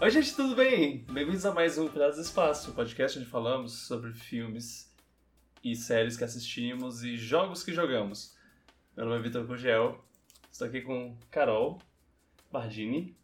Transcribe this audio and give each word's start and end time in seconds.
Oi, 0.00 0.10
gente, 0.10 0.34
tudo 0.36 0.54
bem? 0.54 0.98
Bem-vindos 1.10 1.46
a 1.46 1.52
mais 1.52 1.78
um 1.78 1.88
Piratas 1.88 2.16
do 2.16 2.22
Espaço, 2.22 2.72
podcast 2.72 3.18
onde 3.18 3.28
falamos 3.28 3.86
sobre 3.86 4.12
filmes 4.12 4.92
e 5.64 5.74
séries 5.74 6.16
que 6.16 6.24
assistimos 6.24 7.02
e 7.02 7.16
jogos 7.16 7.62
que 7.62 7.72
jogamos. 7.72 8.36
Meu 8.96 9.06
nome 9.06 9.18
é 9.18 9.22
Vitor 9.22 9.46
Gugel, 9.46 10.04
estou 10.50 10.68
aqui 10.68 10.82
com 10.82 11.16
Carol 11.30 11.80
Bardini. 12.50 13.16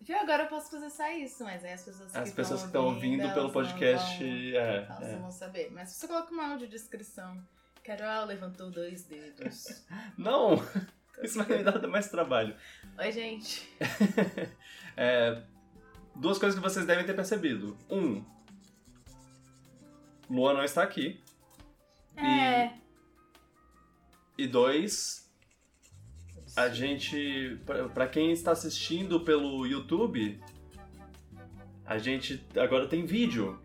Viu? 0.00 0.18
Agora 0.18 0.44
eu 0.44 0.48
posso 0.48 0.70
fazer 0.70 0.90
só 0.90 1.08
isso, 1.12 1.44
mas 1.44 1.64
aí 1.64 1.72
as 1.74 1.84
pessoas 1.84 2.10
que 2.10 2.18
As 2.18 2.32
pessoas 2.32 2.60
que 2.62 2.66
estão 2.66 2.86
ouvindo 2.86 3.20
elas 3.22 3.34
pelo 3.34 3.46
não 3.46 3.52
podcast. 3.52 4.18
vão- 4.18 4.60
é, 4.60 4.84
Elas 4.88 5.02
é. 5.08 5.12
não 5.12 5.20
vão 5.22 5.30
saber. 5.30 5.70
Mas 5.70 5.90
se 5.90 6.00
você 6.00 6.08
coloca 6.08 6.32
uma 6.32 6.50
audiodescrição, 6.52 7.40
Carol 7.84 8.26
levantou 8.26 8.68
dois 8.70 9.04
dedos. 9.04 9.84
Não! 10.18 10.56
Isso 11.22 11.42
vai 11.42 11.58
me 11.58 11.64
dar 11.64 11.86
mais 11.88 12.08
trabalho. 12.08 12.54
Oi, 12.98 13.12
gente. 13.12 13.68
É, 14.94 15.42
duas 16.14 16.36
coisas 16.36 16.58
que 16.58 16.62
vocês 16.62 16.84
devem 16.84 17.06
ter 17.06 17.14
percebido. 17.14 17.74
Um, 17.88 18.22
Luan 20.28 20.52
não 20.52 20.62
está 20.62 20.82
aqui. 20.82 21.18
É. 22.14 22.74
E 24.36 24.46
dois, 24.46 25.32
a 26.54 26.68
gente, 26.68 27.58
pra 27.94 28.06
quem 28.06 28.32
está 28.32 28.52
assistindo 28.52 29.20
pelo 29.20 29.66
YouTube, 29.66 30.38
a 31.86 31.96
gente 31.96 32.44
agora 32.56 32.86
tem 32.86 33.06
vídeo. 33.06 33.58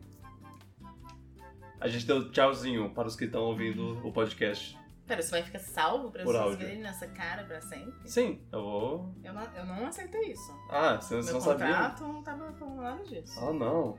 A 1.79 1.89
gente 1.89 2.05
deu 2.05 2.31
tchauzinho 2.31 2.89
para 2.91 3.07
os 3.07 3.17
que 3.17 3.25
estão 3.25 3.43
ouvindo 3.43 3.99
o 4.07 4.13
podcast. 4.13 4.77
Pera, 5.07 5.21
isso 5.21 5.31
vai 5.31 5.41
ficar 5.41 5.59
salvo 5.59 6.11
pra 6.11 6.23
Por 6.23 6.33
vocês 6.33 6.43
áudio. 6.43 6.67
verem 6.67 6.81
nessa 6.81 7.07
cara 7.07 7.43
pra 7.45 7.61
sempre? 7.61 7.93
Sim, 8.09 8.41
eu 8.51 8.61
vou. 8.61 9.15
Eu 9.23 9.33
não, 9.33 9.43
eu 9.55 9.65
não 9.65 9.87
aceitei 9.87 10.31
isso. 10.33 10.53
Ah, 10.69 10.97
vocês 10.97 11.25
Meu 11.25 11.35
não 11.35 11.41
sabiam? 11.41 11.69
contrato 11.69 12.03
não 12.03 12.23
tava 12.23 12.51
falando 12.53 12.81
nada 12.81 13.03
disso. 13.03 13.39
Ah, 13.39 13.53
não. 13.53 13.97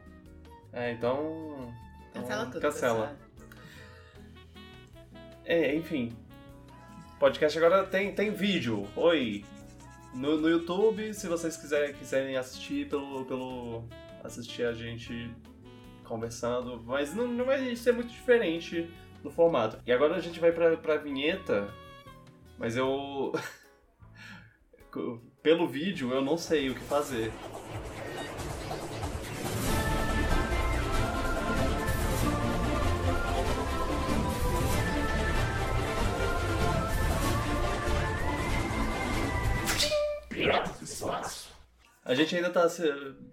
É, 0.70 0.92
então. 0.92 1.74
Cancela 2.12 2.42
então, 2.42 2.50
tudo. 2.50 2.60
Cancela. 2.60 3.06
pessoal. 3.06 3.28
É, 5.46 5.74
enfim. 5.74 6.14
Podcast 7.18 7.56
agora 7.58 7.84
tem, 7.86 8.14
tem 8.14 8.30
vídeo. 8.30 8.86
Oi. 8.94 9.44
No, 10.14 10.38
no 10.38 10.48
YouTube, 10.48 11.14
se 11.14 11.26
vocês 11.26 11.56
quiserem, 11.56 11.94
quiserem 11.94 12.36
assistir 12.36 12.86
pelo, 12.88 13.24
pelo. 13.24 13.84
assistir 14.22 14.64
a 14.64 14.74
gente 14.74 15.34
conversando. 16.04 16.82
Mas 16.84 17.14
não, 17.14 17.26
não 17.26 17.46
vai 17.46 17.74
ser 17.76 17.92
muito 17.92 18.10
diferente 18.10 18.90
no 19.22 19.30
formato. 19.30 19.78
E 19.86 19.92
agora 19.92 20.16
a 20.16 20.20
gente 20.20 20.40
vai 20.40 20.52
pra, 20.52 20.76
pra 20.76 20.96
vinheta. 20.96 21.72
Mas 22.58 22.76
eu. 22.76 23.32
pelo 25.42 25.68
vídeo 25.68 26.12
eu 26.12 26.22
não 26.22 26.36
sei 26.36 26.70
o 26.70 26.74
que 26.74 26.80
fazer. 26.80 27.32
A 42.08 42.14
gente 42.14 42.34
ainda 42.34 42.48
tá 42.48 42.66
se. 42.70 42.82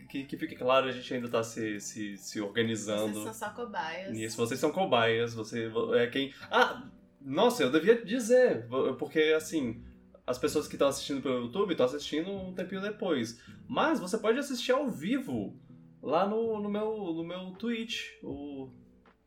Que, 0.10 0.26
que 0.26 0.36
fique 0.36 0.54
claro, 0.54 0.88
a 0.88 0.92
gente 0.92 1.14
ainda 1.14 1.30
tá 1.30 1.42
se, 1.42 1.80
se, 1.80 2.18
se 2.18 2.42
organizando. 2.42 3.14
Vocês 3.14 3.36
são 3.38 3.48
só 3.48 3.56
cobaias. 3.56 4.12
Nisso, 4.12 4.36
vocês 4.36 4.60
são 4.60 4.70
cobaias, 4.70 5.34
você 5.34 5.72
é 5.94 6.08
quem. 6.08 6.34
Ah! 6.52 6.84
Nossa, 7.22 7.64
eu 7.64 7.72
devia 7.72 8.04
dizer, 8.04 8.68
porque 9.00 9.34
assim, 9.36 9.82
as 10.28 10.38
pessoas 10.38 10.68
que 10.68 10.76
estão 10.76 10.90
assistindo 10.90 11.22
pelo 11.22 11.46
YouTube 11.46 11.72
estão 11.72 11.86
assistindo 11.86 12.30
um 12.30 12.54
tempinho 12.54 12.82
depois. 12.82 13.42
Mas 13.66 13.98
você 13.98 14.18
pode 14.18 14.38
assistir 14.38 14.74
ao 14.74 14.90
vivo 14.90 15.58
lá 16.04 16.28
no, 16.28 16.62
no, 16.62 16.70
meu, 16.70 17.14
no 17.14 17.24
meu 17.24 17.52
Twitch, 17.54 18.02
o 18.22 18.70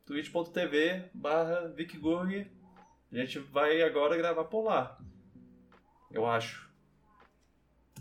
twitch.tv 0.05 1.09
barra. 1.13 1.73
A 3.11 3.15
gente 3.17 3.39
vai 3.39 3.81
agora 3.81 4.15
gravar 4.15 4.43
por 4.43 4.61
lá. 4.61 4.99
Eu 6.11 6.27
acho. 6.27 6.68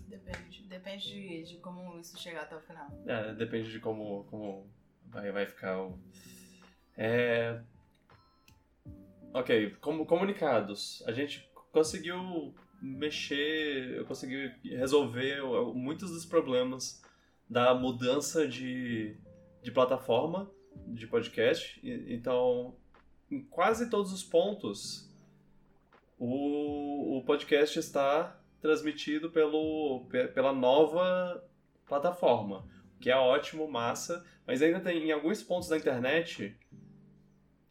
Depende, 0.09 0.63
depende 0.69 1.07
de, 1.07 1.43
de 1.45 1.57
como 1.59 2.01
isso 2.01 2.19
chegar 2.19 2.43
até 2.43 2.57
o 2.57 2.61
final. 2.61 2.89
É, 3.07 3.35
depende 3.35 3.71
de 3.71 3.79
como, 3.79 4.25
como 4.25 4.67
vai, 5.07 5.31
vai 5.31 5.47
ficar 5.47 5.79
o. 5.81 5.99
É. 6.97 7.61
Ok, 9.35 9.77
como 9.81 10.07
comunicados. 10.07 11.03
A 11.07 11.13
gente 11.13 11.49
conseguiu 11.71 12.55
mexer, 12.81 13.97
eu 13.97 14.07
consegui 14.07 14.51
resolver 14.65 15.43
muitos 15.75 16.11
dos 16.11 16.25
problemas 16.25 17.03
da 17.49 17.75
mudança 17.75 18.49
de, 18.49 19.17
de 19.63 19.71
plataforma 19.71 20.51
de 20.87 21.07
podcast. 21.07 21.79
Então, 21.85 22.75
em 23.31 23.45
quase 23.45 23.91
todos 23.91 24.13
os 24.13 24.23
pontos, 24.23 25.15
o, 26.19 27.19
o 27.19 27.25
podcast 27.25 27.79
está 27.79 28.38
transmitido 28.61 29.31
pelo, 29.31 30.07
pe- 30.11 30.29
pela 30.29 30.53
nova 30.53 31.43
plataforma, 31.87 32.67
o 32.97 32.99
que 33.01 33.11
é 33.11 33.17
ótimo, 33.17 33.71
massa, 33.71 34.25
mas 34.47 34.61
ainda 34.63 34.81
tem 34.81 35.05
em 35.09 35.13
alguns 35.13 35.43
pontos 35.43 35.69
da 35.69 35.77
internet. 35.77 36.57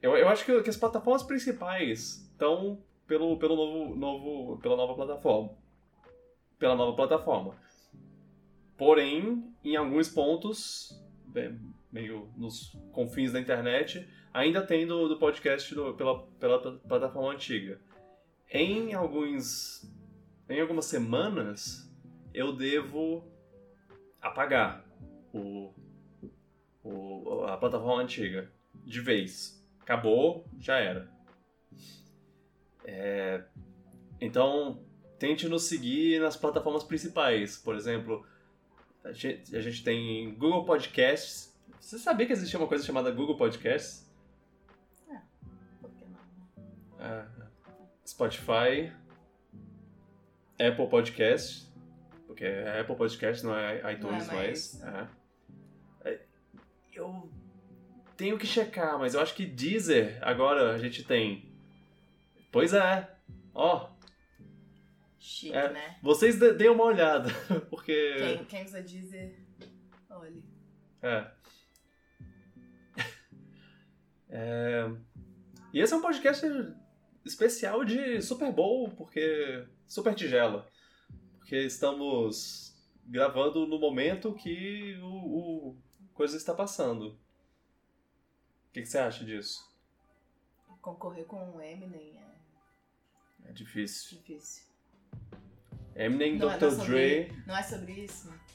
Eu, 0.02 0.16
eu 0.16 0.28
acho 0.30 0.46
que, 0.46 0.62
que 0.64 0.70
as 0.70 0.78
plataformas 0.78 1.24
principais 1.24 2.30
estão 2.32 2.82
pelo, 3.06 3.38
pelo 3.38 3.56
novo, 3.56 3.96
novo, 3.96 4.58
pela 4.60 4.76
nova 4.78 4.94
plataforma. 4.96 5.52
Pela 6.60 6.76
nova 6.76 6.96
plataforma. 6.96 7.56
Porém, 8.78 9.44
em 9.64 9.76
alguns 9.76 10.08
pontos, 10.10 10.92
meio 11.92 12.30
nos 12.38 12.72
confins 12.92 13.32
da 13.32 13.40
internet, 13.40 14.08
ainda 14.34 14.62
tem 14.66 14.86
do, 14.86 15.08
do 15.08 15.18
podcast 15.18 15.74
do- 15.74 15.94
pela, 15.96 16.28
pela 16.40 16.60
plataforma 16.80 17.32
antiga. 17.34 17.82
Em 18.52 18.94
alguns. 18.94 19.82
Em 20.50 20.62
algumas 20.62 20.86
semanas, 20.86 21.92
eu 22.34 22.54
devo 22.54 23.24
apagar 24.22 24.86
o, 25.34 25.74
o, 26.84 27.44
a 27.44 27.58
plataforma 27.58 28.02
antiga 28.02 28.50
de 28.86 29.02
vez. 29.02 29.62
Acabou, 29.82 30.46
já 30.58 30.78
era. 30.78 31.10
É, 32.86 33.44
então, 34.22 34.82
tente 35.20 35.50
nos 35.50 35.64
seguir 35.64 36.22
nas 36.22 36.38
plataformas 36.38 36.84
principais. 36.84 37.58
Por 37.58 37.76
exemplo, 37.76 38.26
a 39.04 39.12
gente, 39.12 39.56
a 39.56 39.62
gente 39.62 39.84
tem 39.84 40.34
Google 40.36 40.64
Podcasts. 40.64 41.54
Você 41.80 42.00
sabia 42.00 42.26
que 42.26 42.34
existia 42.34 42.58
uma 42.58 42.68
coisa 42.68 42.86
chamada 42.86 43.12
Google 43.12 43.36
Podcasts? 43.36 44.10
Por 45.82 45.92
que 45.92 46.06
não? 46.06 47.06
É, 47.06 47.28
Spotify, 48.06 48.94
Apple 50.60 50.88
Podcast, 50.90 51.68
porque 52.26 52.44
é 52.46 52.80
Apple 52.82 52.96
Podcast, 52.96 53.46
não 53.46 53.56
é 53.58 53.94
iTunes 53.94 54.28
Não 54.28 54.34
é 54.34 54.38
mais. 54.38 54.82
mais. 54.82 54.84
É. 56.04 56.10
É, 56.12 56.20
Eu 56.94 57.30
tenho 58.16 58.38
que 58.38 58.48
checar, 58.48 58.98
mas 58.98 59.14
eu 59.14 59.22
acho 59.22 59.36
que 59.36 59.46
Deezer 59.46 60.18
agora 60.22 60.72
a 60.74 60.78
gente 60.78 61.04
tem. 61.04 61.52
Pois 62.52 62.74
é. 62.74 63.08
Ó, 63.54 63.90
Chique, 65.20 65.54
É. 65.56 65.72
né? 65.72 65.98
vocês 66.02 66.40
deem 66.40 66.70
uma 66.70 66.86
olhada, 66.86 67.30
porque 67.70 68.16
Quem, 68.18 68.46
quem 68.46 68.64
usa 68.66 68.82
Deezer, 68.82 69.36
olhe. 70.10 70.44
É. 71.02 71.28
É, 74.30 74.90
E 75.74 75.80
esse 75.80 75.94
é 75.94 75.98
um 75.98 76.02
podcast 76.02 76.46
especial 77.26 77.84
de 77.86 78.22
Super 78.22 78.52
Bowl, 78.52 78.90
porque. 78.90 79.66
Super 79.88 80.14
Tigela. 80.16 80.68
Porque 81.38 81.56
estamos 81.58 82.76
gravando 83.06 83.66
no 83.66 83.80
momento 83.80 84.34
que 84.34 84.98
o, 85.02 85.08
o 85.70 85.78
coisa 86.14 86.36
está 86.38 86.54
passando. 86.54 87.10
O 87.10 88.72
que, 88.74 88.82
que 88.82 88.88
você 88.88 88.98
acha 88.98 89.24
disso? 89.24 89.66
Concorrer 90.82 91.26
com 91.26 91.52
o 91.56 91.62
Eminem 91.62 92.18
é 93.46 93.50
É 93.50 93.52
difícil. 93.52 94.18
difícil. 94.20 94.66
Eminem, 95.96 96.38
Não 96.38 96.50
é- 96.52 96.58
Dr. 96.58 96.62
não 96.62 96.68
é 96.68 96.76
sobre- 96.76 97.26
Dre. 97.26 97.44
Não 97.48 97.58
é 97.58 97.64
sobre 97.64 97.92
isso? 97.94 98.34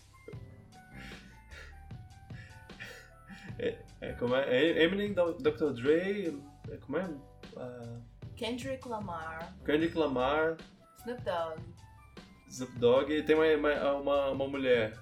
É, 4.00 4.12
como 4.14 4.34
é? 4.34 4.82
Eminem, 4.82 5.12
Dr. 5.14 5.72
Dre. 5.74 6.36
é, 6.68 6.76
Como 6.78 6.98
é? 6.98 7.08
Ah, 7.56 8.00
Kendrick 8.34 8.88
Lamar, 8.88 9.54
Kendrick 9.64 9.96
Lamar. 9.96 10.56
Snoop 11.04 11.20
Dogg, 11.24 11.58
Snoop 12.48 12.78
Dogg 12.78 13.22
tem 13.22 13.34
uma, 13.34 13.92
uma, 13.94 14.30
uma, 14.30 14.46
mulher. 14.46 14.96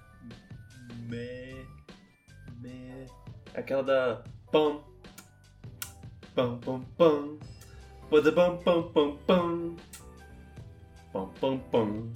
Me. 1.06 1.66
Me. 2.58 3.06
Aquela 3.54 3.82
da. 3.82 4.22
Pam. 4.50 4.80
Pam, 6.34 6.58
pam, 6.58 6.80
pam. 6.96 7.38
Pam, 8.08 8.22
pam, 8.32 8.56
pam, 8.56 8.82
pam, 8.92 9.16
pam. 9.26 9.76
Pam, 11.12 11.28
pam, 11.38 11.58
pam. 11.58 12.12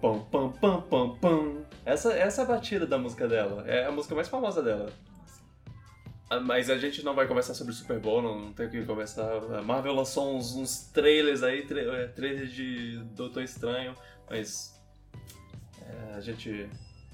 Pam, 0.00 0.20
pam, 0.30 0.52
pam, 0.52 0.82
pam, 0.82 1.18
pam. 1.18 1.64
Essa, 1.84 2.14
essa 2.14 2.40
é 2.40 2.44
a 2.44 2.48
batida 2.48 2.86
da 2.86 2.96
música 2.96 3.28
dela. 3.28 3.68
É 3.68 3.84
a 3.84 3.92
música 3.92 4.14
mais 4.14 4.28
famosa 4.28 4.62
dela. 4.62 4.90
Ah, 6.30 6.38
Mas 6.40 6.70
a 6.70 6.78
gente 6.78 7.04
não 7.04 7.14
vai 7.14 7.26
conversar 7.26 7.54
sobre 7.54 7.72
o 7.72 7.76
Super 7.76 7.98
Bowl, 7.98 8.22
não, 8.22 8.38
não 8.40 8.52
tem 8.52 8.66
o 8.66 8.70
que 8.70 8.84
conversar. 8.86 9.28
A 9.58 9.62
Marvel 9.62 9.92
lançou 9.94 10.36
uns, 10.36 10.54
uns 10.54 10.86
trailers 10.92 11.42
aí, 11.42 11.66
tra 11.66 11.80
é, 11.80 12.06
trailers 12.06 12.52
de 12.52 12.98
Doutor 13.16 13.42
Estranho, 13.42 13.96
mas. 14.30 14.80
é, 15.82 16.14
a 16.14 16.20
gente. 16.20 16.70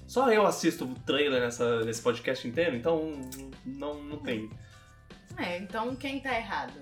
Só 0.07 0.31
eu 0.31 0.47
assisto 0.47 0.85
o 0.85 0.95
trailer 1.01 1.41
nessa, 1.41 1.83
nesse 1.85 2.01
podcast 2.03 2.47
inteiro, 2.47 2.77
então 2.77 3.21
não, 3.65 4.03
não 4.05 4.19
tem. 4.19 4.49
É, 5.39 5.59
então 5.59 5.97
quem 5.97 6.21
tá 6.21 6.37
errado? 6.37 6.79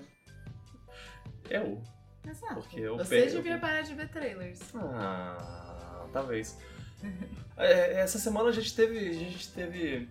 Eu. 1.49 1.81
Exato. 2.27 2.55
Porque 2.55 2.79
eu 2.81 2.97
Você 2.97 3.21
pego- 3.21 3.31
devia 3.37 3.57
parar 3.57 3.81
de 3.81 3.93
ver 3.95 4.09
trailers. 4.09 4.59
Ah, 4.75 6.05
talvez. 6.11 6.57
É, 7.57 8.01
essa 8.01 8.19
semana 8.19 8.49
a 8.49 8.51
gente 8.51 8.75
teve. 8.75 8.97
A 8.99 9.13
gente 9.13 9.47
teve. 9.53 10.09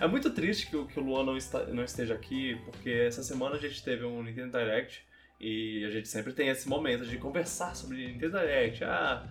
É 0.00 0.06
muito 0.06 0.30
triste 0.30 0.66
que, 0.68 0.76
o- 0.76 0.86
que 0.86 0.98
o 1.00 1.02
Luan 1.02 1.24
não, 1.24 1.36
está, 1.36 1.64
não 1.66 1.82
esteja 1.84 2.14
aqui, 2.14 2.60
porque 2.66 2.90
essa 2.90 3.22
semana 3.22 3.56
a 3.56 3.58
gente 3.58 3.82
teve 3.82 4.04
um 4.04 4.22
Nintendo 4.22 4.58
Direct 4.58 5.02
e 5.40 5.84
a 5.86 5.90
gente 5.90 6.08
sempre 6.08 6.32
tem 6.32 6.48
esse 6.48 6.68
momento 6.68 7.06
de 7.06 7.16
conversar 7.16 7.74
sobre 7.74 7.96
Nintendo 8.06 8.38
Direct. 8.38 8.84
Ah, 8.84 9.26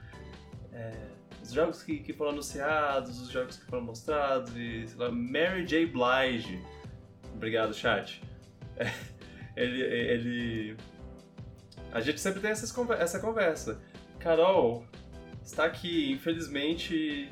é, 0.74 0.92
os 1.42 1.52
jogos 1.54 1.82
que, 1.84 2.00
que 2.00 2.14
foram 2.14 2.32
anunciados, 2.32 3.22
os 3.22 3.30
jogos 3.30 3.58
que 3.58 3.66
foram 3.66 3.84
mostrados 3.84 4.52
e 4.56 4.88
sei 4.88 4.98
lá, 4.98 5.12
Mary 5.12 5.66
J. 5.66 5.86
Blige. 5.86 6.60
Obrigado, 7.34 7.74
chat. 7.74 8.22
É, 8.78 8.92
ele, 9.56 9.82
ele. 9.82 10.78
A 11.92 12.02
gente 12.02 12.20
sempre 12.20 12.40
tem 12.40 12.52
essas, 12.52 12.74
essa 13.00 13.20
conversa. 13.20 13.82
Carol 14.20 14.86
está 15.44 15.66
aqui, 15.66 16.12
infelizmente 16.12 17.32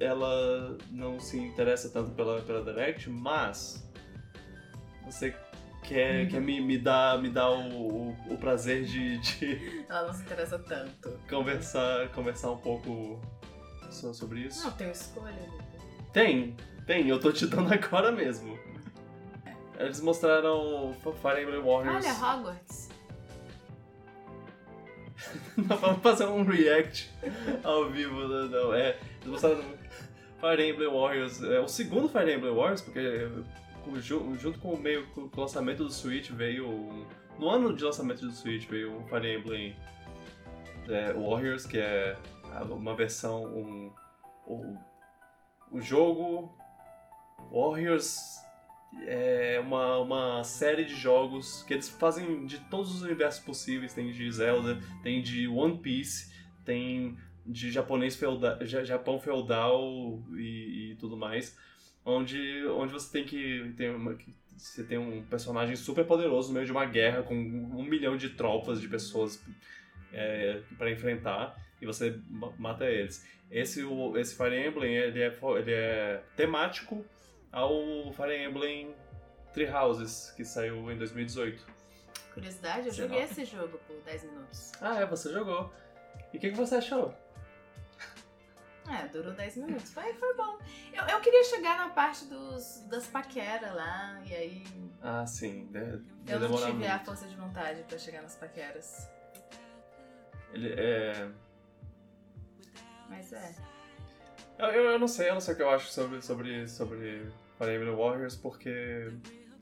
ela 0.00 0.76
não 0.90 1.20
se 1.20 1.38
interessa 1.38 1.90
tanto 1.90 2.10
pela, 2.12 2.40
pela 2.40 2.64
Direct, 2.64 3.08
mas 3.10 3.86
você 5.04 5.34
quer, 5.82 6.26
quer 6.28 6.40
me, 6.40 6.60
me 6.60 6.78
dar, 6.78 7.20
me 7.20 7.28
dar 7.28 7.50
o, 7.50 8.08
o, 8.08 8.16
o 8.32 8.38
prazer 8.38 8.84
de, 8.84 9.18
de 9.18 9.84
Ela 9.88 10.06
não 10.06 10.14
se 10.14 10.22
interessa 10.22 10.58
tanto. 10.58 11.20
conversar, 11.28 12.08
conversar 12.12 12.50
um 12.50 12.56
pouco 12.56 13.20
so- 13.90 14.14
sobre 14.14 14.40
isso? 14.40 14.64
Não, 14.64 14.72
tem 14.72 14.90
escolha. 14.90 15.36
Tem, 16.12 16.56
tem, 16.86 17.06
eu 17.08 17.20
tô 17.20 17.30
te 17.30 17.46
dando 17.46 17.72
agora 17.72 18.10
mesmo. 18.10 18.58
Eles 19.78 20.00
mostraram 20.00 20.94
Fire 21.22 21.42
Emblem 21.42 21.62
Warriors. 21.62 22.04
Olha, 22.06 22.14
Hogwarts. 22.36 22.88
Nós 25.56 25.80
vamos 25.80 26.02
fazer 26.02 26.24
um 26.26 26.44
react 26.44 27.10
ao 27.62 27.90
vivo, 27.90 28.26
não, 28.26 28.48
não. 28.48 28.74
É, 28.74 28.98
eles 29.20 29.26
mostraram 29.26 29.62
Fire 30.40 30.70
Emblem 30.70 30.88
Warriors, 30.88 31.42
é 31.42 31.60
o 31.60 31.68
segundo 31.68 32.08
Fire 32.08 32.32
Emblem 32.32 32.54
Warriors, 32.54 32.80
porque 32.82 33.28
ju- 34.00 34.34
junto 34.38 34.58
com 34.58 34.72
o 34.74 34.80
meio 34.80 35.06
com 35.08 35.22
o 35.22 35.40
lançamento 35.40 35.84
do 35.84 35.92
Switch 35.92 36.30
veio. 36.30 37.06
No 37.38 37.48
ano 37.48 37.74
de 37.74 37.84
lançamento 37.84 38.20
do 38.26 38.32
Switch 38.32 38.66
veio 38.68 38.98
o 38.98 39.08
Fire 39.08 39.34
Emblem 39.36 39.76
é, 40.88 41.12
Warriors, 41.12 41.66
que 41.66 41.78
é 41.78 42.16
uma 42.70 42.94
versão. 42.94 43.44
Um, 43.44 43.92
o, 44.46 44.76
o 45.72 45.80
jogo 45.80 46.54
Warriors 47.52 48.38
é 49.06 49.60
uma, 49.60 49.98
uma 49.98 50.44
série 50.44 50.84
de 50.84 50.94
jogos 50.96 51.62
que 51.62 51.74
eles 51.74 51.88
fazem 51.88 52.44
de 52.46 52.58
todos 52.70 52.94
os 52.94 53.02
universos 53.02 53.42
possíveis. 53.44 53.94
Tem 53.94 54.10
de 54.10 54.30
Zelda, 54.32 54.78
tem 55.02 55.22
de 55.22 55.46
One 55.46 55.78
Piece, 55.78 56.32
tem 56.64 57.16
de 57.46 57.70
japonês 57.70 58.16
feudal, 58.16 58.58
ja- 58.64 58.84
Japão 58.84 59.18
feudal 59.20 60.22
e, 60.36 60.92
e 60.92 60.96
tudo 60.96 61.16
mais. 61.16 61.56
Onde, 62.04 62.66
onde 62.68 62.92
você 62.92 63.12
tem 63.12 63.24
que 63.24 63.72
ter 63.76 63.90
uma, 63.94 64.16
você 64.56 64.82
tem 64.84 64.98
um 64.98 65.22
personagem 65.24 65.76
super 65.76 66.04
poderoso 66.04 66.48
no 66.48 66.54
meio 66.54 66.66
de 66.66 66.72
uma 66.72 66.84
guerra 66.86 67.22
com 67.22 67.34
um 67.34 67.82
milhão 67.84 68.16
de 68.16 68.30
tropas 68.30 68.80
de 68.80 68.88
pessoas 68.88 69.42
é, 70.12 70.60
para 70.78 70.90
enfrentar 70.90 71.56
e 71.80 71.86
você 71.86 72.18
ma- 72.28 72.52
mata 72.58 72.84
eles. 72.86 73.26
Esse, 73.50 73.82
o, 73.82 74.16
esse 74.16 74.36
Fire 74.36 74.56
Emblem 74.66 74.94
ele 74.94 75.20
é, 75.20 75.36
ele 75.58 75.72
é 75.72 76.22
temático 76.36 77.04
ao 77.52 78.12
Fire 78.12 78.36
Emblem 78.44 78.94
Three 79.52 79.68
Houses, 79.68 80.32
que 80.36 80.44
saiu 80.44 80.90
em 80.90 80.96
2018. 80.96 81.66
Curiosidade, 82.32 82.86
eu 82.86 82.92
Sei 82.92 83.04
joguei 83.08 83.22
esse 83.24 83.44
jogo 83.44 83.78
por 83.86 83.96
10 84.04 84.24
minutos. 84.24 84.72
Ah, 84.80 85.00
é, 85.00 85.06
você 85.06 85.32
jogou. 85.32 85.72
E 86.32 86.36
o 86.36 86.40
que, 86.40 86.50
que 86.50 86.56
você 86.56 86.76
achou? 86.76 87.12
É, 88.90 89.06
durou 89.08 89.32
10 89.32 89.56
minutos. 89.58 89.92
Foi, 89.92 90.12
foi 90.14 90.34
bom. 90.34 90.58
Eu, 90.92 91.04
eu 91.04 91.20
queria 91.20 91.44
chegar 91.44 91.78
na 91.78 91.90
parte 91.90 92.24
dos, 92.24 92.80
das 92.88 93.06
paqueras 93.06 93.72
lá, 93.74 94.20
e 94.26 94.34
aí 94.34 94.64
Ah, 95.00 95.24
sim. 95.26 95.66
de- 95.66 96.02
eu 96.32 96.40
vai 96.40 96.48
não 96.48 96.56
tive 96.56 96.86
a 96.86 96.90
muito. 96.94 97.04
força 97.04 97.26
de 97.28 97.36
vontade 97.36 97.82
pra 97.84 97.96
chegar 97.98 98.22
nas 98.22 98.34
paqueras. 98.36 99.08
Ele 100.52 100.72
é... 100.76 101.28
Mas 103.08 103.32
é. 103.32 103.54
Eu, 104.58 104.66
eu, 104.68 104.84
eu 104.92 104.98
não 104.98 105.08
sei, 105.08 105.28
eu 105.30 105.34
não 105.34 105.40
sei 105.40 105.54
o 105.54 105.56
que 105.56 105.62
eu 105.62 105.70
acho 105.70 105.88
sobre, 105.90 106.20
sobre, 106.22 106.68
sobre 106.68 107.26
Fire 107.58 107.74
Emblem 107.74 107.94
Warriors, 107.94 108.36
porque... 108.36 109.12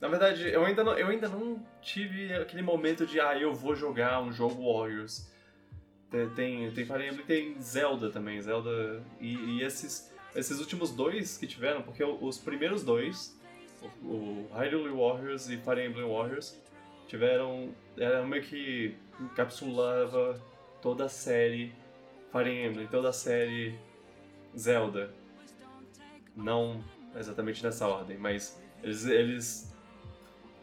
Na 0.00 0.06
verdade, 0.08 0.48
eu 0.48 0.64
ainda, 0.64 0.84
não, 0.84 0.96
eu 0.96 1.08
ainda 1.08 1.28
não 1.28 1.60
tive 1.82 2.32
aquele 2.32 2.62
momento 2.62 3.04
de, 3.04 3.20
ah, 3.20 3.36
eu 3.36 3.52
vou 3.52 3.74
jogar 3.74 4.20
um 4.22 4.32
jogo 4.32 4.72
Warriors. 4.72 5.28
Tem, 6.10 6.70
tem, 6.70 6.70
Fire 6.86 7.06
Emblem 7.06 7.26
tem 7.26 7.60
Zelda 7.60 8.10
também, 8.10 8.40
Zelda... 8.40 9.02
E, 9.20 9.34
e 9.34 9.62
esses, 9.62 10.12
esses 10.34 10.58
últimos 10.58 10.90
dois 10.90 11.36
que 11.36 11.46
tiveram, 11.46 11.82
porque 11.82 12.02
os 12.02 12.38
primeiros 12.38 12.82
dois, 12.82 13.38
o, 14.02 14.06
o 14.06 14.48
Hyrule 14.54 14.88
Warriors 14.90 15.48
e 15.50 15.58
Fire 15.58 15.84
Emblem 15.84 16.08
Warriors, 16.08 16.58
tiveram... 17.06 17.74
Era 17.96 18.24
meio 18.24 18.42
que 18.42 18.96
encapsulava 19.20 20.40
toda 20.80 21.04
a 21.04 21.08
série 21.08 21.72
Fire 22.32 22.50
Emblem, 22.50 22.86
toda 22.86 23.10
a 23.10 23.12
série 23.12 23.78
Zelda. 24.56 25.10
Não 26.34 26.82
exatamente 27.16 27.62
nessa 27.62 27.86
ordem, 27.86 28.16
mas 28.16 28.62
eles, 28.82 29.04
eles 29.06 29.76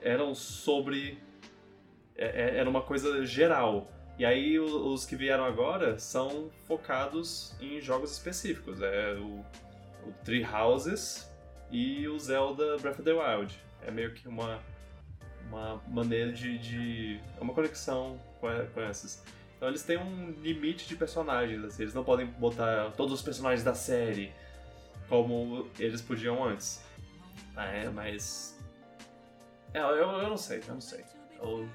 eram 0.02 0.34
sobre. 0.34 1.18
é- 2.16 2.26
é- 2.44 2.58
Era 2.58 2.70
uma 2.70 2.82
coisa 2.82 3.26
geral. 3.26 3.92
E 4.18 4.26
aí 4.26 4.58
os 4.60 5.06
que 5.06 5.16
vieram 5.16 5.44
agora 5.44 6.00
são 6.00 6.50
focados 6.68 7.54
em 7.60 7.82
jogos 7.82 8.12
específicos. 8.14 8.82
É 8.82 9.14
o, 9.16 9.44
o 10.08 10.14
Three 10.24 10.46
Houses 10.46 11.30
e 11.70 12.08
o 12.08 12.18
Zelda 12.18 12.78
Breath 12.78 13.00
of 13.00 13.04
the 13.04 13.12
Wild. 13.12 13.54
É 13.86 13.92
meio 13.92 14.14
que 14.14 14.26
uma, 14.28 14.60
uma 15.50 15.82
maneira 15.88 16.32
de, 16.32 16.58
de. 16.58 17.20
É 17.38 17.42
uma 17.42 17.54
conexão 17.54 18.18
com, 18.40 18.48
a- 18.48 18.66
com 18.68 18.82
essas. 18.82 19.22
Então 19.58 19.68
eles 19.68 19.84
têm 19.84 19.98
um 19.98 20.32
limite 20.42 20.88
de 20.88 20.96
personagens, 20.96 21.64
assim, 21.64 21.84
eles 21.84 21.94
não 21.94 22.04
podem 22.04 22.26
botar 22.26 22.92
todos 22.92 23.14
os 23.14 23.22
personagens 23.22 23.64
da 23.64 23.74
série 23.74 24.32
como 25.10 25.68
eles 25.80 26.02
podiam 26.02 26.44
antes. 26.44 26.82
Ah, 27.56 27.66
é, 27.68 27.90
mas. 27.90 28.58
É, 29.74 29.80
eu, 29.80 29.88
eu 29.88 30.30
não 30.30 30.38
sei, 30.38 30.62
eu 30.68 30.74
não 30.74 30.82
sei. 30.82 31.04
Eu, 31.38 31.68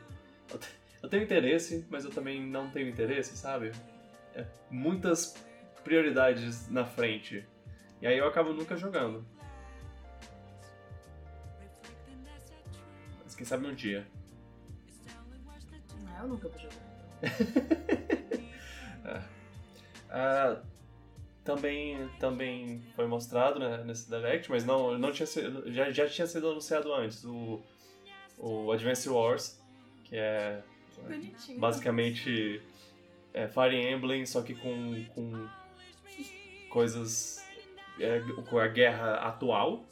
eu, 0.50 0.60
eu 1.02 1.08
tenho 1.08 1.22
interesse, 1.22 1.86
mas 1.90 2.04
eu 2.04 2.10
também 2.10 2.44
não 2.44 2.70
tenho 2.70 2.88
interesse, 2.88 3.36
sabe? 3.36 3.72
É 4.34 4.46
muitas 4.70 5.34
prioridades 5.82 6.68
na 6.68 6.84
frente. 6.84 7.46
E 8.00 8.06
aí 8.06 8.18
eu 8.18 8.26
acabo 8.26 8.52
nunca 8.52 8.76
jogando. 8.76 9.24
Mas 13.24 13.34
quem 13.34 13.46
sabe 13.46 13.66
um 13.66 13.74
dia. 13.74 14.06
Ah, 16.06 16.22
eu 16.22 16.28
nunca 16.28 16.48
vou 16.48 16.58
jogar. 16.58 16.76
Ah, 20.12 20.60
também, 21.44 22.08
também 22.18 22.82
foi 22.96 23.06
mostrado 23.06 23.60
né, 23.60 23.84
nesse 23.84 24.10
Direct, 24.10 24.50
mas 24.50 24.64
não, 24.64 24.98
não 24.98 25.12
tinha 25.12 25.26
sido, 25.26 25.72
já, 25.72 25.90
já 25.90 26.08
tinha 26.08 26.26
sido 26.26 26.50
anunciado 26.50 26.92
antes 26.92 27.24
o, 27.24 27.62
o 28.36 28.72
Advance 28.72 29.08
Wars, 29.08 29.62
que 30.02 30.16
é 30.16 30.64
Bonitinho. 31.08 31.58
basicamente 31.60 32.60
é, 33.34 33.48
Fire 33.48 33.76
Emblem, 33.76 34.24
só 34.26 34.42
que 34.42 34.54
com, 34.54 35.04
com 35.14 35.46
coisas 36.68 37.44
é, 37.98 38.20
com 38.48 38.58
a 38.58 38.66
guerra 38.68 39.14
atual. 39.16 39.84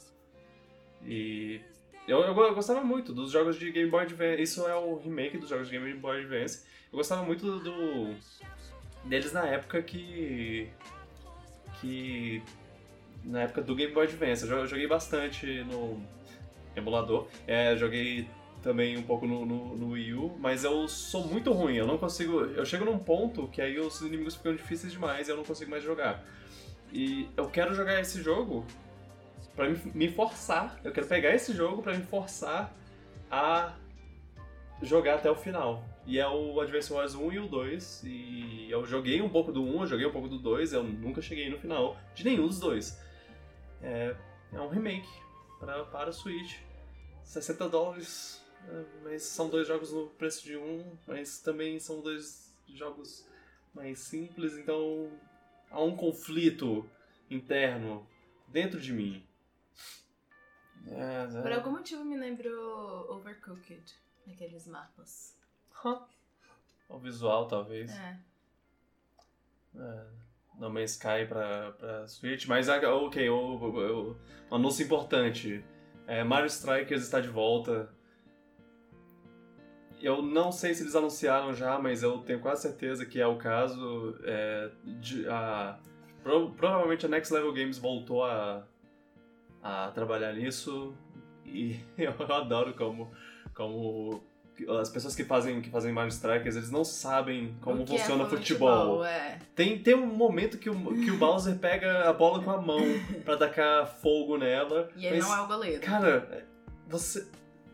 E 1.05 1.61
eu, 2.07 2.19
eu 2.21 2.33
go- 2.33 2.53
gostava 2.53 2.81
muito 2.83 3.13
dos 3.13 3.31
jogos 3.31 3.57
de 3.57 3.71
Game 3.71 3.89
Boy 3.89 4.03
Advance. 4.03 4.41
Isso 4.41 4.67
é 4.67 4.75
o 4.75 4.97
remake 4.97 5.37
dos 5.37 5.49
jogos 5.49 5.69
de 5.69 5.77
Game 5.77 5.93
Boy 5.99 6.19
Advance. 6.21 6.65
Eu 6.91 6.97
gostava 6.97 7.23
muito 7.23 7.45
do, 7.45 7.59
do- 7.59 8.15
deles 9.05 9.31
na 9.31 9.45
época 9.47 9.81
que 9.81 10.69
que 11.79 12.41
na 13.23 13.43
época 13.43 13.61
do 13.61 13.75
Game 13.75 13.93
Boy 13.93 14.05
Advance. 14.05 14.47
Eu 14.47 14.57
eu 14.57 14.67
joguei 14.67 14.87
bastante 14.87 15.45
no 15.63 16.01
emulador. 16.75 17.27
É, 17.47 17.75
joguei 17.77 18.27
também 18.61 18.97
um 18.97 19.03
pouco 19.03 19.25
no, 19.25 19.45
no, 19.45 19.75
no 19.77 19.91
Wii 19.91 20.13
U, 20.13 20.37
mas 20.39 20.63
eu 20.63 20.87
sou 20.87 21.25
muito 21.25 21.51
ruim, 21.51 21.75
eu 21.75 21.87
não 21.87 21.97
consigo. 21.97 22.41
Eu 22.41 22.65
chego 22.65 22.85
num 22.85 22.99
ponto 22.99 23.47
que 23.47 23.61
aí 23.61 23.79
os 23.79 24.01
inimigos 24.01 24.35
ficam 24.35 24.55
difíceis 24.55 24.91
demais 24.91 25.27
e 25.27 25.31
eu 25.31 25.37
não 25.37 25.43
consigo 25.43 25.71
mais 25.71 25.83
jogar. 25.83 26.23
E 26.91 27.29
eu 27.37 27.49
quero 27.49 27.73
jogar 27.73 27.99
esse 27.99 28.21
jogo 28.21 28.65
pra 29.55 29.69
me, 29.93 30.09
forçar. 30.09 30.79
Eu 30.83 30.91
quero 30.91 31.07
pegar 31.07 31.33
esse 31.33 31.53
jogo 31.53 31.81
pra 31.81 31.93
me 31.93 32.03
forçar 32.03 32.73
a 33.29 33.75
jogar 34.81 35.15
até 35.15 35.29
o 35.29 35.35
final. 35.35 35.83
E 36.05 36.19
é 36.19 36.27
o 36.27 36.59
Advance 36.59 36.91
Wars 36.91 37.13
1 37.13 37.31
e 37.33 37.39
o 37.39 37.47
2. 37.47 38.03
E 38.05 38.67
eu 38.69 38.85
joguei 38.85 39.21
um 39.21 39.29
pouco 39.29 39.51
do 39.51 39.63
1, 39.63 39.81
eu 39.81 39.87
joguei 39.87 40.05
um 40.05 40.11
pouco 40.11 40.27
do 40.27 40.39
2, 40.39 40.73
eu 40.73 40.83
nunca 40.83 41.21
cheguei 41.21 41.49
no 41.49 41.59
final 41.59 41.97
de 42.15 42.23
nenhum 42.25 42.47
dos 42.47 42.59
dois. 42.59 42.99
É, 43.81 44.15
é 44.51 44.59
um 44.59 44.69
remake 44.69 45.09
pra, 45.59 45.83
para 45.85 46.09
o 46.09 46.13
Switch. 46.13 46.57
60 47.23 47.69
dólares, 47.69 48.38
mas 49.03 49.23
são 49.23 49.49
dois 49.49 49.67
jogos 49.67 49.91
no 49.91 50.07
preço 50.11 50.43
de 50.43 50.55
um, 50.57 50.97
mas 51.07 51.39
também 51.39 51.79
são 51.79 52.01
dois 52.01 52.53
jogos 52.67 53.27
mais 53.73 53.99
simples, 53.99 54.53
então 54.57 55.09
há 55.71 55.81
um 55.81 55.95
conflito 55.95 56.87
interno 57.29 58.07
dentro 58.47 58.79
de 58.79 58.91
mim. 58.93 59.25
É, 60.87 61.27
Por 61.41 61.51
é. 61.51 61.55
algum 61.55 61.71
motivo 61.71 62.03
me 62.05 62.17
lembrou 62.17 63.11
Overcooked, 63.11 63.93
aqueles 64.31 64.65
mapas. 64.67 65.35
O 66.89 66.97
visual, 66.97 67.47
talvez. 67.47 67.91
É. 67.91 68.19
É, 69.75 70.05
No 70.55 70.69
Man's 70.69 70.91
Sky 70.91 71.25
pra, 71.27 71.71
pra 71.73 72.07
Switch, 72.07 72.45
mas 72.47 72.67
ah, 72.69 72.77
ok, 72.95 73.29
o, 73.29 73.35
o- 73.35 74.09
o- 74.11 74.17
um 74.51 74.55
anúncio 74.55 74.83
importante. 74.83 75.63
É, 76.07 76.23
Mario 76.23 76.47
Strikers 76.47 77.03
está 77.03 77.19
de 77.21 77.29
volta. 77.29 77.93
Eu 80.01 80.21
não 80.21 80.51
sei 80.51 80.73
se 80.73 80.83
eles 80.83 80.95
anunciaram 80.95 81.53
já, 81.53 81.77
mas 81.77 82.03
eu 82.03 82.19
tenho 82.19 82.39
quase 82.39 82.61
certeza 82.61 83.05
que 83.05 83.19
é 83.19 83.27
o 83.27 83.35
caso. 83.37 84.15
É, 84.23 84.69
de- 84.99 85.27
a- 85.27 85.77
pro- 86.23 86.51
provavelmente 86.51 87.05
a 87.05 87.09
Next 87.09 87.33
Level 87.33 87.51
Games 87.53 87.77
voltou 87.77 88.23
a, 88.23 88.63
a 89.61 89.91
trabalhar 89.91 90.33
nisso. 90.33 90.93
E 91.45 91.79
eu 91.97 92.13
adoro 92.33 92.73
como, 92.75 93.11
como 93.53 94.23
as 94.79 94.89
pessoas 94.89 95.15
que 95.15 95.23
fazem, 95.23 95.61
que 95.61 95.69
fazem 95.69 95.91
Mario 95.91 96.09
Strikers, 96.09 96.55
eles 96.55 96.71
não 96.71 96.83
sabem 96.85 97.55
como 97.61 97.81
O 97.81 97.85
que 97.85 97.95
é 97.95 97.99
funciona 97.99 98.25
futebol. 98.25 99.03
É. 99.03 99.39
Tem, 99.55 99.79
tem 99.81 99.95
um 99.95 100.05
momento 100.05 100.57
que 100.57 100.69
o, 100.69 100.75
que 100.93 101.11
o 101.11 101.17
Bowser 101.17 101.57
pega 101.57 102.09
a 102.09 102.13
bola 102.13 102.41
com 102.43 102.51
a 102.51 102.61
mão 102.61 102.79
pra 103.25 103.35
tacar 103.35 103.85
fogo 103.87 104.37
nela. 104.37 104.89
E 104.95 105.05
ele 105.05 105.17
mas, 105.17 105.27
não 105.27 105.35
é 105.37 105.41
o 105.41 105.47
goleiro. 105.47 105.81
Cara, 105.81 106.45
você 106.87 107.27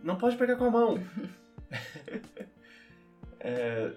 não 0.03 0.15
pode 0.15 0.37
pegar 0.37 0.55
com 0.55 0.65
a 0.65 0.71
mão. 0.71 0.99
é, 3.39 3.91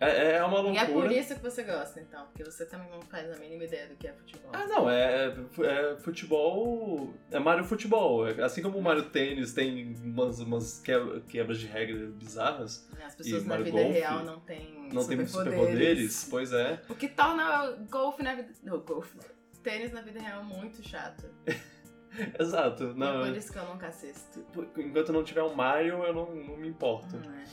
é, 0.00 0.32
é 0.36 0.44
uma 0.44 0.60
E 0.72 0.76
é 0.76 0.84
por 0.84 0.92
loucura. 0.94 1.14
isso 1.14 1.34
que 1.34 1.42
você 1.42 1.62
gosta, 1.62 2.00
então, 2.00 2.26
porque 2.26 2.44
você 2.44 2.66
também 2.66 2.90
não 2.90 3.00
faz 3.02 3.30
a 3.30 3.38
mínima 3.38 3.64
ideia 3.64 3.86
do 3.88 3.94
que 3.96 4.06
é 4.08 4.12
futebol. 4.12 4.50
Ah, 4.52 4.66
não, 4.66 4.90
é, 4.90 5.34
é 5.62 5.96
futebol. 6.00 7.14
É 7.30 7.38
Mario 7.38 7.64
Futebol. 7.64 8.24
Assim 8.42 8.60
como 8.62 8.78
o 8.78 8.82
Mario 8.82 9.08
Tênis 9.10 9.52
tem 9.52 9.94
umas, 10.02 10.40
umas 10.40 10.80
quebra- 10.80 11.20
quebras 11.22 11.58
de 11.58 11.66
regras 11.66 12.10
bizarras, 12.14 12.88
As 13.04 13.14
pessoas 13.14 13.44
E 13.44 13.46
na 13.46 13.56
vida 13.58 13.70
Golf 13.70 13.92
real 13.92 14.24
não 14.24 14.40
têm 14.40 14.88
não 14.92 15.06
tem 15.06 15.26
superpoderes. 15.26 16.26
pois 16.30 16.52
é. 16.52 16.80
O 16.88 16.94
que 16.94 17.08
torna 17.08 17.70
golfe 17.90 18.22
na 18.22 18.34
vida. 18.34 18.48
Não, 18.62 18.78
golfe. 18.80 19.16
Tênis 19.62 19.92
na 19.92 20.02
vida 20.02 20.20
real 20.20 20.44
muito 20.44 20.86
chato. 20.86 21.24
Exato. 22.38 22.94
Não, 22.94 23.24
é 23.24 23.28
por 23.28 23.36
isso 23.36 23.52
que 23.52 23.58
eu 23.58 23.64
nunca 23.66 23.88
assisto. 23.88 24.44
enquanto 24.78 25.12
não 25.12 25.24
tiver 25.24 25.42
um 25.42 25.54
Mario, 25.54 26.02
eu 26.04 26.12
não, 26.14 26.34
não 26.34 26.56
me 26.56 26.68
importo. 26.68 27.16
É. 27.16 27.44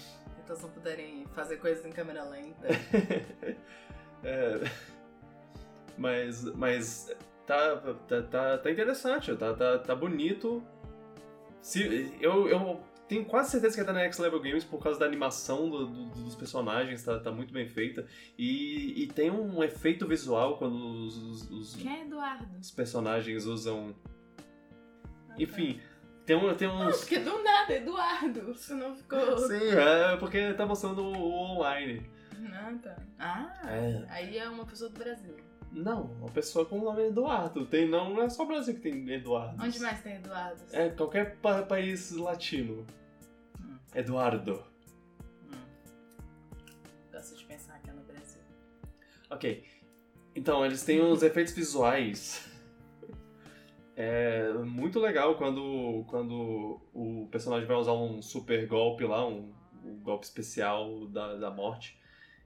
Então 0.44 0.56
se 0.56 0.64
não 0.64 0.70
puderem 0.70 1.26
fazer 1.34 1.58
coisas 1.58 1.86
em 1.86 1.92
câmera 1.92 2.24
lenta. 2.24 2.68
É, 4.24 4.62
mas, 5.98 6.44
mas 6.56 7.12
tá, 7.48 7.76
tá, 8.08 8.22
tá, 8.22 8.58
tá 8.60 8.72
interessante, 8.72 9.36
tá, 9.36 9.52
tá, 9.56 9.80
tá 9.80 9.96
bonito. 9.96 10.64
Se, 11.60 12.16
eu, 12.22 12.48
eu 12.48 12.84
tenho 13.08 13.26
quase 13.26 13.50
certeza 13.50 13.74
que 13.74 13.82
é 13.82 13.84
da 13.84 13.94
Next 13.94 14.22
Level 14.22 14.40
Games 14.40 14.64
por 14.64 14.78
causa 14.82 15.00
da 15.00 15.08
animação 15.08 15.68
do- 15.72 15.88
do- 15.88 16.10
dos 16.24 16.36
personagens, 16.36 17.04
tá, 17.04 17.20
tá 17.20 17.32
muito 17.32 17.52
bem 17.52 17.68
feita. 17.68 18.06
E, 18.38 19.04
e 19.04 19.08
tem 19.08 19.32
um 19.32 19.64
efeito 19.64 20.08
visual 20.08 20.58
quando 20.60 20.76
os, 20.76 21.18
os- 21.18 21.50
os- 21.50 21.76
Quem 21.76 21.92
é 21.92 22.02
Eduardo? 22.04 22.46
os 22.60 22.70
personagens 22.70 23.46
usam. 23.48 23.96
Enfim, 25.38 25.80
tem, 26.26 26.36
um, 26.36 26.54
tem 26.56 26.68
uns. 26.68 27.00
Porque 27.00 27.20
do 27.20 27.42
nada, 27.44 27.74
Eduardo. 27.74 28.54
Você 28.54 28.74
não 28.74 28.96
ficou. 28.96 29.38
Sim, 29.40 29.70
é 29.70 30.18
porque 30.18 30.54
tá 30.54 30.66
mostrando 30.66 31.04
o 31.04 31.34
online. 31.34 32.10
Ah, 32.54 32.74
tá. 32.82 32.98
Ah, 33.20 33.62
É. 33.72 34.06
aí 34.10 34.38
é 34.38 34.48
uma 34.50 34.66
pessoa 34.66 34.90
do 34.90 34.98
Brasil. 35.00 35.36
Não, 35.72 36.04
uma 36.20 36.30
pessoa 36.30 36.66
com 36.66 36.80
o 36.80 36.84
nome 36.84 37.08
Eduardo. 37.08 37.66
Tem, 37.66 37.88
não, 37.88 38.14
não 38.14 38.24
é 38.24 38.30
só 38.30 38.44
o 38.44 38.48
Brasil 38.48 38.74
que 38.74 38.82
tem 38.82 39.10
Eduardo. 39.10 39.64
Onde 39.64 39.80
mais 39.80 40.02
tem 40.02 40.16
Eduardo? 40.16 40.62
É 40.74 40.90
qualquer 40.90 41.38
pa- 41.38 41.62
país 41.64 42.12
latino. 42.12 42.86
Hum. 43.62 43.78
Eduardo. 43.96 44.64
Hum. 45.46 45.58
Gosto 47.12 47.38
de 47.38 47.46
pensar 47.46 47.80
que 47.80 47.90
é 47.90 47.94
no 47.94 48.02
Brasil. 48.04 48.42
Ok. 49.30 49.64
Então, 50.36 50.66
eles 50.66 50.84
têm 50.84 51.02
uns 51.02 51.24
efeitos 51.24 51.54
visuais. 51.54 52.51
É 54.04 54.54
muito 54.54 55.00
legal 55.00 55.36
quando, 55.36 56.04
quando 56.08 56.82
o 56.92 57.28
personagem 57.32 57.68
vai 57.68 57.78
usar 57.78 57.94
um 57.94 58.20
super 58.20 58.66
golpe 58.66 59.04
lá, 59.06 59.28
um, 59.28 59.54
um 59.86 60.00
golpe 60.02 60.26
especial 60.26 61.06
da, 61.08 61.36
da 61.36 61.52
morte. 61.52 62.00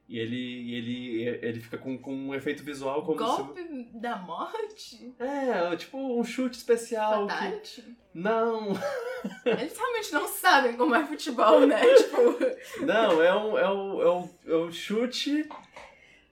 E 0.07 0.19
ele, 0.19 0.75
ele, 0.75 1.39
ele 1.41 1.59
fica 1.59 1.77
com, 1.77 1.97
com 1.97 2.13
um 2.13 2.35
efeito 2.35 2.63
visual 2.63 3.03
como 3.03 3.17
Golpe 3.17 3.89
da 3.93 4.17
morte? 4.17 4.97
se... 4.97 5.15
É, 5.17 5.75
tipo 5.77 5.97
um 5.97 6.23
chute 6.23 6.57
especial. 6.57 7.25
Que... 7.25 7.95
Não, 8.13 8.67
Eles 9.45 9.77
realmente 9.77 10.13
não 10.13 10.27
sabem 10.27 10.77
como 10.77 10.93
é 10.93 11.05
futebol, 11.05 11.65
né? 11.65 11.81
tipo. 11.95 12.85
não, 12.85 13.21
é 13.23 13.35
um, 13.35 13.57
é 13.57 13.71
um, 13.71 14.01
é 14.01 14.11
um, 14.11 14.29
é 14.45 14.55
um 14.57 14.71
chute 14.71 15.49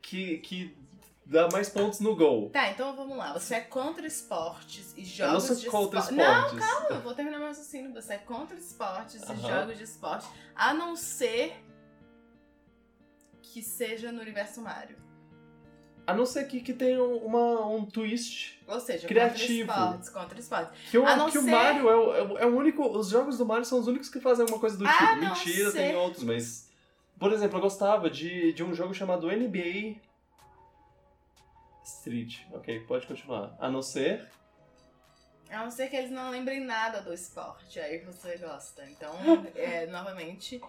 que, 0.01 0.37
que 0.39 0.82
dá 1.25 1.47
mais 1.51 1.69
pontos 1.69 1.99
no 1.99 2.15
gol. 2.15 2.49
Tá, 2.49 2.69
então 2.69 2.95
vamos 2.95 3.17
lá. 3.17 3.33
Você 3.33 3.55
é 3.55 3.61
contra 3.61 4.05
esportes 4.05 4.93
e 4.97 5.01
Eu 5.21 5.27
não 5.27 5.39
jogos 5.39 5.43
sou 5.43 5.55
de 5.55 5.65
contra 5.69 5.99
esporte. 5.99 6.19
esportes. 6.21 6.53
Não, 6.53 6.59
calma, 6.67 6.87
eu 6.95 7.01
vou 7.01 7.13
terminar 7.15 7.37
meu 7.39 7.47
raciocínio. 7.47 7.93
Você 7.93 8.13
é 8.13 8.17
contra 8.17 8.57
esportes 8.57 9.21
e 9.21 9.35
jogos 9.47 9.77
de 9.77 9.83
esporte, 9.83 10.27
a 10.55 10.73
não 10.73 10.95
ser 10.95 11.53
que 13.41 13.61
seja 13.61 14.11
no 14.11 14.21
universo 14.21 14.61
Mario. 14.61 14.97
A 16.05 16.13
não 16.13 16.25
ser 16.25 16.45
que, 16.47 16.59
que 16.59 16.73
tenha 16.73 17.01
uma, 17.01 17.65
um 17.65 17.85
twist. 17.85 18.61
Ou 18.67 18.77
seja, 18.79 19.07
Criativo. 19.07 19.67
contra 19.69 19.83
esportes, 19.85 20.09
contra 20.09 20.39
esportes. 20.39 20.89
Que, 20.91 20.97
o, 20.97 21.07
A 21.07 21.15
não 21.15 21.29
que 21.31 21.37
o 21.37 21.41
ser- 21.43 21.51
Mario 21.51 21.89
é 21.89 21.95
o, 21.95 22.13
é 22.15 22.23
o- 22.23 22.37
é 22.39 22.45
o 22.45 22.57
único. 22.57 22.85
Os 22.85 23.07
jogos 23.07 23.37
do 23.37 23.45
Mario 23.45 23.63
são 23.63 23.79
os 23.79 23.87
únicos 23.87 24.09
que 24.09 24.19
fazem 24.19 24.41
alguma 24.41 24.59
coisa 24.59 24.75
do 24.77 24.85
A 24.85 24.91
tipo. 24.91 25.15
Mentira, 25.15 25.71
ser- 25.71 25.77
tem 25.77 25.95
outros, 25.95 26.23
mas. 26.23 26.69
Por 27.17 27.31
exemplo, 27.31 27.57
eu 27.57 27.61
gostava 27.61 28.09
de, 28.09 28.51
de 28.51 28.61
um 28.63 28.73
jogo 28.73 28.93
chamado 28.93 29.27
NBA 29.31 29.95
Street. 31.83 32.39
Ok, 32.51 32.79
pode 32.81 33.07
continuar. 33.07 33.55
A 33.59 33.69
não 33.69 33.81
ser. 33.81 34.27
A 35.49 35.63
não 35.63 35.71
ser 35.71 35.87
que 35.89 35.95
eles 35.95 36.09
não 36.09 36.31
lembrem 36.31 36.61
nada 36.61 37.01
do 37.01 37.13
esporte, 37.13 37.79
aí 37.79 37.99
você 37.99 38.37
gosta. 38.37 38.83
Então, 38.89 39.13
é, 39.55 39.85
novamente, 39.87 40.59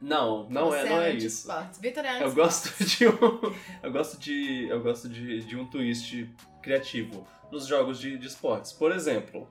Não, 0.00 0.48
não 0.48 0.74
é, 0.74 0.88
não 0.88 1.00
é 1.00 1.10
anti 1.10 1.26
isso. 1.26 1.48
Vitor 1.80 2.04
é 2.04 2.22
Eu 2.22 2.32
gosto 2.32 2.84
de 2.84 3.08
um. 3.08 3.54
Eu 3.82 3.92
gosto 3.92 4.18
de. 4.18 4.68
Eu 4.68 4.80
gosto 4.82 5.08
de, 5.08 5.42
de 5.42 5.56
um 5.56 5.68
twist 5.68 6.30
criativo 6.62 7.26
nos 7.50 7.66
jogos 7.66 7.98
de, 7.98 8.16
de 8.16 8.26
esportes. 8.26 8.72
Por 8.72 8.92
exemplo, 8.92 9.48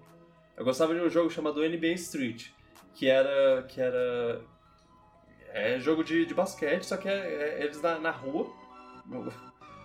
eu 0.55 0.63
gostava 0.63 0.93
de 0.93 1.01
um 1.01 1.09
jogo 1.09 1.29
chamado 1.29 1.67
NBA 1.67 1.93
Street, 1.93 2.47
que 2.93 3.07
era. 3.07 3.63
que 3.63 3.81
era. 3.81 4.41
É 5.51 5.79
jogo 5.79 6.03
de, 6.03 6.25
de 6.27 6.33
basquete, 6.33 6.83
só 6.83 6.95
que 6.95 7.09
é, 7.09 7.57
é 7.59 7.63
eles 7.63 7.81
na, 7.81 7.97
na 7.99 8.11
rua, 8.11 8.53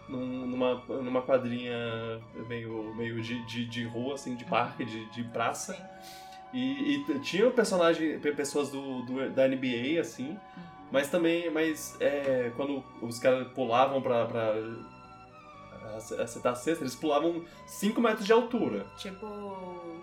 num- 0.09 0.47
numa, 0.47 0.75
numa 0.89 1.23
quadrinha 1.23 1.77
meio, 2.49 2.95
meio 2.95 3.21
de, 3.23 3.45
de, 3.47 3.65
de 3.67 3.85
rua, 3.85 4.15
assim, 4.15 4.35
de 4.37 4.45
parque, 4.45 4.85
de, 4.85 5.05
de 5.11 5.25
praça. 5.25 5.77
E, 6.53 6.97
e 6.97 7.19
tinha 7.21 7.51
personagem, 7.51 8.19
pe- 8.21 8.33
pessoas 8.33 8.71
do, 8.71 9.03
do- 9.03 9.31
da 9.31 9.49
NBA, 9.49 10.01
assim, 10.01 10.39
mas 10.93 11.11
também, 11.11 11.51
mas 11.51 11.97
é, 12.01 12.53
quando 12.57 12.83
os 13.03 13.19
caras 13.19 13.49
pulavam 13.53 14.01
pra, 14.01 14.25
pra 14.27 14.53
ac- 15.97 16.21
acertar 16.21 16.53
a 16.53 16.57
cesta, 16.57 16.85
eles 16.85 16.95
pulavam 16.95 17.45
5 17.67 18.01
metros 18.01 18.25
de 18.27 18.33
altura. 18.33 18.87
Tipo 18.97 19.27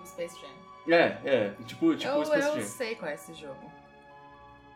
Space 0.06 0.36
Jam. 0.40 0.94
É, 0.94 1.20
é, 1.24 1.54
tipo, 1.66 1.96
tipo 1.96 2.12
eu, 2.12 2.26
Space 2.26 2.48
eu 2.48 2.54
Jam. 2.56 2.62
sei 2.64 2.96
qual 2.96 3.12
é 3.12 3.16
esse 3.16 3.34
jogo. 3.34 3.72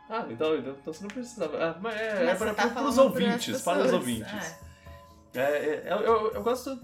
Ah, 0.10 0.26
então, 0.30 0.56
então, 0.56 0.74
então 0.80 0.94
você 0.94 1.02
não 1.02 1.10
precisava. 1.10 1.58
Ah, 1.58 1.76
mas 1.82 1.96
é, 2.00 2.22
é 2.22 2.26
Mas 2.26 2.38
para, 2.38 2.50
você 2.52 2.56
tá 2.56 2.68
para 2.70 2.84
os 2.88 2.98
ouvintes, 2.98 3.62
para 3.64 3.80
os 3.86 3.92
ouvintes. 3.92 4.32
É. 4.62 4.75
É, 5.36 5.42
é, 5.42 5.94
eu, 5.94 5.98
eu, 6.00 6.32
eu 6.34 6.44
gosto. 6.44 6.80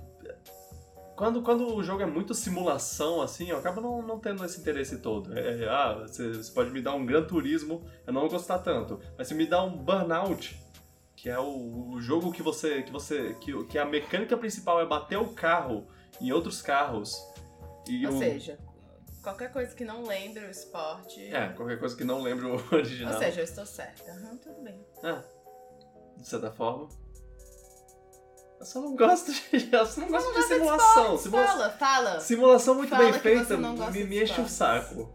quando, 1.15 1.41
quando 1.41 1.75
o 1.75 1.83
jogo 1.83 2.01
é 2.01 2.05
muito 2.05 2.33
simulação, 2.33 3.21
assim, 3.21 3.49
eu 3.49 3.57
acabo 3.57 3.79
não, 3.81 4.01
não 4.01 4.19
tendo 4.19 4.43
esse 4.43 4.59
interesse 4.59 4.99
todo. 4.99 5.37
É, 5.37 5.63
é, 5.63 5.69
ah, 5.69 5.93
você, 6.07 6.33
você 6.33 6.51
pode 6.51 6.71
me 6.71 6.81
dar 6.81 6.93
um 6.93 7.05
Gran 7.05 7.23
Turismo, 7.23 7.85
eu 8.05 8.13
não 8.13 8.21
vou 8.21 8.29
gostar 8.29 8.59
tanto. 8.59 8.99
Mas 9.17 9.27
se 9.27 9.33
me 9.33 9.45
dá 9.45 9.63
um 9.63 9.77
Burnout, 9.77 10.59
que 11.15 11.29
é 11.29 11.39
o, 11.39 11.91
o 11.91 12.01
jogo 12.01 12.31
que 12.31 12.41
você. 12.41 12.83
que 12.83 12.91
você. 12.91 13.35
Que, 13.35 13.63
que 13.65 13.77
a 13.77 13.85
mecânica 13.85 14.35
principal 14.35 14.81
é 14.81 14.85
bater 14.85 15.17
o 15.17 15.33
carro 15.33 15.87
em 16.19 16.31
outros 16.31 16.61
carros. 16.61 17.15
E 17.87 18.05
Ou 18.05 18.13
o... 18.13 18.17
seja, 18.19 18.59
qualquer 19.21 19.51
coisa 19.51 19.75
que 19.75 19.85
não 19.85 20.03
lembre 20.03 20.45
o 20.45 20.49
esporte. 20.49 21.33
É, 21.33 21.49
qualquer 21.49 21.79
coisa 21.79 21.95
que 21.95 22.03
não 22.03 22.21
lembre 22.21 22.45
o 22.45 22.55
original. 22.73 23.13
Ou 23.13 23.19
seja, 23.19 23.41
eu 23.41 23.43
estou 23.43 23.65
certa. 23.65 24.11
Uhum, 24.11 24.37
tudo 24.37 24.61
bem. 24.61 24.85
Ah, 25.03 25.23
de 26.17 26.27
certa 26.27 26.51
forma. 26.51 26.89
Eu 28.61 28.65
só 28.65 28.79
não 28.79 28.95
gosto 28.95 29.33
de. 29.33 29.69
Eu 29.73 29.85
só 29.87 30.01
não 30.01 30.07
gosto 30.07 30.35
de 30.35 30.43
simulação. 30.43 31.15
De 31.15 31.21
Simula... 31.23 31.47
Fala, 31.47 31.69
fala. 31.71 32.19
Simulação 32.19 32.75
muito 32.75 32.91
fala 32.91 33.11
bem 33.11 33.13
feita 33.19 33.57
me, 33.57 34.03
me 34.03 34.23
enche 34.23 34.39
o 34.39 34.47
saco. 34.47 35.11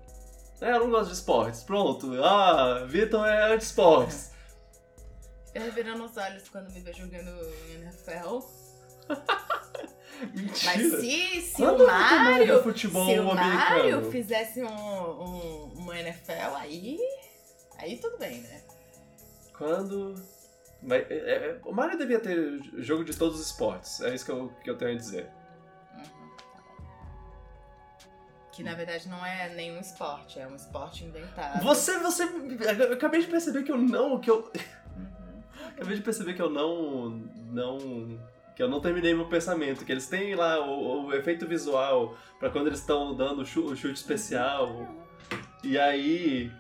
É, 0.60 0.72
eu 0.72 0.80
não 0.80 0.90
gosto 0.90 1.10
de 1.10 1.14
esportes. 1.14 1.62
Pronto. 1.62 2.12
Ah, 2.24 2.84
Vitor 2.88 3.24
é 3.24 3.52
anti-esportes. 3.52 4.32
Eu 5.54 5.62
revirando 5.62 6.04
os 6.04 6.16
olhos 6.16 6.48
quando 6.48 6.72
me 6.72 6.80
vê 6.80 6.92
jogando 6.92 7.30
NFL. 7.70 8.40
Mentira. 10.34 10.72
Mas 10.74 11.00
se, 11.00 11.42
se 11.42 11.62
o 11.62 11.86
Mario. 11.86 12.62
Futebol 12.64 13.06
se 13.06 13.20
o 13.20 13.32
Mario 13.32 14.10
fizesse 14.10 14.60
um, 14.60 14.66
um, 14.66 15.72
uma 15.76 15.96
NFL, 16.00 16.56
aí. 16.56 16.98
Aí 17.78 17.96
tudo 17.98 18.18
bem, 18.18 18.40
né? 18.40 18.62
Quando 19.56 20.16
mas, 20.82 21.10
é, 21.10 21.14
é, 21.14 21.60
o 21.64 21.72
Mario 21.72 21.98
devia 21.98 22.20
ter 22.20 22.60
jogo 22.78 23.04
de 23.04 23.16
todos 23.16 23.40
os 23.40 23.46
esportes, 23.46 24.00
é 24.00 24.14
isso 24.14 24.24
que 24.24 24.30
eu, 24.30 24.52
que 24.62 24.70
eu 24.70 24.76
tenho 24.76 24.92
a 24.92 24.94
dizer. 24.94 25.28
Uhum. 25.96 26.36
Que 28.52 28.62
na 28.62 28.74
verdade 28.74 29.08
não 29.08 29.24
é 29.24 29.48
nenhum 29.54 29.80
esporte, 29.80 30.38
é 30.38 30.46
um 30.46 30.54
esporte 30.54 31.04
inventado. 31.04 31.62
Você, 31.62 31.98
você. 31.98 32.24
Eu 32.24 32.92
acabei 32.94 33.20
de 33.20 33.26
perceber 33.26 33.62
que 33.62 33.72
eu 33.72 33.78
não. 33.78 34.20
Que 34.20 34.30
eu, 34.30 34.50
uhum. 34.96 35.42
acabei 35.76 35.96
de 35.96 36.02
perceber 36.02 36.34
que 36.34 36.42
eu 36.42 36.50
não. 36.50 37.10
Não. 37.50 37.78
Que 38.54 38.62
eu 38.62 38.68
não 38.68 38.80
terminei 38.80 39.14
meu 39.14 39.28
pensamento. 39.28 39.84
Que 39.84 39.92
eles 39.92 40.08
têm 40.08 40.34
lá 40.34 40.64
o, 40.64 41.06
o 41.06 41.14
efeito 41.14 41.46
visual 41.46 42.16
para 42.38 42.48
quando 42.48 42.68
eles 42.68 42.80
estão 42.80 43.14
dando 43.14 43.42
o 43.42 43.46
chute, 43.46 43.72
o 43.72 43.76
chute 43.76 43.94
especial. 43.94 44.68
Uhum. 44.68 45.04
E 45.64 45.78
aí. 45.78 46.52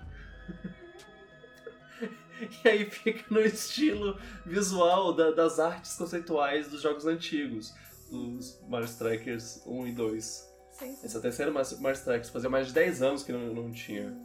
E 2.64 2.68
aí 2.68 2.90
fica 2.90 3.24
no 3.30 3.40
estilo 3.40 4.18
visual 4.44 5.12
da, 5.12 5.30
das 5.30 5.58
artes 5.58 5.96
conceituais 5.96 6.68
dos 6.68 6.82
jogos 6.82 7.06
antigos, 7.06 7.74
dos 8.10 8.60
Mario 8.68 8.86
Strikers 8.86 9.62
1 9.66 9.86
e 9.86 9.92
2. 9.92 10.24
Sim, 10.24 10.94
sim. 10.94 11.06
Esse 11.06 11.16
é 11.16 11.18
o 11.18 11.22
terceiro 11.22 11.52
Mario 11.52 11.96
Strikers, 11.96 12.30
fazia 12.30 12.50
mais 12.50 12.68
de 12.68 12.74
10 12.74 13.02
anos 13.02 13.22
que 13.22 13.32
não, 13.32 13.54
não 13.54 13.72
tinha. 13.72 14.16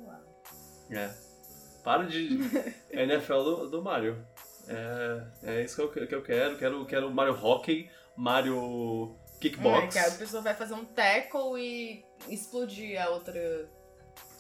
É. 0.90 1.10
Para 1.84 2.04
de. 2.04 2.40
é 2.92 3.04
NFL 3.04 3.44
do, 3.44 3.70
do 3.70 3.82
Mario. 3.82 4.26
É, 4.68 5.24
é 5.44 5.64
isso 5.64 5.76
que 5.76 6.00
eu, 6.00 6.08
que 6.08 6.16
eu 6.16 6.22
quero. 6.22 6.58
Quero, 6.58 6.86
quero 6.86 7.12
Mario 7.12 7.34
Hockey, 7.34 7.90
Mario 8.16 9.16
Kickbox. 9.40 9.96
É, 9.96 10.04
que 10.04 10.10
a 10.10 10.18
pessoa 10.18 10.44
vai 10.44 10.54
fazer 10.54 10.74
um 10.74 10.86
tackle 10.86 11.60
e 11.60 12.06
explodir 12.30 13.02
a 13.02 13.10
outra. 13.10 13.70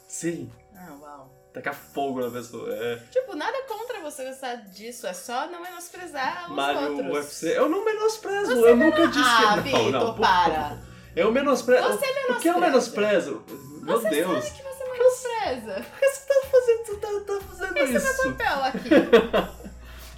Sim. 0.08 0.52
Ah, 0.76 0.98
uau 1.02 1.41
tacar 1.54 1.74
fogo 1.74 2.22
na 2.22 2.32
pessoa. 2.32 2.74
É... 2.74 2.98
Tipo, 3.12 3.36
nada 3.36 3.62
contra 3.64 4.00
você 4.02 4.26
gostar 4.26 4.56
disso, 4.56 5.06
é 5.08 5.14
só 5.14 5.48
não 5.48 5.62
menosprezar 5.62 6.50
os 6.50 6.56
Mario 6.56 6.98
outros. 6.98 7.14
UFC, 7.14 7.58
eu 7.58 7.70
não 7.70 7.86
menosprezo, 7.86 8.56
você 8.56 8.70
eu 8.70 8.78
nunca 8.78 9.08
disse 9.08 9.20
ah, 9.24 9.62
que 9.64 9.72
não. 9.72 9.82
Vitor, 9.82 9.92
não, 9.92 10.16
para. 10.16 10.78
Eu 11.14 11.30
menosprezo. 11.30 11.90
Você 11.90 12.06
menospreza. 12.06 12.32
O 12.32 12.40
que 12.40 12.48
eu 12.48 12.58
menosprezo? 12.58 13.44
Meu 13.82 14.00
você 14.00 14.10
Deus. 14.10 14.46
Sabe 14.46 14.58
que 14.58 14.64
você 14.64 14.84
menospreza. 14.86 15.86
Por 15.90 16.00
que 16.00 16.08
você 16.08 16.26
tá 16.26 16.48
fazendo, 16.50 16.86
você 16.86 16.96
tá, 16.96 17.08
tá 17.20 17.42
fazendo 17.42 17.78
Esse 17.78 17.96
isso? 17.98 18.08
É 18.08 18.24
meu 18.24 18.36
papel 18.38 18.64
aqui. 18.64 18.90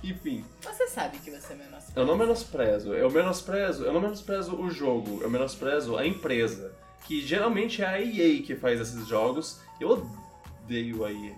Enfim. 0.07 0.45
Você 0.61 0.87
sabe 0.87 1.17
que 1.17 1.31
você 1.31 1.55
menospreza. 1.55 1.93
Eu 1.95 2.05
não 2.05 2.15
menosprezo. 2.15 2.93
Eu 2.93 3.09
menosprezo, 3.09 3.85
eu 3.85 3.91
não 3.91 4.01
menosprezo 4.01 4.55
o 4.55 4.69
jogo, 4.69 5.23
eu 5.23 5.31
menosprezo 5.31 5.97
a 5.97 6.05
empresa. 6.05 6.75
Que 7.07 7.25
geralmente 7.25 7.81
é 7.81 7.87
a 7.87 7.99
EA 7.99 8.43
que 8.43 8.55
faz 8.55 8.79
esses 8.79 9.07
jogos. 9.07 9.59
Eu 9.79 9.89
odeio 9.89 10.22
a 10.69 11.11
EA. 11.11 11.35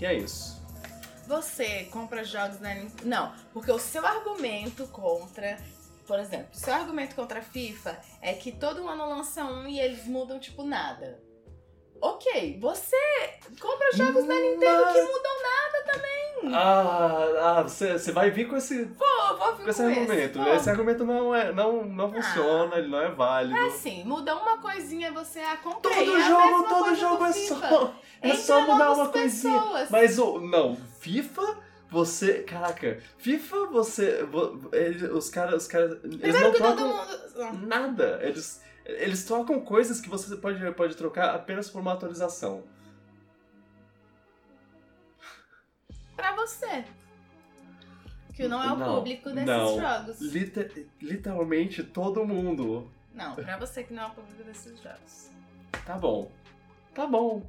E 0.00 0.06
é 0.06 0.14
isso. 0.14 0.62
Você 1.26 1.84
compra 1.84 2.24
jogos 2.24 2.60
na 2.60 2.74
Nintendo. 2.74 3.08
Não, 3.08 3.34
porque 3.52 3.70
o 3.70 3.78
seu 3.78 4.04
argumento 4.06 4.86
contra. 4.88 5.58
Por 6.06 6.18
exemplo, 6.18 6.48
o 6.52 6.56
seu 6.56 6.74
argumento 6.74 7.14
contra 7.14 7.38
a 7.38 7.42
FIFA 7.42 7.98
é 8.20 8.34
que 8.34 8.52
todo 8.52 8.86
ano 8.86 9.08
lança 9.08 9.42
um 9.44 9.66
e 9.66 9.80
eles 9.80 10.04
mudam, 10.04 10.38
tipo, 10.38 10.62
nada. 10.62 11.18
Ok, 12.00 12.58
você 12.60 12.96
compra 13.60 13.90
jogos 13.94 14.26
da 14.26 14.34
Nintendo 14.34 14.92
que 14.92 15.02
mudam 15.02 15.42
nada 15.42 15.92
também. 15.92 16.54
Ah, 16.54 17.58
ah 17.58 17.62
você, 17.62 17.98
você 17.98 18.12
vai 18.12 18.30
vir 18.30 18.46
com 18.46 18.56
esse, 18.56 18.84
vou, 18.84 19.38
vou 19.38 19.56
vir 19.56 19.64
com 19.64 19.70
esse 19.70 19.82
com 19.82 19.88
argumento. 19.88 20.40
Esse, 20.40 20.50
esse, 20.50 20.70
argumento 20.70 21.04
não, 21.04 21.34
é, 21.34 21.52
não, 21.52 21.84
não 21.84 22.12
funciona, 22.12 22.76
ah, 22.76 22.78
ele 22.78 22.88
não 22.88 23.00
é 23.00 23.10
válido. 23.10 23.56
É 23.56 23.66
assim, 23.68 24.04
muda 24.04 24.36
uma 24.36 24.58
coisinha, 24.58 25.12
você 25.12 25.40
acompanha. 25.40 25.80
Todo 25.80 26.20
jogo, 26.20 26.68
todo 26.68 26.94
jogo 26.94 27.24
é 27.24 27.32
só, 27.32 27.94
é 28.20 28.34
só 28.34 28.60
mudar 28.60 28.92
uma 28.92 29.08
coisinha. 29.08 29.58
Pessoas. 29.58 29.90
Mas 29.90 30.18
o. 30.18 30.40
Não, 30.40 30.76
FIFA 31.00 31.64
você. 31.94 32.42
Caraca, 32.42 32.98
FIFA, 33.18 33.66
você. 33.66 34.26
Os 35.12 35.30
caras. 35.30 35.62
Os 35.62 35.68
caras 35.68 35.98
eles 36.02 36.40
não 36.40 36.52
trocam 36.52 36.88
mundo... 36.88 37.66
nada. 37.66 38.18
Eles, 38.22 38.60
eles 38.84 39.24
trocam 39.24 39.60
coisas 39.60 40.00
que 40.00 40.08
você 40.08 40.36
pode, 40.36 40.72
pode 40.72 40.96
trocar 40.96 41.34
apenas 41.34 41.70
por 41.70 41.80
uma 41.80 41.92
atualização. 41.92 42.62
Pra 46.14 46.32
você. 46.32 46.84
Que 48.32 48.48
não 48.48 48.62
é 48.62 48.72
o 48.72 48.76
não, 48.76 48.96
público 48.96 49.30
desses 49.30 49.46
não. 49.46 49.80
jogos. 49.80 50.20
Liter, 50.20 50.86
literalmente 51.00 51.82
todo 51.82 52.24
mundo. 52.26 52.90
Não, 53.14 53.34
pra 53.34 53.56
você 53.56 53.84
que 53.84 53.94
não 53.94 54.02
é 54.02 54.06
o 54.06 54.10
público 54.10 54.42
desses 54.42 54.80
jogos. 54.82 55.30
Tá 55.86 55.96
bom. 55.96 56.30
Tá 56.92 57.06
bom. 57.06 57.46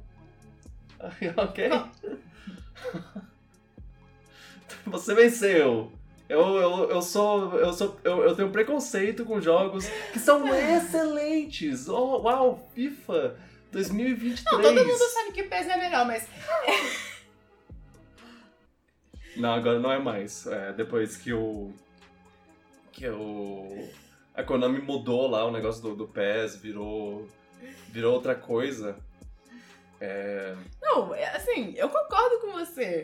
ok? 1.36 1.70
Você 4.86 5.14
venceu. 5.14 5.92
Eu, 6.28 6.40
eu, 6.56 6.90
eu 6.90 7.02
sou. 7.02 7.56
Eu, 7.56 7.72
sou 7.72 7.96
eu, 8.02 8.22
eu 8.24 8.34
tenho 8.34 8.50
preconceito 8.50 9.24
com 9.24 9.40
jogos 9.40 9.86
que 10.12 10.18
são 10.18 10.46
excelentes. 10.54 11.88
Oh, 11.88 12.22
uau, 12.22 12.68
FIFA 12.74 13.36
2023. 13.70 14.44
Não, 14.44 14.62
todo 14.62 14.86
mundo 14.86 14.98
sabe 14.98 15.32
que 15.32 15.42
o 15.42 15.48
PES 15.48 15.68
é 15.68 15.76
melhor, 15.76 16.06
mas. 16.06 16.28
não, 19.36 19.54
agora 19.54 19.78
não 19.78 19.92
é 19.92 19.98
mais. 19.98 20.46
É, 20.46 20.72
depois 20.72 21.16
que 21.16 21.32
o. 21.32 21.72
Que 22.90 23.08
o. 23.08 23.88
A 24.34 24.42
Konami 24.42 24.80
mudou 24.80 25.28
lá 25.28 25.44
o 25.44 25.50
negócio 25.50 25.80
do, 25.82 25.94
do 25.94 26.08
PES, 26.08 26.56
virou. 26.56 27.26
Virou 27.88 28.14
outra 28.14 28.34
coisa. 28.34 28.98
É... 30.00 30.54
Não, 30.82 31.14
é, 31.14 31.36
assim, 31.36 31.74
eu 31.76 31.88
concordo 31.88 32.40
com 32.40 32.52
você. 32.52 33.02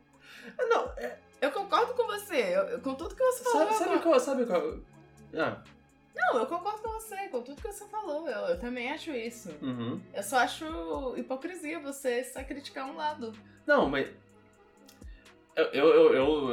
não, 0.70 0.88
é... 0.96 1.18
Eu 1.42 1.50
concordo 1.50 1.92
com 1.94 2.06
você, 2.06 2.56
eu, 2.56 2.80
com 2.80 2.94
tudo 2.94 3.16
que 3.16 3.24
você 3.24 3.42
falou. 3.42 3.72
Sabe, 3.72 3.84
sabe 3.84 4.02
qual, 4.02 4.20
sabe 4.20 4.46
qual... 4.46 4.78
Ah. 5.34 5.60
Não, 6.14 6.38
eu 6.38 6.46
concordo 6.46 6.80
com 6.82 6.90
você, 6.90 7.16
com 7.28 7.42
tudo 7.42 7.60
que 7.60 7.72
você 7.72 7.84
falou. 7.86 8.28
Eu, 8.28 8.46
eu 8.46 8.60
também 8.60 8.92
acho 8.92 9.10
isso. 9.10 9.50
Uhum. 9.60 10.00
Eu 10.14 10.22
só 10.22 10.38
acho 10.38 10.64
hipocrisia 11.16 11.80
você 11.80 12.22
só 12.22 12.44
criticar 12.44 12.86
um 12.86 12.96
lado. 12.96 13.32
Não, 13.66 13.88
mas. 13.88 14.08
Eu. 15.56 15.64
eu, 15.66 15.88
eu, 15.88 16.14
eu, 16.14 16.50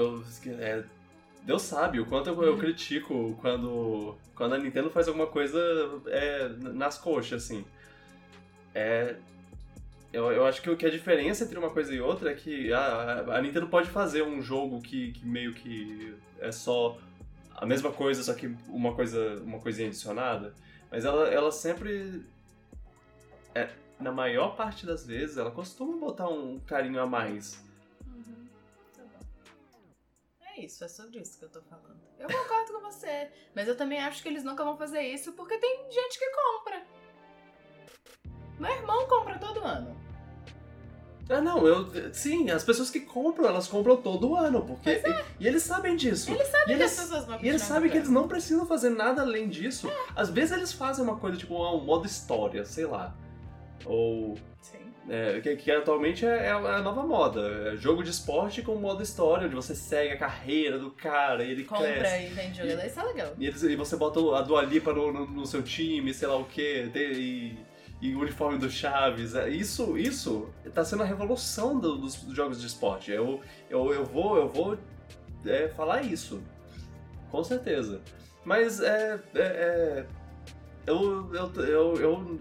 eu 0.48 0.60
é, 0.60 0.84
Deus 1.44 1.62
sabe 1.62 2.00
o 2.00 2.06
quanto 2.06 2.32
eu, 2.32 2.44
eu, 2.44 2.54
uhum. 2.54 2.58
critico 2.58 3.38
quando, 3.42 4.18
quando 4.34 4.56
a 4.56 4.58
Nintendo 4.58 4.90
faz 4.90 5.08
alguma 5.08 5.28
coisa 5.28 5.60
é, 6.08 6.48
nas 6.48 6.98
coxas, 6.98 7.44
assim. 7.44 7.64
É, 8.74 9.18
eu, 10.12 10.32
eu 10.32 10.46
acho 10.46 10.62
que, 10.62 10.76
que 10.76 10.86
a 10.86 10.90
diferença 10.90 11.44
entre 11.44 11.58
uma 11.58 11.70
coisa 11.70 11.94
e 11.94 12.02
outra 12.02 12.32
é 12.32 12.36
que 12.36 12.74
a, 12.74 13.38
a 13.38 13.42
Nintendo 13.42 13.68
pode 13.68 13.90
fazer 13.90 14.24
um 14.24 14.42
jogo 14.42 14.82
que, 14.82 15.12
que 15.12 15.26
meio 15.26 15.54
que 15.54 16.16
é 16.40 16.52
só 16.52 16.98
a 17.56 17.66
mesma 17.66 17.92
coisa, 17.92 18.24
só 18.24 18.34
que 18.34 18.48
uma 18.68 18.96
coisa 18.96 19.40
uma 19.44 19.60
coisinha 19.60 19.88
adicionada. 19.88 20.54
Mas 20.90 21.06
ela, 21.06 21.28
ela 21.28 21.52
sempre. 21.52 22.26
É, 23.54 23.70
na 24.00 24.12
maior 24.12 24.56
parte 24.56 24.86
das 24.86 25.06
vezes, 25.06 25.38
ela 25.38 25.52
costuma 25.52 25.98
botar 25.98 26.28
um 26.28 26.60
carinho 26.62 27.00
a 27.00 27.06
mais. 27.06 27.64
Uhum. 28.08 28.48
Tá. 28.96 29.04
É 30.56 30.66
isso, 30.66 30.84
é 30.84 30.88
sobre 30.88 31.20
isso 31.20 31.38
que 31.38 31.46
eu 31.46 31.50
tô 31.50 31.62
falando. 31.62 32.00
Eu 32.18 32.28
concordo 32.28 32.74
com 32.74 32.82
você, 32.82 33.30
mas 33.56 33.68
eu 33.68 33.78
também 33.78 34.00
acho 34.00 34.24
que 34.24 34.30
eles 34.30 34.44
nunca 34.44 34.64
vão 34.64 34.76
fazer 34.76 35.02
isso 35.02 35.34
porque 35.34 35.58
tem 35.58 35.92
gente 35.92 36.18
que 36.18 36.32
compra. 36.32 36.84
Meu 38.60 38.72
irmão 38.72 39.08
compra 39.08 39.38
todo 39.38 39.62
ano. 39.62 39.96
Ah, 41.30 41.42
não, 41.42 41.66
eu. 41.66 41.88
Sim, 42.12 42.50
as 42.50 42.64
pessoas 42.64 42.90
que 42.90 43.00
compram, 43.00 43.48
elas 43.48 43.68
compram 43.68 43.96
todo 43.98 44.36
ano, 44.36 44.64
porque. 44.64 44.90
é. 44.90 45.24
E, 45.40 45.44
e 45.44 45.48
eles 45.48 45.62
sabem 45.62 45.96
disso. 45.96 46.32
Eles 46.32 46.48
sabem 46.48 46.64
e 46.64 46.66
que 46.66 46.74
eles, 46.74 46.92
as 46.92 47.06
pessoas 47.06 47.26
vão 47.26 47.40
E 47.40 47.48
eles 47.48 47.62
sabem 47.62 47.92
que 47.92 47.98
eles 47.98 48.10
não 48.10 48.28
precisam 48.28 48.66
fazer 48.66 48.90
nada 48.90 49.22
além 49.22 49.48
disso. 49.48 49.92
Às 50.16 50.30
vezes 50.32 50.58
eles 50.58 50.74
fazem 50.74 51.04
uma 51.04 51.18
coisa 51.18 51.38
tipo 51.38 51.54
um 51.54 51.86
modo 51.86 52.08
história, 52.08 52.66
sei 52.66 52.86
lá. 52.86 53.16
Ou. 53.86 54.36
Sim. 54.60 54.80
é, 55.08 55.40
que, 55.40 55.56
que 55.56 55.72
atualmente 55.72 56.26
é, 56.26 56.48
é 56.48 56.52
a 56.52 56.82
nova 56.82 57.04
moda. 57.04 57.72
É 57.74 57.78
jogo 57.78 58.04
de 58.04 58.10
esporte 58.10 58.64
com 58.64 58.74
modo 58.76 59.04
história, 59.04 59.46
onde 59.46 59.56
você 59.56 59.76
segue 59.76 60.14
a 60.14 60.18
carreira 60.18 60.80
do 60.80 60.90
cara 60.90 61.44
e 61.44 61.52
ele 61.52 61.64
cresce. 61.64 61.94
Compra 61.94 62.22
e 62.22 62.28
vende 62.30 62.58
jogador, 62.58 62.86
isso 62.86 63.00
é 63.00 63.04
legal. 63.04 63.34
E, 63.38 63.46
eles, 63.46 63.62
e 63.62 63.76
você 63.76 63.96
bota 63.96 64.20
a 64.36 64.42
Dua 64.42 64.64
Lipa 64.64 64.92
no, 64.92 65.14
no, 65.14 65.28
no 65.28 65.46
seu 65.46 65.62
time, 65.62 66.12
sei 66.12 66.28
lá 66.28 66.38
o 66.38 66.46
quê, 66.46 66.90
e, 66.96 67.56
e 68.02 68.16
o 68.16 68.20
uniforme 68.22 68.58
do 68.58 68.70
Chaves. 68.70 69.36
É, 69.36 69.50
Isso, 69.50 69.98
isso 69.98 70.50
tá 70.74 70.84
sendo 70.86 71.04
a 71.04 71.06
revolução 71.06 71.80
do- 71.80 71.98
dos 71.98 72.16
jogos 72.34 72.62
de 72.62 72.68
esporte. 72.68 73.12
Eu, 73.12 73.42
eu, 73.70 73.94
eu 73.94 74.06
vou, 74.06 74.38
eu 74.38 74.48
vou 74.48 74.78
é, 75.46 75.68
falar 75.70 76.02
isso. 76.04 76.42
Com 77.30 77.44
certeza. 77.44 78.02
Mas 78.46 78.80
é. 78.80 79.20
é, 79.36 79.40
é, 79.42 80.06
eu, 80.88 81.34
eu, 81.36 81.54
eu, 81.66 81.96
eu 82.02 82.40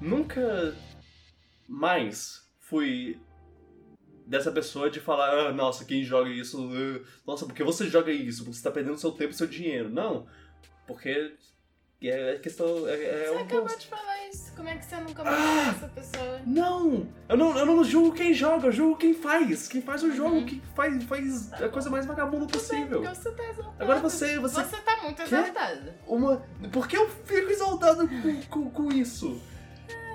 nunca 0.00 0.74
mais 1.68 2.42
fui 2.60 3.18
dessa 4.26 4.50
pessoa 4.52 4.90
de 4.90 5.00
falar, 5.00 5.30
ah, 5.48 5.52
nossa, 5.52 5.84
quem 5.84 6.02
joga 6.04 6.28
isso, 6.30 6.70
ah, 6.72 7.06
nossa, 7.26 7.46
porque 7.46 7.62
você 7.64 7.88
joga 7.88 8.10
isso, 8.12 8.44
você 8.44 8.62
tá 8.62 8.70
perdendo 8.70 8.98
seu 8.98 9.12
tempo 9.12 9.30
e 9.32 9.36
seu 9.36 9.46
dinheiro. 9.46 9.88
Não, 9.88 10.26
porque 10.86 11.34
é 12.10 12.38
questão. 12.38 12.88
É, 12.88 12.92
é 12.94 13.24
Você 13.26 13.30
um 13.30 13.38
acabou 13.38 13.62
gosto. 13.62 13.80
de 13.80 13.86
falar 13.86 14.28
isso. 14.28 14.52
Como 14.56 14.68
é 14.68 14.76
que 14.76 14.84
você 14.84 14.96
nunca 14.96 15.24
mais 15.24 15.36
Ah! 15.38 15.70
essa 15.76 15.88
pessoa? 15.88 16.40
Não! 16.46 17.06
Eu 17.28 17.36
não, 17.36 17.58
eu 17.58 17.66
não 17.66 17.84
julgo 17.84 18.12
quem 18.14 18.32
joga, 18.34 18.66
eu 18.68 18.72
julgo 18.72 18.96
quem 18.96 19.14
faz. 19.14 19.68
Quem 19.68 19.80
faz 19.82 20.02
o 20.02 20.12
jogo, 20.12 20.36
Uhum. 20.36 20.46
quem 20.46 20.62
faz, 20.74 21.02
faz 21.04 21.52
a 21.54 21.68
coisa 21.68 21.88
mais 21.90 22.06
vagabunda 22.06 22.46
possível. 22.46 23.00
Porque 23.02 23.14
você 23.14 23.30
tá 23.32 23.44
exaltado. 23.50 23.82
Agora 23.82 23.98
você, 24.00 24.38
você. 24.38 24.62
Você 24.64 24.76
tá 24.78 25.02
muito 25.02 25.22
exaltado. 25.22 25.92
Uma. 26.06 26.36
Por 26.72 26.86
que 26.88 26.96
eu 26.96 27.08
fico 27.08 27.50
exaltado 27.50 28.06
com, 28.08 28.42
com, 28.42 28.70
com 28.70 28.88
isso? 28.92 29.40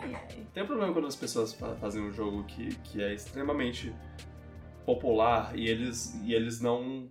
Ai, 0.04 0.14
ai. 0.16 0.48
Tem 0.54 0.64
um 0.64 0.68
problema 0.68 0.94
quando 0.94 1.08
as 1.08 1.16
pessoas 1.16 1.54
fa- 1.54 1.76
fazem 1.76 2.02
um 2.02 2.12
jogo 2.12 2.44
que, 2.46 2.74
que 2.78 3.02
é 3.04 3.14
extremamente 3.14 3.94
popular 4.86 5.52
e 5.58 5.68
eles, 5.68 6.14
e 6.24 6.34
eles 6.34 6.60
não. 6.62 7.10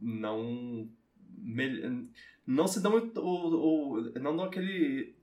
não. 0.00 0.88
Não 2.46 2.66
se 2.66 2.80
dão 2.82 2.96
o, 3.16 3.20
o- 3.98 4.12
não 4.20 4.36
dão 4.36 4.44
aquele 4.46 5.14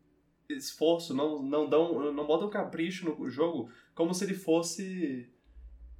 esforço, 0.49 1.13
não, 1.13 1.41
não 1.41 1.67
dão. 1.69 2.11
não 2.13 2.25
botam 2.27 2.49
capricho 2.49 3.09
no 3.17 3.29
jogo 3.29 3.69
como 3.95 4.13
se 4.13 4.23
ele 4.25 4.33
fosse. 4.33 5.29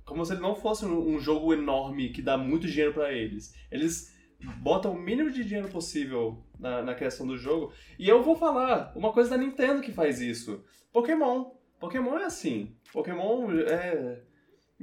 como 0.05 0.25
se 0.25 0.33
ele 0.33 0.41
não 0.41 0.55
fosse 0.55 0.85
um, 0.85 1.19
jogo 1.19 1.53
enorme 1.53 2.09
que 2.11 2.21
dá 2.21 2.37
muito 2.37 2.67
dinheiro 2.67 2.93
pra 2.93 3.11
eles. 3.13 3.53
Eles 3.71 4.13
botam 4.61 4.93
o 4.93 4.99
mínimo 4.99 5.29
de 5.31 5.43
dinheiro 5.43 5.69
possível 5.69 6.43
na, 6.59 6.81
na 6.81 6.95
criação 6.95 7.25
do 7.27 7.37
jogo. 7.37 7.71
E 7.97 8.09
eu 8.09 8.21
vou 8.23 8.35
falar 8.35 8.91
uma 8.95 9.13
coisa 9.13 9.29
da 9.29 9.37
Nintendo 9.37 9.81
que 9.81 9.91
faz 9.91 10.19
isso. 10.19 10.63
Pokémon. 10.91 11.51
Pokémon 11.79 12.17
é 12.17 12.25
assim. 12.25 12.75
Pokémon 12.91 13.51
é. 13.53 14.21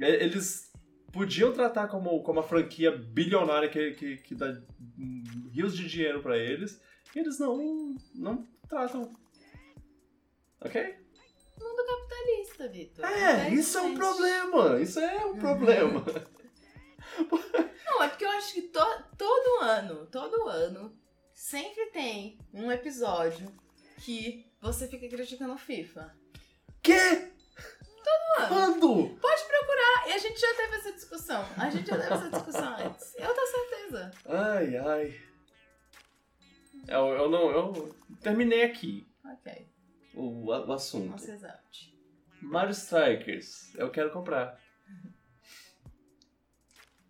é- 0.01 0.23
Eles 0.23 0.68
podiam 1.11 1.51
tratar 1.53 1.87
como, 1.87 2.21
como 2.23 2.39
uma 2.39 2.47
franquia 2.47 2.91
bilionária 2.91 3.69
que, 3.69 3.91
que, 3.91 4.17
que 4.17 4.35
dá 4.35 4.59
rios 5.51 5.75
de 5.75 5.87
dinheiro 5.87 6.21
pra 6.21 6.37
eles. 6.37 6.81
E 7.15 7.19
eles 7.19 7.39
não, 7.39 7.95
não 8.15 8.47
tratam. 8.67 9.11
Ok? 10.61 10.95
Capitalista, 12.09 12.67
Vitor. 12.67 13.05
É, 13.05 13.49
isso 13.53 13.77
é 13.77 13.81
um 13.81 13.95
problema. 13.95 14.79
Isso 14.81 14.99
é 14.99 15.25
um 15.25 15.37
problema. 15.37 16.05
Não, 17.85 18.03
é 18.03 18.07
porque 18.09 18.25
eu 18.25 18.29
acho 18.31 18.53
que 18.53 18.61
to- 18.63 19.03
todo 19.17 19.61
ano, 19.63 20.05
todo 20.07 20.47
ano, 20.47 20.95
sempre 21.33 21.87
tem 21.87 22.37
um 22.53 22.71
episódio 22.71 23.51
que 23.97 24.45
você 24.61 24.87
fica 24.87 25.07
criticando 25.07 25.57
FIFA. 25.57 26.13
Quê? 26.81 27.31
Todo 28.09 28.43
ano. 28.43 28.47
Quando? 28.47 29.19
Pode 29.19 29.43
procurar, 29.43 30.07
e 30.07 30.11
a 30.13 30.17
gente 30.17 30.39
já 30.39 30.53
teve 30.55 30.75
essa 30.75 30.91
discussão. 30.93 31.45
A 31.57 31.69
gente 31.69 31.87
já 31.87 31.97
teve 31.97 32.13
essa 32.13 32.29
discussão 32.29 32.75
antes. 32.77 33.15
Eu 33.15 33.33
tenho 33.33 33.47
certeza. 33.47 34.11
Ai, 34.25 34.77
ai. 34.77 35.21
Eu, 36.87 37.07
eu 37.09 37.29
não. 37.29 37.51
Eu 37.51 37.95
terminei 38.21 38.63
aqui 38.63 39.07
Ok, 39.23 39.67
o, 40.15 40.45
o 40.47 40.73
assunto. 40.73 41.11
não 41.11 41.17
se 41.17 41.31
exalte. 41.31 41.95
Mario 42.41 42.71
Strikers, 42.71 43.75
eu 43.75 43.91
quero 43.91 44.11
comprar. 44.11 44.59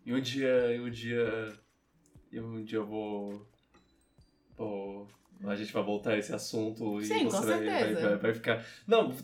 E 0.04 0.12
um 0.12 0.20
dia, 0.20 0.74
e 0.74 0.80
um 0.80 0.90
dia, 0.90 1.58
e 2.32 2.40
um 2.40 2.64
dia 2.64 2.78
eu 2.78 2.86
vou, 2.86 3.46
vou, 4.56 5.06
a 5.44 5.54
gente 5.54 5.72
vai 5.72 5.82
voltar 5.82 6.12
a 6.12 6.18
esse 6.18 6.34
assunto 6.34 7.00
e 7.00 7.06
Sim, 7.06 7.24
você 7.26 7.36
com 7.40 7.46
vai, 7.46 7.64
vai, 7.64 7.78
certeza. 7.78 8.08
vai, 8.08 8.16
vai 8.18 8.34
ficar, 8.34 8.66
não, 8.88 9.14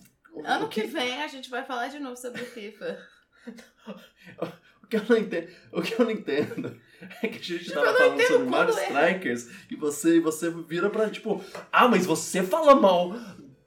Ano 0.44 0.66
o 0.66 0.68
que 0.68 0.82
vem 0.82 1.22
a 1.22 1.28
gente 1.28 1.48
vai 1.50 1.64
falar 1.64 1.88
de 1.88 1.98
novo 1.98 2.16
sobre 2.16 2.42
FIFA. 2.44 2.98
o 4.82 4.86
que 4.86 4.96
eu 4.96 5.04
não 5.08 5.16
entendo, 5.16 5.50
o 5.72 5.82
que 5.82 5.94
eu 5.94 6.04
não 6.04 6.10
entendo 6.10 6.80
é 7.22 7.28
que 7.28 7.38
a 7.38 7.42
gente 7.58 7.72
tava 7.72 7.94
falando 7.96 8.22
sobre 8.22 8.48
Mario 8.48 8.76
é. 8.76 8.82
Strikers 8.86 9.48
e 9.70 9.76
você, 9.76 10.20
você 10.20 10.50
vira 10.50 10.90
pra 10.90 11.08
tipo, 11.10 11.42
ah, 11.72 11.88
mas 11.88 12.04
você 12.06 12.42
fala 12.42 12.74
mal 12.74 13.12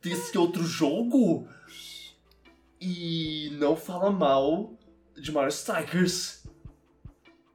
desse 0.02 0.38
outro 0.38 0.64
jogo 0.64 1.48
e 2.80 3.50
não 3.60 3.76
fala 3.76 4.12
mal 4.12 4.78
de 5.16 5.32
Mario 5.32 5.50
Strikers. 5.50 6.40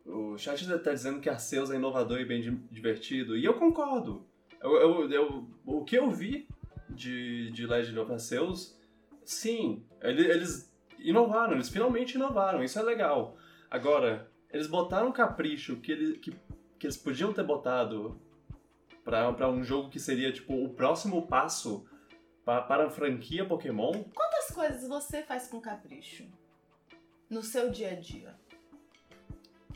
O 0.04 0.36
chat 0.36 0.66
tá 0.80 0.92
dizendo 0.92 1.20
que 1.20 1.28
Arceus 1.30 1.70
é 1.70 1.76
inovador 1.76 2.20
e 2.20 2.24
bem 2.24 2.40
di- 2.42 2.60
divertido, 2.70 3.36
e 3.36 3.44
eu 3.44 3.54
concordo. 3.54 4.26
Eu, 4.62 4.72
eu, 4.76 5.10
eu- 5.10 5.48
o 5.64 5.84
que 5.84 5.96
eu 5.96 6.10
vi 6.10 6.46
de, 6.90 7.50
de 7.50 7.66
Legend 7.66 7.98
of 7.98 8.12
Arceus, 8.12 8.76
sim, 9.24 9.84
ele- 10.00 10.26
eles 10.30 10.72
inovaram, 10.98 11.52
eles 11.54 11.68
finalmente 11.68 12.14
inovaram, 12.14 12.62
isso 12.62 12.78
é 12.78 12.82
legal. 12.82 13.36
Agora, 13.70 14.30
eles 14.52 14.66
botaram 14.66 15.08
um 15.08 15.12
capricho 15.12 15.76
que, 15.76 15.92
ele, 15.92 16.18
que, 16.18 16.30
que 16.78 16.86
eles 16.86 16.96
podiam 16.96 17.32
ter 17.32 17.42
botado 17.44 18.20
pra, 19.04 19.32
pra 19.32 19.48
um 19.50 19.62
jogo 19.64 19.90
que 19.90 19.98
seria 20.00 20.32
tipo 20.32 20.54
o 20.54 20.68
próximo 20.74 21.26
passo 21.26 21.84
pa- 22.44 22.62
para 22.62 22.86
a 22.86 22.90
franquia 22.90 23.44
Pokémon. 23.46 23.92
Quantas 24.14 24.50
coisas 24.54 24.88
você 24.88 25.22
faz 25.22 25.48
com 25.48 25.60
capricho? 25.60 26.24
No 27.28 27.42
seu 27.42 27.70
dia 27.70 27.90
a 27.90 27.94
dia? 27.94 28.34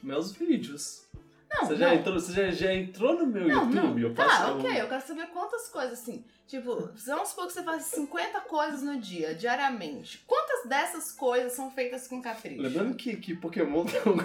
Meus 0.02 0.32
vídeos. 0.32 1.08
Não, 1.50 1.60
Você, 1.66 1.72
não. 1.72 1.78
já 1.78 1.94
entrou, 1.94 2.14
você 2.20 2.32
já, 2.32 2.50
já 2.50 2.74
entrou 2.74 3.14
no 3.18 3.26
meu 3.26 3.48
Não, 3.48 3.64
YouTube? 3.70 3.74
não. 3.74 3.98
Eu 3.98 4.14
Tá, 4.14 4.28
faço, 4.28 4.52
ok. 4.58 4.80
Eu 4.82 4.88
quero 4.88 5.06
saber 5.06 5.26
quantas 5.28 5.68
coisas, 5.68 5.92
assim. 5.94 6.24
Tipo, 6.46 6.90
vamos 7.06 7.28
supor 7.28 7.46
que 7.46 7.52
você 7.52 7.62
faz 7.62 7.82
50 7.84 8.40
coisas 8.42 8.82
no 8.82 8.98
dia, 8.98 9.34
diariamente. 9.34 10.22
Quantas 10.26 10.64
dessas 10.68 11.12
coisas 11.12 11.52
são 11.52 11.70
feitas 11.70 12.06
com 12.08 12.22
capricho? 12.22 12.60
Lembrando 12.62 12.94
que, 12.96 13.16
que 13.16 13.34
Pokémon 13.34 13.84
tem 13.86 14.00
um, 14.12 14.18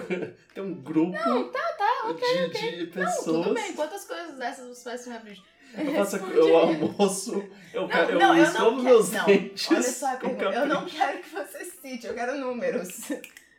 tem 0.54 0.62
um 0.64 0.74
grupo 0.74 1.12
Não, 1.12 1.50
tá, 1.50 1.60
tá, 1.78 2.08
ok, 2.08 2.48
de, 2.48 2.86
de 2.86 2.86
Não, 2.86 2.92
pessoas. 3.06 3.24
tudo 3.44 3.54
bem. 3.54 3.72
Quantas 3.74 4.04
coisas 4.04 4.36
dessas 4.38 4.68
você 4.68 4.84
faz 4.84 5.04
com 5.04 5.12
capricho? 5.12 5.42
Eu 5.76 5.92
faço 5.92 6.16
eu 6.18 6.56
almoço, 6.56 7.44
eu, 7.72 7.88
Não, 7.88 8.00
eu 8.08 8.18
não, 8.20 8.36
eu 8.38 8.44
escovo 8.44 8.76
não 8.76 8.82
meus. 8.84 9.10
Não, 9.10 9.24
dentes. 9.26 9.68
olha 9.70 9.82
só. 9.82 10.12
Eu 10.54 10.66
não 10.66 10.86
quero 10.86 11.18
que 11.20 11.28
você 11.30 11.64
cite, 11.64 12.06
eu 12.06 12.14
quero 12.14 12.38
números. 12.38 13.10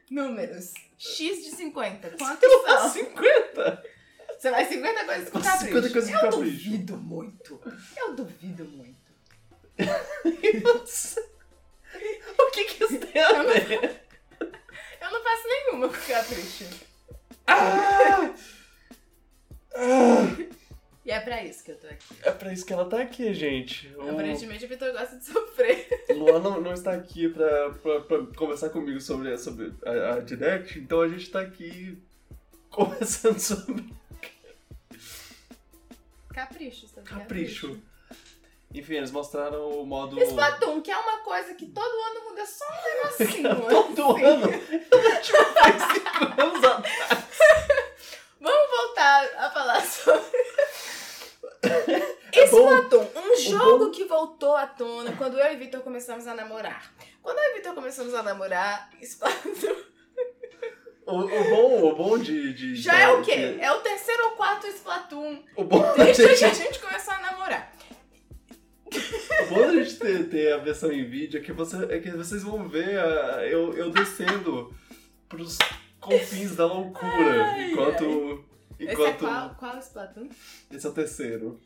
Números. 0.10 0.74
X 0.98 1.44
de 1.44 1.52
50. 1.56 2.12
Quantos 2.18 2.44
Eu 2.44 2.50
são? 2.50 2.64
faço 2.66 2.94
50! 3.00 3.84
Você 4.38 4.52
vai 4.52 4.66
50 4.66 5.06
coisas 5.06 5.30
com 5.30 5.42
capricho. 5.42 5.66
50 5.66 5.90
coisas 5.92 6.10
com 6.10 6.16
eu 6.16 6.22
capricho. 6.32 6.42
duvido 6.44 6.98
muito. 6.98 7.62
Eu 7.98 8.14
duvido 8.16 8.66
muito. 8.66 9.06
o 12.38 12.52
que 12.52 12.64
que 12.66 12.84
isso 12.84 12.98
tem 13.00 13.22
a 13.22 13.44
ver? 13.44 14.02
Eu 15.02 15.12
não 15.12 15.24
faço 15.24 15.48
nenhuma 15.48 15.88
com 15.90 15.96
capricho. 15.96 16.66
Ah! 17.48 18.34
Ah! 19.76 20.26
E 21.06 21.12
é 21.12 21.20
pra 21.20 21.44
isso 21.44 21.64
que 21.64 21.72
eu 21.72 21.78
tô 21.78 21.86
aqui. 21.86 22.16
É 22.24 22.32
pra 22.32 22.52
isso 22.52 22.66
que 22.66 22.74
ela 22.74 22.86
tá 22.90 23.00
aqui, 23.00 23.32
gente. 23.34 23.94
O 23.96 24.10
Aparentemente 24.10 24.66
o 24.66 24.68
Vitor 24.68 24.92
gosta 24.92 25.16
de 25.18 25.26
sofrer. 25.26 25.88
Luan 26.10 26.40
não, 26.40 26.60
não 26.60 26.74
está 26.74 26.94
aqui 26.94 27.30
pra, 27.30 27.70
pra, 27.74 28.02
pra 28.02 28.26
conversar 28.36 28.70
comigo 28.70 29.00
sobre, 29.00 29.38
sobre 29.38 29.72
a, 29.86 30.16
a 30.16 30.20
Direct, 30.22 30.80
então 30.80 31.02
a 31.02 31.08
gente 31.08 31.30
tá 31.30 31.42
aqui 31.42 32.02
conversando 32.72 33.40
sobre 33.40 33.86
Capricho, 36.34 36.88
sabe? 36.88 37.08
capricho. 37.08 37.80
Enfim, 38.74 38.96
eles 38.96 39.12
mostraram 39.12 39.70
o 39.70 39.86
modo. 39.86 40.22
Splatoon, 40.22 40.82
que 40.82 40.92
é 40.92 40.98
uma 40.98 41.20
coisa 41.20 41.54
que 41.54 41.68
todo 41.68 41.86
ano 41.86 42.30
muda 42.30 42.46
só 42.46 42.66
um 42.66 42.84
negocinho. 43.24 43.70
Todo 43.70 44.16
assim. 44.16 44.24
ano! 44.26 44.48
tipo, 45.22 45.46
faz 45.54 45.82
cinco 45.94 46.42
anos 46.42 46.64
atrás. 46.64 47.26
Vamos 48.42 48.70
voltar 48.70 49.30
a 49.38 49.50
falar 49.52 49.82
sobre. 49.82 50.26
É 52.32 52.48
bom. 52.50 52.68
Splatoon, 52.76 53.08
um 53.16 53.36
jogo 53.38 53.92
que 53.92 54.04
voltou 54.06 54.56
à 54.56 54.68
tona 54.68 55.14
quando 55.18 55.40
eu 55.40 55.54
e 55.54 55.56
Vitor 55.56 55.82
começamos 55.82 56.28
a 56.28 56.34
namorar. 56.34 56.94
Quando 57.22 57.38
eu 57.38 57.44
e 57.52 57.54
Vitor 57.56 57.74
começamos 57.74 58.14
a 58.14 58.22
namorar, 58.24 58.90
Splatoon 59.02 59.76
O, 61.08 61.20
o 61.20 61.44
bom, 61.50 61.84
o 61.92 61.96
bom 61.96 62.18
de, 62.18 62.52
de. 62.54 62.76
já 62.76 63.00
é 63.00 63.08
o 63.10 63.22
quê? 63.22 63.58
É 63.60 63.72
o 63.72 63.80
terceiro 63.82 64.24
ou 64.26 64.32
quarto 64.32 64.68
Splatoon 64.68 65.44
O 65.56 65.64
bom, 65.64 65.94
desde 65.96 66.24
que 66.36 66.46
a 66.46 66.54
gente, 66.54 66.80
começou 66.80 67.14
a 67.14 67.20
namorar. 67.22 67.72
o 68.92 69.46
bom 69.54 69.62
da 69.68 69.74
gente 69.84 69.98
ter, 69.98 70.30
ter 70.30 70.54
a 70.54 70.58
versão 70.58 70.92
em 70.92 71.06
vídeo 71.08 71.40
é 71.40 71.44
que, 71.44 71.52
você, 71.54 71.78
é 71.90 72.00
que 72.00 72.10
vocês 72.12 72.44
vão 72.44 72.68
ver 72.68 72.98
a- 73.00 73.46
eu, 73.48 73.74
eu 73.78 73.90
descendo 73.92 74.74
pros 75.30 75.58
confins 76.02 76.56
da 76.56 76.66
loucura. 76.66 77.44
Ai, 77.46 77.72
enquanto. 77.72 78.44
Esse 78.80 78.90
é 78.90 78.94
enquanto 78.94 79.20
qual, 79.20 79.56
qual 79.56 79.78
Splatoon? 79.80 80.30
esse 80.72 80.86
é 80.86 80.90
o 80.90 80.94
terceiro. 80.94 81.62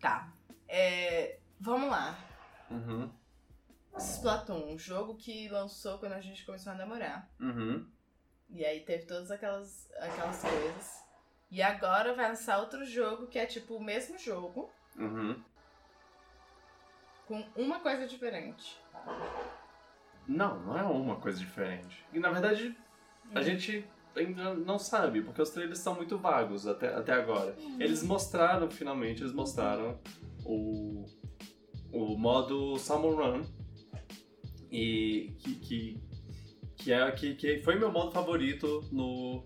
Tá. 0.00 0.32
É, 0.68 1.38
vamos 1.60 1.88
lá. 1.90 2.18
Uhum. 2.70 3.10
Splatoon, 3.96 4.72
um 4.74 4.78
jogo 4.78 5.14
que 5.16 5.48
lançou 5.48 5.98
quando 5.98 6.12
a 6.14 6.20
gente 6.20 6.44
começou 6.44 6.72
a 6.72 6.76
namorar. 6.76 7.30
Uhum. 7.40 7.88
E 8.50 8.64
aí 8.64 8.80
teve 8.80 9.06
todas 9.06 9.30
aquelas, 9.30 9.88
aquelas 9.98 10.40
coisas. 10.42 11.04
E 11.50 11.62
agora 11.62 12.14
vai 12.14 12.28
lançar 12.28 12.58
outro 12.58 12.84
jogo 12.84 13.28
que 13.28 13.38
é 13.38 13.46
tipo 13.46 13.76
o 13.76 13.82
mesmo 13.84 14.18
jogo, 14.18 14.72
Uhum. 14.96 15.40
com 17.26 17.40
uma 17.56 17.80
coisa 17.80 18.06
diferente. 18.06 18.80
Não, 20.26 20.58
não 20.60 20.78
é 20.78 20.82
uma 20.82 21.16
coisa 21.20 21.38
diferente. 21.38 22.04
E 22.12 22.18
na 22.18 22.30
verdade, 22.30 22.76
a 23.34 23.40
Hum. 23.40 23.42
gente 23.42 23.86
ainda 24.16 24.54
não 24.54 24.78
sabe, 24.78 25.22
porque 25.22 25.40
os 25.42 25.50
trailers 25.50 25.78
são 25.78 25.94
muito 25.94 26.16
vagos 26.18 26.66
até, 26.66 26.88
até 26.94 27.12
agora. 27.12 27.56
Hum. 27.60 27.76
Eles 27.80 28.02
mostraram, 28.02 28.70
finalmente, 28.70 29.22
eles 29.22 29.32
mostraram 29.32 29.98
o, 30.44 31.04
o 31.92 32.16
modo 32.18 32.78
Salmon 32.78 33.14
Run. 33.14 33.42
E 34.70 35.32
que, 35.38 35.54
que, 35.56 36.00
que, 36.76 36.92
é, 36.92 37.10
que, 37.12 37.34
que 37.34 37.58
foi 37.62 37.76
meu 37.78 37.92
modo 37.92 38.10
favorito 38.10 38.84
no, 38.90 39.44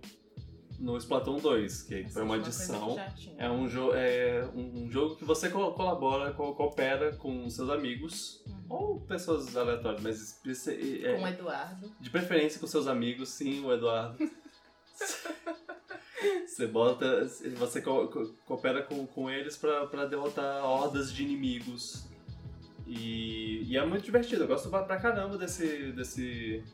no 0.78 0.96
Splatoon 0.96 1.36
2, 1.38 1.82
que 1.82 1.94
Essa 1.96 2.14
foi 2.14 2.22
uma 2.22 2.36
adição. 2.36 2.96
É 3.36 3.50
um, 3.50 3.68
jo 3.68 3.92
é 3.92 4.48
um 4.54 4.90
jogo 4.90 5.16
que 5.16 5.24
você 5.26 5.50
co- 5.50 5.72
colabora, 5.72 6.32
co- 6.32 6.54
coopera 6.54 7.14
com 7.16 7.48
seus 7.50 7.68
amigos, 7.68 8.42
Uhum. 8.46 8.64
ou 8.70 9.00
pessoas 9.02 9.54
aleatórias, 9.56 10.02
mas 10.02 10.40
é- 10.68 11.16
Com 11.16 11.22
o 11.22 11.26
Eduardo. 11.28 11.92
de 12.00 12.08
preferência 12.10 12.58
com 12.60 12.66
seus 12.66 12.86
amigos, 12.86 13.28
sim, 13.30 13.62
o 13.64 13.72
Eduardo. 13.72 14.16
Você 16.46 16.66
bota. 16.66 17.24
Você 17.58 17.80
co- 17.80 18.08
co- 18.08 18.34
coopera 18.44 18.82
com, 18.82 19.06
com 19.06 19.30
eles 19.30 19.56
pra 19.56 20.04
derrotar 20.06 20.64
hordas 20.64 21.12
de 21.12 21.22
inimigos. 21.22 22.06
E, 22.86 23.62
e 23.70 23.76
é 23.76 23.84
muito 23.84 24.02
divertido, 24.04 24.44
eu 24.44 24.48
gosto 24.48 24.68
pra, 24.70 24.84
caramba 24.98 25.36
desse. 25.38 25.92
desse. 25.92 26.64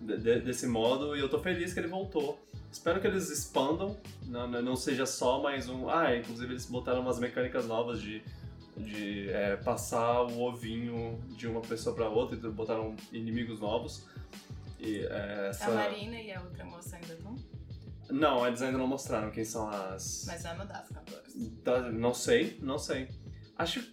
de- 0.00 0.16
de- 0.18 0.40
desse 0.40 0.66
modo 0.66 1.16
e 1.16 1.20
eu 1.20 1.28
tô 1.28 1.38
feliz 1.38 1.72
que 1.72 1.80
ele 1.80 1.88
voltou. 1.88 2.38
Espero 2.70 3.00
que 3.00 3.06
eles 3.06 3.30
expandam, 3.30 3.96
não, 4.26 4.46
não 4.46 4.76
seja 4.76 5.06
só 5.06 5.40
mais 5.42 5.68
um. 5.70 5.88
Ah, 5.88 6.14
inclusive 6.14 6.52
eles 6.52 6.66
botaram 6.66 7.00
umas 7.00 7.18
mecânicas 7.18 7.66
novas 7.66 8.00
de, 8.02 8.22
de 8.76 9.30
é, 9.30 9.56
passar 9.56 10.22
o 10.24 10.42
ovinho 10.42 11.18
de 11.30 11.46
uma 11.46 11.62
pessoa 11.62 11.94
pra 11.96 12.08
outra, 12.10 12.36
então 12.36 12.50
botaram 12.52 12.94
inimigos 13.10 13.58
novos. 13.60 14.04
E, 14.78 14.98
é, 15.00 15.48
essa... 15.50 15.66
A 15.66 15.74
Marina 15.74 16.20
e 16.20 16.32
a 16.32 16.40
outra 16.42 16.64
moça 16.64 16.96
ainda 16.96 17.14
estão. 17.14 17.34
Não, 18.10 18.46
eles 18.46 18.62
ainda 18.62 18.78
não 18.78 18.86
mostraram 18.86 19.30
quem 19.30 19.44
são 19.44 19.68
as. 19.68 20.24
Mas 20.26 20.42
vai 20.42 20.56
mudar 20.56 20.78
as 20.80 20.88
cantoras. 20.88 21.34
Tá, 21.62 21.80
não 21.92 22.14
sei, 22.14 22.58
não 22.62 22.78
sei. 22.78 23.08
Acho. 23.56 23.84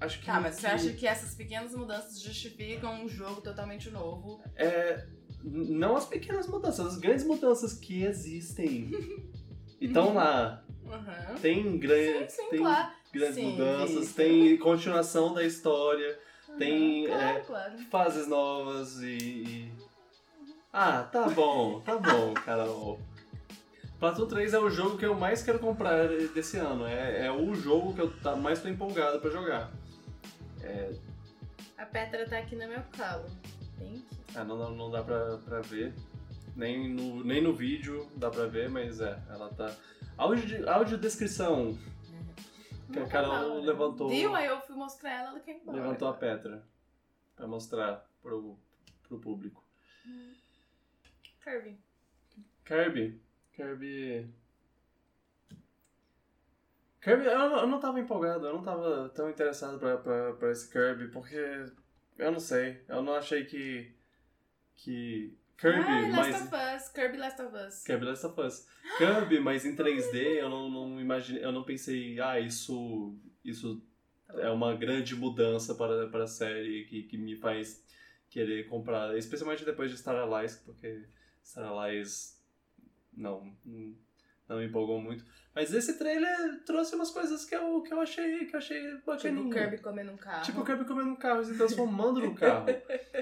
Acho 0.00 0.18
que. 0.18 0.26
Tá, 0.26 0.40
mas 0.40 0.56
você 0.56 0.60
que- 0.62 0.66
acha 0.66 0.92
que 0.94 1.06
essas 1.06 1.34
pequenas 1.34 1.72
mudanças 1.74 2.20
justificam 2.20 3.04
um 3.04 3.08
jogo 3.08 3.40
totalmente 3.40 3.90
novo? 3.90 4.42
É, 4.56 5.06
não 5.44 5.94
as 5.96 6.04
pequenas 6.06 6.48
mudanças, 6.48 6.84
as 6.86 6.98
grandes 6.98 7.24
mudanças 7.24 7.74
que 7.74 8.02
existem. 8.02 8.90
E 9.80 9.86
estão 9.86 10.14
lá. 10.14 10.64
Uhum. 10.84 11.34
Tem, 11.40 11.78
gran... 11.78 11.94
Sim, 11.94 12.42
sim, 12.42 12.48
tem 12.50 12.58
claro. 12.58 12.92
grandes 13.12 13.34
Sim, 13.36 13.50
mudanças, 13.52 14.12
tem 14.14 14.56
continuação 14.58 15.32
da 15.32 15.44
história, 15.44 16.18
tem, 16.58 17.06
Uhum, 17.06 17.12
claro, 17.12 17.38
é, 17.38 17.40
claro. 17.40 17.78
fases 17.90 18.26
novas 18.26 19.00
e. 19.00 19.06
e- 19.16 19.83
Ah, 20.76 21.04
tá 21.04 21.28
bom, 21.28 21.80
tá 21.82 21.96
bom, 21.96 22.34
Carol. 22.34 22.98
Platoon 24.00 24.26
3 24.26 24.54
é 24.54 24.58
o 24.58 24.68
jogo 24.68 24.98
que 24.98 25.06
eu 25.06 25.14
mais 25.14 25.40
quero 25.40 25.60
comprar 25.60 26.08
desse 26.34 26.56
ano. 26.58 26.84
É, 26.84 27.26
é 27.26 27.32
o 27.32 27.54
jogo 27.54 27.94
que 27.94 28.00
eu 28.00 28.10
tá- 28.20 28.34
mais 28.34 28.60
tô 28.60 28.68
empolgado 28.68 29.20
pra 29.20 29.30
jogar. 29.30 29.70
A 31.78 31.86
Petra 31.86 32.28
tá 32.28 32.38
aqui 32.38 32.56
no 32.56 32.66
meu 32.66 32.82
colo. 32.96 33.26
Tem 33.78 34.00
que. 34.00 34.16
Ah, 34.36 34.42
não, 34.42 34.56
não, 34.56 34.70
não 34.74 34.90
dá 34.90 35.02
pra, 35.02 35.36
pra 35.38 35.60
ver. 35.60 35.94
Nem 36.56 36.88
no, 36.92 37.22
nem 37.24 37.40
no 37.40 37.52
vídeo 37.54 38.10
dá 38.16 38.28
pra 38.30 38.46
ver, 38.46 38.68
mas 38.68 39.00
é, 39.00 39.16
ela 39.28 39.48
tá. 39.50 39.72
Áudio, 40.16 40.68
áudio 40.68 40.98
descrição. 40.98 41.78
Que 42.92 42.98
a 42.98 43.02
tá 43.04 43.08
Carol 43.08 43.60
né? 43.60 43.66
levantou- 43.66 44.08
Viu? 44.08 44.34
Aí 44.34 44.46
eu 44.46 44.60
fui 44.60 44.74
mostrar 44.76 45.10
ela, 45.12 45.30
ela 45.30 45.40
quer 45.40 45.52
ir 45.56 45.60
embora. 45.62 45.78
Levantou 45.78 46.08
a 46.08 46.14
Petra. 46.14 46.64
Pra 47.36 47.46
mostrar 47.46 48.04
pro, 48.22 48.56
pro 49.08 49.18
público. 49.20 49.62
Kirby. 51.44 51.78
Kirby. 52.64 53.20
Kirby. 53.54 54.26
Kirby, 57.02 57.26
eu, 57.26 57.38
não- 57.38 57.58
eu 57.60 57.66
não 57.66 57.78
tava 57.80 58.00
empolgado, 58.00 58.46
eu 58.46 58.54
não 58.54 58.62
tava 58.62 59.10
tão 59.10 59.28
interessado 59.28 59.78
pra, 59.78 59.98
pra, 59.98 60.32
pra 60.34 60.50
esse 60.50 60.70
Kirby, 60.72 61.08
porque. 61.08 61.36
Eu 62.16 62.30
não 62.32 62.40
sei, 62.40 62.80
eu 62.88 63.02
não 63.02 63.14
achei 63.14 63.44
que. 63.44 63.92
Que. 64.76 65.36
Kirby, 65.58 65.78
ah, 65.86 66.08
mas. 66.16 66.32
Last 66.32 66.42
of 66.44 66.54
Us. 66.76 66.88
Kirby 66.92 67.16
Last 67.18 67.42
of 67.42 67.56
Us. 67.56 67.84
Kirby 67.84 68.04
Last 68.06 68.26
of 68.26 68.40
Us. 68.40 68.66
Kirby, 68.98 69.40
mas 69.40 69.64
em 69.64 69.76
3D 69.76 70.14
eu 70.40 70.48
não, 70.48 70.68
não 70.70 71.00
imaginei, 71.00 71.44
eu 71.44 71.52
não 71.52 71.62
pensei, 71.64 72.18
ah, 72.20 72.40
isso, 72.40 73.16
isso 73.44 73.82
é 74.30 74.50
uma 74.50 74.74
grande 74.74 75.14
mudança 75.14 75.74
para, 75.74 76.08
para 76.08 76.24
a 76.24 76.28
série 76.28 76.84
que, 76.86 77.02
que 77.04 77.16
me 77.16 77.36
faz 77.36 77.84
querer 78.28 78.66
comprar, 78.68 79.16
especialmente 79.16 79.64
depois 79.64 79.90
de 79.90 79.96
Star 79.98 80.16
Allies, 80.16 80.56
porque 80.56 81.04
Star 81.44 81.64
Allies 81.64 82.42
não, 83.12 83.54
não 84.48 84.58
me 84.58 84.66
empolgou 84.66 85.00
muito. 85.00 85.24
Mas 85.54 85.72
esse 85.72 85.96
trailer 85.98 86.64
trouxe 86.64 86.96
umas 86.96 87.10
coisas 87.12 87.44
que 87.44 87.54
eu, 87.54 87.80
que 87.82 87.92
eu 87.92 88.00
achei, 88.00 88.46
que 88.46 88.54
eu 88.56 88.58
achei 88.58 88.80
Tipo 88.96 89.06
bacaninha. 89.06 89.54
Kirby 89.54 89.78
comendo 89.82 90.10
um 90.12 90.16
carro. 90.16 90.44
Tipo 90.44 90.60
o 90.60 90.64
Kirby 90.64 90.84
comendo 90.84 91.10
um 91.10 91.16
carro 91.16 91.42
e 91.42 91.44
se 91.44 91.56
transformando 91.56 92.20
no 92.20 92.34
carro. 92.34 92.66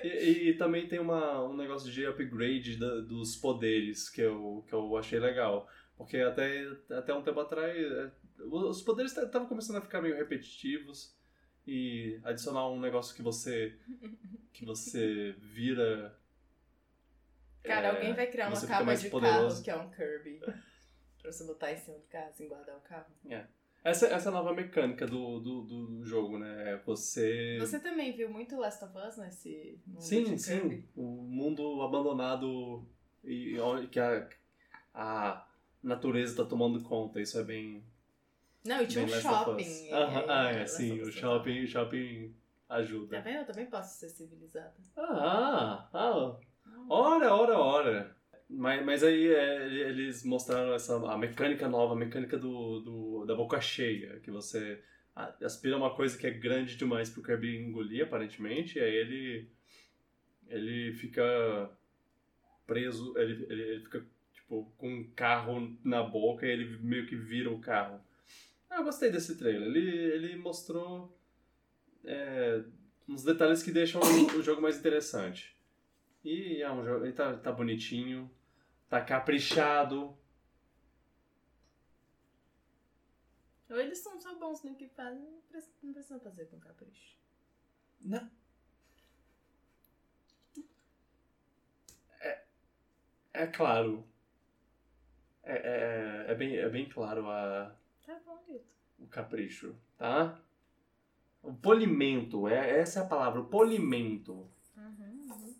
E, 0.02 0.48
e 0.48 0.54
também 0.56 0.88
tem 0.88 0.98
uma, 0.98 1.44
um 1.46 1.54
negócio 1.54 1.90
de 1.92 2.06
upgrade 2.06 2.78
da- 2.78 3.00
dos 3.02 3.36
poderes 3.36 4.08
que 4.08 4.22
eu, 4.22 4.64
que 4.66 4.74
eu 4.74 4.96
achei 4.96 5.18
legal. 5.20 5.68
Porque 5.96 6.16
até, 6.18 6.66
até 6.90 7.12
um 7.12 7.22
tempo 7.22 7.38
atrás 7.40 7.76
é, 7.76 8.10
os 8.40 8.80
poderes 8.82 9.14
estavam 9.14 9.46
começando 9.46 9.76
a 9.76 9.82
ficar 9.82 10.00
meio 10.00 10.16
repetitivos. 10.16 11.14
E 11.66 12.18
adicionar 12.24 12.68
um 12.70 12.80
negócio 12.80 13.14
que 13.14 13.22
você. 13.22 13.78
que 14.52 14.64
você 14.64 15.32
vira. 15.38 16.18
Cara, 17.62 17.88
é, 17.88 17.90
alguém 17.90 18.14
vai 18.14 18.26
criar 18.26 18.48
uma 18.48 18.60
capa 18.66 18.94
de 18.94 19.08
poderoso. 19.08 19.64
carro 19.64 19.64
que 19.64 19.70
é 19.70 19.76
um 19.76 19.90
Kirby. 19.90 20.40
pra 21.20 21.30
você 21.32 21.44
botar 21.44 21.72
em 21.72 21.76
cima 21.76 21.96
do 21.96 22.04
carro, 22.04 22.28
assim, 22.28 22.48
guardar 22.48 22.76
o 22.76 22.80
carro. 22.80 23.06
Essa, 23.84 24.06
essa 24.06 24.28
é 24.28 24.32
nova 24.32 24.52
mecânica 24.54 25.06
do, 25.06 25.40
do, 25.40 25.62
do 25.62 26.04
jogo, 26.04 26.38
né? 26.38 26.72
É 26.72 26.76
você. 26.78 27.56
Você 27.58 27.80
também 27.80 28.12
viu 28.12 28.30
muito 28.30 28.56
Last 28.56 28.84
of 28.84 28.96
Us 28.96 29.16
nesse 29.16 29.78
mundo 29.86 30.00
Sim, 30.00 30.36
sim. 30.38 30.60
Kirby? 30.60 30.88
O 30.96 31.02
mundo 31.02 31.82
abandonado 31.82 32.86
e 33.24 33.58
onde 33.58 33.88
que 33.88 33.98
a, 33.98 34.28
a 34.94 35.46
natureza 35.82 36.32
está 36.32 36.44
tomando 36.44 36.80
conta. 36.82 37.20
Isso 37.20 37.38
é 37.38 37.42
bem. 37.44 37.82
Não, 38.64 38.80
e 38.80 38.86
tinha 38.86 39.04
um 39.04 39.08
bem 39.08 39.20
shopping. 39.20 39.62
Us. 39.62 39.80
e- 39.80 39.92
Aham, 39.92 40.24
ah, 40.28 40.50
é, 40.50 40.66
sim. 40.66 41.00
O 41.00 41.10
shopping, 41.10 41.66
shopping 41.66 42.32
Tá 42.68 42.76
ajuda. 42.76 43.20
vendo? 43.20 43.38
Eu 43.38 43.46
também 43.46 43.66
posso 43.66 43.98
ser 43.98 44.08
civilizada. 44.08 44.74
Ah, 44.96 45.88
ah, 45.92 46.36
ora, 46.88 47.34
ora, 47.34 47.58
ora. 47.58 48.16
Mas, 48.48 48.84
mas 48.84 49.02
aí 49.02 49.32
é, 49.32 49.66
eles 49.66 50.24
mostraram 50.24 50.74
essa, 50.74 50.96
a 51.10 51.16
mecânica 51.16 51.68
nova, 51.68 51.94
a 51.94 51.96
mecânica 51.96 52.36
do, 52.36 52.80
do, 52.80 53.24
da 53.24 53.34
boca 53.34 53.60
cheia, 53.60 54.20
que 54.20 54.30
você 54.30 54.82
aspira 55.42 55.76
uma 55.76 55.94
coisa 55.94 56.16
que 56.16 56.26
é 56.26 56.30
grande 56.30 56.76
demais 56.76 57.10
pro 57.10 57.22
Kirby 57.22 57.56
engolir, 57.56 58.04
aparentemente, 58.04 58.78
e 58.78 58.82
aí 58.82 58.94
ele, 58.94 59.50
ele 60.48 60.92
fica 60.94 61.70
preso, 62.66 63.16
ele, 63.18 63.46
ele, 63.48 63.62
ele 63.62 63.84
fica 63.84 64.04
tipo 64.32 64.72
com 64.76 64.88
um 64.88 65.10
carro 65.14 65.76
na 65.84 66.02
boca 66.02 66.46
e 66.46 66.50
ele 66.50 66.78
meio 66.78 67.06
que 67.06 67.16
vira 67.16 67.50
o 67.50 67.60
carro. 67.60 68.00
Ah, 68.70 68.78
eu 68.78 68.84
gostei 68.84 69.10
desse 69.10 69.36
trailer. 69.36 69.68
Ele, 69.68 69.90
ele 69.90 70.36
mostrou 70.36 71.14
é, 72.04 72.62
uns 73.06 73.22
detalhes 73.22 73.62
que 73.62 73.70
deixam 73.70 74.00
o 74.00 74.42
jogo 74.42 74.62
mais 74.62 74.78
interessante. 74.78 75.51
E 76.24 76.62
é 76.62 76.70
um 76.70 76.84
jogo, 76.84 77.04
ele 77.04 77.12
tá, 77.12 77.36
tá 77.36 77.50
bonitinho, 77.52 78.30
tá 78.88 79.00
caprichado. 79.04 80.16
Ou 83.68 83.76
eles 83.80 83.98
são 83.98 84.20
só 84.20 84.38
bons 84.38 84.62
no 84.62 84.74
que 84.76 84.86
fazem, 84.88 85.20
não 85.22 85.40
precisa- 85.42 85.74
não 85.82 85.92
precisam 85.92 86.20
fazer 86.20 86.46
com 86.46 86.60
capricho. 86.60 87.16
Não. 88.00 88.30
É, 92.20 92.44
é 93.32 93.46
claro. 93.46 94.06
É, 95.42 95.54
é, 95.56 96.32
é, 96.32 96.34
bem, 96.34 96.56
é 96.56 96.68
bem 96.68 96.88
claro 96.88 97.28
a, 97.28 97.74
Tá 98.06 98.20
bom, 98.24 98.44
Lito. 98.48 98.64
o 98.98 99.06
capricho, 99.08 99.76
tá? 99.96 100.40
O 101.42 101.52
polimento, 101.52 102.46
é, 102.46 102.78
essa 102.78 103.00
é 103.00 103.02
a 103.02 103.06
palavra, 103.06 103.40
o 103.40 103.46
polimento. 103.48 104.48
Uhum, 104.76 105.28
uhum. 105.30 105.51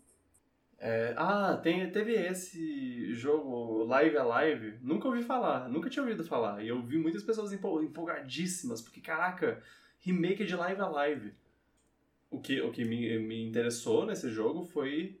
É, 0.85 1.13
ah, 1.15 1.55
tem, 1.63 1.89
teve 1.91 2.11
esse 2.11 3.13
jogo 3.13 3.85
Live 3.85 4.17
Alive, 4.17 4.79
nunca 4.81 5.07
ouvi 5.07 5.23
falar, 5.23 5.69
nunca 5.69 5.89
tinha 5.89 6.03
ouvido 6.03 6.25
falar. 6.25 6.61
E 6.61 6.67
eu 6.67 6.81
vi 6.81 6.97
muitas 6.97 7.23
pessoas 7.23 7.53
empol- 7.53 7.81
empolgadíssimas, 7.81 8.81
porque 8.81 8.99
caraca, 8.99 9.63
remake 10.01 10.43
de 10.43 10.53
Live 10.53 10.81
Alive. 10.81 11.33
O 12.29 12.37
que, 12.41 12.59
o 12.61 12.69
que 12.69 12.83
me, 12.83 13.17
me 13.19 13.47
interessou 13.47 14.05
nesse 14.05 14.29
jogo 14.29 14.65
foi 14.65 15.17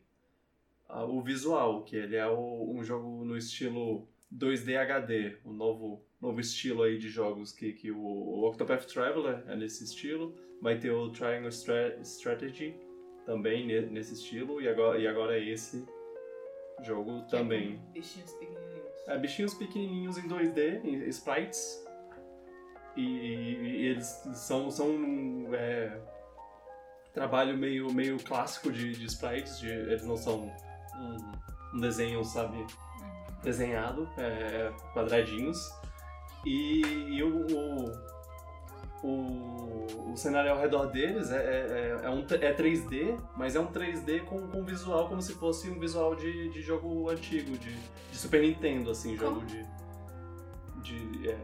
ah, 0.89 1.05
o 1.05 1.21
visual, 1.21 1.83
que 1.85 1.95
ele 1.95 2.17
é 2.17 2.27
o- 2.27 2.69
um 2.69 2.83
jogo 2.83 3.23
no 3.23 3.37
estilo 3.37 4.05
2D 4.29 4.75
HD, 4.75 5.37
um 5.45 5.53
novo, 5.53 6.03
novo 6.19 6.41
estilo 6.41 6.83
aí 6.83 6.97
de 6.97 7.07
jogos 7.07 7.53
que, 7.53 7.71
que 7.71 7.89
o, 7.89 7.97
o 8.03 8.49
Octopath 8.49 8.85
Traveler 8.85 9.41
é 9.47 9.55
nesse 9.55 9.85
estilo. 9.85 10.35
Vai 10.61 10.77
ter 10.77 10.91
o 10.91 11.09
Triangle 11.09 11.47
Stra- 11.51 11.97
Strategy 12.01 12.75
também 13.25 13.65
ne- 13.65 13.81
nesse 13.87 14.13
estilo, 14.13 14.61
e 14.61 14.67
agora, 14.67 14.99
e 14.99 15.07
agora 15.07 15.37
esse 15.39 15.85
jogo 16.81 17.21
Que 17.25 17.35
é 17.35 17.39
também. 17.39 17.77
com 17.77 17.91
Bichinhos 17.93 18.31
pequenininhos. 18.33 19.07
É, 19.07 19.17
bichinhos 19.17 19.53
pequenininhos 19.53 20.17
em 20.17 20.27
2D, 20.27 20.83
em 20.83 21.07
sprites. 21.09 21.83
E, 22.95 23.01
e 23.01 23.85
eles 23.87 24.05
são, 24.35 24.69
são 24.69 24.87
é, 25.53 25.99
trabalho 27.13 27.57
meio, 27.57 27.91
meio 27.93 28.17
clássico 28.23 28.71
de, 28.71 28.91
de 28.93 29.05
sprites. 29.07 29.59
de- 29.59 29.67
eles 29.69 30.05
não 30.05 30.15
são 30.15 30.51
um, 30.95 31.77
um 31.77 31.79
desenho, 31.79 32.23
sabe, 32.23 32.57
Uhum. 32.57 32.67
desenhado, 33.43 34.07
é, 34.17 34.71
quadradinhos. 34.93 35.57
E, 36.45 36.81
e 37.15 37.23
o, 37.23 37.45
o, 37.47 38.12
o, 39.03 40.11
o 40.11 40.15
cenário 40.15 40.51
ao 40.51 40.57
redor 40.57 40.87
deles 40.87 41.29
é, 41.29 41.37
é, 41.37 41.99
é, 42.03 42.09
um, 42.09 42.19
é 42.21 42.53
3D, 42.53 43.19
mas 43.35 43.55
é 43.55 43.59
um 43.59 43.67
3D 43.67 44.23
com, 44.23 44.47
com 44.47 44.63
visual 44.63 45.09
como 45.09 45.21
se 45.21 45.33
fosse 45.33 45.69
um 45.69 45.77
visual 45.77 46.15
de, 46.15 46.49
de 46.49 46.61
jogo 46.61 47.09
antigo, 47.09 47.57
de, 47.57 47.75
de 47.75 48.17
Super 48.17 48.41
Nintendo, 48.41 48.91
assim, 48.91 49.17
jogo 49.17 49.41
Como? 49.41 49.45
de. 49.45 49.65
de 50.83 51.29
é, 51.29 51.37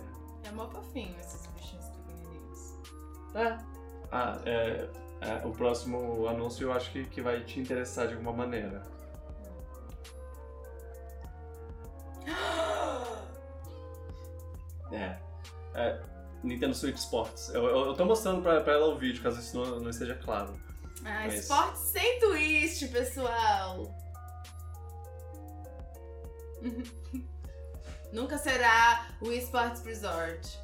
É 0.46 0.52
mó 0.52 0.68
fofinho 0.70 1.16
esses 1.20 1.46
bichinhos 1.48 1.86
pequenininhos. 1.88 2.78
é. 3.36 3.58
Ah, 4.12 4.40
é, 4.46 4.90
é, 5.22 5.46
o 5.46 5.52
próximo 5.52 6.28
anúncio 6.28 6.68
eu 6.68 6.74
acho 6.74 6.92
que, 6.92 7.06
que 7.06 7.22
vai 7.22 7.42
te 7.44 7.60
interessar 7.60 8.08
de 8.08 8.14
alguma 8.14 8.34
maneira. 8.34 8.82
É. 14.92 15.20
é 15.76 16.02
Nintendo 16.44 16.74
Switch 16.74 16.98
Sports. 16.98 17.50
Eu, 17.50 17.66
eu, 17.66 17.86
eu 17.88 17.94
tô 17.94 18.06
mostrando 18.06 18.42
pra, 18.42 18.62
pra 18.62 18.74
ela 18.74 18.88
o 18.88 18.98
vídeo, 18.98 19.22
caso 19.22 19.40
isso 19.40 19.58
não, 19.58 19.80
não 19.80 19.90
esteja 19.90 20.16
claro. 20.16 20.54
Ah, 21.06 21.24
Mas- 21.28 21.42
esporte 21.42 21.80
sem 21.80 22.20
twist, 22.20 22.88
pessoal! 22.90 23.94
Nunca 28.12 28.38
será 28.38 29.08
o 29.22 29.32
Esports 29.32 29.82
Resort 29.84 30.60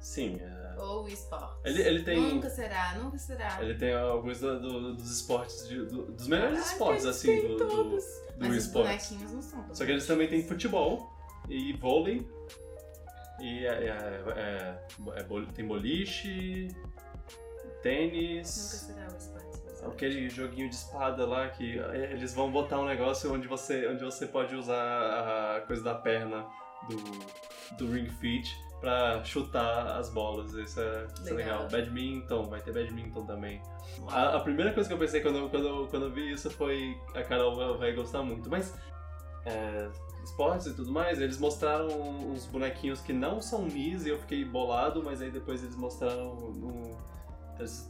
Sim, 0.00 0.38
é, 0.40 0.74
ou 0.80 1.04
o 1.04 1.08
Esports. 1.08 1.58
ele, 1.64 1.82
ele 1.82 2.02
tem. 2.04 2.20
Nunca 2.20 2.48
será, 2.50 2.94
nunca 2.94 3.18
será. 3.18 3.58
Ele 3.62 3.74
tem 3.74 3.94
alguns 3.94 4.38
do- 4.38 4.60
do- 4.60 4.94
dos 4.94 5.10
esportes, 5.10 5.66
de- 5.66 5.86
do- 5.86 6.12
dos 6.12 6.28
melhores 6.28 6.54
Caraca, 6.58 6.72
esportes, 6.72 7.06
assim, 7.06 7.40
do, 7.40 7.56
do, 7.56 7.66
do 7.84 7.98
Mas 8.38 8.50
os 8.50 8.64
esportes. 8.66 9.08
bonequinhos 9.08 9.32
não 9.32 9.42
são 9.42 9.74
Só 9.74 9.84
que 9.84 9.90
eles 9.92 10.06
também 10.06 10.28
têm 10.28 10.46
futebol 10.46 11.10
e 11.48 11.72
vôlei. 11.72 12.28
E 13.40 13.66
é, 13.66 13.68
é- 13.68 14.22
é- 14.36 15.18
é 15.20 15.22
bol- 15.24 15.46
tem 15.46 15.66
boliche, 15.66 16.68
Nunca 16.68 17.78
tênis. 17.82 18.48
será 18.48 19.08
o 19.12 19.16
Esports 19.16 19.62
Resort. 19.64 19.86
Aquele 19.94 20.28
joguinho 20.30 20.68
de 20.68 20.74
espada 20.76 21.26
lá 21.26 21.48
que 21.48 21.78
é, 21.78 22.12
eles 22.12 22.32
vão 22.32 22.50
botar 22.50 22.78
um 22.80 22.86
negócio 22.86 23.32
onde 23.32 23.46
você, 23.48 23.86
onde 23.88 24.04
você 24.04 24.26
pode 24.26 24.54
usar 24.54 25.56
a 25.56 25.60
coisa 25.62 25.82
da 25.82 25.94
perna 25.94 26.46
do, 26.88 27.76
do 27.76 27.92
Ring 27.92 28.08
Fit 28.08 28.54
pra 28.80 29.22
chutar 29.24 29.98
as 29.98 30.10
bolas. 30.10 30.52
Isso 30.54 30.80
é, 30.80 31.06
isso 31.14 31.28
é 31.28 31.32
legal. 31.32 31.62
Legal. 31.64 31.68
Badminton, 31.70 32.42
vai 32.44 32.60
ter 32.60 32.72
badminton 32.72 33.26
também. 33.26 33.60
A, 34.08 34.36
a 34.36 34.40
primeira 34.40 34.72
coisa 34.72 34.88
que 34.88 34.94
eu 34.94 34.98
pensei 34.98 35.20
quando, 35.20 35.38
eu- 35.38 35.50
quando, 35.50 35.88
quando 35.88 36.06
eu 36.06 36.12
vi 36.12 36.32
isso 36.32 36.50
foi 36.50 36.96
a 37.14 37.22
Carol 37.22 37.76
vai 37.78 37.92
gostar 37.92 38.22
muito. 38.22 38.48
Mas 38.48 38.74
é, 39.46 39.90
esportes 40.24 40.66
e 40.66 40.74
tudo 40.74 40.90
mais, 40.90 41.20
eles 41.20 41.38
mostraram 41.38 41.88
uns 41.88 42.46
bonequinhos 42.46 43.00
que 43.00 43.12
não 43.12 43.40
são 43.40 43.62
Mis 43.62 44.06
e 44.06 44.08
eu 44.10 44.18
fiquei 44.18 44.44
bolado, 44.44 45.02
mas 45.02 45.20
aí 45.20 45.30
depois 45.30 45.62
eles 45.62 45.76
mostraram 45.76 46.32
um, 46.32 46.96
eles 47.58 47.88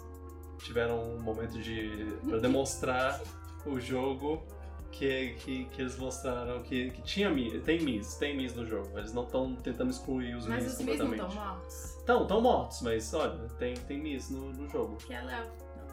tiveram 0.58 1.14
um 1.14 1.20
momento 1.20 1.60
de 1.60 2.16
pra 2.26 2.38
demonstrar 2.38 3.20
o 3.66 3.78
jogo 3.80 4.42
que, 4.90 5.34
que, 5.40 5.64
que 5.66 5.82
eles 5.82 5.96
mostraram 5.96 6.62
que, 6.62 6.90
que 6.90 7.02
tinha 7.02 7.28
tem 7.64 7.80
Mis, 7.80 8.14
tem 8.16 8.36
Mis 8.36 8.54
no 8.54 8.66
jogo. 8.66 8.96
Eles 8.96 9.12
não 9.12 9.24
estão 9.24 9.54
tentando 9.56 9.90
excluir 9.90 10.36
os 10.36 10.46
Mas 10.46 10.64
Mis 10.64 10.72
os 10.74 10.78
Mis 10.80 10.98
não 10.98 11.06
completamente. 11.06 11.34
estão 11.34 11.44
mortos? 11.44 11.96
Estão, 11.96 12.22
estão 12.22 12.40
mortos, 12.40 12.82
mas 12.82 13.14
olha, 13.14 13.48
tem, 13.58 13.74
tem 13.74 14.00
Mis 14.00 14.30
no, 14.30 14.52
no 14.52 14.68
jogo. 14.68 14.96
Que 14.96 15.12
ela 15.12 15.32
é. 15.32 15.50
Não. 15.76 15.86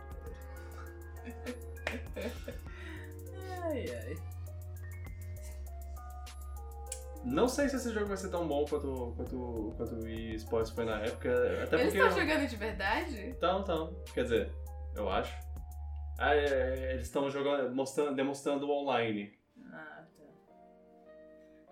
ai, 3.63 3.85
ai. 3.89 4.30
Não 7.23 7.47
sei 7.47 7.69
se 7.69 7.75
esse 7.75 7.91
jogo 7.91 8.07
vai 8.07 8.17
ser 8.17 8.29
tão 8.29 8.47
bom 8.47 8.65
quanto, 8.65 9.13
quanto, 9.15 9.73
quanto 9.77 9.95
o 9.95 10.03
Wii 10.03 10.35
Sports 10.35 10.71
foi 10.71 10.85
na 10.85 10.99
época. 11.01 11.29
Até 11.63 11.81
Eles 11.81 11.93
estão 11.93 12.11
jogando 12.11 12.47
de 12.47 12.55
verdade? 12.55 13.29
Então, 13.29 13.61
então. 13.61 13.95
Quer 14.13 14.23
dizer, 14.23 14.51
eu 14.95 15.07
acho. 15.07 15.33
Ah, 16.17 16.35
é, 16.35 16.45
é, 16.45 16.93
eles 16.93 17.05
estão 17.07 17.29
jogando, 17.29 17.73
mostrando, 17.75 18.15
demonstrando 18.15 18.69
online. 18.69 19.33
Ah, 19.71 20.03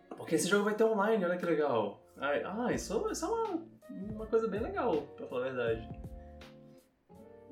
tá. 0.09 0.15
Porque 0.15 0.35
esse 0.35 0.47
jogo 0.47 0.65
vai 0.65 0.75
ter 0.75 0.83
online, 0.83 1.23
olha 1.25 1.38
que 1.38 1.45
legal. 1.45 2.03
Ai, 2.17 2.43
ah, 2.43 2.71
isso, 2.71 3.09
isso 3.12 3.25
é 3.25 3.27
uma, 3.27 3.63
uma 3.89 4.25
coisa 4.27 4.47
bem 4.47 4.59
legal, 4.59 5.01
pra 5.15 5.27
falar 5.27 5.41
a 5.41 5.49
verdade. 5.49 5.89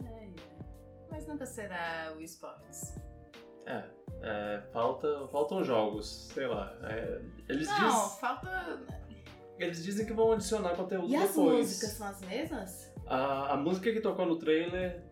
Ai, 0.06 0.08
ai. 0.08 0.36
Mas 1.10 1.28
nunca 1.28 1.46
será 1.46 2.14
o 2.16 2.22
esportes. 2.22 2.96
É, 3.66 3.84
é, 4.22 4.62
falta, 4.72 5.28
faltam 5.28 5.64
jogos, 5.64 6.30
sei 6.34 6.48
lá. 6.48 6.76
É, 6.84 7.22
eles, 7.50 7.68
Não, 7.68 7.76
diz- 7.88 8.20
falta. 8.20 8.80
eles 9.60 9.84
dizem 9.84 10.06
que 10.06 10.14
vão 10.14 10.32
adicionar 10.34 10.76
conteúdo 10.76 11.08
E 11.10 11.16
as 11.16 11.30
depois. 11.30 11.58
músicas 11.68 11.90
são 11.92 12.08
as 12.08 12.22
mesmas? 12.22 12.94
A, 13.06 13.54
a 13.54 13.58
música 13.58 13.92
que 13.92 14.02
tocou 14.02 14.26
no 14.26 14.38
trailer 14.38 15.04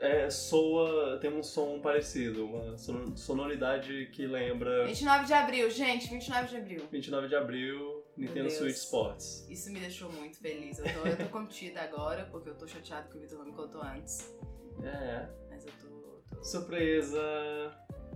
é, 0.00 0.28
soa, 0.30 1.18
tem 1.18 1.32
um 1.32 1.42
som 1.42 1.80
parecido, 1.80 2.44
uma 2.46 2.76
sono- 2.76 3.16
sonoridade 3.16 4.06
que 4.12 4.26
lembra 4.26 4.84
29 4.86 5.24
de 5.24 5.32
abril, 5.32 5.70
gente, 5.70 6.08
29 6.10 6.48
de 6.48 6.56
abril. 6.56 6.82
29 6.92 7.28
de 7.28 7.34
abril, 7.34 8.04
Nintendo. 8.16 8.50
Switch 8.50 8.76
Sports. 8.76 9.46
Isso 9.50 9.72
me 9.72 9.80
deixou 9.80 10.12
muito 10.12 10.38
feliz. 10.38 10.78
Eu 10.78 10.84
tô, 10.84 11.06
eu 11.08 11.16
tô 11.16 11.24
contida 11.30 11.80
agora, 11.80 12.28
porque 12.30 12.50
eu 12.50 12.54
tô 12.54 12.66
chateada 12.66 13.08
que 13.08 13.16
o 13.16 13.20
Vitor 13.20 13.38
não 13.38 13.46
me 13.46 13.52
contou 13.52 13.82
antes. 13.82 14.34
É, 14.82 15.26
Mas 15.50 15.64
eu 15.66 15.72
tô. 15.80 15.88
tô- 16.36 16.44
surpresa. 16.44 17.18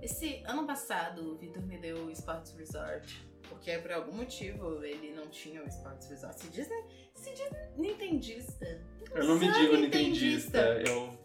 Esse 0.02 0.42
ano 0.46 0.66
passado, 0.66 1.32
o 1.32 1.36
Vitor 1.36 1.62
me 1.62 1.78
deu 1.78 2.06
o 2.06 2.10
Sports 2.10 2.52
Resort. 2.52 3.30
Porque 3.48 3.76
por 3.78 3.90
algum 3.92 4.12
motivo 4.12 4.84
ele 4.84 5.12
não 5.12 5.26
tinha 5.28 5.62
o 5.62 5.66
Sports 5.66 6.08
Resort. 6.08 6.40
Se 6.40 6.48
diz, 6.50 6.68
se 7.14 7.34
diz 7.34 7.50
nintendista. 7.76 8.80
Eu 9.12 9.24
não 9.24 9.38
me 9.38 9.52
digo 9.52 9.76
nintendista. 9.76 10.76
nintendista, 10.76 10.90
eu... 10.90 11.18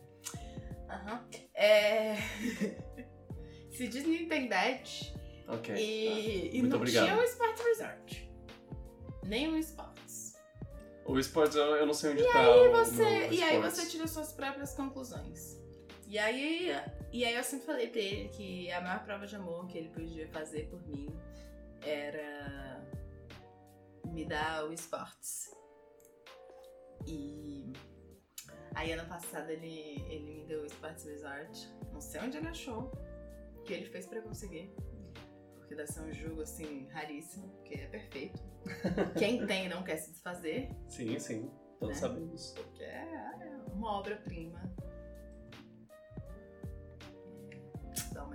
Aham. 0.90 1.24
É. 1.54 2.16
se 3.72 3.88
diz 3.88 4.06
Nintendete. 4.06 5.14
Ok. 5.48 5.76
E, 5.76 6.50
e 6.56 6.60
Muito 6.60 6.72
não 6.72 6.78
obrigado. 6.78 7.06
tinha 7.06 7.18
o 7.18 7.24
Sports 7.24 7.62
Resort. 7.64 8.32
Nem 9.26 9.48
o 9.50 9.58
Sports. 9.58 10.36
O 11.06 11.20
esportes 11.20 11.56
eu, 11.56 11.64
eu 11.76 11.86
não 11.86 11.94
sei 11.94 12.12
onde 12.12 12.24
E 12.24 12.32
tá 12.32 12.40
aí 12.40 12.70
você, 12.70 13.28
e 13.30 13.44
aí 13.44 13.62
você 13.62 13.86
tira 13.86 14.08
suas 14.08 14.34
próprias 14.34 14.74
conclusões. 14.74 15.60
E 16.08 16.20
aí, 16.20 16.70
e 17.12 17.26
aí 17.26 17.34
eu 17.36 17.44
sempre 17.44 17.66
falei 17.66 17.88
pra 17.90 18.00
ele 18.00 18.30
que 18.30 18.72
a 18.72 18.80
maior 18.82 19.04
prova 19.04 19.26
de 19.26 19.36
amor 19.36 19.68
que 19.68 19.78
ele 19.78 19.90
podia 19.90 20.28
fazer 20.30 20.68
por 20.70 20.86
mim 20.88 21.08
era 21.84 22.82
me 24.06 24.26
dar 24.26 24.66
o 24.66 24.72
esportes. 24.74 25.50
E 27.08 27.74
aí 28.76 28.92
ano 28.92 29.08
passado 29.08 29.50
ele, 29.50 30.04
ele 30.10 30.34
me 30.40 30.46
deu 30.46 30.62
o 30.62 30.66
Sports 30.66 31.06
Resort. 31.06 31.74
Não 31.92 32.02
sei 32.02 32.22
onde 32.22 32.38
ele 32.38 32.48
achou. 32.48 32.92
Que 33.66 33.74
ele 33.74 33.86
fez 33.86 34.06
pra 34.06 34.20
eu 34.20 34.24
conseguir. 34.24 34.74
Porque 35.56 35.74
deve 35.76 35.92
ser 35.92 36.02
um 36.02 36.14
jogo 36.14 36.42
assim, 36.42 36.88
raríssimo, 36.90 37.50
porque 37.50 37.76
é 37.76 37.88
perfeito. 37.88 38.44
Quem 39.18 39.46
tem 39.48 39.68
não 39.68 39.84
quer 39.84 39.98
se 39.98 40.12
desfazer. 40.12 40.70
Sim, 40.88 41.18
sim. 41.18 41.52
todos 41.80 41.98
É. 41.98 42.00
sabemos. 42.00 42.52
Porque 42.52 42.84
é 42.84 43.58
uma 43.74 43.98
obra-prima 43.98 44.62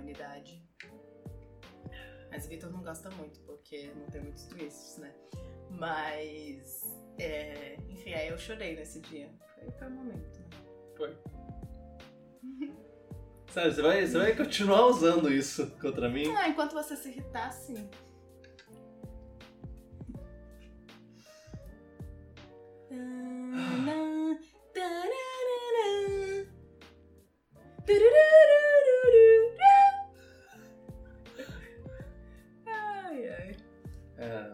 humanidade. 0.01 0.61
Mas 2.29 2.45
o 2.45 2.49
Victor 2.49 2.71
não 2.71 2.81
gosta 2.81 3.09
muito, 3.11 3.39
porque 3.41 3.91
não 3.95 4.07
tem 4.07 4.21
muitos 4.21 4.45
twists, 4.45 4.97
né? 4.97 5.13
Mas, 5.69 6.83
é, 7.19 7.75
enfim, 7.89 8.13
aí 8.13 8.29
eu 8.29 8.37
chorei 8.37 8.75
nesse 8.75 8.99
dia. 9.01 9.29
Foi, 9.55 9.71
foi 9.71 9.87
um 9.87 9.91
momento. 9.91 10.39
né? 10.39 10.49
Foi. 10.97 11.17
Sério, 13.51 13.73
você 13.73 13.81
vai, 13.81 14.07
você 14.07 14.17
vai 14.17 14.35
continuar 14.35 14.87
usando 14.87 15.31
isso 15.31 15.69
contra 15.81 16.09
mim? 16.09 16.33
Ah, 16.35 16.47
enquanto 16.47 16.71
você 16.73 16.95
se 16.95 17.09
irritar, 17.09 17.51
sim. 17.51 17.89
É. 34.23 34.51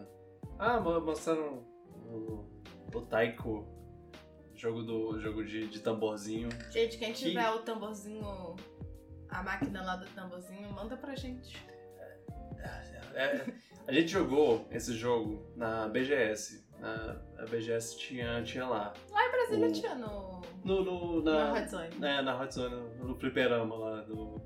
Ah, 0.58 0.80
mo- 0.80 1.00
mostraram 1.00 1.64
o, 2.06 2.44
o 2.94 3.00
Taiko, 3.02 3.66
jogo, 4.54 4.82
do, 4.82 5.20
jogo 5.20 5.44
de, 5.44 5.68
de 5.68 5.80
tamborzinho. 5.80 6.48
Gente, 6.70 6.98
quem 6.98 7.12
Que- 7.12 7.18
tiver 7.28 7.50
o 7.50 7.60
tamborzinho, 7.60 8.56
a 9.28 9.42
máquina 9.42 9.82
lá 9.84 9.96
do 9.96 10.06
tamborzinho, 10.14 10.72
manda 10.72 10.96
pra 10.96 11.14
gente. 11.14 11.56
É, 13.14 13.44
a 13.86 13.92
gente 13.92 14.08
jogou 14.08 14.66
esse 14.70 14.92
jogo 14.94 15.52
na 15.56 15.88
BGS. 15.88 16.66
Na, 16.78 17.20
a 17.38 17.44
BGS 17.46 17.96
tinha, 17.98 18.42
tinha 18.44 18.66
lá. 18.66 18.94
Lá 19.10 19.26
em 19.26 19.30
Brasília 19.30 19.68
O- 19.68 19.72
tinha 19.72 19.94
no, 19.96 20.40
No, 20.64 20.84
no, 20.84 21.22
na 21.22 21.52
na, 21.52 21.60
Hot 21.60 21.70
Zone. 21.70 21.88
É, 22.02 22.22
na 22.22 22.40
Hot 22.40 22.54
Zone, 22.54 22.76
no 23.00 23.14
fliperama 23.16 23.74
lá 23.76 24.02
do, 24.02 24.40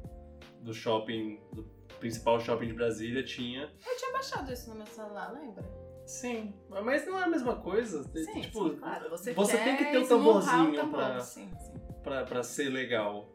do 0.62 0.73
shopping, 0.73 1.41
do 1.53 1.64
principal 2.03 2.40
shopping 2.40 2.66
de 2.66 2.72
Brasília, 2.74 3.22
tinha. 3.22 3.62
Eu 3.86 3.96
tinha 3.96 4.12
baixado 4.12 4.53
isso 4.53 4.68
no 4.70 4.74
meu 4.76 4.86
celular, 4.86 5.32
lembra? 5.32 5.62
Sim, 6.05 6.53
mas 6.68 7.07
não 7.07 7.16
é 7.16 7.22
a 7.22 7.28
mesma 7.28 7.55
coisa. 7.61 8.03
Sim, 8.03 8.40
tipo, 8.40 8.70
sim, 8.70 8.76
claro. 8.76 9.09
Você, 9.11 9.32
você 9.32 9.57
quer 9.57 9.64
tem 9.64 9.76
que 9.76 9.84
ter 9.92 9.98
um 9.98 10.09
tamborzinho 10.09 10.74
tambor, 10.74 10.98
pra- 10.98 11.20
Sim, 11.20 11.48
sim. 11.61 11.74
pra, 12.03 12.24
pra 12.24 12.42
ser 12.42 12.70
legal. 12.70 13.32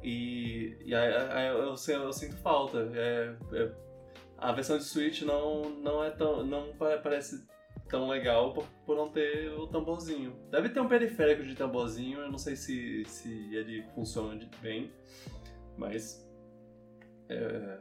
E, 0.00 0.78
e 0.86 0.94
aí, 0.94 1.12
aí 1.32 1.46
eu, 1.48 1.58
eu, 1.58 1.74
eu 2.04 2.12
sinto 2.12 2.36
falta. 2.36 2.88
É, 2.94 3.36
é- 3.52 3.72
a 4.38 4.52
versão 4.52 4.78
de 4.78 4.84
Switch 4.84 5.22
não, 5.22 5.62
não 5.70 6.04
é 6.04 6.10
tão. 6.10 6.46
não 6.46 6.72
pa- 6.76 6.98
parece 7.02 7.44
tão 7.88 8.06
legal 8.08 8.54
por, 8.54 8.64
por 8.86 8.96
não 8.96 9.08
ter 9.10 9.50
o 9.50 9.66
tamborzinho. 9.66 10.38
Deve 10.52 10.68
ter 10.68 10.78
um 10.78 10.86
periférico 10.86 11.42
de 11.42 11.56
tamborzinho, 11.56 12.20
eu 12.20 12.30
não 12.30 12.38
sei 12.38 12.54
se, 12.54 13.04
se 13.06 13.28
ele 13.56 13.82
funciona 13.96 14.38
bem, 14.62 14.92
mas. 15.76 16.24
é, 17.28 17.80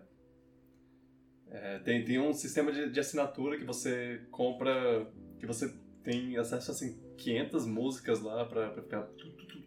é, 1.50 1.80
tem, 1.80 2.04
tem 2.04 2.20
um 2.20 2.34
sistema 2.34 2.72
de, 2.72 2.90
de 2.90 3.00
assinatura 3.00 3.58
que 3.58 3.64
você 3.66 4.22
compra. 4.32 5.08
que 5.40 5.46
você 5.46 5.74
tem 6.04 6.38
acesso 6.38 6.72
a 6.72 6.74
assim, 6.74 7.00
500 7.18 7.66
músicas 7.66 8.22
lá 8.22 8.46
pra, 8.46 8.70
pra 8.70 8.82
ficar. 8.84 9.04
tu, 9.18 9.30
tu, 9.32 9.46
tu. 9.48 9.58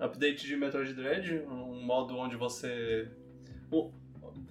Update 0.00 0.46
de 0.46 0.56
Metroid 0.56 0.94
Dread, 0.94 1.44
um 1.46 1.82
modo 1.84 2.16
onde 2.16 2.36
você. 2.36 3.10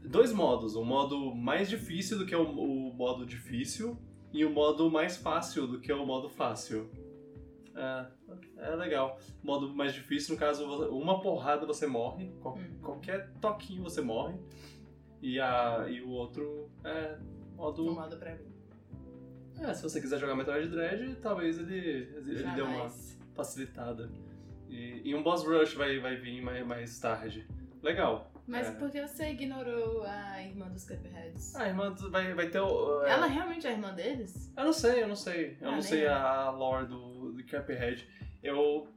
dois 0.04 0.32
modos, 0.34 0.76
um 0.76 0.84
modo 0.84 1.34
mais 1.34 1.70
difícil 1.70 2.18
do 2.18 2.26
que 2.26 2.36
o, 2.36 2.44
o 2.44 2.94
modo 2.94 3.26
difícil 3.26 3.98
e 4.34 4.44
o 4.44 4.50
modo 4.50 4.90
mais 4.92 5.16
fácil 5.18 5.66
do 5.68 5.80
que 5.80 5.92
o 5.92 6.06
modo 6.06 6.30
fácil. 6.30 6.90
É, 7.76 8.08
é 8.58 8.76
legal. 8.76 9.18
Modo 9.44 9.74
mais 9.74 9.94
difícil, 9.94 10.34
no 10.34 10.40
caso, 10.40 10.66
uma 10.90 11.22
porrada 11.22 11.66
você 11.66 11.86
morre, 11.88 12.30
qual- 12.42 12.58
Hum. 12.58 12.80
qualquer 12.82 13.32
toquinho 13.40 13.84
você 13.84 14.02
morre. 14.02 14.36
E, 15.22 15.40
a, 15.40 15.86
e 15.90 16.02
o 16.02 16.10
outro 16.10 16.70
é 16.84 17.18
modo. 17.56 17.90
Um 17.90 17.96
modo 17.96 18.18
pra 18.18 18.36
mim. 18.36 18.46
É, 19.60 19.74
se 19.74 19.82
você 19.82 20.00
quiser 20.00 20.20
jogar 20.20 20.36
Metroid 20.36 20.68
Dread, 20.70 21.16
talvez 21.16 21.58
ele, 21.58 22.08
ele 22.16 22.44
dê 22.56 22.62
uma 22.62 22.90
facilitada. 23.36 24.12
E, 24.70 25.02
e 25.10 25.16
um 25.16 25.24
boss 25.24 25.44
rush 25.44 25.74
vai, 25.74 26.00
vai 26.00 26.16
vir 26.18 26.42
mais, 26.42 26.66
mais 26.66 27.00
tarde. 27.00 27.48
Legal. 27.82 28.32
Mas 28.46 28.68
É. 28.68 28.72
por 28.72 28.90
que 28.92 29.02
você 29.06 29.32
ignorou 29.32 30.04
a 30.04 30.42
irmã 30.44 30.68
dos 30.70 30.88
Cupheads? 30.88 31.56
Ah, 31.56 31.68
irmã, 31.68 31.94
vai, 32.10 32.34
vai 32.34 32.50
ter 32.50 32.60
o. 32.60 33.04
é, 33.04 33.12
Ela 33.12 33.26
realmente 33.26 33.66
é 33.68 33.72
a 33.72 33.74
irmã 33.74 33.94
deles? 33.94 34.54
Eu 34.56 34.66
não 34.66 34.74
sei, 34.74 35.04
eu 35.04 35.08
não 35.08 35.16
sei. 35.16 35.58
Eu 35.60 35.70
Ah, 35.70 35.72
não 35.76 35.82
sei 35.82 36.06
eu. 36.06 36.14
a 36.14 36.50
lore 36.52 36.88
do, 36.88 37.32
do 37.34 37.44
Cuphead. 37.44 38.08
Eu. 38.44 38.88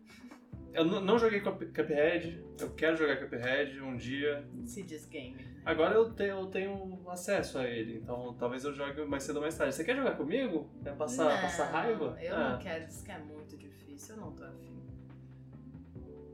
Eu 0.72 0.84
não 0.84 1.18
joguei 1.18 1.40
Cup- 1.40 1.64
Cuphead, 1.74 2.44
eu 2.60 2.70
quero 2.74 2.96
jogar 2.96 3.16
Cuphead 3.16 3.80
um 3.80 3.96
dia. 3.96 4.46
Se 4.64 4.82
diz 4.84 5.04
game. 5.06 5.36
Agora 5.64 5.94
eu 5.94 6.10
tenho, 6.12 6.30
eu 6.40 6.46
tenho 6.46 7.00
acesso 7.10 7.58
a 7.58 7.64
ele, 7.68 7.98
então 7.98 8.34
talvez 8.38 8.64
eu 8.64 8.72
jogue 8.74 9.04
mais 9.04 9.22
cedo 9.24 9.36
ou 9.36 9.42
mais 9.42 9.56
tarde. 9.56 9.74
Você 9.74 9.84
quer 9.84 9.94
jogar 9.96 10.16
comigo? 10.16 10.70
Quer 10.82 10.96
passar, 10.96 11.24
não, 11.34 11.40
passar 11.42 11.70
raiva? 11.70 12.16
Eu 12.20 12.34
Ah, 12.34 12.50
não 12.52 12.58
quero, 12.58 12.86
diz 12.86 13.02
que 13.02 13.10
é 13.12 13.18
muito 13.18 13.56
difícil, 13.58 14.14
eu 14.16 14.20
não 14.22 14.32
tô 14.32 14.44
afim. 14.44 14.80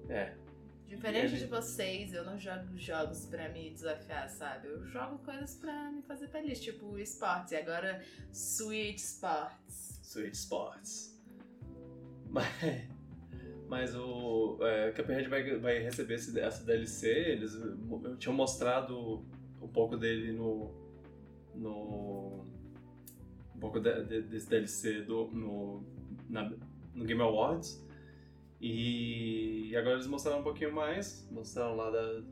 É. 0.08 0.34
Diferente 0.86 1.34
Ele- 1.34 1.38
de 1.38 1.46
vocês, 1.46 2.14
eu 2.14 2.24
não 2.24 2.38
jogo 2.38 2.76
jogos 2.78 3.26
pra 3.26 3.48
me 3.48 3.70
desafiar, 3.70 4.30
sabe? 4.30 4.68
Eu 4.68 4.86
jogo 4.86 5.18
coisas 5.18 5.56
pra 5.56 5.90
me 5.90 6.00
fazer 6.02 6.28
feliz, 6.28 6.60
tipo 6.60 6.96
esportes. 6.96 7.50
E 7.52 7.56
agora, 7.56 8.00
Switch 8.32 8.98
Sports. 9.00 9.98
Switch 10.04 10.34
Sports. 10.34 11.20
Mas, 12.30 12.46
mas 13.68 13.94
o 13.94 14.58
é, 14.62 14.90
Cuphead 14.92 15.28
vai, 15.28 15.58
vai 15.58 15.78
receber 15.78 16.14
esse, 16.14 16.38
essa 16.38 16.64
DLC. 16.64 17.08
Eles 17.08 17.52
tinham 18.18 18.34
mostrado 18.34 19.24
um 19.60 19.68
pouco 19.68 19.96
dele 19.96 20.32
no. 20.32 20.70
no 21.54 22.44
um 23.54 23.58
pouco 23.58 23.80
de- 23.80 24.04
de- 24.04 24.22
desse 24.22 24.48
DLC 24.50 25.02
do, 25.02 25.28
no, 25.28 25.82
na- 26.28 26.52
no 26.94 27.04
Game 27.04 27.22
Awards. 27.22 27.84
E 28.60 29.74
agora 29.76 29.94
eles 29.94 30.06
mostraram 30.06 30.40
um 30.40 30.44
pouquinho 30.44 30.72
mais. 30.74 31.28
Mostraram 31.30 31.74
lá 31.76 31.90
da, 31.90 32.22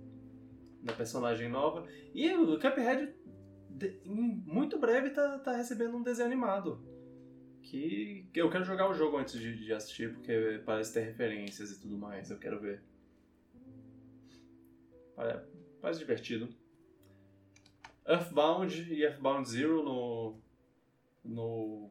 da 0.82 0.92
personagem 0.92 1.48
nova. 1.48 1.86
E 2.14 2.30
o 2.34 2.58
Cuphead, 2.58 3.12
de- 3.70 4.00
em 4.04 4.42
muito 4.46 4.78
breve, 4.78 5.10
tá, 5.10 5.38
tá 5.38 5.56
recebendo 5.56 5.96
um 5.96 6.02
desenho 6.02 6.26
animado 6.26 6.93
que 7.64 8.28
eu 8.34 8.50
quero 8.50 8.64
jogar 8.64 8.88
o 8.88 8.94
jogo 8.94 9.16
antes 9.16 9.38
de, 9.38 9.56
de 9.56 9.72
assistir, 9.72 10.12
porque 10.14 10.62
parece 10.64 10.92
ter 10.94 11.00
referências 11.00 11.70
e 11.70 11.80
tudo 11.80 11.96
mais, 11.96 12.30
eu 12.30 12.38
quero 12.38 12.60
ver. 12.60 12.82
Pare- 15.16 15.42
Parece 15.80 15.98
divertido. 16.00 16.48
Earthbound 18.06 18.92
e 18.92 19.02
Earthbound 19.02 19.48
Zero 19.48 19.82
no. 19.82 20.38
no. 21.24 21.90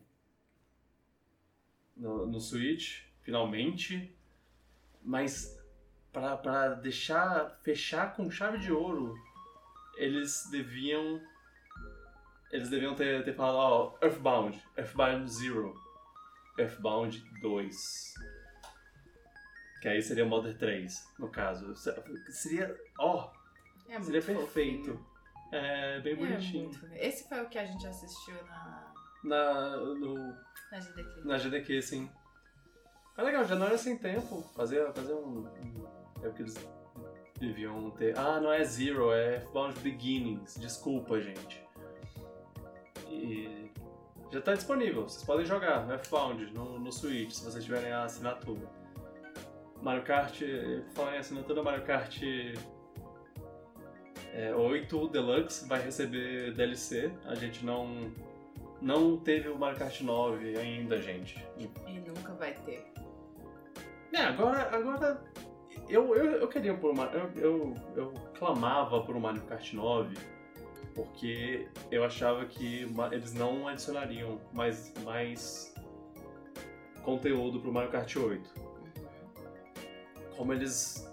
no, 1.96 2.26
no 2.28 2.40
Switch, 2.40 3.04
finalmente. 3.22 4.16
Mas 5.02 5.60
pra 6.12 6.70
deixar. 6.76 7.60
fechar 7.64 8.16
com 8.16 8.30
chave 8.32 8.58
de 8.60 8.72
ouro, 8.72 9.16
eles 9.98 10.48
deviam. 10.52 11.22
Eles 12.54 12.70
deviam 12.70 12.94
ter, 12.96 13.24
ter 13.26 13.34
falado, 13.34 13.56
ó, 13.58 13.98
Earthbound, 14.02 14.64
Earthbound 14.78 15.28
Zero, 15.30 15.74
Earthbound 16.58 17.20
2. 17.42 18.14
Que 19.82 19.88
aí 19.90 20.02
seria 20.02 20.24
o 20.24 20.30
Modern 20.30 20.56
3, 20.58 21.14
no 21.20 21.30
caso. 21.30 21.76
Seria, 22.30 22.74
ó, 23.00 23.32
É 23.90 23.94
muito 23.94 24.06
seria 24.06 24.22
perfeito. 24.22 24.42
fofinho. 24.42 25.06
É, 25.52 26.00
bem 26.02 26.14
É 26.14 26.16
bonitinho. 26.16 26.72
fofinho. 26.72 26.94
Esse 26.96 27.28
foi 27.28 27.42
o 27.42 27.50
que 27.50 27.58
a 27.58 27.66
gente 27.66 27.86
assistiu 27.86 28.36
na, 28.46 28.94
Na, 29.24 29.78
no, 29.78 30.16
na 30.72 30.80
GDQ. 30.80 31.22
na 31.26 31.38
GDQ, 31.38 31.82
sim. 31.82 32.10
É 33.18 33.22
legal, 33.24 33.46
já 33.46 33.56
não 33.56 33.66
era 33.68 33.78
sem 33.78 33.98
tempo. 33.98 34.42
Fazer, 34.56 34.92
fazer 34.94 35.14
um- 35.14 35.48
É 36.24 36.28
o 36.28 36.34
que 36.34 36.42
eles 36.44 36.56
deviam 37.40 37.92
ter. 37.92 38.18
Ah, 38.18 38.40
não 38.40 38.52
é 38.54 38.64
Zero, 38.64 39.12
é 39.12 39.36
Earthbound 39.36 39.80
Beginnings. 39.82 40.56
Desculpa, 40.56 41.20
gente. 41.20 41.62
E 43.24 43.72
já 44.32 44.42
tá 44.42 44.54
disponível. 44.54 45.04
Vocês 45.04 45.24
podem 45.24 45.46
jogar 45.46 45.90
Earthbound 45.90 46.54
no, 46.54 46.78
no 46.78 46.92
Switch, 46.92 47.32
se 47.32 47.46
vocês 47.46 47.64
tiverem 47.64 47.92
a 47.92 48.04
assinatura. 48.04 48.70
Mario 49.82 50.04
Kart, 50.04 50.42
falar 50.94 51.16
em 51.16 51.20
assinatura, 51.20 51.64
Mario 51.64 51.84
Kart 51.84 52.22
é, 54.34 54.54
8 54.54 55.08
Deluxe 55.10 55.68
vai 55.68 55.82
receber 55.82 56.54
DLC. 56.54 57.12
A 57.26 57.36
gente 57.36 57.66
não 57.66 58.12
não 58.82 59.16
teve 59.16 59.48
o 59.48 59.58
Mario 59.58 59.80
Kart 59.80 60.02
9 60.02 60.58
ainda, 60.58 61.02
gente. 61.02 61.42
E 61.58 62.00
nunca 62.00 62.34
vai 62.34 62.54
ter. 62.54 62.92
É, 64.12 64.22
agora, 64.24 64.76
agora 64.76 65.24
eu, 65.88 66.16
eu, 66.16 66.26
eu 66.42 66.48
queria 66.50 66.74
por 66.74 66.92
uma. 66.92 67.06
Eu, 67.06 67.32
eu, 67.36 67.74
eu 67.96 68.14
clamava 68.38 69.02
por 69.02 69.16
um 69.16 69.20
Mario 69.20 69.42
Kart 69.44 69.74
9 69.74 70.18
porque 70.94 71.68
eu 71.92 72.04
achava 72.04 72.46
que 72.46 72.88
eles 73.12 73.34
não 73.34 73.68
adicionariam 73.68 74.40
mais, 74.52 74.94
mais 75.04 75.74
conteúdo 77.04 77.60
pro 77.60 77.72
Mario 77.72 77.92
Kart 77.92 78.16
8. 78.16 78.50
Como 80.36 80.54
eles 80.54 81.08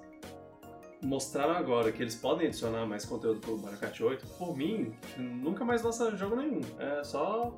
mostraram 1.02 1.54
agora 1.54 1.90
que 1.90 2.02
eles 2.02 2.14
podem 2.14 2.48
adicionar 2.48 2.86
mais 2.86 3.04
conteúdo 3.04 3.40
pro 3.40 3.58
Mario 3.58 3.78
Kart 3.78 4.00
8, 4.00 4.26
por 4.38 4.56
mim, 4.56 4.94
nunca 5.16 5.64
mais 5.64 5.82
lança 5.82 6.14
jogo 6.16 6.36
nenhum. 6.36 6.60
É 6.78 7.02
só 7.02 7.54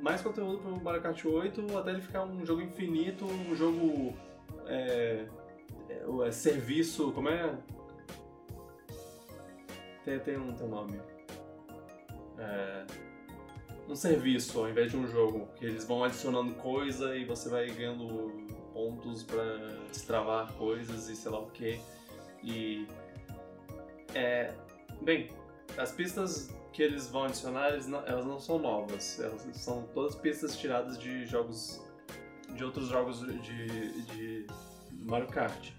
mais 0.00 0.20
conteúdo 0.20 0.58
pro 0.58 0.80
Mario 0.80 1.00
Kart 1.00 1.24
8 1.24 1.78
até 1.78 1.90
ele 1.90 2.00
ficar 2.00 2.24
um 2.24 2.44
jogo 2.44 2.62
infinito, 2.62 3.24
um 3.24 3.54
jogo. 3.54 4.14
É, 4.66 5.26
é, 5.88 6.26
é 6.26 6.32
serviço. 6.32 7.12
Como 7.12 7.28
é? 7.28 7.56
Tem, 10.04 10.18
tem, 10.20 10.36
um, 10.36 10.52
tem 10.52 10.66
um 10.66 10.70
nome. 10.70 11.00
É, 12.38 12.84
um 13.88 13.94
serviço 13.94 14.58
ao 14.58 14.68
invés 14.68 14.90
de 14.90 14.96
um 14.96 15.06
jogo, 15.06 15.48
que 15.56 15.64
eles 15.64 15.84
vão 15.84 16.02
adicionando 16.04 16.54
coisa 16.54 17.16
e 17.16 17.24
você 17.24 17.48
vai 17.48 17.70
ganhando 17.70 18.46
pontos 18.72 19.22
para 19.22 19.44
destravar 19.88 20.52
coisas 20.54 21.08
e 21.08 21.16
sei 21.16 21.30
lá 21.30 21.40
o 21.40 21.50
que. 21.50 21.80
E. 22.42 22.86
É. 24.14 24.52
Bem, 25.02 25.30
as 25.76 25.92
pistas 25.92 26.54
que 26.72 26.82
eles 26.82 27.08
vão 27.08 27.24
adicionar, 27.24 27.70
eles 27.70 27.86
não, 27.86 28.04
elas 28.06 28.24
não 28.24 28.38
são 28.38 28.58
novas. 28.58 29.20
Elas 29.20 29.46
são 29.52 29.84
todas 29.94 30.14
pistas 30.14 30.56
tiradas 30.56 30.98
de 30.98 31.24
jogos. 31.26 31.80
de 32.54 32.64
outros 32.64 32.88
jogos 32.88 33.20
de, 33.20 34.02
de 34.02 34.46
Mario 34.92 35.28
Kart. 35.28 35.70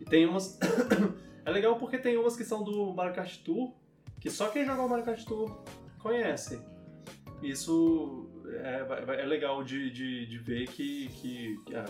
E 0.00 0.04
tem 0.04 0.26
umas. 0.26 0.58
é 1.44 1.50
legal 1.50 1.76
porque 1.76 1.98
tem 1.98 2.16
umas 2.16 2.36
que 2.36 2.44
são 2.44 2.62
do 2.62 2.92
Mario 2.92 3.14
Kart 3.14 3.36
Tour, 3.38 3.72
que 4.20 4.30
só 4.30 4.48
quem 4.48 4.64
joga 4.64 4.82
o 4.82 4.88
Mario 4.88 5.04
Kart 5.04 5.24
Tour 5.24 5.64
conhece. 6.04 6.60
Isso 7.42 8.30
é, 8.62 9.22
é 9.22 9.24
legal 9.24 9.64
de, 9.64 9.90
de, 9.90 10.26
de 10.26 10.38
ver 10.38 10.68
que, 10.68 11.08
que 11.08 11.58
ah, 11.74 11.86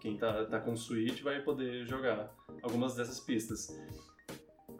quem 0.00 0.16
tá, 0.16 0.44
tá 0.46 0.60
com 0.60 0.76
Switch 0.76 1.20
vai 1.20 1.42
poder 1.42 1.84
jogar 1.84 2.32
algumas 2.62 2.94
dessas 2.94 3.18
pistas. 3.18 3.76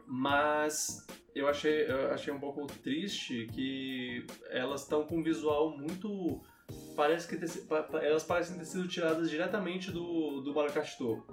Mas 0.06 1.04
eu 1.34 1.48
achei, 1.48 1.90
eu 1.90 2.12
achei 2.12 2.32
um 2.32 2.38
pouco 2.38 2.64
triste 2.66 3.48
que 3.52 4.24
elas 4.50 4.82
estão 4.82 5.04
com 5.04 5.18
um 5.18 5.22
visual 5.22 5.76
muito. 5.76 6.40
Parece 6.96 7.28
que 7.28 7.36
elas 8.02 8.24
parecem 8.24 8.56
ter 8.56 8.64
sido 8.64 8.88
tiradas 8.88 9.28
diretamente 9.28 9.90
do, 9.90 10.40
do 10.40 10.54
Mario 10.54 10.72
Kart 10.72 10.96
Tour. 10.96 11.24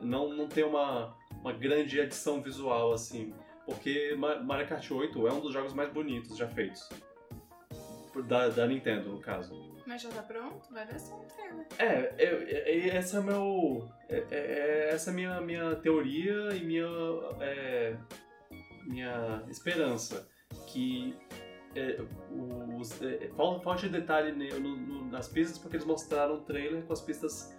Não, 0.00 0.34
não 0.34 0.46
tem 0.46 0.64
uma, 0.64 1.14
uma 1.40 1.52
grande 1.52 2.00
adição 2.00 2.42
visual 2.42 2.92
assim. 2.92 3.34
Porque 3.68 4.16
Mario 4.16 4.66
Kart 4.66 4.90
8 4.90 5.28
é 5.28 5.30
um 5.30 5.40
dos 5.40 5.52
jogos 5.52 5.74
mais 5.74 5.92
bonitos 5.92 6.38
já 6.38 6.48
feitos. 6.48 6.88
Da, 8.26 8.48
da 8.48 8.66
Nintendo, 8.66 9.10
no 9.10 9.20
caso. 9.20 9.54
Mas 9.86 10.00
já 10.00 10.08
tá 10.08 10.22
pronto? 10.22 10.72
Vai 10.72 10.86
ver 10.86 10.98
só 10.98 11.14
um 11.14 11.26
trailer. 11.26 11.66
É, 11.78 12.14
eu, 12.18 12.38
eu, 12.40 12.98
esse 12.98 13.14
é 13.14 13.20
meu. 13.20 13.86
É, 14.08 14.24
é, 14.30 14.88
essa 14.94 15.10
é 15.10 15.12
a 15.12 15.14
minha, 15.14 15.40
minha 15.42 15.76
teoria 15.76 16.56
e 16.56 16.64
minha. 16.64 16.88
É, 17.40 17.96
minha 18.86 19.44
esperança. 19.50 20.26
Que 20.66 21.14
é, 21.76 22.00
os, 22.74 23.02
é, 23.02 23.28
falta 23.36 23.86
de 23.86 23.90
detalhe 23.90 24.32
no, 24.32 24.60
no, 24.60 25.10
nas 25.10 25.28
pistas 25.28 25.58
porque 25.58 25.76
eles 25.76 25.86
mostraram 25.86 26.36
o 26.36 26.40
trailer 26.40 26.82
com 26.84 26.92
as 26.94 27.02
pistas 27.02 27.54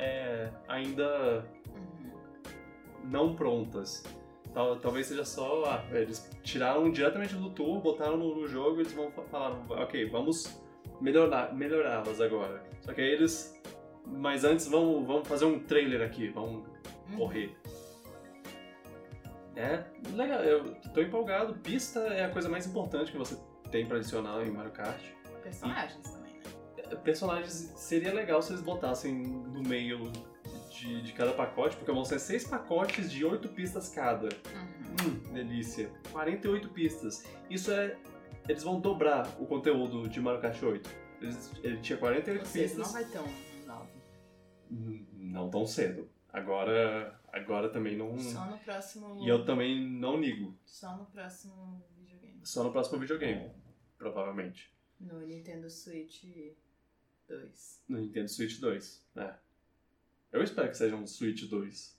é, 0.00 0.50
ainda 0.66 1.46
uhum. 1.68 3.04
não 3.04 3.36
prontas. 3.36 4.02
Tal, 4.52 4.76
talvez 4.76 5.06
seja 5.06 5.24
só. 5.24 5.64
Ah, 5.64 5.84
eles 5.92 6.30
tiraram 6.42 6.90
diretamente 6.90 7.34
do 7.34 7.50
tour, 7.50 7.80
botaram 7.80 8.16
no, 8.16 8.34
no 8.34 8.46
jogo 8.46 8.78
e 8.78 8.80
eles 8.80 8.92
vão 8.92 9.10
falar: 9.10 9.52
ok, 9.70 10.08
vamos 10.10 10.60
melhorar, 11.00 11.54
melhorá-las 11.54 12.20
agora. 12.20 12.62
Só 12.80 12.92
que 12.92 13.00
aí 13.00 13.08
eles. 13.08 13.58
Mas 14.04 14.44
antes 14.44 14.66
vamos, 14.66 15.06
vamos 15.06 15.28
fazer 15.28 15.44
um 15.44 15.60
trailer 15.60 16.02
aqui, 16.02 16.28
vamos 16.28 16.66
uhum. 17.10 17.16
correr. 17.16 17.56
É, 19.54 19.84
legal, 20.14 20.42
eu 20.42 20.74
tô 20.92 21.00
empolgado. 21.00 21.54
Pista 21.54 22.00
é 22.00 22.24
a 22.24 22.30
coisa 22.30 22.48
mais 22.48 22.66
importante 22.66 23.12
que 23.12 23.18
você 23.18 23.38
tem 23.70 23.86
pra 23.86 23.98
adicionar 23.98 24.42
em 24.44 24.50
Mario 24.50 24.72
Kart. 24.72 25.00
Personagens 25.42 26.06
e, 26.06 26.12
também, 26.12 26.34
né? 26.34 26.42
É, 26.76 26.96
personagens 26.96 27.52
seria 27.76 28.12
legal 28.12 28.42
se 28.42 28.52
eles 28.52 28.62
botassem 28.62 29.14
no 29.14 29.62
meio 29.62 30.10
de, 30.82 31.00
de 31.02 31.12
cada 31.12 31.32
pacote, 31.32 31.76
porque 31.76 31.92
vão 31.92 32.04
ser 32.04 32.18
seis 32.18 32.44
pacotes 32.44 33.10
de 33.10 33.24
oito 33.24 33.48
pistas 33.48 33.88
cada. 33.88 34.26
Uhum. 34.26 35.06
Hum, 35.06 35.32
delícia. 35.32 35.90
48 36.10 36.68
pistas. 36.70 37.24
Isso 37.48 37.70
é. 37.70 37.96
Eles 38.48 38.64
vão 38.64 38.80
dobrar 38.80 39.28
o 39.40 39.46
conteúdo 39.46 40.08
de 40.08 40.20
Mario 40.20 40.40
Kart 40.40 40.60
8. 40.60 40.90
Eles, 41.20 41.52
ele 41.62 41.80
tinha 41.80 41.96
48 41.96 42.44
Ou 42.44 42.52
pistas. 42.52 42.78
Não 42.78 42.92
vai 42.92 43.04
ter 43.04 43.20
um 43.20 43.66
novo. 43.66 43.88
Hum, 44.70 45.06
não 45.12 45.48
tão 45.48 45.64
cedo. 45.64 46.10
Agora. 46.28 47.20
Agora 47.32 47.70
também 47.70 47.96
não. 47.96 48.18
Só 48.18 48.44
no 48.46 48.58
próximo. 48.58 49.24
E 49.24 49.28
eu 49.28 49.44
também 49.44 49.88
não 49.88 50.20
ligo. 50.20 50.58
Só 50.66 50.96
no 50.96 51.06
próximo 51.06 51.82
videogame. 51.96 52.40
Só 52.44 52.64
no 52.64 52.72
próximo 52.72 52.98
videogame. 52.98 53.50
Provavelmente. 53.96 54.70
No 55.00 55.20
Nintendo 55.20 55.70
Switch 55.70 56.24
2. 57.28 57.82
No 57.88 57.98
Nintendo 57.98 58.28
Switch 58.28 58.60
2, 58.60 59.06
é. 59.16 59.34
Eu 60.32 60.42
espero 60.42 60.70
que 60.70 60.76
seja 60.76 60.96
um 60.96 61.06
Switch 61.06 61.44
2. 61.44 61.94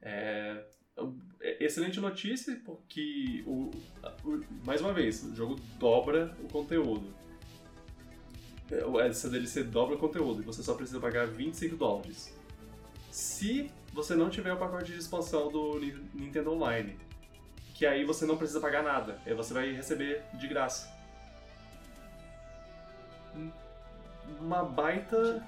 É, 0.00 0.64
é, 1.40 1.64
excelente 1.64 1.98
notícia, 1.98 2.60
porque, 2.64 3.42
o, 3.44 3.70
o, 4.24 4.44
mais 4.64 4.80
uma 4.80 4.92
vez, 4.92 5.24
o 5.24 5.34
jogo 5.34 5.56
dobra 5.78 6.36
o 6.40 6.48
conteúdo. 6.48 7.12
Essa 9.04 9.28
DLC 9.28 9.64
dobra 9.64 9.96
o 9.96 9.98
conteúdo 9.98 10.40
e 10.40 10.44
você 10.44 10.62
só 10.62 10.74
precisa 10.74 11.00
pagar 11.00 11.26
25 11.26 11.76
dólares. 11.76 12.32
Se 13.10 13.70
você 13.92 14.14
não 14.14 14.30
tiver 14.30 14.52
o 14.52 14.56
pacote 14.56 14.92
de 14.92 14.98
expansão 14.98 15.50
do 15.50 15.78
Nintendo 16.14 16.52
Online, 16.52 16.96
que 17.74 17.84
aí 17.84 18.04
você 18.04 18.24
não 18.24 18.36
precisa 18.36 18.60
pagar 18.60 18.82
nada, 18.82 19.20
aí 19.26 19.34
você 19.34 19.52
vai 19.52 19.72
receber 19.72 20.22
de 20.34 20.46
graça. 20.46 20.92
Uma 24.40 24.64
baita 24.64 25.44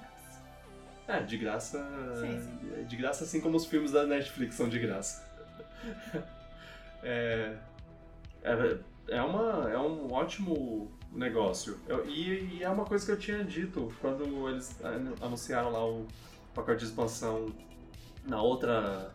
é, 1.09 1.23
de 1.23 1.37
graça. 1.37 1.85
Sim, 2.21 2.41
sim. 2.41 2.85
De 2.85 2.97
graça, 2.97 3.25
assim 3.25 3.41
como 3.41 3.57
os 3.57 3.67
filmes 3.67 3.93
da 3.93 4.07
Netflix 4.07 4.55
são 4.55 4.69
de 4.69 4.79
graça. 4.79 5.25
é, 7.03 7.57
é, 8.43 8.79
é, 9.09 9.23
uma, 9.23 9.71
é 9.71 9.79
um 9.79 10.13
ótimo 10.13 10.91
negócio. 11.13 11.79
Eu, 11.87 12.09
e, 12.09 12.57
e, 12.57 12.63
é 12.63 12.69
uma 12.69 12.85
coisa 12.85 13.07
que 13.07 13.13
eu 13.13 13.19
tinha 13.19 13.45
dito 13.45 13.93
quando 14.01 14.49
eles 14.49 14.77
anunciaram 15.21 15.71
lá 15.71 15.87
o 15.87 16.07
pacote 16.55 16.81
de 16.81 16.87
expansão 16.87 17.55
na 18.25 18.43
outra, 18.43 19.15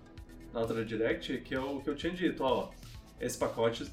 na 0.54 0.62
outra 0.62 0.86
Direct, 0.86 1.39
que 1.39 1.54
eu, 1.54 1.82
que 1.82 1.89
eu 1.89 1.96
tinha 1.96 2.14
dito, 2.14 2.44
ó, 2.44 2.72
esse 3.20 3.38
pacote 3.38 3.92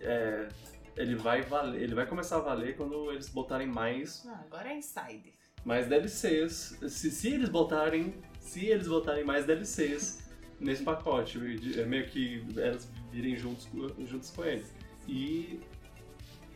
é, 0.00 0.48
ele 0.96 1.14
vai 1.14 1.40
valer, 1.40 1.82
ele 1.82 1.94
vai 1.94 2.06
começar 2.06 2.36
a 2.36 2.40
valer 2.40 2.76
quando 2.76 3.10
eles 3.10 3.30
botarem 3.30 3.66
mais. 3.66 4.26
Ah, 4.26 4.42
agora 4.46 4.68
é 4.68 4.76
Inside 4.76 5.32
mais 5.66 5.88
DLCs. 5.88 6.78
Se, 6.88 7.10
se 7.10 7.28
eles 7.28 7.48
botarem. 7.48 8.14
Se 8.38 8.66
eles 8.66 8.86
botarem 8.86 9.24
mais 9.24 9.44
DLCs 9.44 10.22
nesse 10.60 10.84
pacote, 10.84 11.38
é 11.76 11.84
meio 11.84 12.06
que 12.06 12.46
elas 12.56 12.88
virem 13.10 13.36
juntos, 13.36 13.68
juntos 14.08 14.30
com 14.30 14.44
eles. 14.44 14.72
E. 15.08 15.60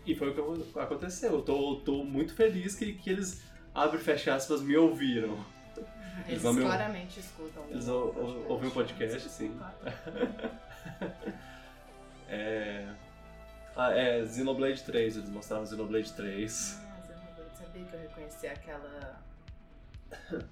E 0.06 0.14
foi 0.14 0.30
o 0.30 0.34
que 0.34 0.78
aconteceu. 0.78 1.32
Eu 1.32 1.42
tô, 1.42 1.76
tô 1.84 2.04
muito 2.04 2.32
feliz 2.32 2.74
que, 2.74 2.94
que 2.94 3.10
eles, 3.10 3.42
abre 3.74 3.98
e 3.98 4.00
fecha 4.00 4.34
aspas, 4.34 4.62
me 4.62 4.76
ouviram. 4.76 5.44
Eles, 6.26 6.44
eles 6.44 6.58
claramente 6.58 7.18
meu... 7.18 7.24
escutam. 7.24 7.64
Eles 7.70 7.88
ouvem 7.88 8.68
o 8.68 8.72
podcast, 8.72 9.28
sim. 9.28 9.54
é... 12.28 12.88
Ah, 13.76 13.92
é, 13.92 14.26
Xenoblade 14.26 14.82
3, 14.82 15.16
eles 15.16 15.28
mostraram 15.28 15.66
Xenoblade 15.66 16.12
3 16.12 16.89
eu 17.92 18.00
reconheci 18.00 18.46
aquela. 18.46 19.24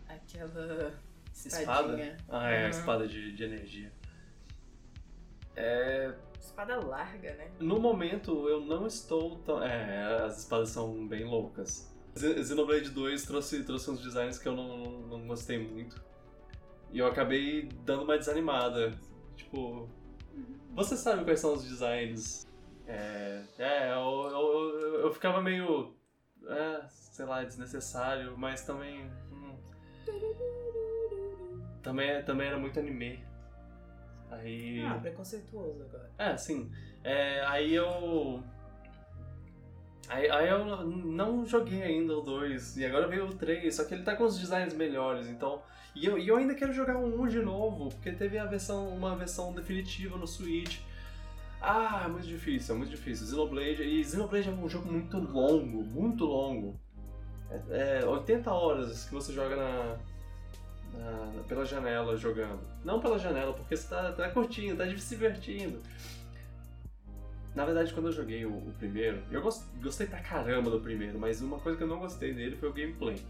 aquela. 0.08 0.94
Espada? 1.32 2.16
Ah, 2.28 2.50
é, 2.50 2.66
a 2.66 2.68
espada 2.68 3.06
de, 3.06 3.32
de 3.32 3.44
energia. 3.44 3.92
É. 5.54 6.12
Espada 6.40 6.76
larga, 6.84 7.34
né? 7.34 7.50
No 7.60 7.78
momento 7.78 8.48
eu 8.48 8.60
não 8.60 8.86
estou 8.86 9.38
tão. 9.40 9.62
É, 9.62 10.24
as 10.24 10.38
espadas 10.38 10.70
são 10.70 11.06
bem 11.06 11.24
loucas. 11.24 11.94
Xenoblade 12.16 12.90
2 12.90 13.24
trouxe, 13.24 13.62
trouxe 13.62 13.90
uns 13.90 14.02
designs 14.02 14.38
que 14.38 14.48
eu 14.48 14.56
não, 14.56 14.86
não 15.02 15.26
gostei 15.26 15.58
muito. 15.58 16.02
E 16.90 16.98
eu 16.98 17.06
acabei 17.06 17.68
dando 17.84 18.02
uma 18.02 18.18
desanimada. 18.18 18.92
Tipo. 19.36 19.88
Você 20.74 20.96
sabe 20.96 21.24
quais 21.24 21.40
são 21.40 21.54
os 21.54 21.64
designs? 21.64 22.46
É. 22.86 23.42
É, 23.58 23.92
eu, 23.92 24.28
eu, 24.30 24.80
eu, 24.80 25.00
eu 25.02 25.12
ficava 25.12 25.40
meio. 25.40 25.94
É, 26.46 26.86
sei 27.18 27.26
lá, 27.26 27.42
é 27.42 27.46
desnecessário, 27.46 28.38
mas 28.38 28.62
também. 28.62 29.10
Hum, 29.32 29.56
também, 31.82 32.22
também 32.22 32.46
era 32.46 32.56
muito 32.56 32.78
anime. 32.78 33.24
Aí. 34.30 34.84
Ah, 34.84 34.98
preconceituoso 35.00 35.82
agora. 35.82 36.08
É, 36.16 36.36
sim. 36.36 36.70
É, 37.02 37.44
aí 37.44 37.74
eu. 37.74 38.40
Aí, 40.08 40.30
aí 40.30 40.48
eu 40.48 40.64
não 40.86 41.44
joguei 41.44 41.82
ainda 41.82 42.16
o 42.16 42.22
2, 42.22 42.76
e 42.76 42.86
agora 42.86 43.08
veio 43.08 43.26
o 43.26 43.34
3, 43.34 43.74
só 43.74 43.84
que 43.84 43.94
ele 43.94 44.04
tá 44.04 44.14
com 44.14 44.24
os 44.24 44.38
designs 44.38 44.72
melhores, 44.72 45.26
então. 45.26 45.60
E 45.96 46.06
eu, 46.06 46.16
e 46.16 46.28
eu 46.28 46.36
ainda 46.36 46.54
quero 46.54 46.72
jogar 46.72 46.96
o 46.98 47.22
1 47.22 47.26
de 47.26 47.40
novo, 47.40 47.88
porque 47.88 48.12
teve 48.12 48.38
a 48.38 48.46
versão, 48.46 48.88
uma 48.90 49.16
versão 49.16 49.52
definitiva 49.52 50.16
no 50.16 50.26
Switch. 50.26 50.78
Ah, 51.60 52.02
é 52.04 52.08
muito 52.08 52.28
difícil, 52.28 52.76
é 52.76 52.78
muito 52.78 52.90
difícil. 52.90 53.26
Xenoblade, 53.26 53.82
e 53.82 54.04
Xenoblade 54.04 54.48
é 54.48 54.52
um 54.52 54.68
jogo 54.68 54.90
muito 54.90 55.18
longo, 55.18 55.82
muito 55.84 56.24
longo. 56.24 56.80
É, 57.50 58.00
é 58.00 58.06
80 58.06 58.50
horas 58.50 59.04
que 59.04 59.14
você 59.14 59.32
joga 59.32 59.56
na, 59.56 59.98
na, 60.94 61.42
pela 61.44 61.64
janela 61.64 62.16
jogando. 62.16 62.60
Não 62.84 63.00
pela 63.00 63.18
janela, 63.18 63.52
porque 63.52 63.76
você 63.76 63.88
tá, 63.88 64.12
tá 64.12 64.30
curtindo, 64.30 64.76
tá 64.76 64.84
se 64.98 65.16
divertindo. 65.16 65.80
Na 67.54 67.64
verdade, 67.64 67.92
quando 67.92 68.06
eu 68.06 68.12
joguei 68.12 68.44
o, 68.44 68.50
o 68.50 68.74
primeiro, 68.78 69.22
eu 69.30 69.42
gost, 69.42 69.64
gostei 69.82 70.06
pra 70.06 70.20
caramba 70.20 70.70
do 70.70 70.80
primeiro, 70.80 71.18
mas 71.18 71.40
uma 71.40 71.58
coisa 71.58 71.76
que 71.76 71.84
eu 71.84 71.88
não 71.88 71.98
gostei 71.98 72.32
dele 72.32 72.56
foi 72.56 72.68
o 72.68 72.72
gameplay. 72.72 73.20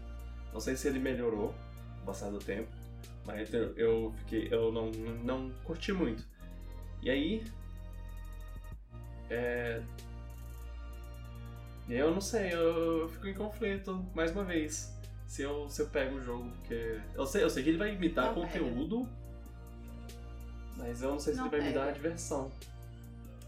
Não 0.53 0.59
sei 0.59 0.75
se 0.75 0.87
ele 0.87 0.99
melhorou 0.99 1.53
com 1.95 2.03
o 2.03 2.05
passar 2.05 2.29
do 2.29 2.39
tempo, 2.39 2.69
mas 3.25 3.53
eu, 3.53 3.73
eu 3.75 4.13
fiquei, 4.17 4.47
eu 4.51 4.71
não, 4.71 4.91
não 5.23 5.51
curti 5.63 5.93
muito. 5.93 6.27
E 7.01 7.09
aí, 7.09 7.43
é... 9.29 9.81
Eu 11.89 12.11
não 12.11 12.21
sei, 12.21 12.53
eu, 12.53 13.01
eu 13.01 13.09
fico 13.09 13.27
em 13.27 13.33
conflito, 13.33 14.05
mais 14.13 14.31
uma 14.31 14.43
vez. 14.43 14.95
Se 15.25 15.41
eu, 15.41 15.67
se 15.69 15.81
eu 15.81 15.87
pego 15.87 16.17
o 16.17 16.23
jogo, 16.23 16.49
porque. 16.51 16.99
Eu 17.15 17.25
sei, 17.25 17.43
eu 17.43 17.49
sei 17.49 17.63
que 17.63 17.69
ele 17.69 17.77
vai 17.77 17.93
imitar 17.93 18.27
não 18.27 18.35
conteúdo, 18.35 19.07
pega. 20.07 20.19
mas 20.77 21.01
eu 21.01 21.11
não 21.11 21.19
sei 21.19 21.33
se 21.33 21.39
não 21.39 21.47
ele 21.47 21.51
vai 21.51 21.59
pega. 21.59 21.71
me 21.71 21.75
dar 21.77 21.89
a 21.89 21.91
diversão. 21.91 22.51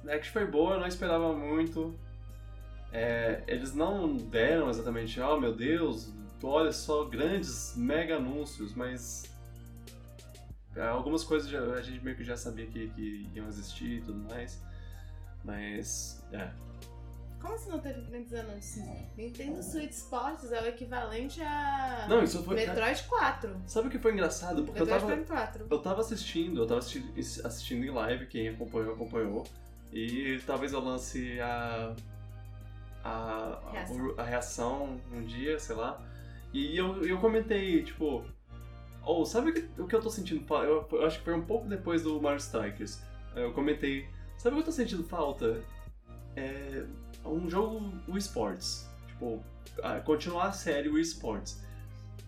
A 0.08 0.14
Act 0.14 0.32
foi 0.32 0.46
boa, 0.46 0.76
eu 0.76 0.80
não 0.80 0.88
esperava 0.88 1.34
muito. 1.34 1.96
É, 2.92 3.44
eles 3.48 3.74
não 3.74 4.18
deram 4.18 4.70
exatamente, 4.70 5.20
oh 5.22 5.40
meu 5.40 5.56
Deus, 5.56 6.12
olha 6.44 6.74
só, 6.74 7.06
grandes 7.06 7.74
mega 7.78 8.18
anúncios, 8.18 8.74
mas 8.74 9.32
é, 10.76 10.88
algumas 10.88 11.24
coisas 11.24 11.54
a 11.54 11.82
gente 11.82 12.04
meio 12.04 12.18
que 12.18 12.24
já 12.24 12.36
sabia 12.36 12.66
que, 12.66 12.90
que 12.90 13.28
iam 13.34 13.48
existir 13.48 13.98
e 13.98 14.02
tudo 14.02 14.20
mais. 14.30 14.62
Mas, 15.44 16.24
é. 16.32 16.52
Como 17.42 17.56
assim 17.56 17.70
não 17.70 17.80
teve 17.80 18.02
grandes 18.02 18.34
anúncios? 18.34 18.86
Nintendo 19.18 19.64
Switch 19.64 19.92
Sports 19.92 20.52
é 20.52 20.62
o 20.62 20.68
equivalente 20.68 21.42
a 21.42 22.06
não, 22.08 22.24
isso 22.24 22.44
foi... 22.44 22.56
Metroid 22.56 23.04
4. 23.04 23.62
Sabe 23.66 23.88
o 23.88 23.92
que 23.92 23.98
foi 23.98 24.14
engraçado? 24.14 24.64
Porque 24.64 24.80
Metroid 24.80 25.04
eu 25.04 25.26
tava, 25.26 25.46
4. 25.46 25.68
eu 25.70 25.80
tava 25.80 26.02
assistindo, 26.02 26.62
eu 26.62 26.68
tava 26.68 26.80
assistindo, 26.80 27.12
assistindo 27.46 27.86
em 27.86 27.90
live, 27.90 28.28
quem 28.28 28.50
acompanhou, 28.50 28.94
acompanhou. 28.94 29.44
E 29.92 30.40
talvez 30.46 30.74
eu 30.74 30.80
lance 30.80 31.40
a. 31.42 31.96
A 33.04 33.60
reação. 33.72 34.14
a, 34.16 34.22
a 34.22 34.26
reação 34.26 35.00
um 35.12 35.24
dia, 35.24 35.60
sei 35.60 35.76
lá. 35.76 36.00
E 36.54 36.78
eu, 36.78 37.04
eu 37.04 37.18
comentei, 37.20 37.84
tipo. 37.84 38.24
Ou 39.04 39.22
oh, 39.22 39.26
sabe 39.26 39.50
o 39.50 39.54
que, 39.54 39.82
o 39.82 39.88
que 39.88 39.96
eu 39.96 40.02
tô 40.02 40.10
sentindo? 40.12 40.46
Eu, 40.64 40.88
eu 40.92 41.06
acho 41.06 41.18
que 41.18 41.26
foi 41.26 41.34
um 41.34 41.44
pouco 41.44 41.68
depois 41.68 42.04
do 42.04 42.22
Mario 42.22 42.38
Strikers. 42.38 43.02
Eu 43.36 43.52
comentei 43.54 44.08
Sabe 44.42 44.56
o 44.56 44.58
que 44.58 44.62
eu 44.62 44.66
tô 44.66 44.72
sentindo 44.72 45.04
falta? 45.04 45.62
É 46.36 46.84
um 47.26 47.50
jogo 47.50 47.80
Wii 48.08 48.20
Sports. 48.20 48.90
Tipo, 49.08 49.44
continuar 50.06 50.48
a 50.48 50.52
série 50.52 50.90
Wii 50.90 51.02
Sports. 51.04 51.62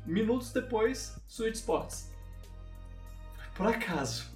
Minutos 0.05 0.51
depois, 0.51 1.17
Switch 1.27 1.55
Sports. 1.55 2.11
Por 3.55 3.67
acaso. 3.67 4.31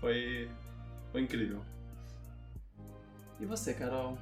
Foi. 0.00 0.50
Foi 1.12 1.20
incrível. 1.20 1.62
E 3.40 3.44
você, 3.44 3.74
Carol? 3.74 4.18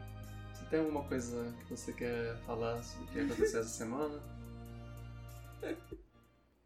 Você 0.52 0.64
tem 0.66 0.80
alguma 0.80 1.04
coisa 1.04 1.54
que 1.60 1.76
você 1.76 1.92
quer 1.92 2.36
falar 2.38 2.82
sobre 2.82 3.04
o 3.04 3.08
que 3.12 3.20
aconteceu 3.20 3.60
essa 3.60 3.68
semana? 3.70 4.20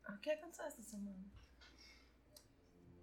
O 0.09 0.19
que 0.19 0.31
aconteceu 0.31 0.65
essa 0.65 0.83
semana? 0.83 1.36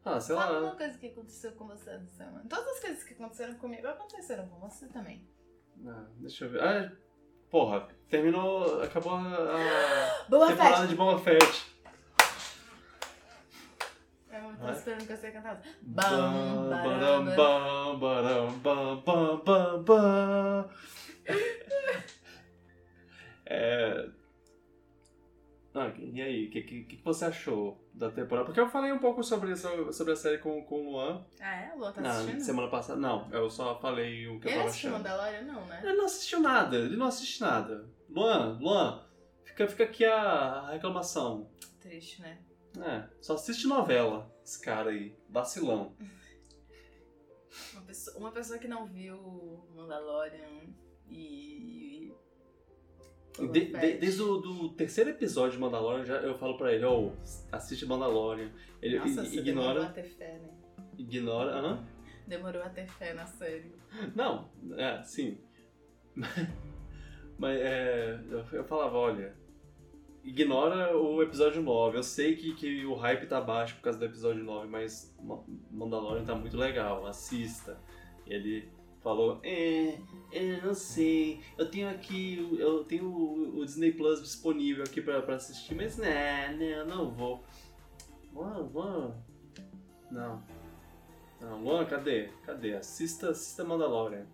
Ah, 0.05 0.19
sei 0.19 0.35
Fala 0.35 0.59
lá. 0.59 0.67
uma 0.67 0.75
coisa 0.75 0.97
que 0.97 1.07
aconteceu 1.07 1.51
com 1.53 1.65
você 1.65 1.91
essa 1.91 2.05
semana. 2.11 2.45
Todas 2.49 2.67
as 2.67 2.79
coisas 2.81 3.03
que 3.03 3.13
aconteceram 3.13 3.55
comigo 3.55 3.87
aconteceram 3.87 4.47
com 4.47 4.59
você 4.59 4.87
também. 4.87 5.25
Ah, 5.87 6.05
deixa 6.17 6.45
eu 6.45 6.49
ver. 6.49 6.61
Ah, 6.61 6.91
porra, 7.49 7.87
terminou. 8.09 8.81
Acabou 8.81 9.13
a. 9.13 10.25
Boa 10.27 10.47
temporada 10.47 10.75
Fett. 10.77 10.87
de 10.89 10.95
Boba 10.95 11.19
Fett. 11.19 11.73
Eu 14.31 14.57
tô 14.57 14.71
esperando 14.71 15.07
que 15.07 15.31
cantasse. 15.31 15.69
Bam, 15.83 16.69
baram, 16.69 17.25
bam, 17.25 17.99
baram, 17.99 18.59
bam, 18.59 19.01
bam, 19.01 19.43
bam, 19.43 19.83
bam. 19.83 20.69
É. 23.45 24.09
Ah, 25.75 25.91
e 25.97 26.21
aí, 26.21 26.47
o 26.47 26.49
que, 26.49 26.61
que, 26.61 26.83
que 26.85 27.03
você 27.03 27.25
achou 27.25 27.82
da 27.93 28.09
temporada? 28.09 28.45
Porque 28.45 28.59
eu 28.59 28.69
falei 28.69 28.91
um 28.91 28.99
pouco 28.99 29.23
sobre, 29.23 29.55
sobre 29.55 30.13
a 30.13 30.15
série 30.15 30.39
com, 30.39 30.63
com 30.63 30.75
o 30.87 30.91
Luan. 30.91 31.25
Ah, 31.39 31.55
é? 31.55 31.73
O 31.75 31.79
Luan 31.79 31.91
tá 31.91 32.01
na 32.01 32.11
assistindo? 32.11 32.41
semana 32.41 32.67
passada. 32.69 32.99
Não, 32.99 33.29
eu 33.31 33.49
só 33.49 33.79
falei 33.79 34.27
o 34.27 34.39
que 34.39 34.47
ele 34.47 34.55
eu 34.55 34.57
tava 34.57 34.69
assistiu 34.69 34.89
achando. 34.89 35.03
Mandalorian, 35.03 35.41
não, 35.41 35.65
né? 35.65 35.81
Ele 35.83 35.93
não 35.93 36.05
assistiu 36.05 36.39
nada, 36.39 36.75
ele 36.77 36.97
não 36.97 37.05
assiste 37.07 37.41
nada. 37.41 37.87
Luan, 38.09 38.57
Luan, 38.59 39.05
fica, 39.43 39.67
fica 39.67 39.83
aqui 39.83 40.05
a 40.05 40.71
reclamação. 40.71 41.49
Triste, 41.79 42.21
né? 42.21 42.39
É, 42.79 43.07
só 43.21 43.35
assiste 43.35 43.67
novela, 43.67 44.33
esse 44.43 44.59
cara 44.59 44.89
aí, 44.89 45.15
vacilão. 45.29 45.95
Uma 47.73 47.81
pessoa, 47.83 48.17
uma 48.17 48.31
pessoa 48.31 48.57
que 48.57 48.67
não 48.67 48.87
viu 48.87 49.63
Mandalorian 49.75 50.63
e 51.07 52.11
de, 53.39 53.65
de, 53.65 53.93
desde 53.97 54.21
o 54.21 54.37
do 54.37 54.69
terceiro 54.69 55.09
episódio 55.09 55.53
de 55.53 55.59
Mandalorian, 55.59 56.05
já, 56.05 56.17
eu 56.17 56.35
falo 56.35 56.55
pra 56.55 56.71
ele, 56.71 56.85
ó, 56.85 56.99
oh, 56.99 57.11
assiste 57.51 57.85
Mandalorian. 57.85 58.51
Ele 58.81 58.99
Nossa, 58.99 59.25
ignora. 59.25 59.43
demorou 59.43 59.83
a 59.83 59.89
ter 59.89 60.03
fé, 60.03 60.39
né? 60.39 60.49
Ignora. 60.97 61.51
Hã? 61.51 61.87
Demorou 62.27 62.61
a 62.61 62.69
ter 62.69 62.87
fé 62.87 63.13
na 63.13 63.25
série. 63.25 63.73
Não, 64.15 64.49
é, 64.77 65.01
sim. 65.01 65.39
Mas 67.37 67.59
é, 67.59 68.19
eu, 68.51 68.63
falava, 68.63 68.97
olha, 68.97 69.35
ignora 70.23 70.95
o 70.95 71.21
episódio 71.23 71.61
9. 71.61 71.97
Eu 71.97 72.03
sei 72.03 72.35
que, 72.35 72.53
que 72.53 72.85
o 72.85 72.93
hype 72.93 73.25
tá 73.25 73.41
baixo 73.41 73.75
por 73.75 73.81
causa 73.81 73.97
do 73.97 74.05
episódio 74.05 74.43
9, 74.43 74.67
mas 74.67 75.13
Mandalorian 75.71 76.23
tá 76.23 76.35
muito 76.35 76.55
legal, 76.55 77.05
assista. 77.07 77.77
Ele 78.25 78.71
falou, 79.03 79.39
é, 79.43 79.99
é, 80.31 80.61
não 80.63 80.73
sei, 80.73 81.41
eu 81.57 81.69
tenho 81.69 81.89
aqui, 81.89 82.47
eu 82.57 82.85
tenho 82.85 83.05
o, 83.05 83.59
o 83.59 83.65
Disney 83.65 83.91
Plus 83.91 84.21
disponível 84.21 84.83
aqui 84.83 85.01
pra, 85.01 85.21
pra 85.21 85.35
assistir, 85.35 85.75
mas 85.75 85.97
né, 85.97 86.55
né, 86.57 86.79
eu 86.79 86.85
não 86.85 87.11
vou. 87.11 87.43
Luan, 88.33 88.69
Luan, 88.73 89.15
não. 90.09 90.41
Não, 91.41 91.85
cadê? 91.85 92.29
Cadê? 92.45 92.75
Assista, 92.75 93.31
assista 93.31 93.65
Mandalorian. 93.65 94.25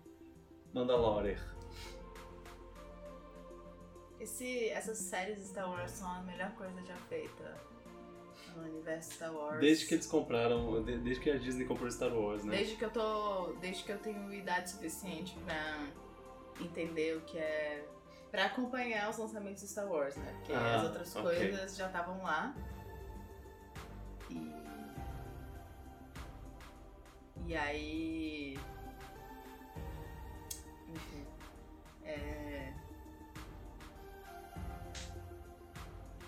Mandalorian. 0.72 1.36
Esse, 4.20 4.68
essas 4.68 4.98
séries 4.98 5.48
Star 5.48 5.68
Wars 5.68 5.90
são 5.90 6.08
a 6.08 6.22
melhor 6.22 6.52
coisa 6.52 6.80
já 6.84 6.94
feita 7.08 7.69
no 8.56 8.64
universo 8.64 9.12
Star 9.12 9.34
Wars. 9.34 9.60
Desde 9.60 9.86
que 9.86 9.94
eles 9.94 10.06
compraram, 10.06 10.82
desde 10.82 11.20
que 11.20 11.30
a 11.30 11.38
Disney 11.38 11.64
comprou 11.64 11.90
Star 11.90 12.12
Wars, 12.12 12.44
né? 12.44 12.56
Desde 12.56 12.76
que 12.76 12.84
eu 12.84 12.90
tô, 12.90 13.52
desde 13.60 13.84
que 13.84 13.92
eu 13.92 13.98
tenho 13.98 14.32
idade 14.32 14.70
suficiente 14.70 15.36
pra 15.44 15.88
entender 16.60 17.16
o 17.16 17.20
que 17.22 17.38
é 17.38 17.84
para 18.30 18.46
acompanhar 18.46 19.10
os 19.10 19.18
lançamentos 19.18 19.62
de 19.62 19.68
Star 19.68 19.90
Wars, 19.90 20.16
né? 20.16 20.32
Porque 20.38 20.52
ah, 20.52 20.76
as 20.76 20.84
outras 20.84 21.16
okay. 21.16 21.50
coisas 21.50 21.76
já 21.76 21.86
estavam 21.86 22.22
lá. 22.22 22.54
E 24.30 24.60
E 27.46 27.56
aí 27.56 28.58
enfim, 30.88 31.26
é 32.04 32.72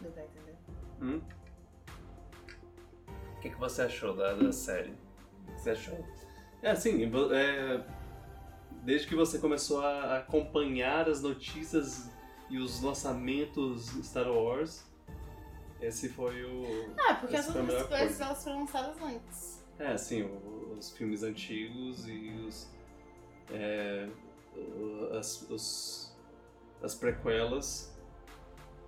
Deu 0.02 0.10
pra 0.10 0.24
entender? 0.24 0.56
Hum? 1.00 1.22
O 3.42 3.44
que, 3.44 3.50
que 3.50 3.58
você 3.58 3.82
achou 3.82 4.14
da, 4.14 4.34
da 4.34 4.52
série? 4.52 4.92
O 5.48 5.52
que 5.52 5.60
você 5.60 5.70
achou? 5.70 6.06
É 6.62 6.70
assim, 6.70 7.02
é, 7.02 7.84
desde 8.84 9.08
que 9.08 9.16
você 9.16 9.36
começou 9.36 9.80
a 9.80 10.18
acompanhar 10.18 11.08
as 11.08 11.20
notícias 11.20 12.08
e 12.48 12.56
os 12.58 12.80
lançamentos 12.80 13.88
Star 14.04 14.30
Wars, 14.30 14.86
esse 15.80 16.08
foi 16.08 16.44
o. 16.44 16.94
Ah, 16.96 17.14
porque 17.14 17.34
as 17.34 17.48
outras 17.48 17.82
coisas 17.82 18.20
elas 18.20 18.44
foram 18.44 18.60
lançadas 18.60 19.02
antes. 19.02 19.64
É, 19.76 19.96
sim, 19.96 20.22
os 20.78 20.92
filmes 20.92 21.24
antigos 21.24 22.06
e 22.06 22.30
os. 22.46 22.70
É, 23.50 24.08
as, 25.18 25.50
os, 25.50 26.16
as 26.80 26.94
prequelas. 26.94 27.92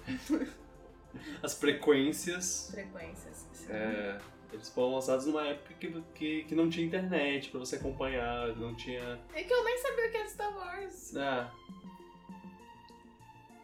as 1.42 1.54
frequências. 1.54 2.70
Frequências. 2.70 3.46
É, 3.68 4.20
Eles 4.54 4.68
foram 4.68 4.94
lançados 4.94 5.26
numa 5.26 5.44
época 5.46 5.74
que, 5.74 6.02
que, 6.14 6.44
que 6.44 6.54
não 6.54 6.70
tinha 6.70 6.86
internet 6.86 7.50
pra 7.50 7.58
você 7.60 7.74
acompanhar, 7.76 8.54
não 8.56 8.72
tinha. 8.74 9.18
É 9.34 9.42
que 9.42 9.52
eu 9.52 9.64
nem 9.64 9.76
sabia 9.78 10.06
o 10.06 10.10
que 10.12 10.16
era 10.16 10.28
Star 10.28 10.56
Wars. 10.56 11.16
Ah. 11.16 11.52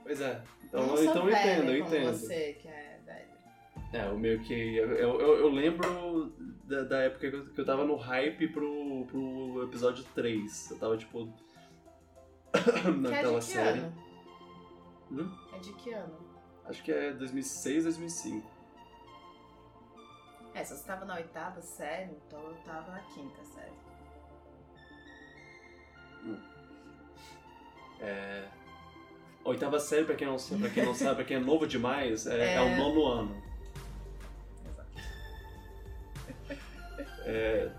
Pois 0.03 0.20
é. 0.20 0.43
eu 0.72 0.80
Então, 0.80 0.97
sou 0.97 1.05
então 1.05 1.28
eu 1.28 1.36
entendo, 1.36 1.70
eu 1.70 1.78
entendo. 1.86 2.12
você, 2.12 2.57
que 2.61 2.66
é 2.68 2.99
velho. 3.07 3.30
É, 3.93 4.11
o 4.11 4.18
meio 4.18 4.41
que. 4.41 4.53
Eu, 4.76 4.91
eu, 4.97 5.20
eu 5.38 5.49
lembro 5.49 6.32
da, 6.64 6.82
da 6.82 6.99
época 7.03 7.30
que 7.30 7.36
eu, 7.36 7.47
que 7.47 7.61
eu 7.61 7.64
tava 7.64 7.84
no 7.84 7.95
hype 7.95 8.49
pro, 8.49 9.07
pro 9.07 9.62
episódio 9.64 10.05
3. 10.14 10.70
Eu 10.72 10.78
tava 10.78 10.97
tipo. 10.97 11.32
Que 12.82 12.88
é 12.88 12.91
naquela 12.91 13.38
que 13.38 13.45
série. 13.45 13.80
Hum? 15.12 15.30
É 15.55 15.59
de 15.61 15.72
que 15.74 15.93
ano? 15.93 16.18
Acho 16.64 16.82
que 16.82 16.91
é 16.91 17.12
2006, 17.12 17.84
2005. 17.84 18.51
É, 20.61 20.64
se 20.64 20.76
você 20.76 20.84
tava 20.84 21.06
na 21.06 21.14
oitava 21.14 21.62
série, 21.62 22.11
então 22.26 22.38
eu 22.38 22.54
tava 22.66 22.92
na 22.92 23.00
quinta 23.00 23.42
série. 23.44 23.72
É. 28.00 28.44
Oitava 29.42 29.80
série, 29.80 30.04
pra 30.04 30.14
quem 30.14 30.26
não, 30.26 30.38
sa- 30.38 30.56
pra 30.56 30.68
quem 30.68 30.84
não 30.84 30.94
sabe, 30.94 31.14
pra 31.16 31.24
quem 31.24 31.38
é 31.38 31.40
novo 31.40 31.66
demais, 31.66 32.26
é, 32.26 32.38
é 32.38 32.54
É. 32.56 32.61
o 32.61 32.76
nono 32.76 33.06
ano. 33.06 33.42
Exato. 34.66 34.90
É... 37.24 37.70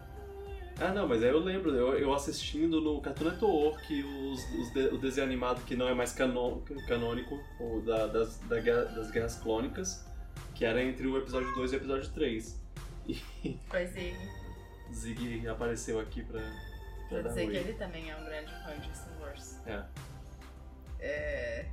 Ah, 0.79 0.91
não, 0.91 1.07
mas 1.07 1.21
aí 1.21 1.29
eu 1.29 1.37
lembro, 1.39 1.69
eu, 1.75 1.93
eu 1.99 2.11
assistindo 2.15 2.81
no 2.81 2.99
Cartoon 2.99 3.25
Network 3.25 4.03
os, 4.03 4.43
os 4.55 4.71
de- 4.73 4.87
o 4.87 4.97
desenho 4.97 5.27
animado 5.27 5.63
que 5.65 5.75
não 5.75 5.87
é 5.87 5.93
mais 5.93 6.11
cano- 6.13 6.63
canônico, 6.87 7.39
o 7.59 7.81
da, 7.81 8.07
das, 8.07 8.39
da 8.39 8.55
das 8.59 9.11
Guerras 9.11 9.35
Clônicas, 9.35 10.03
que 10.55 10.65
era 10.65 10.81
entre 10.81 11.05
o 11.05 11.15
episódio 11.19 11.53
2 11.53 11.73
e 11.73 11.75
o 11.75 11.77
episódio 11.77 12.09
3. 12.11 12.59
Foi 13.69 13.85
Zig. 13.87 14.15
Zig 14.93 15.47
apareceu 15.47 15.99
aqui 15.99 16.23
pra, 16.23 16.41
pra 17.09 17.21
dizer 17.21 17.49
que 17.49 17.57
ele 17.57 17.73
também 17.73 18.09
é 18.09 18.15
um 18.17 18.23
grande 18.25 18.51
fã 18.63 18.77
de 18.79 18.95
Star 18.97 19.19
Wars. 19.21 19.57
É. 19.65 19.83
É. 20.99 21.65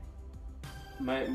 Mas, 1.00 1.28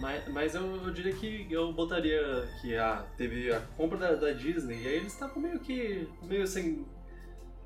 mas, 0.00 0.28
mas 0.28 0.54
eu, 0.54 0.76
eu 0.84 0.90
diria 0.92 1.12
que 1.14 1.46
eu 1.50 1.72
botaria 1.72 2.20
que 2.60 2.76
ah, 2.76 3.06
teve 3.16 3.52
a 3.52 3.60
compra 3.76 3.98
da, 3.98 4.14
da 4.14 4.32
Disney 4.32 4.82
e 4.82 4.86
aí 4.88 4.94
eles 4.96 5.12
estavam 5.12 5.40
meio 5.40 5.60
que 5.60 6.08
meio 6.22 6.42
assim 6.42 6.86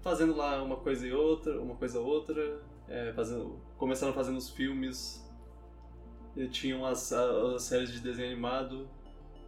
fazendo 0.03 0.35
lá 0.37 0.63
uma 0.63 0.77
coisa 0.77 1.07
e 1.07 1.13
outra, 1.13 1.61
uma 1.61 1.75
coisa 1.77 2.01
outra, 2.01 2.61
é, 2.89 3.13
fazendo, 3.15 3.61
começaram 3.77 4.13
fazendo 4.15 4.37
os 4.39 4.49
filmes, 4.51 5.23
tinham 6.51 6.85
as, 6.87 7.13
a- 7.13 7.55
as 7.55 7.63
séries 7.65 7.91
de 7.93 8.01
desenho 8.01 8.33
animado, 8.33 8.89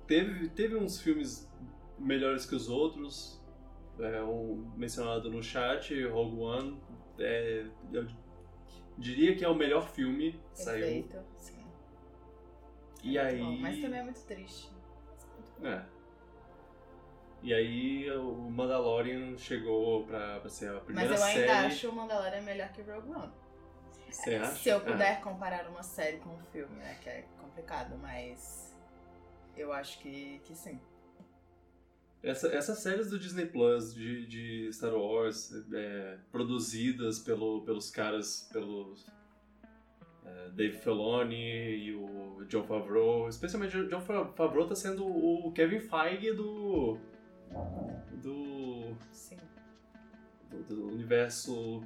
teve, 0.07 0.49
teve 0.51 0.77
uns 0.77 1.01
filmes 1.01 1.49
melhores 2.03 2.45
que 2.47 2.55
os 2.55 2.69
outros, 2.69 3.41
é, 3.99 4.23
um 4.23 4.71
mencionado 4.77 5.31
no 5.31 5.43
chat, 5.43 6.03
Rogue 6.07 6.37
One, 6.41 6.83
é, 7.19 7.67
eu 7.93 8.07
diria 8.99 9.35
que 9.37 9.45
é 9.45 9.49
o 9.49 9.55
melhor 9.55 9.89
filme 9.89 10.33
que 10.53 10.61
saiu. 10.63 10.87
Sim. 11.39 11.65
E 13.03 13.07
Muito 13.09 13.19
aí. 13.21 13.39
bom, 13.39 13.57
mas 13.59 13.81
também 13.81 14.01
é 14.01 14.03
muito 14.05 14.21
triste. 14.27 14.71
É. 15.63 15.83
E 17.43 17.53
aí 17.53 18.09
o 18.13 18.33
Mandalorian 18.51 19.37
chegou 19.37 20.05
pra, 20.05 20.39
pra 20.39 20.49
ser 20.49 20.71
a 20.77 20.81
primeira 20.81 21.11
Mas 21.11 21.19
eu 21.21 21.27
ainda 21.27 21.41
série. 21.41 21.67
acho 21.67 21.89
o 21.89 21.93
Mandalorian 21.93 22.43
melhor 22.43 22.69
que 22.73 22.83
Rogue 22.83 23.11
One. 23.11 23.33
Você 24.09 24.37
acha? 24.37 24.55
Se 24.55 24.69
eu 24.69 24.77
É. 24.77 24.81
puder 24.81 25.21
comparar 25.23 25.69
uma 25.69 25.83
série 25.83 26.19
com 26.19 26.31
um 26.31 26.43
filme, 26.53 26.77
né? 26.77 26.97
Que 27.03 27.09
é 27.09 27.25
complicado, 27.41 27.99
mas 27.99 28.73
eu 29.57 29.73
acho 29.73 29.99
que, 29.99 30.41
que 30.45 30.55
sim. 30.55 30.81
Essa- 32.23 32.49
essas 32.49 32.79
séries 32.79 33.11
do 33.11 33.19
Disney 33.19 33.47
Plus 33.47 33.93
de, 33.95 34.27
de 34.27 34.73
Star 34.73 34.95
Wars, 34.95 35.53
é, 35.73 36.19
produzidas 36.31 37.19
pelo, 37.19 37.63
pelos 37.63 37.91
caras, 37.91 38.49
pelos 38.53 39.05
é, 40.25 40.51
Dave 40.51 40.79
Filoni 40.79 41.37
e 41.37 41.95
o 41.95 42.45
John 42.49 42.63
Favreau, 42.63 43.29
especialmente 43.29 43.77
o 43.77 43.89
John 43.89 44.01
Fa- 44.01 44.27
Favreau 44.37 44.67
tá 44.69 44.75
sendo 44.77 45.05
o 45.05 45.51
Kevin 45.53 45.81
Feige 45.81 46.33
do 46.33 46.97
do, 48.23 48.95
Sim. 49.11 49.37
do, 50.49 50.63
do 50.63 50.87
universo 50.89 51.83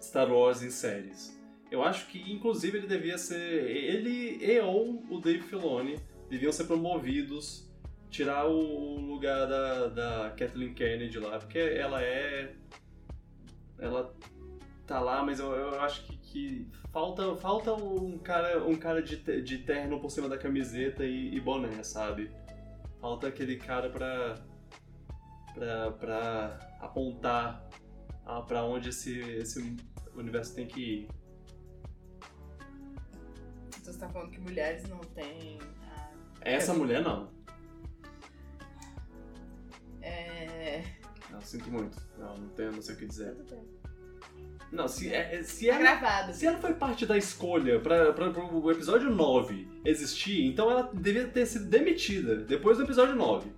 Star 0.00 0.32
Wars 0.32 0.62
em 0.62 0.70
séries. 0.70 1.38
Eu 1.70 1.82
acho 1.82 2.06
que, 2.06 2.32
inclusive, 2.32 2.78
ele 2.78 2.86
devia 2.86 3.18
ser. 3.18 3.36
Ele 3.66 4.38
e 4.42 4.58
ou 4.60 5.04
o 5.10 5.20
Dave 5.20 5.42
Filoni 5.42 5.98
deviam 6.30 6.52
ser 6.52 6.64
promovidos, 6.64 7.68
tirar 8.14 8.46
o 8.46 9.00
lugar 9.00 9.48
da, 9.48 9.88
da 9.88 10.30
Kathleen 10.36 10.72
Kennedy 10.72 11.18
lá, 11.18 11.36
porque 11.36 11.58
ela 11.58 12.00
é. 12.00 12.54
Ela 13.76 14.14
tá 14.86 15.00
lá, 15.00 15.24
mas 15.24 15.40
eu, 15.40 15.50
eu 15.52 15.80
acho 15.80 16.04
que, 16.04 16.16
que 16.18 16.68
falta, 16.92 17.34
falta 17.34 17.74
um 17.74 18.16
cara, 18.18 18.64
um 18.64 18.76
cara 18.76 19.02
de, 19.02 19.16
de 19.42 19.58
terno 19.58 19.98
por 19.98 20.10
cima 20.10 20.28
da 20.28 20.38
camiseta 20.38 21.04
e, 21.04 21.34
e 21.34 21.40
boné, 21.40 21.82
sabe? 21.82 22.30
Falta 23.00 23.26
aquele 23.26 23.56
cara 23.56 23.90
pra. 23.90 24.36
pra, 25.52 25.90
pra 25.90 26.76
apontar 26.80 27.68
ah, 28.24 28.40
pra 28.42 28.64
onde 28.64 28.90
esse, 28.90 29.18
esse 29.18 29.76
universo 30.14 30.54
tem 30.54 30.68
que 30.68 30.80
ir. 30.80 31.08
Você 33.72 33.90
está 33.90 34.08
falando 34.08 34.30
que 34.30 34.40
mulheres 34.40 34.88
não 34.88 35.00
têm. 35.00 35.58
a- 35.82 36.10
Essa 36.42 36.72
mulher 36.72 37.02
não. 37.02 37.33
É. 40.08 40.84
Não, 41.30 41.40
sinto 41.40 41.70
muito. 41.70 41.98
Não, 42.18 42.34
não 42.36 42.48
tenho, 42.50 42.72
não 42.72 42.82
sei 42.82 42.94
o 42.94 42.98
que 42.98 43.06
dizer. 43.06 43.34
Tudo 43.34 43.50
bem. 43.56 43.68
Não, 44.72 44.88
se, 44.88 45.12
é, 45.12 45.36
é- 45.36 45.42
se, 45.42 45.66
Tá 45.66 45.72
ela, 45.74 45.78
gravado. 45.82 46.32
se 46.34 46.46
ela 46.46 46.58
foi 46.58 46.74
parte 46.74 47.06
da 47.06 47.16
escolha 47.16 47.80
pra, 47.80 48.12
pra, 48.12 48.30
pro 48.30 48.70
episódio 48.70 49.08
9 49.10 49.68
existir, 49.84 50.44
então 50.46 50.70
ela 50.70 50.90
devia 50.92 51.28
ter 51.28 51.46
sido 51.46 51.66
demitida 51.66 52.36
depois 52.36 52.78
do 52.78 52.84
episódio 52.84 53.14
9. 53.14 53.52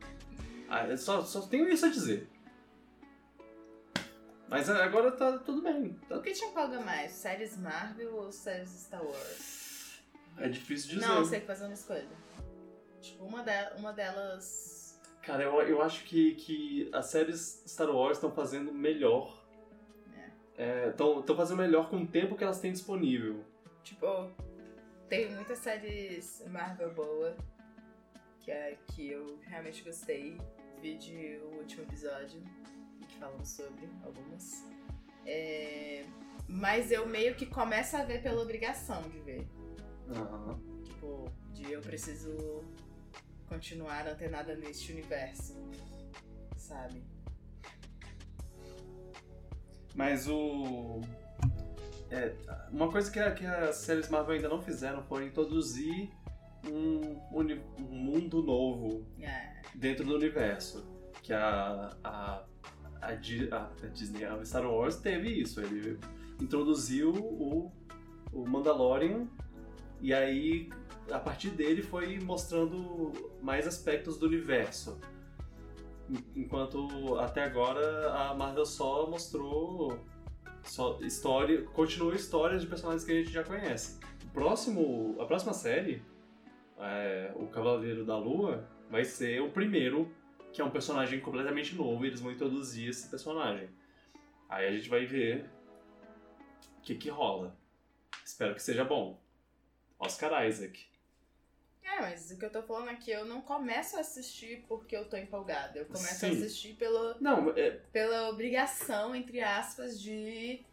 Ah, 0.69 0.87
eu 0.87 0.97
só, 0.99 1.23
só 1.23 1.43
tenho 1.43 1.69
isso 1.69 1.87
a 1.87 1.89
dizer. 1.89 2.29
Mas 4.49 4.69
agora 4.71 5.11
tá 5.13 5.39
tudo 5.39 5.63
bem. 5.63 5.95
Tá- 6.09 6.17
O 6.19 6.23
que 6.23 6.33
te 6.33 6.45
empolga 6.45 6.81
mais? 6.81 7.13
Séries 7.13 7.57
Marvel 7.57 8.15
ou 8.15 8.31
séries 8.33 8.69
Star 8.71 9.03
Wars? 9.05 10.01
é 10.39 10.49
difícil 10.49 10.91
dizer. 10.95 11.07
Não, 11.07 11.25
você 11.25 11.41
que 11.41 11.47
fazer 11.47 11.65
uma 11.65 11.73
escolha. 11.75 12.07
Tipo, 13.01 13.25
uma, 13.25 13.43
de- 13.43 13.79
uma 13.79 13.93
delas. 13.93 14.76
Cara, 15.27 15.43
eu, 15.43 15.61
eu 15.63 15.83
acho 15.83 16.05
que, 16.05 16.37
que 16.37 16.89
as 16.93 17.07
séries 17.07 17.65
Star 17.67 17.91
Wars 17.91 18.17
estão 18.17 18.31
fazendo 18.31 18.73
melhor. 18.73 19.45
Estão 20.89 21.37
fazendo 21.37 21.59
melhor 21.59 21.91
com 21.91 21.97
o 21.97 22.07
tempo 22.07 22.37
que 22.37 22.45
elas 22.45 22.61
têm 22.61 22.73
disponível. 22.73 23.45
Tipo, 23.83 24.31
tem 25.09 25.31
muitas 25.33 25.59
séries 25.59 26.43
Marvel 26.49 26.95
boa 26.95 27.37
que, 28.41 28.51
é, 28.51 28.79
que 28.87 29.11
eu 29.11 29.39
realmente 29.43 29.83
gostei. 29.83 30.41
Vi 30.81 30.97
de 30.97 31.41
o 31.43 31.59
último 31.59 31.83
episódio 31.83 32.41
que 33.09 33.19
falamos 33.19 33.49
sobre 33.49 33.89
algumas. 34.05 34.65
É, 35.27 36.05
mas 36.49 36.93
eu 36.93 37.07
meio 37.07 37.35
que 37.35 37.47
começo 37.47 37.97
a 37.97 38.05
ver 38.05 38.23
pela 38.23 38.41
obrigação 38.41 39.03
de 39.03 39.19
ver. 39.21 39.49
Aham. 40.09 40.61
Tipo, 40.85 41.25
de 41.53 41.73
eu 41.73 41.81
preciso 41.81 42.63
continuar 43.49 44.07
antenada 44.07 44.55
neste 44.57 44.93
universo. 44.93 45.57
Sabe? 46.57 47.03
Mas 49.95 50.29
o. 50.29 51.01
É, 52.11 52.35
uma 52.71 52.91
coisa 52.91 53.11
que, 53.11 53.19
a- 53.19 53.33
que 53.33 53.45
as 53.47 53.77
séries 53.77 54.09
Marvel 54.09 54.37
ainda 54.37 54.49
não 54.49 54.61
fizeram 54.63 55.03
foi 55.03 55.27
introduzir 55.27 56.11
um, 56.69 57.19
uni- 57.33 57.61
um 57.79 57.83
mundo 57.95 58.43
novo 58.43 59.05
É. 59.21 59.55
dentro 59.75 60.05
do 60.05 60.15
universo. 60.15 60.87
Que 61.23 61.33
a, 61.33 61.97
a, 62.05 62.45
a- 63.01 63.09
a 63.09 63.87
Disney, 63.93 64.25
a 64.25 64.45
Star 64.45 64.65
Wars 64.71 64.97
teve 64.97 65.29
isso. 65.31 65.61
Ele 65.61 65.99
introduziu 66.41 67.11
o, 67.13 67.73
o 68.33 68.47
Mandalorian 68.47 69.27
e 70.01 70.13
aí 70.15 70.69
a 71.11 71.19
partir 71.19 71.51
dele 71.51 71.83
foi 71.83 72.19
mostrando 72.21 73.13
mais 73.43 73.67
aspectos 73.67 74.19
do 74.19 74.27
universo. 74.27 75.01
En- 76.11 76.43
Enquanto 76.43 77.17
até 77.19 77.43
agora 77.45 78.13
a 78.13 78.35
Marvel 78.35 78.67
só 78.67 79.09
mostrou 79.09 79.99
só 80.63 80.99
história, 81.01 81.63
continuou 81.63 82.15
histórias 82.15 82.63
de 82.63 82.67
personagens 82.69 83.05
que 83.05 83.13
a 83.13 83.15
gente 83.15 83.31
já 83.31 83.45
conhece. 83.45 83.99
O 84.25 84.31
próximo, 84.31 85.17
a 85.21 85.25
próxima 85.27 85.53
série, 85.53 86.03
é, 86.79 87.33
o 87.37 87.47
Cavaleiro 87.47 88.05
da 88.05 88.19
Lua, 88.19 88.69
vai 88.91 89.05
ser 89.05 89.41
o 89.41 89.51
primeiro 89.51 90.11
que 90.53 90.61
é 90.61 90.65
um 90.65 90.71
personagem 90.71 91.21
completamente 91.21 91.75
novo 91.75 92.05
e 92.05 92.09
eles 92.09 92.21
vão 92.21 92.33
introduzir 92.33 92.89
esse 92.89 93.09
personagem. 93.09 93.69
Aí 94.49 94.67
a 94.67 94.73
gente 94.73 94.89
vai 94.89 95.05
ver 95.05 95.51
o 96.79 96.81
que 96.83 96.95
que 96.95 97.09
rola. 97.11 97.55
Espero 98.25 98.55
que 98.55 98.63
seja 98.63 98.85
bom. 98.85 99.21
Oscar 99.99 100.47
Isaac. 100.47 100.87
É, 101.87 102.01
mas 102.01 102.31
o 102.31 102.37
que 102.37 102.45
eu 102.45 102.51
tô 102.51 102.63
falando 102.63 102.89
aqui, 102.89 103.11
eu 103.11 103.25
não 103.25 103.41
começo 103.41 103.97
a 103.97 104.01
assistir 104.01 104.65
porque 104.69 104.97
eu 104.97 105.09
tô 105.09 105.17
empolgada. 105.17 105.79
Eu 105.79 105.87
começo 105.87 106.17
Sim. 106.17 106.27
a 106.27 106.33
assistir 106.33 106.75
pelo, 106.75 107.15
Não, 107.21 107.51
é, 107.57 107.71
pela 107.93 108.29
obrigação, 108.29 109.15
entre 109.15 109.41
aspas, 109.41 110.01
de. 110.01 110.65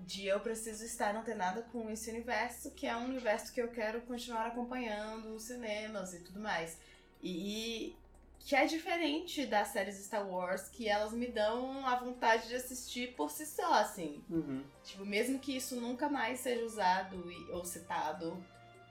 De 0.00 0.26
eu 0.26 0.38
preciso 0.40 0.84
estar 0.84 1.14
antenada 1.16 1.62
com 1.72 1.90
esse 1.90 2.10
universo, 2.10 2.70
que 2.72 2.86
é 2.86 2.96
um 2.96 3.06
universo 3.06 3.52
que 3.52 3.60
eu 3.60 3.68
quero 3.68 4.00
continuar 4.02 4.46
acompanhando, 4.46 5.34
os 5.34 5.44
cinemas 5.44 6.14
e 6.14 6.20
tudo 6.20 6.38
mais. 6.38 6.78
E, 7.20 7.88
e 7.90 7.96
que 8.38 8.54
é 8.54 8.64
diferente 8.66 9.44
das 9.46 9.68
séries 9.68 9.96
Star 10.04 10.28
Wars, 10.28 10.68
que 10.68 10.88
elas 10.88 11.12
me 11.12 11.26
dão 11.26 11.84
a 11.84 11.96
vontade 11.96 12.46
de 12.46 12.54
assistir 12.54 13.14
por 13.16 13.30
si 13.30 13.44
só, 13.44 13.74
assim. 13.74 14.22
uhum. 14.30 14.62
Tipo, 14.84 15.04
mesmo 15.04 15.40
que 15.40 15.56
isso 15.56 15.74
nunca 15.80 16.08
mais 16.08 16.40
seja 16.40 16.64
usado 16.64 17.30
e- 17.32 17.50
ou 17.50 17.64
citado, 17.64 18.40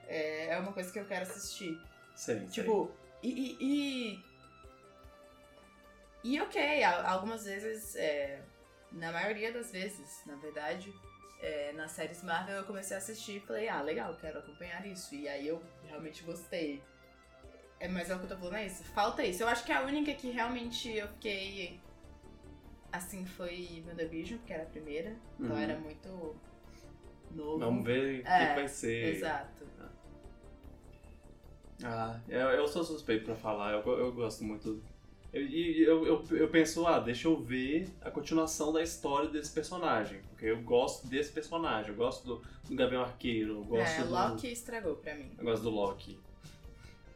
é, 0.08 0.47
é 0.53 0.60
uma 0.60 0.72
coisa 0.74 0.91
que 0.91 0.99
eu 0.99 1.06
quero 1.06 1.24
assistir. 1.24 1.80
sei. 2.16 2.45
Tipo, 2.47 2.91
e. 3.24 3.30
E, 3.30 3.58
e, 6.24 6.36
e 6.36 6.41
ok, 6.41 6.84
algumas 6.84 7.45
vezes, 7.45 7.95
é, 7.95 8.41
na 8.91 9.12
maioria 9.12 9.51
das 9.51 9.72
vezes, 9.72 10.22
na 10.26 10.36
verdade, 10.36 10.91
é, 11.41 11.72
nas 11.74 11.91
séries 11.91 12.24
Marvel 12.24 12.56
eu 12.56 12.64
comecei 12.66 12.95
a 12.95 12.99
assistir 12.99 13.38
e 13.38 13.39
falei, 13.41 13.68
ah, 13.70 13.82
legal, 13.82 14.16
quero 14.16 14.39
acompanhar 14.39 14.86
isso. 14.88 15.14
E 15.14 15.28
aí 15.28 15.47
eu 15.47 15.62
realmente 15.84 16.24
gostei. 16.24 16.82
É, 17.80 17.88
mas 17.88 18.10
é 18.10 18.16
o 18.16 18.20
que 18.20 18.26
eu 18.26 18.30
tô 18.30 18.38
falando, 18.38 18.56
é 18.56 18.66
isso. 18.66 18.84
Falta 18.86 19.24
isso. 19.24 19.43
Eu 19.43 19.47
acho 19.47 19.64
que 19.66 19.72
a 19.72 19.82
única 19.82 20.14
que 20.14 20.32
realmente 20.32 20.89
eu 20.95 21.08
fiquei. 21.10 21.80
Assim 22.91 23.26
foi 23.26 23.84
WandaVision, 23.86 24.39
porque 24.39 24.53
era 24.53 24.64
a 24.64 24.68
primeira. 24.68 25.16
Então 25.39 25.56
Uhum. 25.56 25.62
era 25.62 25.78
muito 25.78 26.36
novo. 27.34 27.60
Vamos 27.60 27.84
ver 27.86 28.20
o 28.20 28.24
que 28.24 28.28
É, 28.30 28.48
que 28.48 28.56
vai 28.56 28.68
ser. 28.68 29.16
Exato. 29.16 29.66
Ah, 31.84 32.20
eu, 32.30 32.40
eu 32.40 32.68
sou 32.68 32.84
suspeito 32.84 33.26
pra 33.26 33.36
falar, 33.36 33.74
eu, 33.74 33.82
eu 34.00 34.12
gosto 34.14 34.44
muito. 34.44 34.82
eu- 35.34 35.42
E 35.46 35.84
eu, 35.84 36.06
eu, 36.06 36.26
eu 36.32 36.48
penso, 36.50 36.88
ah, 36.88 37.00
deixa 37.00 37.28
eu 37.28 37.38
ver 37.38 37.90
a 38.02 38.10
continuação 38.10 38.72
da 38.72 38.82
história 38.82 39.28
desse 39.30 39.52
personagem. 39.52 40.22
Porque 40.30 40.46
eu 40.46 40.62
gosto 40.62 41.08
desse 41.08 41.32
personagem, 41.34 41.92
eu 41.92 41.98
gosto 41.98 42.26
do, 42.26 42.42
do 42.70 42.76
Gavião 42.76 43.02
Arqueiro, 43.04 43.58
eu 43.60 43.64
gosto 43.66 44.02
É, 44.02 44.04
do. 44.04 44.12
Loki 44.12 44.48
estragou 44.52 44.96
pra 44.96 45.16
mim. 45.16 45.30
Eu 45.38 45.44
gosto 45.44 45.64
do 45.64 45.70
Loki. 45.70 46.18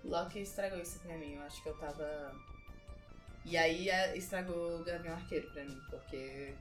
Loki 0.03 0.39
estragou 0.39 0.80
isso 0.80 0.99
pra 0.99 1.18
mim. 1.18 1.36
Eu 1.36 1.41
acho 1.43 1.64
que 1.64 1.70
eu 1.70 1.76
tava. 1.78 2.34
E 3.45 3.55
aí 3.55 3.89
é, 3.89 4.18
estragou 4.18 4.82
o 4.82 4.84
Gavião 4.84 5.14
Arqueiro 5.16 5.49
pra 5.51 5.64
mim, 5.64 5.80
porque 5.89 6.53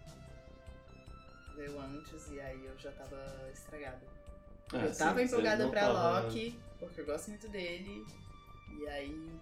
veio 1.59 1.79
antes 1.81 2.31
e 2.31 2.41
aí 2.41 2.65
eu 2.65 2.79
já 2.79 2.91
tava 2.93 3.51
estragada. 3.53 4.01
É, 4.73 4.85
eu 4.85 4.93
sim, 4.93 4.99
tava 4.99 5.15
você 5.19 5.25
empolgada 5.25 5.69
pra 5.69 5.81
tava- 5.81 6.21
Loki, 6.21 6.59
porque 6.79 7.01
eu 7.01 7.07
gosto 7.07 7.29
muito 7.31 7.49
dele. 7.49 8.07
E 8.81 8.89
aí 8.89 9.41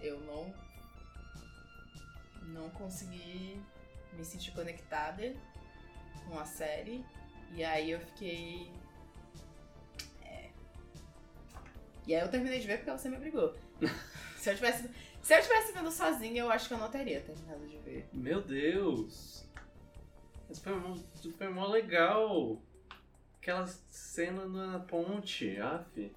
eu 0.00 0.20
não. 0.20 0.54
Não 2.48 2.70
consegui 2.70 3.60
me 4.12 4.24
sentir 4.24 4.52
conectada 4.52 5.34
com 6.28 6.38
a 6.38 6.44
série. 6.44 7.04
E 7.52 7.64
aí 7.64 7.90
eu 7.90 8.00
fiquei. 8.00 8.70
É. 10.22 10.50
E 12.06 12.14
aí 12.14 12.20
eu 12.20 12.30
terminei 12.30 12.60
de 12.60 12.66
ver 12.66 12.78
porque 12.78 12.90
você 12.92 13.08
me 13.08 13.16
obrigou. 13.16 13.54
se, 14.36 14.50
eu 14.50 14.54
tivesse, 14.54 14.88
se 15.22 15.34
eu 15.34 15.42
tivesse 15.42 15.72
vendo 15.72 15.90
sozinha, 15.90 16.42
eu 16.42 16.50
acho 16.50 16.68
que 16.68 16.74
eu 16.74 16.78
não 16.78 16.90
teria 16.90 17.20
terminado 17.20 17.66
de 17.66 17.78
ver. 17.78 18.08
Meu 18.12 18.40
Deus! 18.42 19.44
Mas 20.48 20.58
foi 20.58 20.74
mó, 20.74 20.96
foi 21.36 21.48
mó 21.48 21.66
legal! 21.66 22.60
Aquela 23.40 23.66
cena 23.66 24.46
na 24.46 24.78
ponte, 24.80 25.58
af. 25.60 26.12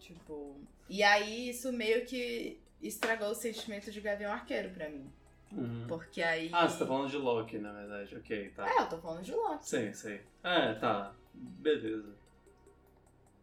Tipo. 0.00 0.56
E 0.88 1.02
aí 1.02 1.50
isso 1.50 1.72
meio 1.72 2.04
que 2.06 2.60
estragou 2.82 3.30
o 3.30 3.34
sentimento 3.34 3.90
de 3.90 4.00
Gavião 4.00 4.32
Arqueiro 4.32 4.70
pra 4.70 4.88
mim. 4.88 5.10
Uhum. 5.52 5.86
Porque 5.86 6.22
aí. 6.22 6.50
Ah, 6.52 6.68
você 6.68 6.78
tá 6.78 6.86
falando 6.86 7.10
de 7.10 7.16
Loki, 7.16 7.58
na 7.58 7.72
verdade, 7.72 8.16
ok, 8.16 8.50
tá. 8.50 8.68
É, 8.68 8.80
eu 8.80 8.88
tô 8.88 8.98
falando 8.98 9.22
de 9.22 9.32
Loki. 9.32 9.68
Sei, 9.68 9.92
sei. 9.92 10.20
É, 10.42 10.74
tá. 10.74 11.14
Beleza. 11.34 12.14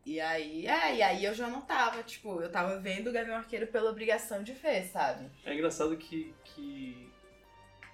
E 0.05 0.19
aí, 0.19 0.67
é, 0.67 0.97
e 0.97 1.01
aí 1.01 1.25
eu 1.25 1.33
já 1.33 1.47
não 1.47 1.61
tava, 1.61 2.03
tipo, 2.03 2.39
eu 2.39 2.51
tava 2.51 2.77
vendo 2.79 3.09
o 3.09 3.11
Gavião 3.11 3.37
Arqueiro 3.37 3.65
pela 3.67 3.89
obrigação 3.89 4.43
de 4.43 4.53
ver, 4.53 4.83
sabe? 4.83 5.31
É 5.43 5.53
engraçado 5.53 5.97
que, 5.97 6.31
que 6.43 7.04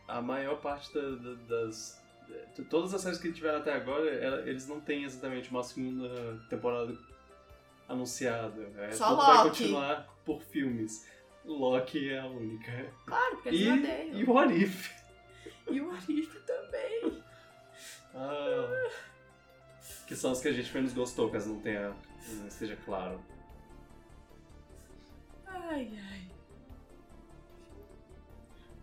a 0.08 0.22
maior 0.22 0.60
parte 0.62 0.94
da- 0.94 1.16
da- 1.16 1.66
das. 1.66 2.02
Todas 2.70 2.94
as 2.94 3.02
séries 3.02 3.20
que 3.20 3.32
tiveram 3.34 3.60
até 3.60 3.74
agora, 3.74 4.10
ela- 4.10 4.42
eles 4.48 4.68
não 4.68 4.80
têm 4.80 5.04
exatamente 5.04 5.50
uma 5.52 5.64
segunda 5.64 6.40
temporada 6.50 6.98
anunciada. 7.90 8.62
É, 8.78 8.92
Só 8.92 9.10
tudo 9.10 9.18
vai 9.18 9.38
Loki. 9.38 9.50
continuar 9.50 10.08
por 10.26 10.42
filmes. 10.42 11.08
Loki 11.44 12.10
é 12.10 12.20
a 12.20 12.26
única. 12.28 12.94
Claro, 13.06 13.36
porque 13.36 13.50
E, 13.50 13.68
eles 13.68 13.84
odeiam. 13.84 14.20
e 14.20 14.24
o 14.24 14.38
Arif. 14.38 14.92
E 15.70 15.82
o 15.82 15.92
Arif 15.92 16.40
também. 16.46 17.22
Ah, 18.14 18.90
que 20.08 20.16
são 20.16 20.32
os 20.32 20.40
que 20.42 20.48
a 20.48 20.54
gente 20.54 20.74
menos 20.74 20.94
gostou, 20.94 21.30
caso 21.30 21.50
não 21.50 21.60
tenha. 21.62 21.94
não 22.30 22.48
esteja 22.48 22.78
claro. 22.86 23.20
Ai, 25.48 25.92
ai. 26.12 26.21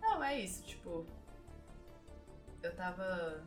Não, 0.09 0.23
é 0.23 0.39
isso, 0.39 0.63
tipo. 0.63 1.05
Eu 2.61 2.75
tava. 2.75 3.41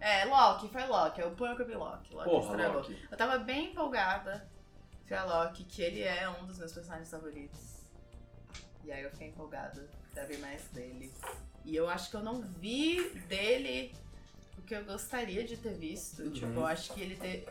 É, 0.00 0.24
Loki, 0.24 0.68
foi 0.68 0.84
Loki. 0.86 1.20
Eu 1.20 1.30
ponho 1.32 1.58
eu 1.58 1.66
vi 1.66 1.74
Loki. 1.74 2.14
Loki 2.14 2.30
Porra, 2.30 2.50
estragou. 2.50 2.80
Loki. 2.80 3.08
Eu 3.10 3.16
tava 3.16 3.38
bem 3.38 3.70
empolgada 3.70 4.48
pra 5.06 5.24
Loki, 5.24 5.64
que 5.64 5.82
ele 5.82 6.02
é 6.02 6.28
um 6.28 6.46
dos 6.46 6.58
meus 6.58 6.72
personagens 6.72 7.10
favoritos. 7.10 7.84
E 8.84 8.92
aí 8.92 9.02
eu 9.02 9.10
fiquei 9.10 9.28
empolgada 9.28 9.88
pra 10.12 10.24
ver 10.24 10.38
mais 10.38 10.62
dele. 10.68 11.12
E 11.64 11.74
eu 11.74 11.88
acho 11.88 12.10
que 12.10 12.16
eu 12.16 12.22
não 12.22 12.42
vi 12.42 13.08
dele 13.28 13.94
o 14.58 14.62
que 14.62 14.74
eu 14.74 14.84
gostaria 14.84 15.44
de 15.44 15.56
ter 15.56 15.74
visto. 15.74 16.22
Uhum. 16.22 16.30
Tipo, 16.32 16.46
eu 16.60 16.66
acho 16.66 16.92
que 16.92 17.00
ele 17.00 17.16
te- 17.16 17.46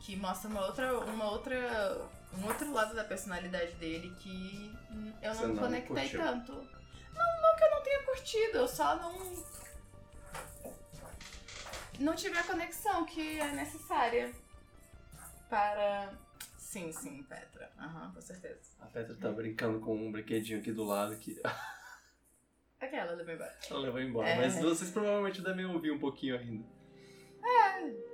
que 0.00 0.14
mostra 0.16 0.48
uma 0.50 0.66
outra, 0.66 0.98
uma 0.98 1.30
outra, 1.30 1.56
um 2.38 2.46
outro 2.46 2.70
lado 2.72 2.94
da 2.94 3.04
personalidade 3.04 3.72
dele 3.76 4.14
que 4.20 4.74
eu 5.22 5.34
não, 5.34 5.48
não 5.48 5.56
conectei 5.56 5.94
curtiu. 6.02 6.20
tanto. 6.20 6.52
Não, 6.52 7.42
não 7.42 7.56
que 7.56 7.64
eu 7.64 7.70
não 7.70 7.82
tenha 7.82 7.93
curtido, 8.14 8.58
eu 8.58 8.68
só 8.68 8.96
não 8.96 9.44
não 12.00 12.14
tive 12.14 12.36
a 12.38 12.42
conexão 12.44 13.04
que 13.04 13.38
é 13.38 13.52
necessária 13.52 14.32
para. 15.48 16.12
Sim, 16.58 16.90
sim, 16.90 17.22
Petra. 17.22 17.70
Aham, 17.78 18.12
com 18.12 18.20
certeza. 18.20 18.60
A 18.80 18.86
Petra 18.86 19.14
tá 19.14 19.30
brincando 19.30 19.78
com 19.80 19.94
um 19.96 20.10
brinquedinho 20.10 20.58
aqui 20.58 20.72
do 20.72 20.84
lado 20.84 21.16
que 21.16 21.40
Aquela 22.80 23.12
levou 23.12 23.32
embora. 23.34 23.58
ela 23.70 23.78
levou 23.80 24.00
embora. 24.00 24.28
É. 24.28 24.36
Mas 24.36 24.58
vocês 24.60 24.90
provavelmente 24.90 25.40
devem 25.40 25.64
ouvir 25.66 25.92
um 25.92 25.98
pouquinho 25.98 26.38
ainda. 26.38 26.74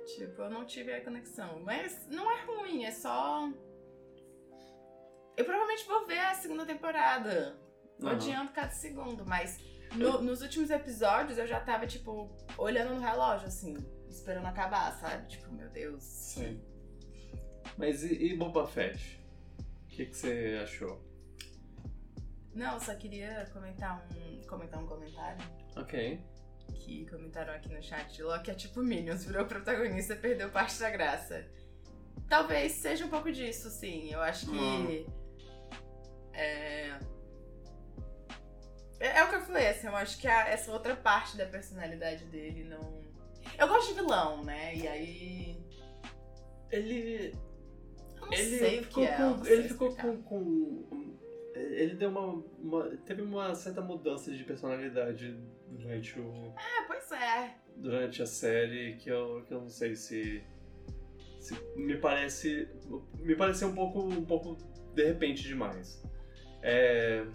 Tipo, 0.05 0.41
eu 0.43 0.49
não 0.49 0.65
tive 0.65 0.93
a 0.93 1.03
conexão. 1.03 1.59
Mas 1.61 2.07
não 2.09 2.29
é 2.31 2.43
ruim, 2.43 2.83
é 2.83 2.91
só. 2.91 3.49
Eu 5.37 5.45
provavelmente 5.45 5.87
vou 5.87 6.05
ver 6.05 6.19
a 6.19 6.35
segunda 6.35 6.65
temporada. 6.65 7.57
Aham. 8.01 8.11
adiando 8.11 8.51
cada 8.51 8.71
segundo, 8.71 9.25
mas 9.25 9.57
no- 9.95 10.21
nos 10.21 10.41
últimos 10.41 10.69
episódios 10.69 11.37
eu 11.37 11.47
já 11.47 11.59
tava, 11.59 11.85
tipo, 11.87 12.29
olhando 12.57 12.95
no 12.95 13.01
relógio, 13.01 13.47
assim, 13.47 13.75
esperando 14.09 14.45
acabar, 14.45 14.91
sabe? 14.99 15.27
Tipo, 15.27 15.51
meu 15.51 15.69
Deus. 15.69 16.03
Sim. 16.03 16.61
Mas 17.77 18.03
e, 18.03 18.13
e 18.13 18.35
Boba 18.37 18.67
Fett? 18.67 19.19
O 19.59 19.87
que, 19.87 20.05
que 20.05 20.15
você 20.15 20.59
achou? 20.63 21.01
Não, 22.53 22.79
só 22.79 22.93
queria 22.95 23.49
comentar 23.53 24.03
um, 24.13 24.41
comentar 24.47 24.81
um 24.81 24.85
comentário. 24.85 25.41
Ok. 25.77 26.19
que 26.75 27.05
comentaram 27.09 27.53
aqui 27.53 27.69
no 27.73 27.81
chat, 27.81 28.21
Loki 28.23 28.49
é 28.51 28.53
tipo 28.53 28.81
Minions, 28.81 29.23
virou 29.25 29.45
protagonista, 29.45 30.15
perdeu 30.15 30.49
parte 30.49 30.79
da 30.79 30.89
graça. 30.89 31.45
Talvez 32.27 32.73
seja 32.73 33.05
um 33.05 33.09
pouco 33.09 33.31
disso, 33.31 33.69
sim. 33.69 34.09
Eu 34.11 34.21
acho 34.21 34.45
que. 34.49 34.57
Hum. 34.57 35.05
É... 36.33 36.97
é. 39.01 39.17
é 39.19 39.23
o 39.23 39.29
que 39.29 39.35
eu 39.35 39.41
falei, 39.41 39.67
assim, 39.67 39.87
eu 39.87 39.95
acho 39.95 40.17
que 40.19 40.27
a- 40.27 40.47
essa 40.47 40.71
outra 40.71 40.95
parte 40.95 41.37
da 41.37 41.45
personalidade 41.45 42.25
dele 42.25 42.63
não. 42.63 43.01
Eu 43.57 43.67
gosto 43.67 43.89
de 43.89 43.95
vilão, 44.01 44.43
né? 44.43 44.75
E 44.75 44.87
aí. 44.87 45.57
Ele. 46.71 47.33
Eu 48.15 48.21
não 48.27 48.33
Ele 48.33 48.57
sei 48.57 48.79
o 48.79 48.83
ficou 48.83 49.03
que 49.03 49.09
é. 49.11 49.17
com. 49.17 49.45
Ele 49.45 49.67
ficou 49.67 49.95
com, 49.95 50.21
com- 50.23 51.17
Ele 51.55 51.95
deu 51.95 52.09
uma, 52.09 52.43
uma- 52.59 52.97
Teve 53.05 53.21
uma 53.21 53.53
certa 53.55 53.81
mudança 53.81 54.31
de 54.31 54.43
personalidade 54.43 55.35
durante 55.67 56.19
o. 56.19 56.53
É, 56.57 56.83
pois 56.87 57.11
é. 57.11 57.55
durante 57.75 58.21
a 58.21 58.25
série 58.25 58.95
que 58.97 59.09
eu, 59.09 59.43
que 59.47 59.53
eu 59.53 59.61
não 59.61 59.69
sei 59.69 59.95
se, 59.95 60.43
se 61.39 61.53
me 61.75 61.97
parece 61.97 62.69
me 63.19 63.35
pareceu 63.35 63.67
um 63.69 63.75
pouco 63.75 63.99
um 64.03 64.23
pouco 64.25 64.55
de 64.93 65.03
repente 65.05 65.43
demais. 65.43 66.01
É. 66.61 67.25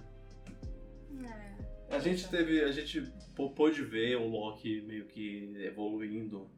a 1.90 1.98
gente 1.98 2.28
teve 2.28 2.62
a 2.62 2.72
gente 2.72 3.02
pô- 3.34 3.50
pôde 3.50 3.82
ver 3.82 4.16
o 4.16 4.26
Loki 4.26 4.82
meio 4.82 5.06
que 5.06 5.52
evoluindo 5.64 6.50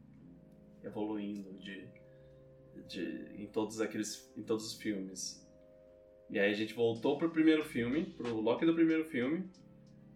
evoluindo 0.83 1.53
de 1.59 1.87
de, 2.87 3.27
em 3.35 3.47
todos 3.47 3.81
aqueles 3.81 4.31
em 4.37 4.43
todos 4.43 4.65
os 4.65 4.81
filmes. 4.81 5.45
E 6.29 6.39
aí 6.39 6.51
a 6.51 6.55
gente 6.55 6.73
voltou 6.73 7.17
pro 7.17 7.29
primeiro 7.31 7.63
filme, 7.63 8.05
pro 8.05 8.39
Loki 8.39 8.65
do 8.65 8.73
primeiro 8.75 9.03
filme, 9.05 9.49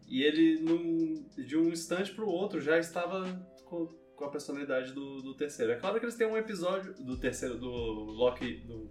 e 0.07 0.22
ele 0.24 0.59
num, 0.61 1.28
de 1.43 1.57
um 1.57 1.70
instante 1.70 2.14
pro 2.14 2.28
outro 2.28 2.61
já 2.61 2.78
estava 2.78 3.26
com, 3.66 3.88
com 4.16 4.26
a 4.26 4.30
personalidade 4.30 4.93
do, 4.93 5.22
do 5.22 5.36
terceiro. 5.36 5.72
É 5.72 5.76
claro 5.76 5.99
que 5.99 6.05
eles 6.05 6.16
têm 6.16 6.28
um 6.28 6.38
episódio 6.38 6.93
do 7.03 7.18
terceiro 7.18 7.57
do 7.57 7.68
Loki 7.68 8.57
do, 8.57 8.89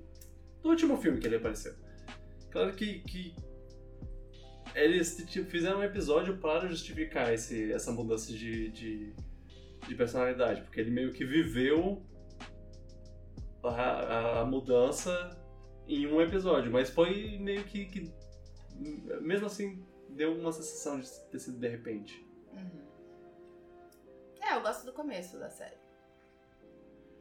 do 0.60 0.68
último 0.68 0.96
filme 0.96 1.20
que 1.20 1.26
ele 1.26 1.36
apareceu. 1.36 1.74
Claro 2.50 2.74
que, 2.74 3.00
que 3.00 3.34
eles 4.74 5.16
tipo, 5.26 5.48
fizeram 5.50 5.80
um 5.80 5.84
episódio 5.84 6.38
para 6.38 6.68
justificar 6.68 7.32
esse, 7.32 7.72
essa 7.72 7.92
mudança 7.92 8.32
de, 8.32 8.70
de, 8.70 9.12
de 9.86 9.94
personalidade, 9.94 10.62
porque 10.62 10.80
ele 10.80 10.90
meio 10.90 11.12
que 11.12 11.24
viveu 11.24 12.02
a, 13.62 14.40
a, 14.40 14.44
mudança 14.44 15.38
em 15.86 16.06
um 16.06 16.20
episódio, 16.20 16.70
mas 16.70 16.90
foi 16.90 17.38
meio 17.38 17.64
que, 17.64 17.86
que, 17.86 18.12
mesmo 19.20 19.46
assim 19.46 19.84
deu 20.10 20.34
uma 20.34 20.52
sensação 20.52 21.00
de 21.00 21.10
ter 21.30 21.38
sido 21.38 21.58
de 21.58 21.68
repente. 21.68 22.26
Uhum. 22.52 22.82
É, 24.40 24.56
eu 24.56 24.62
gosto 24.62 24.84
do 24.84 24.92
começo 24.92 25.38
da 25.38 25.50
série. 25.50 25.76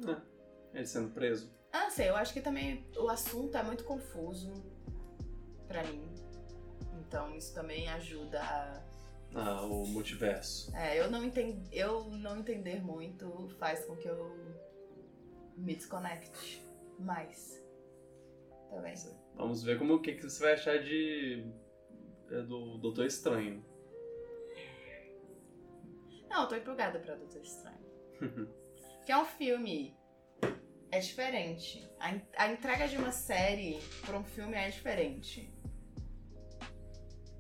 É, 0.08 0.78
ele 0.78 0.86
sendo 0.86 1.12
preso. 1.12 1.52
Ah, 1.72 1.89
sei, 1.89 2.10
eu 2.10 2.16
acho 2.16 2.34
que 2.34 2.41
também 2.41 2.86
o 2.97 3.08
assunto 3.08 3.56
é 3.56 3.64
muito 3.64 3.84
confuso 3.84 4.52
para 5.68 5.84
mim. 5.84 6.11
Então 7.12 7.36
isso 7.36 7.53
também 7.53 7.89
ajuda 7.89 8.41
a. 8.41 8.82
Ah, 9.36 9.62
o 9.64 9.86
multiverso. 9.86 10.74
É, 10.74 10.97
eu 10.97 11.12
não, 11.12 11.26
entend... 11.26 11.62
eu 11.70 12.05
não 12.05 12.39
entender 12.39 12.82
muito 12.82 13.49
faz 13.59 13.84
com 13.84 13.97
que 13.97 14.07
eu 14.07 14.34
me 15.57 15.76
desconecte 15.76 16.64
mais. 16.97 17.62
Também. 18.70 18.95
Vamos 19.36 19.62
ver 19.62 19.78
como 19.78 19.95
o 19.95 20.01
que, 20.01 20.14
que 20.14 20.24
você 20.24 20.41
vai 20.41 20.53
achar 20.53 20.82
de. 20.82 21.45
É, 22.30 22.41
do 22.43 22.78
Doutor 22.78 23.05
Estranho. 23.05 23.62
Não, 26.30 26.43
eu 26.43 26.47
tô 26.47 26.55
empolgada 26.55 26.97
pra 26.97 27.16
Doutor 27.16 27.41
Estranho. 27.41 27.86
que 29.05 29.12
é 29.12 29.18
um 29.18 29.26
filme. 29.26 29.97
É 30.89 30.99
diferente. 30.99 31.89
A, 31.99 32.45
a 32.45 32.51
entrega 32.53 32.88
de 32.88 32.95
uma 32.95 33.12
série 33.12 33.82
pra 34.05 34.18
um 34.18 34.24
filme 34.24 34.55
é 34.55 34.70
diferente. 34.70 35.61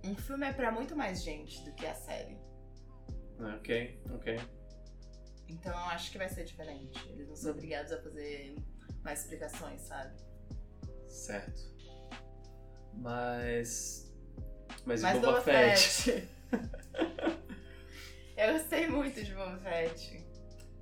Um 0.03 0.15
filme 0.15 0.47
é 0.47 0.53
para 0.53 0.71
muito 0.71 0.95
mais 0.95 1.23
gente 1.23 1.63
do 1.63 1.73
que 1.73 1.85
a 1.85 1.93
série. 1.93 2.37
Ah, 3.39 3.55
ok, 3.57 4.01
ok. 4.13 4.39
Então 5.47 5.71
eu 5.71 5.85
acho 5.85 6.11
que 6.11 6.17
vai 6.17 6.29
ser 6.29 6.43
diferente. 6.43 7.07
Eles 7.09 7.27
não 7.27 7.35
são 7.35 7.51
obrigados 7.51 7.91
a 7.91 8.01
fazer 8.01 8.55
mais 9.03 9.21
explicações, 9.21 9.81
sabe? 9.81 10.15
Certo. 11.07 11.61
Mas. 12.93 14.11
Mas, 14.85 15.01
Mas 15.01 15.19
Boba, 15.19 15.27
Boba 15.27 15.41
Fett. 15.41 15.81
Fett. 15.81 16.29
eu 18.37 18.53
gostei 18.53 18.87
muito 18.87 19.23
de 19.23 19.33
Boba 19.33 19.57
Fett. 19.59 20.25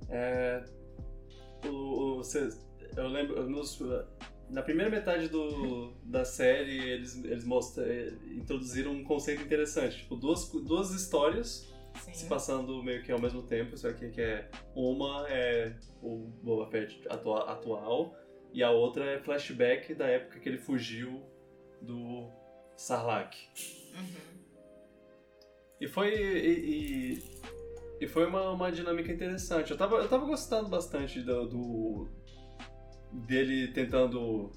É. 0.08 0.64
O, 1.64 1.68
o, 1.68 2.16
você, 2.18 2.48
eu 2.96 3.08
lembro. 3.08 3.48
Nos, 3.48 3.78
na 4.50 4.62
primeira 4.62 4.90
metade 4.90 5.28
do, 5.28 5.92
da 6.04 6.24
série, 6.24 6.76
eles, 6.76 7.22
eles 7.24 7.44
mostram, 7.44 7.86
introduziram 8.32 8.92
um 8.92 9.04
conceito 9.04 9.42
interessante. 9.42 9.98
Tipo, 9.98 10.16
duas, 10.16 10.48
duas 10.48 10.90
histórias 10.90 11.72
Sim. 12.00 12.12
se 12.12 12.26
passando 12.26 12.82
meio 12.82 13.02
que 13.02 13.12
ao 13.12 13.20
mesmo 13.20 13.42
tempo. 13.42 13.76
Só 13.76 13.92
que, 13.92 14.08
que 14.10 14.20
é 14.20 14.48
uma 14.74 15.26
é 15.28 15.76
o 16.02 16.30
Boba 16.42 16.66
Fett 16.70 17.00
atua, 17.08 17.50
atual 17.50 18.14
e 18.52 18.62
a 18.62 18.70
outra 18.70 19.04
é 19.04 19.18
flashback 19.18 19.94
da 19.94 20.06
época 20.06 20.40
que 20.40 20.48
ele 20.48 20.58
fugiu 20.58 21.22
do 21.80 22.28
Sarlacc. 22.76 23.34
Uhum. 23.94 24.40
E 25.80 25.88
foi. 25.88 26.14
E, 26.14 27.18
e, 27.20 27.40
e, 28.00 28.08
foi 28.08 28.26
uma, 28.26 28.50
uma 28.50 28.72
dinâmica 28.72 29.12
interessante. 29.12 29.70
Eu 29.70 29.76
tava, 29.76 29.96
eu 29.96 30.08
tava 30.08 30.26
gostando 30.26 30.68
bastante 30.68 31.20
do, 31.20 31.46
do 31.46 32.08
dele 33.12 33.68
tentando 33.68 34.50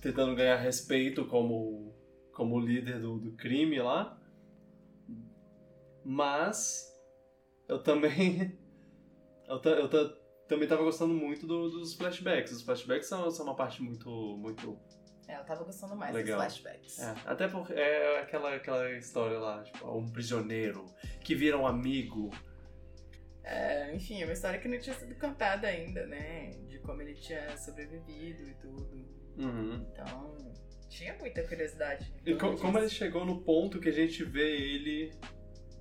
tentando 0.00 0.34
ganhar 0.34 0.56
respeito 0.56 1.24
como 1.26 1.94
como 2.32 2.58
líder 2.60 3.00
do, 3.00 3.18
do 3.18 3.32
crime 3.32 3.78
lá 3.80 4.18
mas 6.04 6.90
eu 7.68 7.82
também 7.82 8.58
eu, 9.46 9.60
eu 9.62 9.88
também 10.48 10.68
tava 10.68 10.82
gostando 10.82 11.14
muito 11.14 11.46
do, 11.46 11.70
dos 11.70 11.94
flashbacks 11.94 12.52
os 12.52 12.62
flashbacks 12.62 13.08
são, 13.08 13.30
são 13.30 13.46
uma 13.46 13.54
parte 13.54 13.82
muito 13.82 14.08
muito 14.38 14.78
é, 15.28 15.38
eu 15.38 15.44
tava 15.44 15.64
gostando 15.64 15.96
mais 15.96 16.14
Legal. 16.14 16.38
dos 16.38 16.58
flashbacks. 16.58 16.98
É, 16.98 17.14
até 17.24 17.48
porque 17.48 17.72
é 17.72 18.20
aquela, 18.20 18.54
aquela 18.54 18.90
história 18.92 19.38
lá, 19.38 19.62
tipo, 19.62 19.88
um 19.88 20.06
prisioneiro 20.10 20.84
que 21.20 21.34
vira 21.34 21.56
um 21.56 21.66
amigo 21.66 22.30
é, 23.44 23.94
enfim, 23.94 24.22
é 24.22 24.24
uma 24.24 24.32
história 24.32 24.58
que 24.60 24.68
não 24.68 24.78
tinha 24.78 24.94
sido 24.94 25.14
contada 25.16 25.66
ainda, 25.66 26.06
né? 26.06 26.50
De 26.68 26.78
como 26.78 27.02
ele 27.02 27.14
tinha 27.14 27.56
sobrevivido 27.56 28.48
e 28.48 28.54
tudo. 28.54 29.22
Uhum. 29.36 29.86
Então, 29.90 30.38
tinha 30.88 31.16
muita 31.18 31.42
curiosidade. 31.46 32.12
E 32.24 32.34
co 32.34 32.56
como 32.56 32.78
ele 32.78 32.88
chegou 32.88 33.24
no 33.24 33.42
ponto 33.42 33.80
que 33.80 33.88
a 33.88 33.92
gente 33.92 34.22
vê 34.24 34.56
ele 34.56 35.12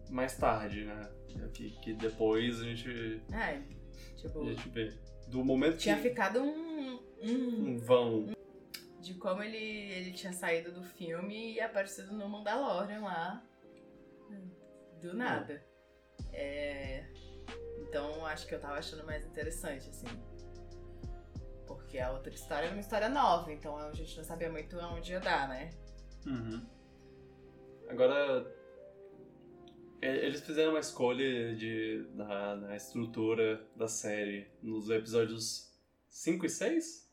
mais 0.09 0.35
tarde, 0.37 0.85
né? 0.85 1.11
Que, 1.53 1.69
que 1.81 1.93
depois 1.93 2.61
a 2.61 2.63
gente. 2.63 3.21
É, 3.31 3.61
tipo. 4.15 4.41
A 4.41 4.45
gente 4.45 4.69
vê. 4.69 4.89
Do 5.27 5.43
momento 5.43 5.77
tinha 5.77 5.95
que. 5.95 6.01
Tinha 6.01 6.11
ficado 6.11 6.41
um. 6.41 6.99
Um, 7.21 7.69
um 7.69 7.77
vão. 7.77 8.33
De 8.99 9.13
como 9.15 9.43
ele, 9.43 9.57
ele 9.57 10.11
tinha 10.11 10.33
saído 10.33 10.71
do 10.71 10.83
filme 10.83 11.53
e 11.53 11.61
aparecido 11.61 12.13
no 12.13 12.27
Mandalorian 12.27 13.01
lá. 13.01 13.43
Do 15.01 15.15
nada. 15.15 15.63
É. 16.31 17.03
Então 17.91 18.25
acho 18.25 18.47
que 18.47 18.55
eu 18.55 18.59
tava 18.59 18.75
achando 18.75 19.05
mais 19.05 19.25
interessante, 19.25 19.89
assim. 19.89 20.07
Porque 21.67 21.99
a 21.99 22.09
outra 22.13 22.33
história 22.33 22.67
era 22.67 22.73
uma 22.73 22.79
história 22.79 23.09
nova, 23.09 23.51
então 23.51 23.75
a 23.75 23.91
gente 23.91 24.15
não 24.15 24.23
sabia 24.23 24.49
muito 24.49 24.77
onde 24.77 25.11
ia 25.11 25.19
dar, 25.19 25.49
né? 25.49 25.71
Uhum. 26.25 26.65
Agora, 27.89 28.49
eles 30.01 30.39
fizeram 30.39 30.71
uma 30.71 30.79
escolha 30.79 31.53
de, 31.53 32.07
na, 32.13 32.55
na 32.55 32.75
estrutura 32.77 33.61
da 33.75 33.89
série 33.89 34.47
nos 34.63 34.89
episódios 34.89 35.77
5 36.07 36.45
e 36.45 36.49
6? 36.49 37.11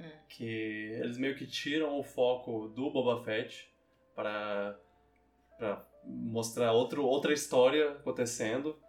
Hum. 0.00 0.10
Que 0.28 0.98
eles 1.00 1.18
meio 1.18 1.36
que 1.36 1.46
tiram 1.46 2.00
o 2.00 2.02
foco 2.02 2.66
do 2.66 2.90
Boba 2.90 3.22
Fett 3.22 3.72
para, 4.12 4.76
para 5.56 5.86
mostrar 6.04 6.72
outro, 6.72 7.04
outra 7.04 7.32
história 7.32 7.92
acontecendo 7.92 8.82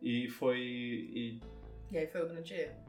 e 0.00 0.28
foi. 0.28 0.58
E, 0.58 1.40
e 1.90 1.98
aí 1.98 2.06
foi 2.06 2.22
o 2.22 2.28
grande 2.28 2.54
erro. 2.54 2.86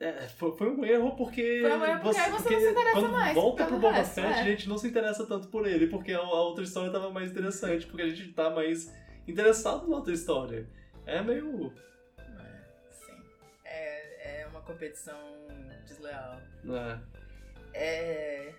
É, 0.00 0.28
foi, 0.28 0.56
foi, 0.56 0.70
um 0.70 0.84
erro 0.84 1.16
porque. 1.16 1.60
Foi 1.62 1.72
um 1.72 1.84
erro 1.84 2.00
porque 2.00 2.18
você, 2.18 2.30
você 2.30 2.42
porque 2.42 2.54
não 2.54 2.60
se 2.60 2.70
interessa 2.70 3.00
quando 3.00 3.12
mais. 3.12 3.34
Volta 3.34 3.66
pro 3.66 3.78
Boba 3.78 4.04
Fett, 4.04 4.26
é. 4.26 4.40
a 4.40 4.44
gente 4.44 4.68
não 4.68 4.78
se 4.78 4.88
interessa 4.88 5.26
tanto 5.26 5.48
por 5.48 5.66
ele, 5.66 5.86
porque 5.86 6.12
a, 6.12 6.18
a, 6.18 6.42
outra 6.42 6.64
história 6.64 6.90
tava 6.90 7.10
mais 7.10 7.30
interessante, 7.30 7.86
porque 7.86 8.02
a 8.02 8.08
gente 8.08 8.32
tá 8.32 8.50
mais 8.50 8.92
interessado 9.26 9.88
na 9.88 9.96
outra 9.96 10.12
história. 10.12 10.68
É 11.06 11.22
meio. 11.22 11.72
É, 12.18 12.92
sim. 12.92 13.22
É, 13.64 14.40
é 14.42 14.46
uma 14.48 14.60
competição 14.62 15.18
desleal. 15.86 16.40
É. 16.66 16.98
É. 17.74 18.54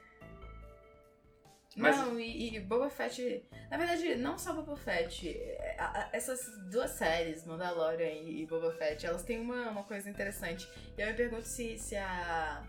Mas... 1.76 1.98
Não, 1.98 2.18
e, 2.18 2.56
e 2.56 2.60
Boba 2.62 2.90
Fett. 2.90 3.46
Na 3.70 3.78
verdade, 3.78 4.16
não 4.16 4.38
só 4.38 4.54
Boba 4.54 4.78
Fett. 4.78 5.28
É, 5.28 6.10
essas 6.14 6.40
duas 6.70 6.92
séries, 6.92 7.46
Mandalorian 7.46 8.14
e 8.14 8.46
Boba 8.46 8.72
Fett, 8.72 9.06
elas 9.06 9.24
têm 9.24 9.42
uma, 9.42 9.70
uma 9.70 9.84
coisa 9.84 10.10
interessante. 10.10 10.68
E 10.98 11.02
eu 11.02 11.08
me 11.08 11.14
pergunto 11.14 11.46
se, 11.46 11.78
se 11.78 11.96
a. 11.98 12.66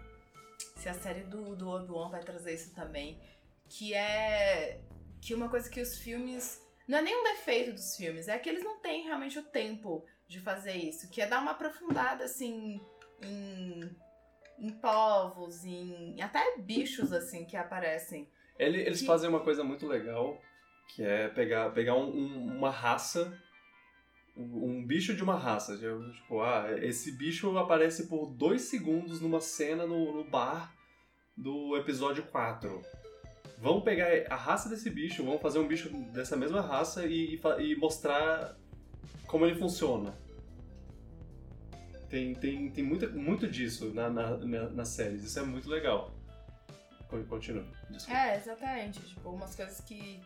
Se 0.77 0.89
a 0.89 0.95
série 0.95 1.23
do, 1.23 1.55
do 1.55 1.69
Obi-Wan 1.69 2.11
vai 2.11 2.21
trazer 2.21 2.55
isso 2.55 2.75
também. 2.75 3.21
Que 3.69 3.95
é. 3.95 4.81
Que 5.21 5.35
uma 5.35 5.49
coisa 5.49 5.71
que 5.71 5.81
os 5.81 5.99
filmes. 5.99 6.61
Não 6.89 6.99
é 6.99 7.03
nem 7.03 7.17
um 7.17 7.25
defeito 7.25 7.73
dos 7.73 7.97
filmes, 7.97 8.29
é 8.29 8.39
que 8.39 8.49
eles 8.49 8.63
não 8.63 8.79
têm 8.79 9.05
realmente 9.05 9.39
o 9.39 9.43
tempo 9.43 10.05
de 10.29 10.41
fazer 10.41 10.75
isso. 10.75 11.09
Que 11.11 11.21
é 11.21 11.27
dar 11.27 11.41
uma 11.41 11.53
aprofundada, 11.53 12.25
assim, 12.25 12.81
em, 13.23 13.97
em 14.59 14.71
povos, 14.71 15.65
em 15.65 16.21
até 16.23 16.59
bichos, 16.59 17.13
assim, 17.13 17.45
que 17.45 17.57
aparecem. 17.57 18.29
Ele, 18.59 18.81
eles 18.81 19.05
fazem 19.05 19.29
uma 19.29 19.41
coisa 19.41 19.63
muito 19.63 19.87
legal, 19.87 20.41
que 20.89 21.03
é 21.03 21.29
pegar, 21.29 21.71
pegar 21.71 21.95
um, 21.95 22.09
um, 22.09 22.57
uma 22.57 22.71
raça, 22.71 23.39
um, 24.37 24.85
bicho 24.85 25.15
de 25.15 25.23
uma 25.23 25.37
raça. 25.37 25.77
Tipo, 25.77 26.41
ah, 26.41 26.67
esse 26.83 27.13
bicho 27.13 27.57
aparece 27.59 28.07
por 28.07 28.27
dois 28.27 28.63
segundos 28.63 29.21
numa 29.21 29.41
cena 29.41 29.87
no, 29.87 30.13
no 30.15 30.25
bar 30.25 30.75
do 31.37 31.77
episódio 31.77 32.25
4. 32.25 32.83
Vamos 33.59 33.85
pegar 33.85 34.09
a 34.31 34.37
raça 34.37 34.69
desse 34.69 34.91
bicho, 34.91 35.25
vamos 35.25 35.41
fazer 35.41 35.59
um 35.59 35.67
bicho 35.67 35.89
dessa 36.13 36.37
mesma 36.37 36.61
raça 36.61 37.07
e, 37.07 37.37
e, 37.37 37.63
e 37.63 37.77
mostrar 37.77 38.57
como 39.27 39.45
ele 39.47 39.59
funciona. 39.59 40.15
Tem, 42.09 42.35
tem, 42.35 42.71
tem 42.71 42.85
muita, 42.85 43.09
muito 43.09 43.49
disso 43.49 43.93
na, 43.93 44.09
na, 44.09 44.37
na, 44.37 44.71
nas 44.71 44.89
séries. 44.89 45.25
Isso 45.25 45.39
é 45.39 45.43
muito 45.43 45.69
legal. 45.69 46.16
Continua. 47.09 47.65
Desculpa. 47.91 48.19
É, 48.21 48.37
exatamente. 48.37 49.01
Tipo, 49.01 49.31
umas 49.31 49.55
coisas 49.55 49.81
que, 49.83 50.21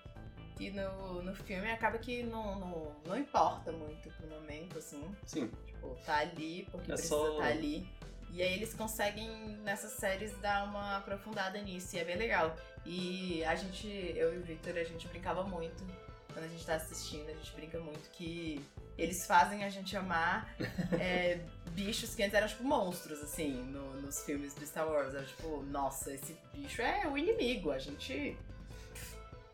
que 0.56 0.70
no, 0.70 1.22
no 1.22 1.34
filme 1.34 1.70
acaba 1.70 1.98
que 1.98 2.22
não, 2.22 2.58
não, 2.58 2.96
não 3.06 3.16
importa 3.18 3.70
muito 3.72 4.08
pro 4.10 4.26
momento, 4.28 4.78
assim. 4.78 5.02
Sim. 5.26 5.50
Tipo, 5.66 5.94
tá 6.06 6.18
ali 6.18 6.66
porque 6.70 6.90
É 6.90 6.94
precisa 6.94 7.14
só- 7.16 7.38
tá 7.38 7.44
ali. 7.46 7.86
E 8.32 8.42
aí 8.42 8.54
eles 8.54 8.72
conseguem, 8.74 9.28
nessas 9.64 9.92
séries, 9.92 10.36
dar 10.38 10.64
uma 10.64 10.98
aprofundada 10.98 11.60
nisso. 11.60 11.96
E 11.96 11.98
é 11.98 12.04
bem 12.04 12.16
legal. 12.16 12.56
E 12.86 13.44
a 13.44 13.54
gente, 13.56 13.86
eu 14.16 14.32
e 14.34 14.38
o 14.38 14.42
Victor, 14.42 14.76
a 14.78 14.84
gente 14.84 15.06
brincava 15.08 15.42
muito. 15.42 15.84
Quando 16.32 16.44
a 16.44 16.48
gente 16.48 16.64
tá 16.64 16.74
assistindo, 16.76 17.28
a 17.28 17.32
gente 17.34 17.52
brinca 17.52 17.78
muito 17.80 18.08
que 18.10 18.64
eles 18.98 19.26
fazem 19.26 19.64
a 19.64 19.68
gente 19.68 19.96
amar 19.96 20.54
é, 21.00 21.40
bichos 21.72 22.14
que 22.14 22.22
antes 22.22 22.34
eram 22.34 22.46
tipo 22.48 22.64
monstros, 22.64 23.20
assim, 23.22 23.52
no- 23.64 24.00
nos 24.00 24.22
filmes 24.24 24.54
do 24.54 24.66
Star 24.66 24.86
Wars. 24.88 25.14
Era 25.14 25.24
tipo, 25.24 25.62
nossa, 25.64 26.12
esse 26.12 26.36
bicho 26.54 26.82
é 26.82 27.06
o 27.06 27.16
inimigo, 27.16 27.70
a 27.70 27.78
gente. 27.78 28.36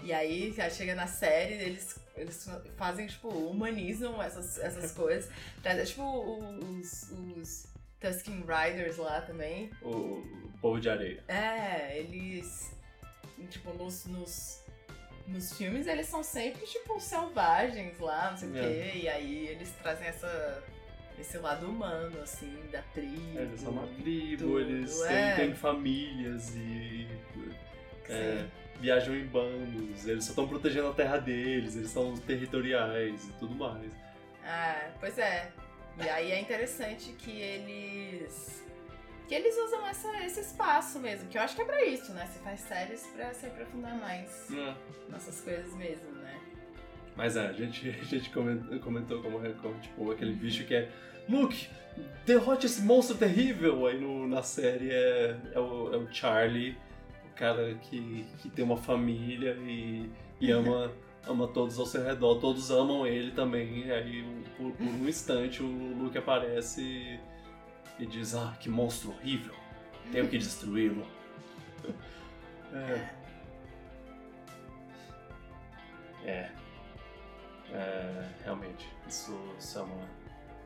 E 0.02 0.12
aí, 0.12 0.54
chega 0.70 0.94
na 0.94 1.06
série, 1.06 1.54
eles, 1.54 1.98
eles 2.14 2.48
fazem, 2.76 3.06
tipo, 3.06 3.28
humanizam 3.28 4.22
essas, 4.22 4.58
essas 4.58 4.92
coisas. 4.92 5.30
Traz- 5.62 5.88
Tipo, 5.88 6.02
os, 6.78 7.10
os 7.10 7.66
Tusken 7.98 8.40
Riders 8.46 8.98
lá 8.98 9.22
também. 9.22 9.70
O, 9.82 9.88
o 9.88 10.52
povo 10.60 10.78
de 10.80 10.88
areia. 10.90 11.24
É, 11.28 11.98
eles. 11.98 12.70
Tipo, 13.50 13.72
nos, 13.74 14.04
nos, 14.06 14.62
nos 15.26 15.56
filmes 15.56 15.86
eles 15.86 16.06
são 16.06 16.22
sempre, 16.22 16.64
tipo, 16.66 17.00
selvagens 17.00 17.98
lá, 17.98 18.30
não 18.30 18.36
sei 18.38 18.48
o 18.50 18.56
É. 18.56 18.60
quê. 18.62 18.98
E 18.98 19.08
aí 19.08 19.46
eles 19.48 19.70
trazem 19.82 20.06
essa. 20.08 20.62
Esse 21.18 21.38
lado 21.38 21.66
humano, 21.66 22.20
assim, 22.20 22.54
da 22.70 22.82
tribo. 22.92 23.38
É, 23.38 23.42
eles 23.42 23.60
são 23.60 23.72
uma 23.72 23.86
tribo, 23.86 24.42
tudo, 24.42 24.60
eles 24.60 25.00
é. 25.04 25.36
têm, 25.36 25.46
têm 25.46 25.54
famílias 25.54 26.54
e 26.54 27.08
é, 28.10 28.44
viajam 28.80 29.16
em 29.16 29.24
bandos, 29.24 30.06
eles 30.06 30.24
só 30.24 30.32
estão 30.32 30.46
protegendo 30.46 30.88
a 30.88 30.92
terra 30.92 31.16
deles, 31.16 31.74
eles 31.74 31.88
são 31.90 32.14
territoriais 32.18 33.24
e 33.30 33.32
tudo 33.38 33.54
mais. 33.54 33.90
Ah, 34.44 34.90
pois 35.00 35.16
é. 35.16 35.50
E 36.04 36.06
aí 36.06 36.30
é 36.32 36.38
interessante 36.38 37.12
que 37.12 37.40
eles. 37.40 38.62
Que 39.28 39.34
eles 39.34 39.56
usam 39.56 39.86
essa, 39.86 40.24
esse 40.24 40.40
espaço 40.40 41.00
mesmo, 41.00 41.28
que 41.28 41.36
eu 41.36 41.42
acho 41.42 41.56
que 41.56 41.62
é 41.62 41.64
pra 41.64 41.84
isso, 41.84 42.12
né? 42.12 42.26
Você 42.26 42.38
faz 42.40 42.60
séries 42.60 43.06
pra 43.14 43.32
se 43.34 43.46
aprofundar 43.46 43.96
mais 43.98 44.48
É. 44.52 44.74
nessas 45.08 45.40
coisas 45.40 45.74
mesmo, 45.74 46.08
né? 46.12 46.40
Mas 47.16 47.36
é, 47.36 47.48
a 47.48 47.52
gente, 47.52 47.88
a 48.00 48.04
gente 48.04 48.30
comentou, 48.30 48.78
comentou 48.78 49.22
como, 49.22 49.40
como, 49.54 49.74
tipo, 49.80 50.10
aquele 50.12 50.32
bicho 50.32 50.64
que 50.64 50.74
é 50.74 50.88
Luke, 51.28 51.68
derrote 52.24 52.66
esse 52.66 52.82
monstro 52.82 53.16
terrível! 53.16 53.86
Aí 53.86 54.00
no, 54.00 54.28
na 54.28 54.42
série 54.44 54.90
é, 54.92 55.36
é, 55.54 55.58
o, 55.58 55.92
é 55.92 55.96
o 55.96 56.12
Charlie, 56.12 56.76
o 57.32 57.34
cara 57.34 57.74
que, 57.82 58.24
que 58.38 58.48
tem 58.48 58.64
uma 58.64 58.76
família 58.76 59.56
e, 59.60 60.08
e 60.40 60.52
ama, 60.52 60.92
ama 61.26 61.48
todos 61.48 61.78
ao 61.80 61.86
seu 61.86 62.04
redor, 62.04 62.36
todos 62.38 62.70
amam 62.70 63.04
ele 63.04 63.32
também. 63.32 63.86
E 63.86 63.92
aí 63.92 64.24
por, 64.56 64.70
por 64.70 64.86
um 64.86 65.08
instante 65.08 65.64
o 65.64 65.66
Luke 65.66 66.16
aparece 66.16 67.18
e, 67.98 68.06
diz, 68.06 68.34
ah, 68.34 68.56
que 68.60 68.68
monstro 68.68 69.10
horrível, 69.12 69.54
tenho 70.12 70.28
que 70.28 70.38
destruí-lo. 70.38 71.06
É, 72.72 73.08
é, 76.24 76.50
é, 77.70 78.28
realmente, 78.42 78.86
isso, 79.08 79.32
isso 79.58 79.78
é 79.78 79.82
uma 79.82 80.08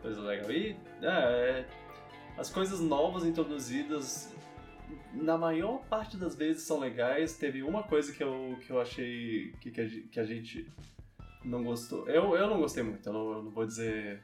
coisa 0.02 0.20
legal. 0.22 0.50
E 0.50 0.76
é, 1.02 1.06
é, 1.06 1.66
as 2.38 2.50
coisas 2.50 2.80
novas 2.80 3.24
introduzidas, 3.24 4.34
na 5.12 5.36
maior 5.36 5.84
parte 5.84 6.16
das 6.16 6.34
vezes 6.34 6.62
são 6.62 6.78
legais. 6.80 7.36
Teve 7.36 7.62
uma 7.62 7.82
coisa 7.82 8.12
que 8.12 8.22
eu, 8.24 8.58
que 8.60 8.70
eu 8.70 8.80
achei 8.80 9.52
que, 9.60 9.70
que, 9.70 9.80
a, 9.80 9.86
ge- 9.86 10.02
que 10.10 10.18
a 10.18 10.24
gente 10.24 10.66
não 11.44 11.62
gostou. 11.62 12.08
Eu, 12.08 12.34
eu 12.36 12.48
não 12.48 12.58
gostei 12.60 12.82
muito, 12.82 13.06
eu 13.08 13.12
não, 13.12 13.32
eu 13.32 13.42
não 13.44 13.50
vou 13.50 13.66
dizer. 13.66 14.22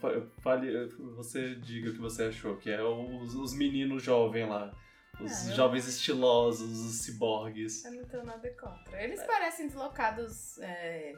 Fa- 0.00 0.26
Fale, 0.42 0.86
você 1.16 1.54
diga 1.56 1.90
o 1.90 1.92
que 1.94 1.98
você 2.00 2.24
achou, 2.24 2.56
que 2.56 2.70
é 2.70 2.82
os, 2.82 3.34
os 3.34 3.54
meninos 3.54 4.02
jovens 4.02 4.48
lá. 4.48 4.74
Os 5.20 5.30
Ah, 5.46 5.50
eu- 5.50 5.56
jovens 5.56 5.88
estilosos, 5.88 6.78
os 6.80 7.00
ciborgues. 7.02 7.84
Eu 7.84 7.92
não 7.92 8.04
tenho 8.04 8.24
nada 8.24 8.50
contra. 8.54 9.02
Eles 9.02 9.22
parecem 9.24 9.66
deslocados 9.66 10.58
é, 10.58 11.14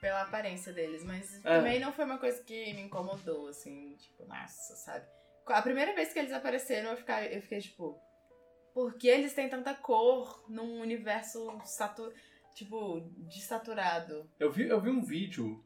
pela 0.00 0.22
aparência 0.22 0.72
deles, 0.72 1.04
mas 1.04 1.36
É. 1.44 1.56
também 1.56 1.80
não 1.80 1.92
foi 1.92 2.04
uma 2.04 2.18
coisa 2.18 2.42
que 2.42 2.72
me 2.74 2.82
incomodou, 2.82 3.48
assim, 3.48 3.96
tipo, 3.96 4.24
nossa, 4.26 4.74
sabe? 4.76 5.06
A 5.46 5.62
primeira 5.62 5.94
vez 5.94 6.12
que 6.12 6.18
eles 6.18 6.32
apareceram, 6.32 6.90
eu 6.90 6.96
fiquei, 6.96 7.36
eu 7.36 7.42
fiquei 7.42 7.60
tipo, 7.60 7.98
por 8.74 8.94
que 8.98 9.08
eles 9.08 9.32
têm 9.34 9.48
tanta 9.48 9.74
cor 9.74 10.44
num 10.48 10.80
universo 10.80 11.58
satu 11.64 12.12
tipo, 12.54 13.00
desaturado? 13.30 14.28
Eu 14.38 14.50
vi, 14.52 14.68
eu 14.68 14.80
vi 14.80 14.90
um 14.90 15.02
vídeo 15.02 15.64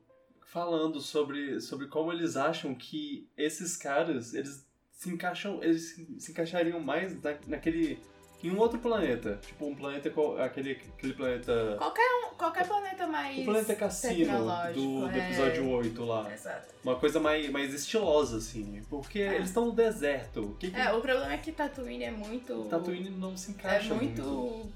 falando 0.53 1.01
sobre, 1.01 1.59
sobre 1.63 1.87
como 1.87 2.13
eles 2.13 2.37
acham 2.37 2.75
que 2.75 3.27
esses 3.39 3.75
caras, 3.75 4.35
eles 4.35 4.69
se 4.93 5.09
encaixam, 5.09 5.63
eles 5.63 5.95
se, 6.19 6.31
encaixariam 6.31 6.79
mais 6.79 7.21
na, 7.23 7.35
naquele 7.47 7.99
em 8.45 8.51
um 8.51 8.59
outro 8.59 8.79
planeta, 8.79 9.39
tipo 9.41 9.67
um 9.67 9.75
planeta 9.75 10.13
aquele 10.45 10.73
aquele 10.73 11.15
planeta 11.15 11.77
Qualquer, 11.79 12.03
um, 12.03 12.35
qualquer 12.35 12.67
planeta 12.67 13.07
mais 13.07 13.39
o 13.39 13.45
planeta 13.45 13.75
cassino 13.77 14.45
do, 14.75 15.09
do 15.09 15.11
é. 15.11 15.29
episódio 15.29 15.71
8 15.71 16.05
lá. 16.05 16.31
Exato. 16.31 16.75
Uma 16.85 16.97
coisa 16.97 17.21
mais, 17.21 17.49
mais 17.51 17.73
estilosa 17.73 18.39
assim, 18.39 18.83
porque 18.91 19.21
eles 19.21 19.49
estão 19.49 19.67
no 19.67 19.73
deserto. 19.73 20.57
Que 20.59 20.73
que 20.73 20.77
É, 20.77 20.93
o 20.93 21.01
problema 21.01 21.33
é 21.33 21.39
que 21.39 21.53
Tatooine 21.53 22.03
é 22.03 22.11
muito... 22.11 22.65
Tatooine 22.65 23.11
não 23.11 23.37
se 23.37 23.53
É 23.53 23.55
encaixa 23.55 23.95
muito... 23.95 24.67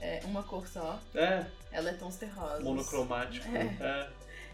É, 0.00 0.22
uma 0.24 0.42
cor 0.42 0.66
só. 0.66 0.98
É, 1.14 1.44
Ela 1.70 1.90
é 1.90 1.92
tons 1.92 2.16
terrosos. 2.16 2.64
monocromático. 2.64 3.46
É. 3.54 4.08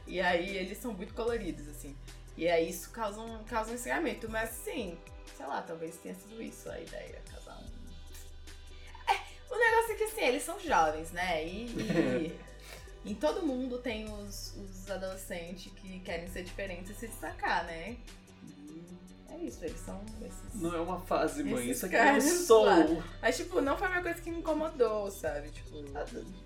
E 0.07 0.21
aí 0.21 0.57
eles 0.57 0.79
são 0.79 0.93
muito 0.93 1.15
coloridos, 1.15 1.69
assim. 1.69 1.97
E 2.37 2.49
aí 2.49 2.69
isso 2.69 2.91
causa 2.91 3.21
um, 3.21 3.45
causa 3.45 3.73
um 3.73 3.75
estranhamento. 3.75 4.29
Mas 4.29 4.51
assim, 4.51 4.99
sei 5.37 5.47
lá, 5.47 5.63
talvez 5.63 5.97
tenha 5.97 6.15
sido 6.15 6.43
isso 6.43 6.71
a 6.71 6.81
ideia, 6.81 7.21
um. 7.49 9.13
É, 9.13 9.21
o 9.51 9.59
negócio 9.59 9.93
é 9.93 9.95
que 9.97 10.05
assim, 10.05 10.21
eles 10.23 10.43
são 10.43 10.59
jovens, 10.61 11.13
né? 11.13 11.45
E, 11.45 11.67
e 11.67 12.41
em 13.11 13.15
todo 13.15 13.45
mundo 13.45 13.79
tem 13.79 14.05
os, 14.13 14.55
os 14.57 14.91
adolescentes 14.91 15.73
que 15.73 16.01
querem 16.01 16.29
ser 16.29 16.43
diferentes 16.45 16.91
e 16.91 16.95
se 16.95 17.09
destacar, 17.09 17.65
né? 17.65 17.97
É 19.39 19.45
isso, 19.45 19.65
eles 19.65 19.81
são 19.81 20.01
esses. 20.23 20.61
Não 20.61 20.75
é 20.75 20.81
uma 20.81 21.01
fase, 21.01 21.43
mãe. 21.45 21.71
Isso 21.71 21.87
aqui 21.87 21.95
é 21.97 22.13
um 22.15 22.65
lá. 22.65 22.77
Mas 23.23 23.37
tipo, 23.37 23.61
não 23.61 23.77
foi 23.77 23.89
uma 23.89 24.03
coisa 24.03 24.21
que 24.21 24.31
me 24.31 24.39
incomodou, 24.39 25.11
sabe? 25.11 25.51
Tipo. 25.51 25.85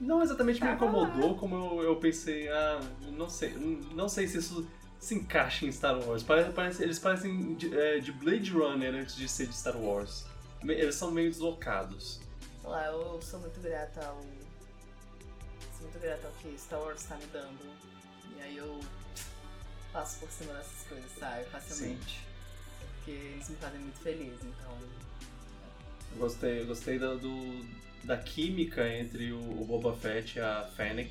Não 0.01 0.23
exatamente 0.23 0.61
me 0.61 0.67
Tava 0.69 0.75
incomodou, 0.85 1.37
como 1.37 1.55
eu, 1.55 1.83
eu 1.85 1.97
pensei, 1.97 2.49
ah, 2.49 2.81
não 3.13 3.29
sei, 3.29 3.51
não 3.95 4.09
sei 4.09 4.27
se 4.27 4.39
isso 4.39 4.67
se 4.99 5.15
encaixa 5.15 5.65
em 5.65 5.73
Star 5.73 5.99
Wars. 5.99 6.23
Parece, 6.23 6.51
parece- 6.53 6.83
eles 6.83 6.99
parecem 6.99 7.55
de, 7.55 7.77
é, 7.79 7.99
de 8.01 8.13
Blade 8.13 8.51
Runner 8.51 8.95
antes 8.95 9.15
de 9.17 9.29
ser 9.29 9.47
de 9.47 9.57
Star 9.57 9.77
Wars. 9.77 10.27
Me- 10.63 10.75
Eles 10.75 10.95
são 10.95 11.11
meio 11.11 11.31
deslocados. 11.31 12.21
Sei 12.61 12.69
lá, 12.71 12.87
eu 12.87 13.19
sou 13.23 13.41
muito 13.41 13.59
grata 13.61 14.05
ao. 14.07 14.21
Sou 15.73 15.83
muito 15.83 15.99
grata 16.01 16.27
ao 16.27 16.33
que 16.35 16.59
Star 16.59 16.81
Wars 16.81 17.03
tá 17.05 17.17
me 17.17 17.25
dando. 17.33 17.59
E 18.37 18.43
aí 18.43 18.57
eu 18.59 18.79
passo 19.93 20.21
por 20.21 20.31
cima 20.31 20.53
dessas 20.53 20.87
coisas, 20.89 21.11
sabe? 21.19 21.45
Facilmente. 21.47 22.27
Porque 23.01 23.11
eles 23.13 23.49
me 23.49 23.57
fazem 23.57 23.81
muito 23.81 23.99
feliz, 24.01 24.35
então. 24.43 24.79
Eu 26.13 26.19
gostei, 26.19 26.61
eu 26.61 26.67
gostei 26.67 26.99
da, 26.99 27.15
do, 27.15 27.65
da 28.05 28.17
química 28.19 28.87
entre 28.89 29.33
o, 29.33 29.39
o 29.39 29.65
Boba 29.65 29.95
Fett 29.95 30.39
e 30.39 30.41
a 30.43 30.65
Fennec. 30.77 31.11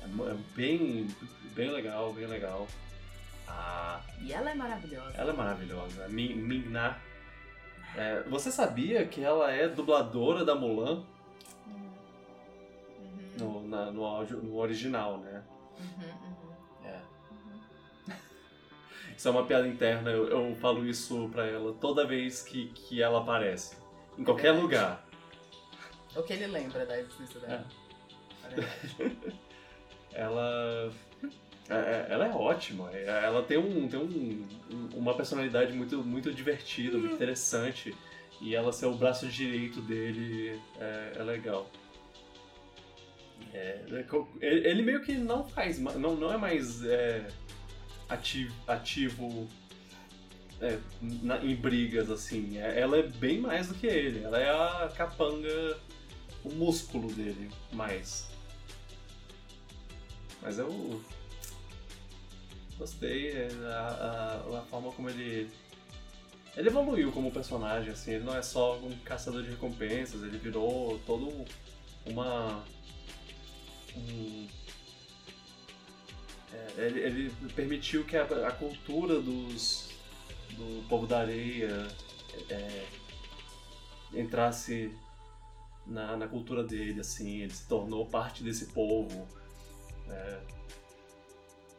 É, 0.00 0.04
é 0.30 0.34
bem, 0.56 1.06
bem 1.54 1.70
legal, 1.70 2.12
bem 2.12 2.26
legal. 2.26 2.66
Ah, 3.46 4.00
E 4.20 4.32
ela 4.32 4.50
é 4.50 4.54
maravilhosa. 4.54 5.16
ela 5.16 5.32
é 5.32 5.36
maravilhosa. 5.36 6.08
Ming-Na. 6.08 6.98
É, 7.96 8.22
você 8.24 8.50
sabia 8.52 9.06
que 9.06 9.22
ela 9.22 9.50
é 9.50 9.66
dubladora 9.68 10.44
da 10.44 10.54
Mulan? 10.54 11.04
Uhum. 11.66 11.92
No, 13.38 13.68
na- 13.68 13.90
no, 13.90 14.04
áudio- 14.04 14.42
no 14.42 14.56
original, 14.58 15.18
né? 15.18 15.42
Uhum, 15.78 16.04
uhum. 16.08 16.47
É. 19.18 19.20
Uhum. 19.20 19.20
Isso 19.20 19.28
é 19.28 19.30
uma 19.32 19.44
piada 19.44 19.66
interna, 19.66 20.10
eu, 20.10 20.28
eu 20.28 20.54
falo 20.56 20.86
isso 20.86 21.28
pra 21.30 21.44
ela 21.44 21.72
toda 21.74 22.06
vez 22.06 22.42
que, 22.42 22.68
que 22.68 23.02
ela 23.02 23.18
aparece. 23.20 23.76
Em 24.16 24.24
qualquer 24.24 24.52
verdade. 24.54 24.62
lugar. 24.62 25.08
O 26.16 26.22
que 26.22 26.32
ele 26.32 26.46
lembra 26.46 26.86
da 26.86 26.98
existência 26.98 27.40
dela. 27.40 27.66
É. 28.44 28.58
Ela. 30.14 30.90
é- 31.68 31.74
é- 31.74 32.06
Ela 32.08 32.26
é 32.26 32.30
ótima. 32.30 32.90
é- 32.92 33.24
Ela 33.24 33.42
tem, 33.42 33.58
um, 33.58 33.86
tem 33.88 34.00
um, 34.00 34.46
um- 34.72 34.88
uma 34.96 35.14
personalidade 35.14 35.72
muito, 35.74 35.98
muito 36.02 36.32
divertida, 36.32 36.96
muito 36.96 37.14
interessante. 37.14 37.94
E 38.40 38.54
ela 38.54 38.72
ser 38.72 38.86
o 38.86 38.94
braço 38.94 39.26
direito 39.28 39.80
dele 39.82 40.58
é, 40.80 41.12
é 41.16 41.22
legal. 41.22 41.68
É, 43.52 43.84
é 43.90 44.46
ele 44.70 44.82
meio 44.82 45.02
que 45.02 45.12
não 45.14 45.46
faz, 45.46 45.78
não, 45.78 46.16
não 46.16 46.32
é 46.32 46.36
mais 46.36 46.82
é, 46.84 47.26
ativo, 48.08 48.54
ativo 48.66 49.48
é, 50.60 50.78
na- 51.00 51.44
em 51.44 51.54
brigas, 51.54 52.10
assim. 52.10 52.58
É- 52.58 52.80
Ela 52.80 52.98
é 52.98 53.02
bem 53.02 53.40
mais 53.40 53.68
do 53.68 53.74
que 53.74 53.86
ele. 53.86 54.24
Ela 54.24 54.38
é 54.40 54.50
a 54.50 54.88
capanga, 54.88 55.78
o 56.44 56.50
músculo 56.52 57.12
dele, 57.12 57.50
mais. 57.72 58.26
Mas 60.42 60.58
eu 60.58 61.02
gostei 62.78 63.30
é, 63.32 63.48
a, 63.66 64.42
a, 64.52 64.58
a 64.58 64.62
forma 64.62 64.92
como 64.92 65.10
ele. 65.10 65.50
Ele 66.56 66.68
evoluiu 66.68 67.12
como 67.12 67.30
personagem, 67.30 67.92
assim, 67.92 68.12
ele 68.12 68.24
não 68.24 68.36
é 68.36 68.42
só 68.42 68.76
um 68.78 68.90
caçador 69.04 69.42
de 69.44 69.50
recompensas, 69.50 70.22
ele 70.24 70.38
virou 70.38 70.98
todo 71.06 71.44
uma. 72.06 72.64
um- 73.96 74.48
é, 76.52 76.80
ele, 76.86 77.00
ele 77.00 77.30
permitiu 77.54 78.04
que 78.04 78.16
a, 78.16 78.24
a 78.24 78.52
cultura 78.52 79.20
dos, 79.20 79.90
do 80.50 80.86
povo 80.88 81.06
da 81.06 81.20
areia 81.20 81.86
é, 82.48 82.86
entrasse 84.12 84.96
na, 85.86 86.16
na 86.16 86.28
cultura 86.28 86.62
dele, 86.64 87.00
assim, 87.00 87.42
ele 87.42 87.52
se 87.54 87.66
tornou 87.66 88.06
parte 88.06 88.42
desse 88.42 88.66
povo. 88.66 89.26
É, 90.08 90.40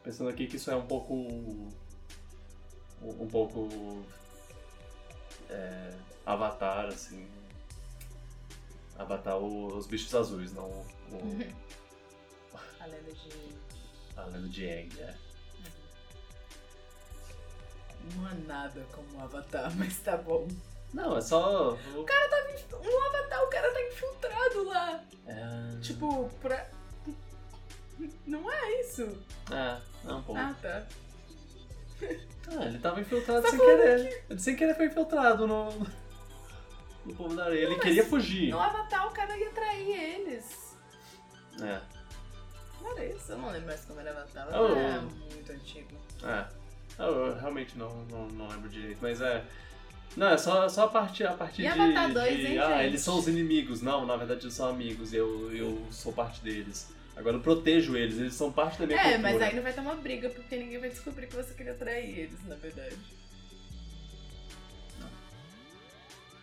pensando 0.03 0.29
aqui 0.29 0.47
que 0.47 0.55
isso 0.57 0.69
é 0.71 0.75
um 0.75 0.85
pouco. 0.85 1.13
um 1.15 1.73
um 3.01 3.27
pouco. 3.27 4.03
é, 5.49 5.93
avatar, 6.25 6.85
assim. 6.87 7.27
Avatar 8.97 9.37
o- 9.37 9.75
os 9.77 9.87
bichos 9.87 10.13
azuis, 10.13 10.51
não 10.53 10.65
o, 10.69 10.85
A 12.81 12.85
lenda 12.85 13.11
de. 13.13 13.68
A 14.23 14.25
lenda 14.25 14.47
de 14.49 14.65
Aang, 14.69 14.99
é. 15.01 15.15
Não 18.15 18.29
é 18.29 18.33
nada 18.47 18.85
como 18.91 19.17
um 19.17 19.23
avatar, 19.23 19.71
mas 19.77 19.97
tá 19.99 20.17
bom. 20.17 20.47
Não, 20.93 21.17
é 21.17 21.21
só. 21.21 21.73
o- 21.73 21.75
Um 21.75 23.05
avatar, 23.05 23.43
o 23.43 23.47
cara 23.49 23.71
tá 23.73 23.81
infiltrado 23.87 24.63
lá. 24.65 25.03
É, 25.27 25.79
Tipo, 25.81 26.29
pra. 26.41 26.67
Não 28.25 28.51
é 28.51 28.81
isso. 28.81 29.03
É, 29.51 29.77
não, 30.03 30.23
pô. 30.23 30.35
Ah, 30.35 30.55
tá. 30.61 30.85
Ah, 32.57 32.65
ele 32.65 32.79
tava 32.79 33.01
infiltrado 33.01 33.41
Tá 33.43 33.49
sem 33.49 33.59
querer. 33.59 34.23
Ele 34.29 34.39
sem 34.39 34.55
querer 34.55 34.73
foi 34.75 34.85
infiltrado 34.87 35.45
no. 35.45 35.69
no 37.05 37.15
povo 37.15 37.35
da 37.35 37.45
areia. 37.45 37.65
Ele 37.65 37.75
mas 37.75 37.83
queria 37.83 38.05
fugir. 38.05 38.49
No 38.49 38.59
avatar, 38.59 39.07
o 39.07 39.11
cara 39.11 39.37
ia 39.37 39.51
trair 39.51 39.89
eles. 40.15 40.75
É, 41.61 41.81
Isso? 42.97 43.31
Eu 43.31 43.37
não 43.37 43.49
lembro 43.51 43.67
mais 43.67 43.81
como 43.85 43.99
era 43.99 44.11
avatar. 44.11 44.47
Oh. 44.51 44.75
É 44.75 44.99
muito 45.33 45.51
antigo. 45.51 45.89
é. 46.23 46.45
Eu, 46.97 47.27
eu 47.27 47.35
realmente 47.39 47.77
não, 47.77 47.89
não, 48.11 48.27
não 48.27 48.47
lembro 48.49 48.67
direito, 48.69 48.97
mas 49.01 49.21
é. 49.21 49.41
Não, 50.17 50.27
é 50.29 50.37
só, 50.37 50.67
só 50.67 50.85
a 50.85 50.87
parte, 50.89 51.23
a 51.23 51.31
parte 51.33 51.61
E 51.61 51.65
de. 51.65 51.67
Avatar 51.67 52.11
2, 52.11 52.37
de, 52.37 52.45
hein, 52.47 52.59
ah, 52.59 52.69
gente? 52.77 52.85
eles 52.87 53.01
são 53.01 53.17
os 53.17 53.27
inimigos. 53.27 53.81
Não, 53.81 54.05
na 54.05 54.17
verdade 54.17 54.41
eles 54.43 54.53
são 54.53 54.67
amigos. 54.67 55.13
Eu, 55.13 55.49
eu 55.55 55.81
sou 55.91 56.11
parte 56.11 56.41
deles. 56.41 56.91
Agora 57.15 57.37
eu 57.37 57.41
protejo 57.41 57.95
eles, 57.95 58.17
eles 58.17 58.33
são 58.33 58.51
parte 58.51 58.79
da 58.79 58.87
minha 58.87 58.97
É, 58.99 59.13
cultura. 59.13 59.21
mas 59.31 59.41
aí 59.41 59.55
não 59.55 59.63
vai 59.63 59.71
ter 59.73 59.81
uma 59.81 59.95
briga, 59.95 60.29
porque 60.29 60.55
ninguém 60.57 60.79
vai 60.79 60.89
descobrir 60.89 61.27
que 61.27 61.35
você 61.35 61.53
queria 61.53 61.73
trair 61.73 62.17
eles, 62.19 62.39
na 62.47 62.55
verdade. 62.55 62.95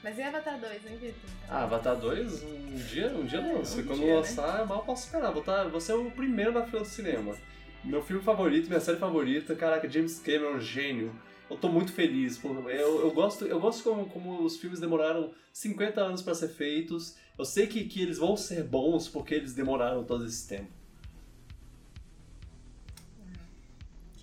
Mas 0.07 0.19
e 0.19 0.23
Avatar 0.23 0.57
2, 0.61 0.73
hein, 0.87 0.99
Vitor? 1.01 1.31
Ah, 1.49 1.65
Avatar 1.65 1.97
2, 1.97 2.45
um 2.45 2.77
dia, 2.77 3.09
um 3.09 3.27
dia 3.27 3.41
É, 3.41 3.53
lança. 3.53 3.81
um 3.81 3.85
Quando 3.85 3.99
dia, 3.99 4.07
né? 4.07 4.15
lançar, 4.15 4.61
eu 4.61 4.67
mal 4.67 4.85
posso 4.85 5.07
esperar. 5.07 5.33
Vou 5.33 5.43
tá, 5.43 5.65
você 5.65 5.91
é 5.91 5.97
o 5.97 6.09
primeiro 6.13 6.53
na 6.53 6.65
fila 6.65 6.83
do 6.83 6.87
cinema. 6.87 7.35
Meu 7.83 8.01
filme 8.01 8.23
favorito, 8.23 8.69
minha 8.69 8.79
série 8.79 8.99
favorita, 8.99 9.57
caraca, 9.57 9.91
James 9.91 10.21
Cameron, 10.21 10.51
é 10.51 10.55
um 10.55 10.61
gênio. 10.61 11.13
Eu 11.51 11.57
tô 11.57 11.69
muito 11.69 11.93
feliz. 11.93 12.41
Eu, 12.45 13.01
eu 13.01 13.11
gosto, 13.11 13.47
eu 13.47 13.59
gosto 13.59 13.83
como, 13.83 14.07
como 14.07 14.45
os 14.45 14.57
filmes 14.57 14.79
demoraram 14.79 15.33
50 15.53 16.01
anos 16.01 16.23
pra 16.23 16.37
ser 16.37 16.51
feitos. 16.51 17.17
Eu 17.37 17.45
sei 17.45 17.67
que, 17.67 17.83
que 17.83 18.01
eles 18.01 18.19
vão 18.19 18.37
ser 18.37 18.63
bons 18.63 19.09
porque 19.09 19.35
eles 19.35 19.55
demoraram 19.55 20.05
todo 20.05 20.25
esse 20.25 20.47
tempo. 20.47 20.71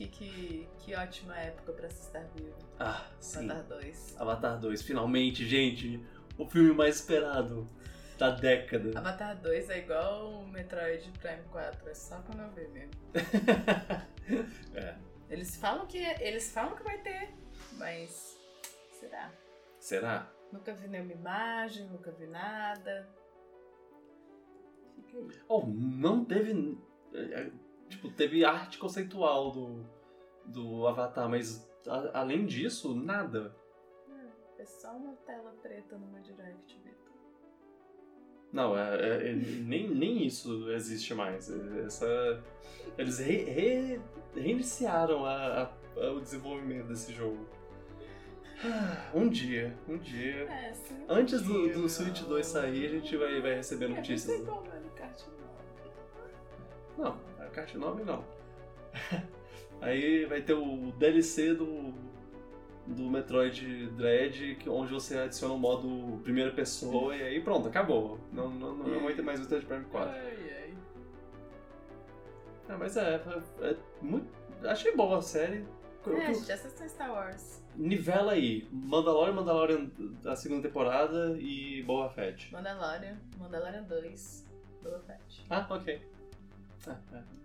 Que, 0.04 0.08
que, 0.08 0.70
que 0.80 0.96
ótima 0.96 1.38
época 1.38 1.72
pra 1.74 1.90
se 1.90 2.02
estar 2.02 2.26
vivo. 2.36 2.58
Ah, 2.80 3.06
sim. 3.20 3.50
Avatar 3.50 3.64
2. 3.64 4.16
Avatar 4.20 4.60
2, 4.60 4.82
finalmente, 4.82 5.46
gente. 5.48 6.04
O 6.38 6.46
filme 6.46 6.74
mais 6.74 6.96
esperado 6.96 7.68
da 8.18 8.32
década. 8.32 8.98
Avatar 8.98 9.40
2 9.40 9.70
é 9.70 9.80
igual 9.80 10.42
o 10.42 10.48
Metroid 10.48 11.10
Prime 11.20 11.44
4, 11.52 11.90
é 11.90 11.94
só 11.94 12.18
quando 12.22 12.42
eu 12.42 12.50
ver 12.52 12.70
mesmo. 12.70 12.92
é. 14.76 14.96
Eles 15.30 15.56
falam 15.56 15.86
que 15.86 15.98
eles 15.98 16.52
falam 16.52 16.76
que 16.76 16.84
vai 16.84 16.98
ter, 17.02 17.34
mas 17.78 18.38
será? 19.00 19.32
Será? 19.80 20.32
Nunca 20.52 20.74
vi 20.74 20.88
nenhuma 20.88 21.14
imagem, 21.14 21.88
nunca 21.88 22.12
vi 22.12 22.28
nada. 22.28 23.10
Fica 24.96 25.18
aí. 25.18 25.42
Oh, 25.48 25.66
não 25.66 26.26
teve. 26.26 26.78
é, 27.14 27.50
Tipo, 27.94 28.10
teve 28.10 28.44
arte 28.44 28.80
conceitual 28.80 29.52
do, 29.52 29.86
do 30.46 30.88
Avatar, 30.88 31.30
mas 31.30 31.68
a- 31.88 32.20
além 32.22 32.46
disso, 32.46 32.96
nada. 32.96 33.56
É 34.58 34.66
só 34.66 34.92
uma 34.96 35.14
tela 35.26 35.54
preta 35.62 35.98
numa 35.98 36.22
direct, 36.22 36.78
Vitor. 36.80 37.14
Não, 38.52 38.78
é, 38.78 38.96
é- 38.96 39.30
é- 39.32 39.34
nem, 39.34 39.90
nem 39.90 40.26
isso 40.26 40.72
existe 40.72 41.14
mais. 41.14 41.50
É, 41.50 41.86
Essa, 41.86 42.42
eles 42.98 43.20
re- 43.20 43.44
re- 43.44 44.02
reiniciaram 44.36 45.26
a- 45.26 45.64
a- 45.98 46.12
o 46.12 46.22
desenvolvimento 46.22 46.88
desse 46.88 47.12
jogo. 47.12 47.46
Ah, 48.66 49.12
Um 49.14 49.28
dia, 49.28 49.78
um 49.90 49.98
dia. 49.98 50.44
É, 50.50 50.74
sim. 50.74 51.04
Antes 51.10 51.42
do, 51.42 51.74
do 51.74 51.90
Switch 51.90 52.22
2 52.22 52.46
sair, 52.46 52.86
a 52.86 52.90
gente 52.90 53.18
vai, 53.18 53.42
vai 53.42 53.56
receber 53.56 53.86
É, 53.86 53.88
não 53.90 53.96
notícias. 53.98 54.40
é 54.40 54.44
não. 56.98 57.18
A 57.40 57.46
caixa 57.50 57.78
9 57.78 58.04
não. 58.04 58.24
Aí 59.84 60.26
vai 60.26 60.42
ter 60.42 60.54
o 60.54 60.92
DLC 60.98 61.54
do, 61.54 61.94
do 62.88 63.04
Metroid 63.10 63.88
Dread, 63.92 64.56
que, 64.56 64.70
onde 64.70 64.92
você 64.94 65.18
adiciona 65.18 65.54
o 65.54 65.60
modo 65.60 66.20
primeira 66.24 66.52
pessoa 66.52 67.16
e 67.16 67.22
aí 67.22 67.42
pronto, 67.42 67.68
acabou. 67.68 68.20
Não, 68.32 68.50
não, 68.50 68.74
não 68.76 69.04
vai 69.04 69.14
ter 69.14 69.22
mais 69.22 69.40
Metroid 69.40 69.66
Prime 69.66 69.86
4. 69.86 70.10
Ai, 70.12 70.38
ai. 70.62 70.74
Ah, 72.70 72.78
mas 72.78 72.96
é, 72.98 73.16
é, 73.62 73.70
é 73.72 73.78
muito. 74.02 74.28
Achei 74.64 74.96
boa 74.96 75.18
a 75.18 75.22
série. 75.22 75.66
O 76.06 76.12
É, 76.12 76.26
que- 76.28 76.34
gente, 76.34 76.52
assistam 76.52 76.88
Star 76.88 77.12
Wars. 77.12 77.62
Nivela 77.76 78.34
aí. 78.34 78.68
Mandalorian, 78.72 79.34
Mandalorian 79.34 79.90
da 80.22 80.36
segunda 80.36 80.62
temporada 80.68 81.36
e 81.40 81.82
Boa 81.84 82.10
Fett. 82.10 82.52
Mandalorian, 82.54 83.18
Mandalorian 83.38 83.84
2, 83.84 84.46
Boba 84.84 85.00
Fett. 85.00 85.46
Ah, 85.50 85.66
ok. 85.70 86.02
Ah, 86.88 86.98
é. 87.14 87.43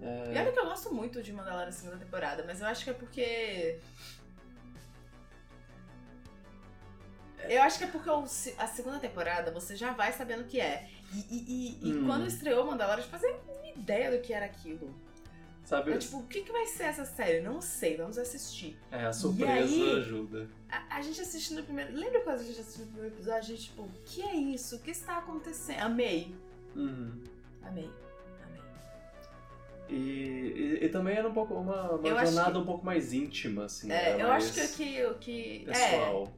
É, 0.00 0.34
E 0.34 0.38
olha 0.38 0.52
que 0.52 0.58
eu 0.58 0.64
gosto 0.66 0.92
muito 0.94 1.22
de 1.22 1.32
Mandalorian 1.32 1.72
segunda 1.72 1.96
temporada, 1.96 2.44
mas 2.46 2.60
eu 2.60 2.66
acho 2.66 2.84
que 2.84 2.90
é 2.90 2.94
porque. 2.94 3.78
Eu 7.48 7.62
acho 7.62 7.78
que 7.78 7.84
é 7.84 7.86
porque 7.86 8.10
a 8.58 8.66
segunda 8.66 8.98
temporada 8.98 9.50
você 9.52 9.76
já 9.76 9.92
vai 9.92 10.12
sabendo 10.12 10.42
o 10.42 10.46
que 10.46 10.60
é. 10.60 10.88
E, 11.14 11.18
e- 11.18 11.44
e- 11.84 11.88
e 11.90 11.94
Hum. 11.94 12.06
quando 12.06 12.26
estreou 12.26 12.66
Mandalorian, 12.66 13.04
eu 13.04 13.08
fazia 13.08 13.30
uma 13.46 13.68
ideia 13.68 14.10
do 14.10 14.20
que 14.20 14.32
era 14.32 14.46
aquilo. 14.46 14.92
sabe, 15.64 15.90
Eu, 15.90 15.98
tipo, 15.98 16.18
o 16.18 16.26
que, 16.28 16.42
que 16.42 16.52
vai 16.52 16.64
ser 16.66 16.84
essa 16.84 17.04
série? 17.04 17.40
Não 17.40 17.60
sei, 17.60 17.96
vamos 17.96 18.16
assistir. 18.18 18.78
é, 18.90 19.04
a 19.06 19.12
surpresa 19.12 19.52
aí- 19.52 19.96
ajuda. 19.98 20.48
A, 20.68 20.96
a 20.98 21.02
gente 21.02 21.20
assistindo 21.20 21.58
o 21.60 21.64
primeiro. 21.64 21.92
Lembra 21.92 22.20
quando 22.20 22.38
a 22.40 22.42
gente 22.44 22.60
assistiu 22.60 22.84
o 22.84 22.88
primeiro 22.88 23.14
episódio? 23.16 23.38
A 23.38 23.42
gente, 23.42 23.62
tipo, 23.64 23.82
o 23.82 23.90
que 24.04 24.22
é 24.22 24.34
isso? 24.36 24.76
O 24.76 24.78
que 24.78 24.92
está 24.92 25.18
acontecendo? 25.18 25.80
Amei. 25.80 26.32
Uhum. 26.76 27.20
Amei. 27.64 27.90
E, 29.88 29.94
e, 29.94 30.84
e 30.84 30.88
também 30.88 31.16
era 31.16 31.28
um 31.28 31.32
pouco 31.32 31.54
uma, 31.54 31.92
uma 31.92 32.08
jornada 32.24 32.52
que- 32.52 32.58
um 32.58 32.64
pouco 32.66 32.84
mais 32.84 33.12
íntima, 33.12 33.66
assim. 33.66 33.90
É, 33.90 34.20
eu 34.20 34.28
mais 34.28 34.44
acho 34.58 34.76
que 34.76 35.04
o 35.04 35.14
que. 35.14 35.60
Que 35.60 35.70
é, 35.70 35.72
pessoal. 35.72 36.32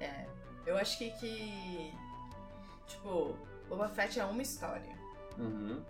É, 0.00 0.26
eu 0.66 0.76
acho 0.76 0.98
que, 0.98 1.10
que 1.12 1.92
tipo, 2.86 3.36
Boba 3.68 3.88
Fett 3.88 4.18
é 4.18 4.24
uma 4.24 4.42
história, 4.42 4.92
Uhum. 5.38 5.82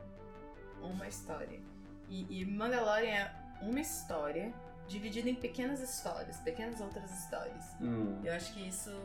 uma 0.83 1.07
história. 1.09 1.61
E, 2.09 2.41
e 2.41 2.45
Mandalorian 2.45 3.11
é 3.11 3.33
uma 3.63 3.81
história 3.81 4.53
dividida 4.87 5.31
em 5.31 5.35
pequenas 5.35 5.81
histórias, 5.81 6.37
pequenas 6.41 6.81
outras 6.81 7.11
histórias. 7.23 7.65
Hum. 7.81 8.21
Eu 8.23 8.35
acho 8.35 8.53
que 8.53 8.69
isso 8.69 8.91
me 8.91 8.99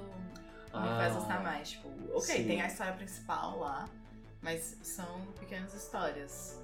Ah, 0.73 0.97
faz 0.99 1.13
gostar 1.13 1.41
mais. 1.41 1.69
Tipo, 1.71 1.87
ok, 2.11 2.21
sim. 2.21 2.47
tem 2.47 2.61
a 2.61 2.67
história 2.67 2.93
principal 2.93 3.59
lá, 3.59 3.87
mas 4.41 4.77
são 4.81 5.21
pequenas 5.39 5.73
histórias. 5.73 6.61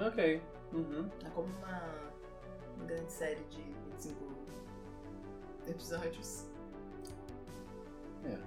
Ok. 0.00 0.42
Uhum. 0.72 1.10
É 1.24 1.30
como 1.30 1.48
uma, 1.58 1.82
uma 2.76 2.84
grande 2.84 3.12
série 3.12 3.42
de 3.44 3.62
25 3.62 4.38
episódios. 5.66 6.46
É. 8.24 8.38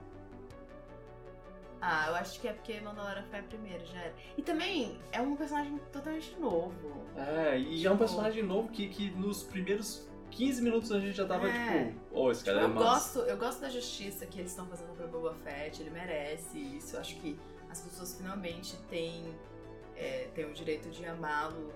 Ah, 1.81 2.09
eu 2.09 2.15
acho 2.15 2.39
que 2.39 2.47
é 2.47 2.53
porque 2.53 2.79
Mandalorian 2.79 3.23
foi 3.23 3.39
a 3.39 3.43
primeira, 3.43 3.83
já 3.85 3.99
era. 3.99 4.13
E 4.37 4.41
também 4.43 4.99
é 5.11 5.19
um 5.19 5.35
personagem 5.35 5.79
totalmente 5.91 6.39
novo. 6.39 7.07
É, 7.17 7.57
e 7.57 7.85
é 7.85 7.91
um 7.91 7.97
personagem 7.97 8.43
novo 8.43 8.69
que, 8.69 8.87
que 8.87 9.09
nos 9.11 9.41
primeiros 9.41 10.07
15 10.31 10.61
minutos 10.61 10.91
a 10.91 10.99
gente 10.99 11.15
já 11.15 11.25
tava 11.25 11.47
É. 11.49 11.85
tipo, 11.85 11.99
ô, 12.19 12.31
esse 12.31 12.43
cara 12.43 12.61
eu, 12.61 12.65
é 12.65 12.67
massa. 12.67 13.19
gosto, 13.19 13.29
eu 13.29 13.37
gosto 13.37 13.61
da 13.61 13.69
justiça 13.69 14.25
que 14.25 14.39
eles 14.39 14.51
estão 14.51 14.65
fazendo 14.65 14.95
pro 14.95 15.07
Boba 15.07 15.35
Fett, 15.43 15.81
ele 15.81 15.91
merece 15.91 16.57
isso. 16.57 16.95
Eu 16.95 17.01
acho 17.01 17.15
que 17.17 17.37
as 17.69 17.79
pessoas 17.81 18.15
finalmente 18.15 18.75
têm, 18.89 19.33
é, 19.95 20.27
têm 20.33 20.45
o 20.45 20.53
direito 20.53 20.89
de 20.89 21.05
amá-lo 21.05 21.71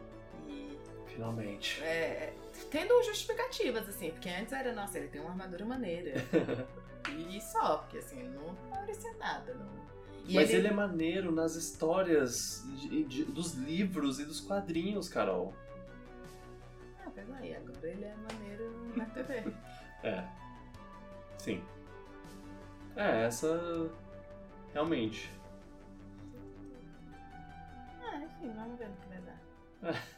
e 0.47 0.77
Finalmente. 1.07 1.81
é, 1.83 2.33
tendo 2.71 3.01
justificativas, 3.03 3.87
assim, 3.87 4.09
porque 4.11 4.29
antes 4.29 4.51
era, 4.53 4.73
nossa, 4.73 4.97
ele 4.97 5.07
tem 5.09 5.21
uma 5.21 5.29
armadura 5.31 5.65
maneira. 5.65 6.13
e 7.29 7.39
só, 7.41 7.77
porque 7.77 7.99
assim, 7.99 8.19
ele 8.19 8.29
não 8.29 8.55
parecia 8.71 9.13
nada. 9.17 9.53
Não. 9.53 9.85
E 10.27 10.33
Mas 10.33 10.49
ele... 10.49 10.67
é 10.67 10.71
maneiro 10.71 11.31
nas 11.31 11.55
histórias 11.55 12.63
de- 12.79 13.03
de- 13.03 13.25
dos 13.25 13.53
livros 13.53 14.19
e 14.19 14.25
dos 14.25 14.41
quadrinhos, 14.41 15.07
Carol. 15.07 15.53
Ah, 17.17 17.23
pois 17.25 17.31
aí, 17.31 17.55
agora 17.55 17.89
ele 17.89 18.05
é 18.05 18.15
maneiro 18.15 18.95
na 18.95 19.05
TV. 19.05 19.43
É. 20.03 20.27
Sim. 21.37 21.63
É, 22.95 23.23
essa. 23.23 23.89
Realmente. 24.73 25.31
ah, 28.01 28.17
enfim, 28.17 28.51
vamos 28.53 28.77
ver 28.77 28.89
no 28.89 28.95
que 28.97 29.07
vai 29.07 29.21
dar. 29.21 29.39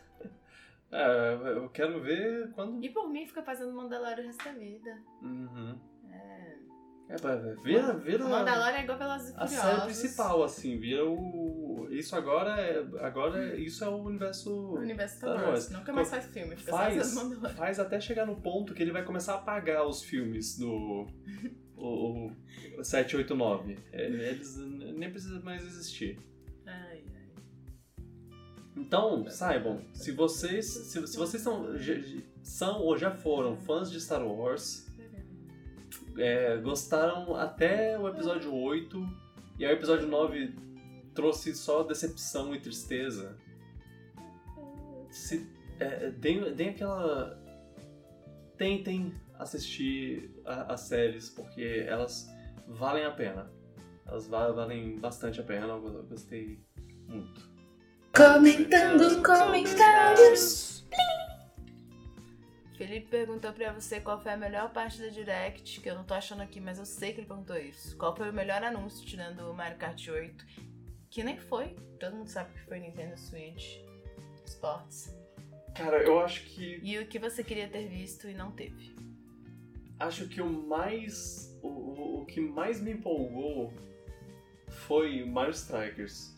É, 0.89 1.33
eu 1.33 1.69
quero 1.69 1.99
ver 2.01 2.49
quando. 2.53 2.81
E 2.81 2.89
por 2.89 3.09
mim 3.09 3.27
fica 3.27 3.43
fazendo 3.43 3.73
Mandalorian 3.73 4.23
o 4.23 4.27
resto 4.27 4.45
da 4.45 4.53
vida. 4.53 4.97
Uhum. 5.21 5.77
É. 6.09 6.55
É, 7.09 7.15
vai- 7.17 7.55
vira, 7.63 7.93
vira 7.93 8.25
O 8.25 8.29
Mandalorian 8.29 8.77
é 8.79 8.83
igual 8.83 8.97
Velozes 8.97 9.29
e 9.29 9.33
a 9.37 9.47
série 9.47 9.81
principal, 9.81 10.43
assim, 10.43 10.77
vira 10.77 11.05
o. 11.05 11.87
Isso 11.89 12.15
agora 12.15 12.59
é. 12.59 12.79
Agora 12.99 13.55
isso 13.55 13.83
é 13.83 13.87
o 13.87 13.95
universo. 14.03 14.51
O 14.51 14.79
universo 14.79 15.15
Star 15.17 15.41
Wars. 15.47 15.69
Nunca 15.69 15.93
mais 15.93 16.09
faz 16.09 16.25
filme, 16.25 16.55
fica 16.57 16.71
só 16.71 16.77
Faz, 16.77 17.13
faz 17.55 17.79
até 17.79 17.99
chegar 18.01 18.25
no 18.25 18.35
ponto 18.41 18.73
que 18.73 18.81
ele 18.83 18.91
vai 18.91 19.05
começar 19.05 19.33
a 19.33 19.37
apagar 19.37 19.87
os 19.87 20.03
filmes 20.03 20.57
do. 20.57 21.07
O, 21.79 22.31
o 22.79 22.83
789. 22.83 23.77
É, 23.91 24.07
Eles 24.07 24.57
nem 24.57 25.11
precisam 25.11 25.43
mais 25.43 25.63
existir. 25.63 26.17
Ai, 26.65 27.03
ai. 27.15 28.03
Então, 28.75 29.29
saibam, 29.29 29.81
se 29.93 30.11
vocês, 30.11 30.65
se, 30.65 31.05
se 31.05 31.15
vocês 31.15 31.41
são, 31.43 31.77
já- 31.77 31.93
são 32.41 32.81
ou 32.81 32.97
já 32.97 33.11
foram 33.11 33.55
fãs 33.57 33.91
de 33.91 34.01
Star 34.01 34.25
Wars, 34.27 34.86
é, 36.17 36.57
gostaram 36.57 37.35
até 37.35 37.97
o 37.97 38.07
episódio 38.07 38.53
8, 38.53 39.07
e 39.59 39.65
aí 39.65 39.71
o 39.73 39.77
episódio 39.77 40.07
9 40.07 40.53
trouxe 41.13 41.55
só 41.55 41.83
decepção 41.83 42.53
e 42.53 42.59
tristeza, 42.59 43.37
se, 45.09 45.49
é, 45.79 46.09
deem, 46.11 46.53
deem 46.53 46.69
aquela. 46.69 47.37
Tentem 48.57 49.13
assistir 49.37 50.31
a- 50.45 50.73
as 50.73 50.81
séries, 50.81 51.29
porque 51.29 51.85
elas 51.87 52.27
valem 52.67 53.05
a 53.05 53.11
pena. 53.11 53.51
Elas 54.05 54.27
va- 54.27 54.51
valem 54.51 54.97
bastante 54.99 55.39
a 55.39 55.43
pena, 55.43 55.67
eu 55.67 56.03
gostei 56.09 56.59
muito. 57.07 57.41
Comentando 58.15 59.21
comentários. 59.23 60.83
Felipe 62.77 63.07
perguntou 63.07 63.51
pra 63.51 63.73
você 63.73 63.99
qual 63.99 64.21
foi 64.21 64.31
a 64.33 64.37
melhor 64.37 64.71
parte 64.71 65.01
da 65.01 65.07
Direct, 65.07 65.81
que 65.81 65.89
eu 65.89 65.95
não 65.95 66.03
tô 66.03 66.13
achando 66.13 66.41
aqui, 66.43 66.59
mas 66.61 66.77
eu 66.77 66.85
sei 66.85 67.11
que 67.11 67.21
ele 67.21 67.27
perguntou 67.27 67.57
isso. 67.57 67.97
Qual 67.97 68.15
foi 68.15 68.29
o 68.29 68.33
melhor 68.33 68.63
anúncio 68.63 69.05
tirando 69.05 69.39
o 69.49 69.53
Mario 69.53 69.77
Kart 69.77 70.07
8? 70.07 70.45
Que 71.09 71.23
nem 71.23 71.37
foi. 71.39 71.75
Todo 71.99 72.15
mundo 72.15 72.27
sabe 72.29 72.53
que 72.53 72.59
foi 72.65 72.79
Nintendo 72.79 73.17
Switch 73.17 73.77
Sports. 74.45 75.11
Cara, 75.75 76.03
eu 76.03 76.19
acho 76.19 76.43
que 76.45 76.79
E 76.83 76.97
o 76.99 77.07
que 77.07 77.17
você 77.19 77.43
queria 77.43 77.67
ter 77.67 77.87
visto 77.87 78.27
e 78.29 78.33
não 78.33 78.51
teve? 78.51 78.95
acho 79.99 80.27
que 80.27 80.39
o 80.39 80.47
mais. 80.47 81.57
O, 81.63 81.67
o, 81.67 82.21
o 82.21 82.25
que 82.27 82.39
mais 82.39 82.79
me 82.79 82.91
empolgou 82.91 83.73
foi 84.69 85.25
Mario 85.25 85.51
Strikers. 85.53 86.36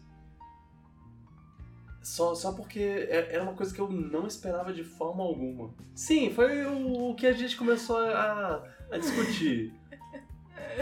Só, 2.02 2.34
só 2.34 2.54
porque 2.54 2.80
é- 2.80 3.34
era 3.34 3.44
uma 3.44 3.54
coisa 3.54 3.74
que 3.76 3.82
eu 3.82 3.90
não 3.90 4.26
esperava 4.26 4.72
de 4.74 4.84
forma 4.84 5.24
alguma. 5.24 5.74
Sim, 5.94 6.32
foi 6.34 6.66
o, 6.66 7.14
que 7.16 7.28
a 7.28 7.34
gente 7.34 7.58
começou 7.58 7.98
a, 7.98 8.64
a 8.92 8.98
discutir. 8.98 9.74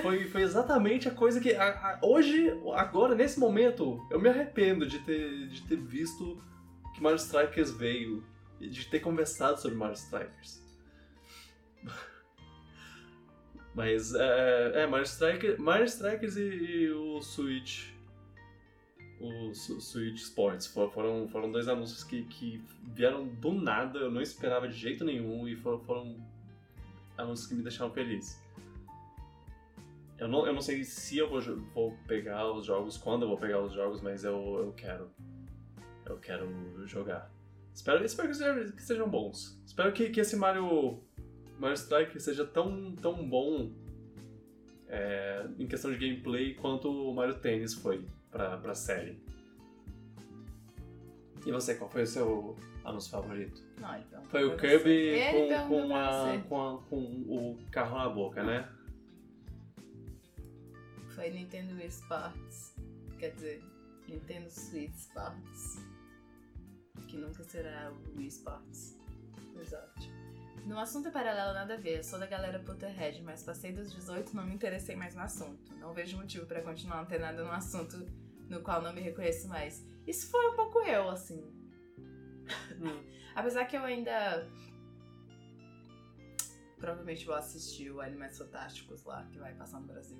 Foi, 0.01 0.25
foi 0.27 0.43
exatamente 0.43 1.07
a 1.07 1.11
coisa 1.11 1.39
que. 1.41 1.53
a- 1.55 1.69
a- 1.69 1.99
hoje, 2.03 2.49
agora, 2.75 3.15
nesse 3.15 3.39
momento, 3.39 4.05
eu 4.11 4.19
me 4.19 4.29
arrependo 4.29 4.85
de 4.85 4.99
ter, 4.99 5.47
de 5.49 5.61
ter 5.63 5.77
visto 5.77 6.41
que 6.93 7.01
Mario 7.01 7.17
Strikers 7.17 7.71
veio. 7.71 8.23
E 8.59 8.67
de 8.69 8.85
ter 8.87 8.99
conversado 9.01 9.61
sobre 9.61 9.77
Mario 9.77 9.93
Strikers. 9.95 10.63
Mas 13.73 14.13
é, 14.15 14.81
é 14.81 14.87
Mario, 14.87 15.05
Striker, 15.05 15.59
Mario 15.61 15.85
Strikers 15.85 16.35
e, 16.37 16.41
e 16.41 16.91
o 16.91 17.21
Switch. 17.21 17.89
O 19.19 19.51
Switch 19.53 20.17
Sports 20.21 20.67
fo- 20.67 20.89
foram, 20.89 21.27
foram 21.27 21.51
dois 21.51 21.67
anúncios 21.67 22.03
que, 22.03 22.23
que 22.25 22.63
vieram 22.93 23.27
do 23.27 23.51
nada, 23.51 23.97
eu 23.97 24.11
não 24.11 24.21
esperava 24.21 24.67
de 24.67 24.75
jeito 24.75 25.03
nenhum 25.03 25.47
e 25.47 25.55
foram, 25.55 25.79
foram 25.79 26.15
anúncios 27.17 27.47
que 27.47 27.55
me 27.55 27.63
deixaram 27.63 27.91
feliz. 27.91 28.39
Eu 30.19 30.27
não, 30.27 30.45
eu 30.45 30.53
não 30.53 30.61
sei 30.61 30.83
se 30.83 31.17
eu 31.17 31.29
vou, 31.29 31.41
vou 31.73 31.97
pegar 32.07 32.51
os 32.51 32.65
jogos, 32.65 32.97
quando 32.97 33.23
eu 33.23 33.27
vou 33.27 33.37
pegar 33.37 33.61
os 33.61 33.73
jogos, 33.73 34.01
mas 34.01 34.23
eu, 34.23 34.35
eu 34.59 34.73
quero. 34.73 35.09
Eu 36.05 36.17
quero 36.17 36.87
jogar. 36.87 37.31
Espero, 37.73 38.03
espero 38.03 38.27
que, 38.29 38.35
sejam, 38.35 38.71
que 38.71 38.81
sejam 38.83 39.09
bons. 39.09 39.59
Espero 39.65 39.91
que, 39.93 40.09
que 40.09 40.19
esse 40.19 40.35
Mario 40.35 40.99
Mario 41.59 41.75
Strike 41.75 42.19
seja 42.19 42.45
tão, 42.45 42.95
tão 42.95 43.27
bom 43.27 43.71
é, 44.87 45.47
em 45.59 45.67
questão 45.67 45.91
de 45.91 45.97
gameplay 45.97 46.53
quanto 46.53 46.89
o 46.89 47.13
Mario 47.13 47.39
Tennis 47.39 47.73
foi 47.73 48.05
pra, 48.37 48.57
pra 48.57 48.75
série. 48.75 49.19
E 51.45 51.51
você, 51.51 51.73
qual 51.75 51.89
foi 51.89 52.03
o 52.03 52.07
seu 52.07 52.55
anúncio 52.83 53.09
favorito? 53.09 53.63
Não, 53.79 53.89
perguntou 53.93 54.23
Foi 54.29 54.45
o 54.45 54.57
Kirby 54.57 55.11
com, 55.31 55.47
perguntou 55.47 55.87
com, 55.87 55.95
a, 55.95 56.39
com, 56.47 56.61
a- 56.69 56.81
com 56.83 56.97
o 57.27 57.57
carro 57.71 57.97
na 57.97 58.09
boca, 58.09 58.43
né? 58.43 58.69
Foi 61.15 61.29
Nintendo 61.31 61.73
Wii 61.75 61.87
Sports. 61.87 62.75
Quer 63.17 63.31
dizer, 63.31 63.63
Nintendo 64.07 64.49
Switch 64.49 64.93
Sports. 64.93 65.83
Que 67.07 67.17
nunca 67.17 67.43
será 67.43 67.91
o 67.91 68.17
Wii 68.17 68.27
Sports. 68.27 68.99
Exato. 69.59 70.17
No 70.65 70.77
assunto 70.77 71.09
paralelo, 71.11 71.53
nada 71.53 71.75
a 71.75 71.77
ver. 71.77 71.99
Eu 71.99 72.03
sou 72.03 72.19
da 72.19 72.27
galera 72.27 72.59
Potterhead, 72.59 73.21
mas 73.23 73.41
passei 73.41 73.71
dos 73.71 73.91
18 73.93 74.31
e 74.31 74.35
não 74.35 74.45
me 74.45 74.53
interessei 74.53 74.95
mais 74.95 75.15
no 75.15 75.21
assunto. 75.21 75.73
Não 75.79 75.93
vejo 75.93 76.17
motivo 76.17 76.45
pra 76.45 76.61
continuar 76.61 77.01
antenada 77.01 77.41
no 77.43 77.51
assunto 77.51 78.05
no 78.49 78.61
qual 78.61 78.81
não 78.81 78.93
me 78.93 79.01
reconheço 79.01 79.47
mais. 79.47 79.85
Isso 80.05 80.29
foi 80.29 80.47
um 80.49 80.55
pouco 80.55 80.79
eu, 80.81 81.09
assim. 81.09 81.43
Apesar 83.35 83.65
que 83.65 83.75
eu 83.75 83.83
ainda. 83.83 84.47
Provavelmente 86.77 87.25
vou 87.25 87.35
assistir 87.35 87.91
o 87.91 87.99
Animais 87.99 88.37
Fantásticos 88.37 89.03
lá, 89.03 89.25
que 89.31 89.39
vai 89.39 89.53
passar 89.53 89.79
no 89.79 89.87
Brasil. 89.87 90.17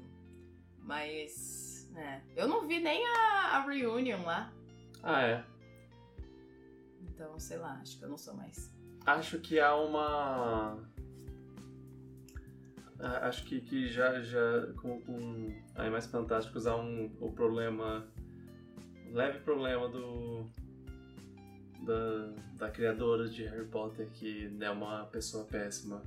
Mas. 0.79 1.89
É. 1.95 2.21
Eu 2.35 2.47
não 2.47 2.67
vi 2.67 2.79
nem 2.79 3.03
a, 3.05 3.57
a 3.57 3.61
Reunion 3.61 4.23
lá. 4.23 4.51
Ah, 5.01 5.21
é. 5.23 5.45
Então, 7.01 7.39
sei 7.39 7.57
lá, 7.57 7.79
acho 7.81 7.97
que 7.97 8.05
eu 8.05 8.09
não 8.09 8.17
sou 8.17 8.35
mais. 8.35 8.71
Acho 9.05 9.39
que 9.39 9.59
há 9.59 9.75
uma. 9.75 10.77
Acho 12.99 13.43
que, 13.45 13.61
que 13.61 13.87
já, 13.87 14.21
já 14.21 14.73
com, 14.81 14.99
com 15.01 15.55
Animais 15.75 16.07
Fantásticos 16.07 16.67
há 16.67 16.75
um 16.75 17.15
o 17.19 17.31
problema. 17.31 18.07
Leve 19.11 19.39
problema 19.39 19.87
do. 19.89 20.45
Da, 21.81 22.33
da 22.55 22.71
criadora 22.71 23.29
de 23.29 23.43
Harry 23.45 23.67
Potter, 23.67 24.09
que 24.11 24.51
é 24.59 24.69
uma 24.69 25.05
pessoa 25.05 25.45
péssima. 25.45 26.01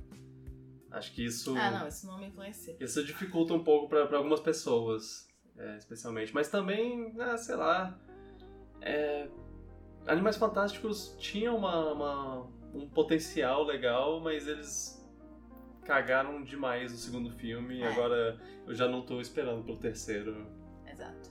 Acho 0.91 1.13
que 1.13 1.25
isso. 1.25 1.55
Ah, 1.57 1.71
não, 1.71 1.87
isso 1.87 2.05
não 2.05 2.19
me 2.19 2.27
influencia. 2.27 2.75
Isso 2.79 3.03
dificulta 3.05 3.53
um 3.53 3.63
pouco 3.63 3.87
para 3.87 4.17
algumas 4.17 4.41
pessoas, 4.41 5.27
é, 5.57 5.77
especialmente. 5.77 6.33
Mas 6.33 6.49
também, 6.49 7.13
ah, 7.19 7.37
sei 7.37 7.55
lá. 7.55 7.97
é, 8.81 9.27
Animais 10.07 10.35
Fantásticos 10.35 11.15
tinham 11.19 11.55
uma, 11.55 11.93
uma- 11.93 12.47
um 12.73 12.89
potencial 12.89 13.63
legal, 13.63 14.19
mas 14.19 14.47
eles 14.47 14.99
cagaram 15.85 16.43
demais 16.43 16.91
no 16.91 16.97
segundo 16.97 17.31
filme 17.31 17.75
e 17.77 17.81
É. 17.83 17.87
agora 17.87 18.39
eu 18.67 18.73
já 18.73 18.87
não 18.87 19.03
tô 19.03 19.21
esperando 19.21 19.63
pelo 19.63 19.77
terceiro. 19.77 20.45
Exato. 20.85 21.29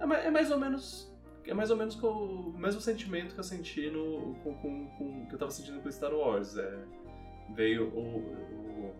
É, 0.00 0.26
é 0.26 0.30
mais 0.30 0.50
ou 0.50 0.58
menos. 0.58 1.12
É 1.46 1.52
mais 1.52 1.70
ou 1.70 1.76
menos 1.76 2.02
o 2.02 2.52
mesmo 2.56 2.80
sentimento 2.80 3.34
que 3.34 3.40
eu 3.40 3.44
senti 3.44 3.90
no. 3.90 4.34
Com, 4.42 4.54
com- 4.54 4.86
com- 4.96 5.26
que 5.26 5.34
eu 5.34 5.38
tava 5.38 5.50
sentindo 5.50 5.80
com 5.82 5.90
Star 5.90 6.12
Wars. 6.14 6.56
É, 6.56 6.84
veio 7.54 7.88
o, 7.90 8.94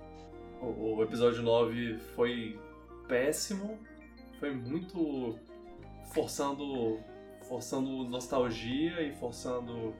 o, 0.63 0.97
o- 0.97 1.03
episódio 1.03 1.43
9 1.43 1.99
foi 2.15 2.59
péssimo. 3.09 3.79
foi 4.39 4.55
muito 4.55 5.39
forçando 6.13 6.99
forçando 7.49 8.05
nostalgia 8.05 9.03
e 9.03 9.15
forçando 9.17 9.95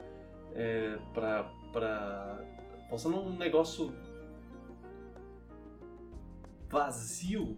é, 0.53 0.97
pra, 1.13 1.43
pra. 1.71 2.43
forçando 2.89 3.17
um 3.19 3.35
negócio 3.37 3.93
vazio 6.69 7.57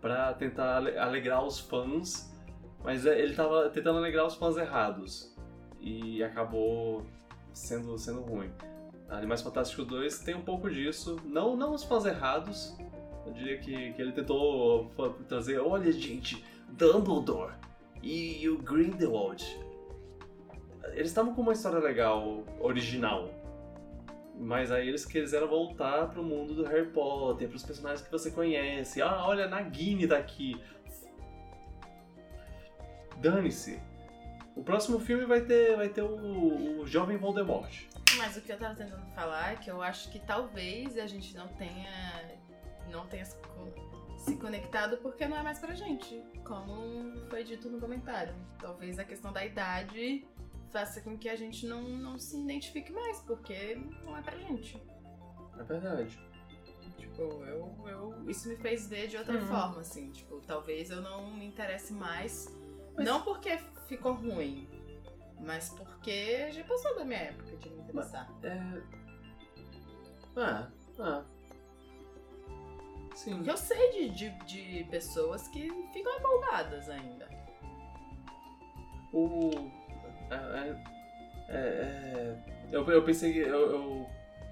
pra 0.00 0.32
tentar 0.34 0.76
alegrar 0.76 1.44
os 1.44 1.58
fãs, 1.60 2.34
mas 2.82 3.06
é, 3.06 3.18
ele 3.20 3.34
tava 3.34 3.68
tentando 3.70 3.98
alegrar 3.98 4.26
os 4.26 4.34
fãs 4.34 4.56
errados 4.56 5.34
e 5.80 6.22
acabou 6.22 7.04
sendo, 7.52 7.96
sendo 7.98 8.20
ruim. 8.20 8.50
Animais 9.08 9.42
Fantásticos 9.42 9.86
2 9.86 10.18
tem 10.20 10.34
um 10.34 10.42
pouco 10.42 10.68
disso, 10.68 11.16
não, 11.24 11.56
não 11.56 11.74
os 11.74 11.84
fãs 11.84 12.04
errados, 12.04 12.76
eu 13.26 13.32
diria 13.32 13.58
que, 13.58 13.92
que 13.92 14.02
ele 14.02 14.12
tentou 14.12 14.90
trazer, 15.28 15.58
olha 15.58 15.90
gente, 15.92 16.44
Dumbledore 16.68 17.54
e 18.02 18.48
o 18.48 18.58
Grindelwald. 18.58 19.44
Eles 20.92 21.08
estavam 21.08 21.34
com 21.34 21.42
uma 21.42 21.52
história 21.52 21.78
legal, 21.78 22.44
original. 22.60 23.30
Mas 24.38 24.70
aí 24.70 24.88
eles 24.88 25.04
quiseram 25.04 25.48
voltar 25.48 26.10
pro 26.10 26.22
mundo 26.22 26.54
do 26.54 26.64
Harry 26.64 26.86
Potter, 26.90 27.48
pros 27.48 27.64
personagens 27.64 28.02
que 28.02 28.12
você 28.12 28.30
conhece. 28.30 29.00
Ah, 29.00 29.26
olha, 29.26 29.48
Nagini 29.48 30.06
tá 30.06 30.18
aqui. 30.18 30.60
Dane-se. 33.20 33.80
O 34.54 34.62
próximo 34.62 34.98
filme 34.98 35.26
vai 35.26 35.42
ter, 35.42 35.76
vai 35.76 35.88
ter 35.88 36.02
o, 36.02 36.80
o 36.80 36.86
jovem 36.86 37.16
Voldemort. 37.16 37.84
Mas 38.16 38.36
o 38.36 38.40
que 38.40 38.50
eu 38.50 38.58
tava 38.58 38.74
tentando 38.74 39.04
falar 39.14 39.52
é 39.52 39.56
que 39.56 39.70
eu 39.70 39.82
acho 39.82 40.10
que 40.10 40.18
talvez 40.18 40.96
a 40.96 41.06
gente 41.06 41.36
não 41.36 41.48
tenha 41.48 42.36
não 42.90 43.06
tenha 43.06 43.24
se 43.24 44.36
conectado 44.36 44.96
porque 44.98 45.26
não 45.26 45.36
é 45.36 45.42
mais 45.42 45.58
pra 45.58 45.74
gente, 45.74 46.22
como 46.44 47.12
foi 47.28 47.44
dito 47.44 47.68
no 47.68 47.80
comentário. 47.80 48.34
Talvez 48.58 48.98
a 48.98 49.04
questão 49.04 49.32
da 49.32 49.44
idade 49.44 50.26
faça 50.70 51.00
com 51.00 51.16
que 51.16 51.28
a 51.28 51.36
gente 51.36 51.66
não, 51.66 51.82
não 51.82 52.18
se 52.18 52.38
identifique 52.38 52.92
mais, 52.92 53.20
porque 53.20 53.76
não 54.04 54.16
é 54.16 54.22
pra 54.22 54.36
gente. 54.38 54.82
É 55.58 55.62
verdade. 55.62 56.18
Tipo, 56.98 57.22
eu, 57.22 57.74
eu, 57.86 58.30
isso 58.30 58.48
me 58.48 58.56
fez 58.56 58.88
ver 58.88 59.08
de 59.08 59.16
outra 59.16 59.34
uhum. 59.34 59.46
forma, 59.46 59.80
assim. 59.80 60.10
Tipo, 60.10 60.40
talvez 60.40 60.90
eu 60.90 61.00
não 61.00 61.32
me 61.34 61.46
interesse 61.46 61.92
mais. 61.92 62.46
Mas... 62.96 63.04
Não 63.04 63.22
porque 63.22 63.58
ficou 63.86 64.14
ruim, 64.14 64.68
mas 65.40 65.70
porque 65.70 66.50
já 66.52 66.64
passou 66.64 66.96
da 66.96 67.04
minha 67.04 67.20
época 67.20 67.56
de 67.56 67.70
me 67.70 67.80
interessar. 67.80 68.28
Mas, 68.42 68.44
é. 68.44 68.82
Ah, 70.36 70.68
ah. 70.98 71.24
Sim. 73.14 73.36
Porque 73.36 73.50
eu 73.50 73.56
sei 73.56 73.90
de, 73.92 74.08
de, 74.10 74.30
de 74.44 74.84
pessoas 74.90 75.48
que 75.48 75.70
ficam 75.92 76.18
empolgadas 76.18 76.88
ainda. 76.88 77.28
O. 79.12 79.50
É, 80.30 80.34
é, 80.34 80.96
é, 81.48 81.56
é, 81.56 82.36
eu, 82.70 82.84
eu 82.90 83.02
pensei 83.04 83.42
eu, 83.42 83.70
eu, 83.70 84.06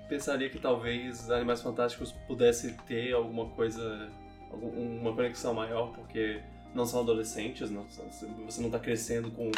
pensaria 0.08 0.48
que 0.48 0.58
talvez 0.58 1.30
Animais 1.30 1.60
Fantásticos 1.60 2.12
pudesse 2.26 2.72
ter 2.86 3.12
alguma 3.12 3.50
coisa, 3.50 4.10
uma 4.52 5.14
conexão 5.14 5.52
maior, 5.52 5.92
porque 5.92 6.42
não 6.74 6.84
são 6.84 7.00
adolescentes, 7.00 7.70
não, 7.70 7.84
você 7.84 8.60
não 8.60 8.66
está 8.66 8.78
crescendo 8.78 9.30
com, 9.30 9.50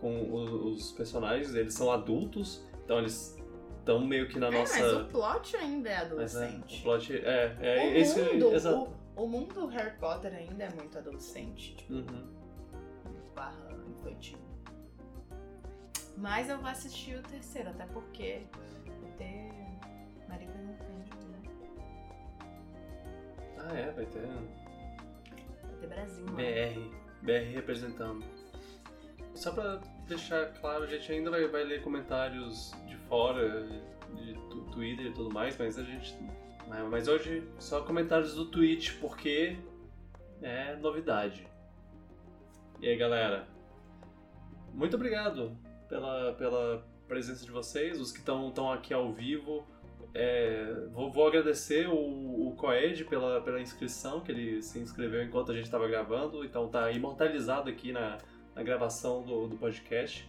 com 0.00 0.34
os 0.72 0.92
personagens, 0.92 1.54
eles 1.54 1.74
são 1.74 1.90
adultos, 1.90 2.62
então 2.84 2.98
eles 2.98 3.36
estão 3.78 4.04
meio 4.04 4.28
que 4.28 4.38
na 4.38 4.48
é, 4.48 4.50
nossa. 4.50 4.78
Mas 4.78 4.92
o 4.92 5.04
plot 5.06 5.56
ainda 5.56 5.88
é 5.88 5.96
adolescente. 5.96 6.76
É, 6.76 6.78
o 6.78 6.82
plot 6.82 7.16
é, 7.16 7.56
é 7.60 7.92
o 7.92 7.96
esse 7.96 8.20
mundo, 8.20 8.54
exato. 8.54 8.92
O, 9.16 9.24
o 9.24 9.26
mundo 9.26 9.66
Harry 9.66 9.96
Potter 9.98 10.34
ainda 10.34 10.64
é 10.64 10.70
muito 10.74 10.98
adolescente, 10.98 11.74
tipo, 11.74 11.94
uhum. 11.94 12.26
barra 13.34 13.74
infantil. 13.88 14.38
Mas 16.16 16.48
eu 16.48 16.58
vou 16.58 16.68
assistir 16.68 17.16
o 17.16 17.22
terceiro, 17.22 17.70
até 17.70 17.86
porque 17.86 18.42
vai 19.00 19.10
ter 19.12 19.50
Marido 20.28 20.52
no 20.58 20.76
Cândido, 20.76 21.28
né? 21.28 21.42
Ah 23.56 23.74
é, 23.74 23.90
vai 23.92 24.04
ter. 24.04 24.28
Ter 25.80 25.86
Brasil, 25.86 26.24
BR. 26.26 26.96
BR 27.22 27.54
representando. 27.54 28.24
Só 29.34 29.52
pra 29.52 29.80
deixar 30.06 30.46
claro, 30.54 30.84
a 30.84 30.86
gente 30.86 31.10
ainda 31.12 31.30
vai, 31.30 31.46
vai 31.46 31.64
ler 31.64 31.82
comentários 31.82 32.72
de 32.86 32.96
fora, 33.08 33.68
de 34.14 34.34
Twitter 34.72 35.06
e 35.06 35.12
tudo 35.12 35.32
mais, 35.32 35.56
mas 35.56 35.78
a 35.78 35.82
gente. 35.82 36.16
Mas 36.90 37.08
hoje 37.08 37.42
só 37.58 37.82
comentários 37.82 38.34
do 38.34 38.46
Twitch, 38.46 38.98
porque 39.00 39.56
é 40.42 40.76
novidade. 40.76 41.46
E 42.80 42.88
aí 42.88 42.96
galera, 42.96 43.48
muito 44.72 44.94
obrigado 44.94 45.56
pela, 45.88 46.32
pela 46.34 46.86
presença 47.08 47.44
de 47.44 47.50
vocês, 47.50 48.00
os 48.00 48.12
que 48.12 48.18
estão 48.18 48.72
aqui 48.72 48.92
ao 48.92 49.12
vivo. 49.12 49.66
É, 50.14 50.86
vou, 50.92 51.10
vou, 51.12 51.26
agradecer 51.26 51.88
o, 51.88 52.48
o 52.48 52.54
Coed 52.56 53.04
pela, 53.04 53.40
pela 53.40 53.60
inscrição, 53.60 54.20
que 54.20 54.32
ele 54.32 54.62
se 54.62 54.78
inscreveu 54.78 55.22
enquanto 55.22 55.52
a 55.52 55.54
gente 55.54 55.66
estava 55.66 55.86
gravando, 55.86 56.44
então 56.44 56.68
tá 56.68 56.90
imortalizado 56.90 57.68
aqui 57.68 57.92
na, 57.92 58.18
na 58.54 58.62
gravação 58.62 59.22
do, 59.22 59.46
do 59.46 59.56
podcast. 59.56 60.28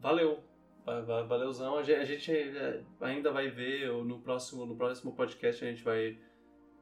Valeu! 0.00 0.42
Valeuzão. 1.26 1.76
A 1.78 1.82
gente 1.82 2.30
é, 2.30 2.80
ainda 3.00 3.32
vai 3.32 3.50
ver 3.50 3.90
no 4.04 4.20
próximo, 4.20 4.64
no 4.64 4.76
próximo 4.76 5.12
podcast 5.12 5.64
a 5.64 5.68
gente 5.68 5.82
vai. 5.82 6.16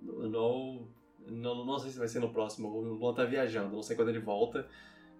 No, 0.01 0.87
não, 1.27 1.65
não 1.65 1.79
sei 1.79 1.91
se 1.91 1.99
vai 1.99 2.09
ser 2.09 2.21
no 2.21 2.31
próximo, 2.31 2.69
o 2.69 2.81
Luan 2.83 3.15
tá 3.15 3.25
viajando, 3.25 3.75
não 3.75 3.83
sei 3.83 3.97
quando 3.97 4.11
ele 4.11 4.19
volta. 4.19 4.69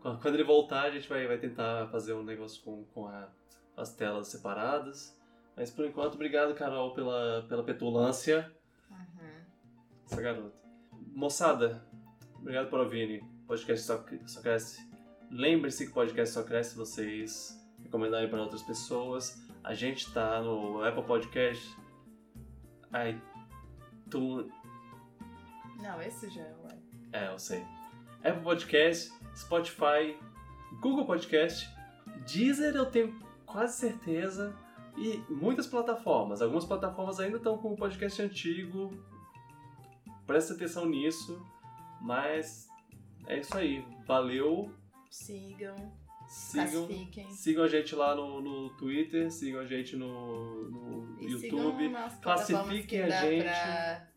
Quando 0.03 0.35
ele 0.35 0.45
voltar, 0.45 0.83
a 0.83 0.91
gente 0.91 1.09
vai, 1.09 1.27
vai 1.27 1.39
tentar 1.39 1.89
fazer 1.89 2.13
um 2.13 2.23
negócio 2.23 2.63
com, 2.63 2.85
com 2.93 3.07
a, 3.09 3.27
as 3.75 3.95
telas 3.95 4.29
separadas. 4.29 5.19
Mas 5.57 5.71
por 5.71 5.85
enquanto, 5.85 6.15
obrigado, 6.15 6.55
Carol, 6.55 6.93
pela, 6.93 7.45
pela 7.49 7.63
petulância. 7.63 8.53
Uhum. 8.91 9.45
Essa 10.05 10.21
garota. 10.21 10.57
Moçada, 11.15 11.85
obrigado 12.37 12.69
por 12.69 12.81
ouvirem. 12.81 13.23
Podcast 13.47 13.87
só, 13.87 14.05
só 14.27 14.41
cresce. 14.41 14.89
Lembre-se 15.31 15.85
que 15.85 15.91
o 15.91 15.95
podcast 15.95 16.35
só 16.35 16.43
cresce 16.43 16.71
se 16.71 16.77
vocês 16.77 17.61
recomendarem 17.83 18.29
para 18.29 18.43
outras 18.43 18.63
pessoas. 18.63 19.43
A 19.63 19.75
gente 19.75 20.13
tá 20.13 20.41
no 20.41 20.83
Apple 20.83 21.05
Podcast. 21.05 21.77
iTunes. 23.09 24.53
Não, 25.81 26.03
esse 26.03 26.29
já 26.31 26.43
é 26.43 26.55
o 26.55 26.69
É, 27.13 27.33
eu 27.33 27.39
sei. 27.39 27.65
Apple 28.25 28.43
Podcast, 28.43 29.13
Spotify, 29.37 30.19
Google 30.81 31.05
Podcast, 31.05 31.69
Deezer 32.27 32.75
eu 32.75 32.87
tenho 32.87 33.19
quase 33.45 33.79
certeza 33.79 34.57
e 34.97 35.23
muitas 35.29 35.67
plataformas. 35.67 36.41
Algumas 36.41 36.65
plataformas 36.65 37.21
ainda 37.21 37.37
estão 37.37 37.59
com 37.59 37.73
o 37.73 37.77
podcast 37.77 38.21
antigo. 38.23 38.91
Presta 40.27 40.55
atenção 40.55 40.87
nisso, 40.87 41.45
mas 42.01 42.69
é 43.27 43.39
isso 43.39 43.57
aí. 43.57 43.85
Valeu. 44.07 44.71
Sigam. 45.11 45.77
Sigam, 46.27 46.89
sigam 47.31 47.65
a 47.65 47.69
gente 47.69 47.95
lá 47.95 48.15
no, 48.15 48.41
no 48.41 48.71
Twitter, 48.77 49.31
sigam 49.31 49.61
a 49.61 49.67
gente 49.67 49.95
no, 49.95 50.71
no 50.71 51.21
YouTube. 51.21 51.93
Classifiquem 52.23 53.03
a 53.03 53.11
gente. 53.11 53.43
Pra 53.43 54.15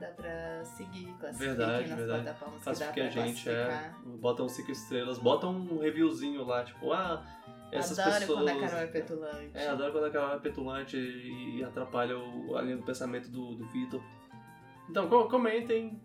dá 0.00 0.08
pra 0.08 0.64
seguir, 0.64 1.12
classifiquem 1.20 1.54
verdade, 1.54 1.88
nas 1.88 1.98
verdade. 1.98 2.22
plataformas 2.22 2.64
Classifiquem 2.64 3.02
a 3.06 3.10
gente, 3.10 3.48
é. 3.48 3.92
Botam 4.18 4.48
cinco 4.48 4.72
estrelas, 4.72 5.18
botam 5.18 5.54
um 5.54 5.78
reviewzinho 5.78 6.42
lá, 6.42 6.64
tipo, 6.64 6.90
ah, 6.92 7.22
essas 7.72 7.98
adoro 7.98 8.20
pessoas... 8.20 8.38
quando 8.38 8.48
a 8.48 8.60
Carol 8.60 8.80
é 8.80 8.86
petulante. 8.86 9.50
É, 9.54 9.68
adoro 9.68 9.92
quando 9.92 10.04
a 10.04 10.10
Carol 10.10 10.36
é 10.36 10.38
petulante 10.38 10.96
e 10.96 11.64
atrapalha 11.64 12.18
o, 12.18 12.56
a 12.56 12.62
linha 12.62 12.76
do 12.76 12.82
pensamento 12.82 13.28
do, 13.30 13.54
do 13.54 13.66
Vitor. 13.68 14.02
Então, 14.88 15.08
comentem 15.28 16.00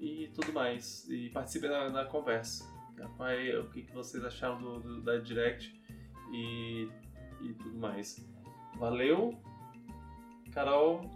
e 0.00 0.28
tudo 0.34 0.52
mais. 0.52 1.08
E 1.08 1.28
participem 1.30 1.70
da, 1.70 1.88
da 1.88 2.04
conversa. 2.06 2.70
O 3.60 3.70
que, 3.70 3.82
que 3.82 3.92
vocês 3.92 4.24
acharam 4.24 4.60
do, 4.60 4.80
do, 4.80 5.02
da 5.02 5.18
Direct 5.18 5.74
e, 6.32 6.88
e 7.40 7.54
tudo 7.54 7.78
mais. 7.78 8.16
Valeu, 8.76 9.34
Carol. 10.52 11.10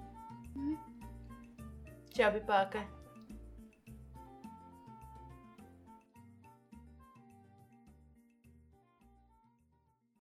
Tchau, 2.10 2.32
pipoca. 2.32 2.95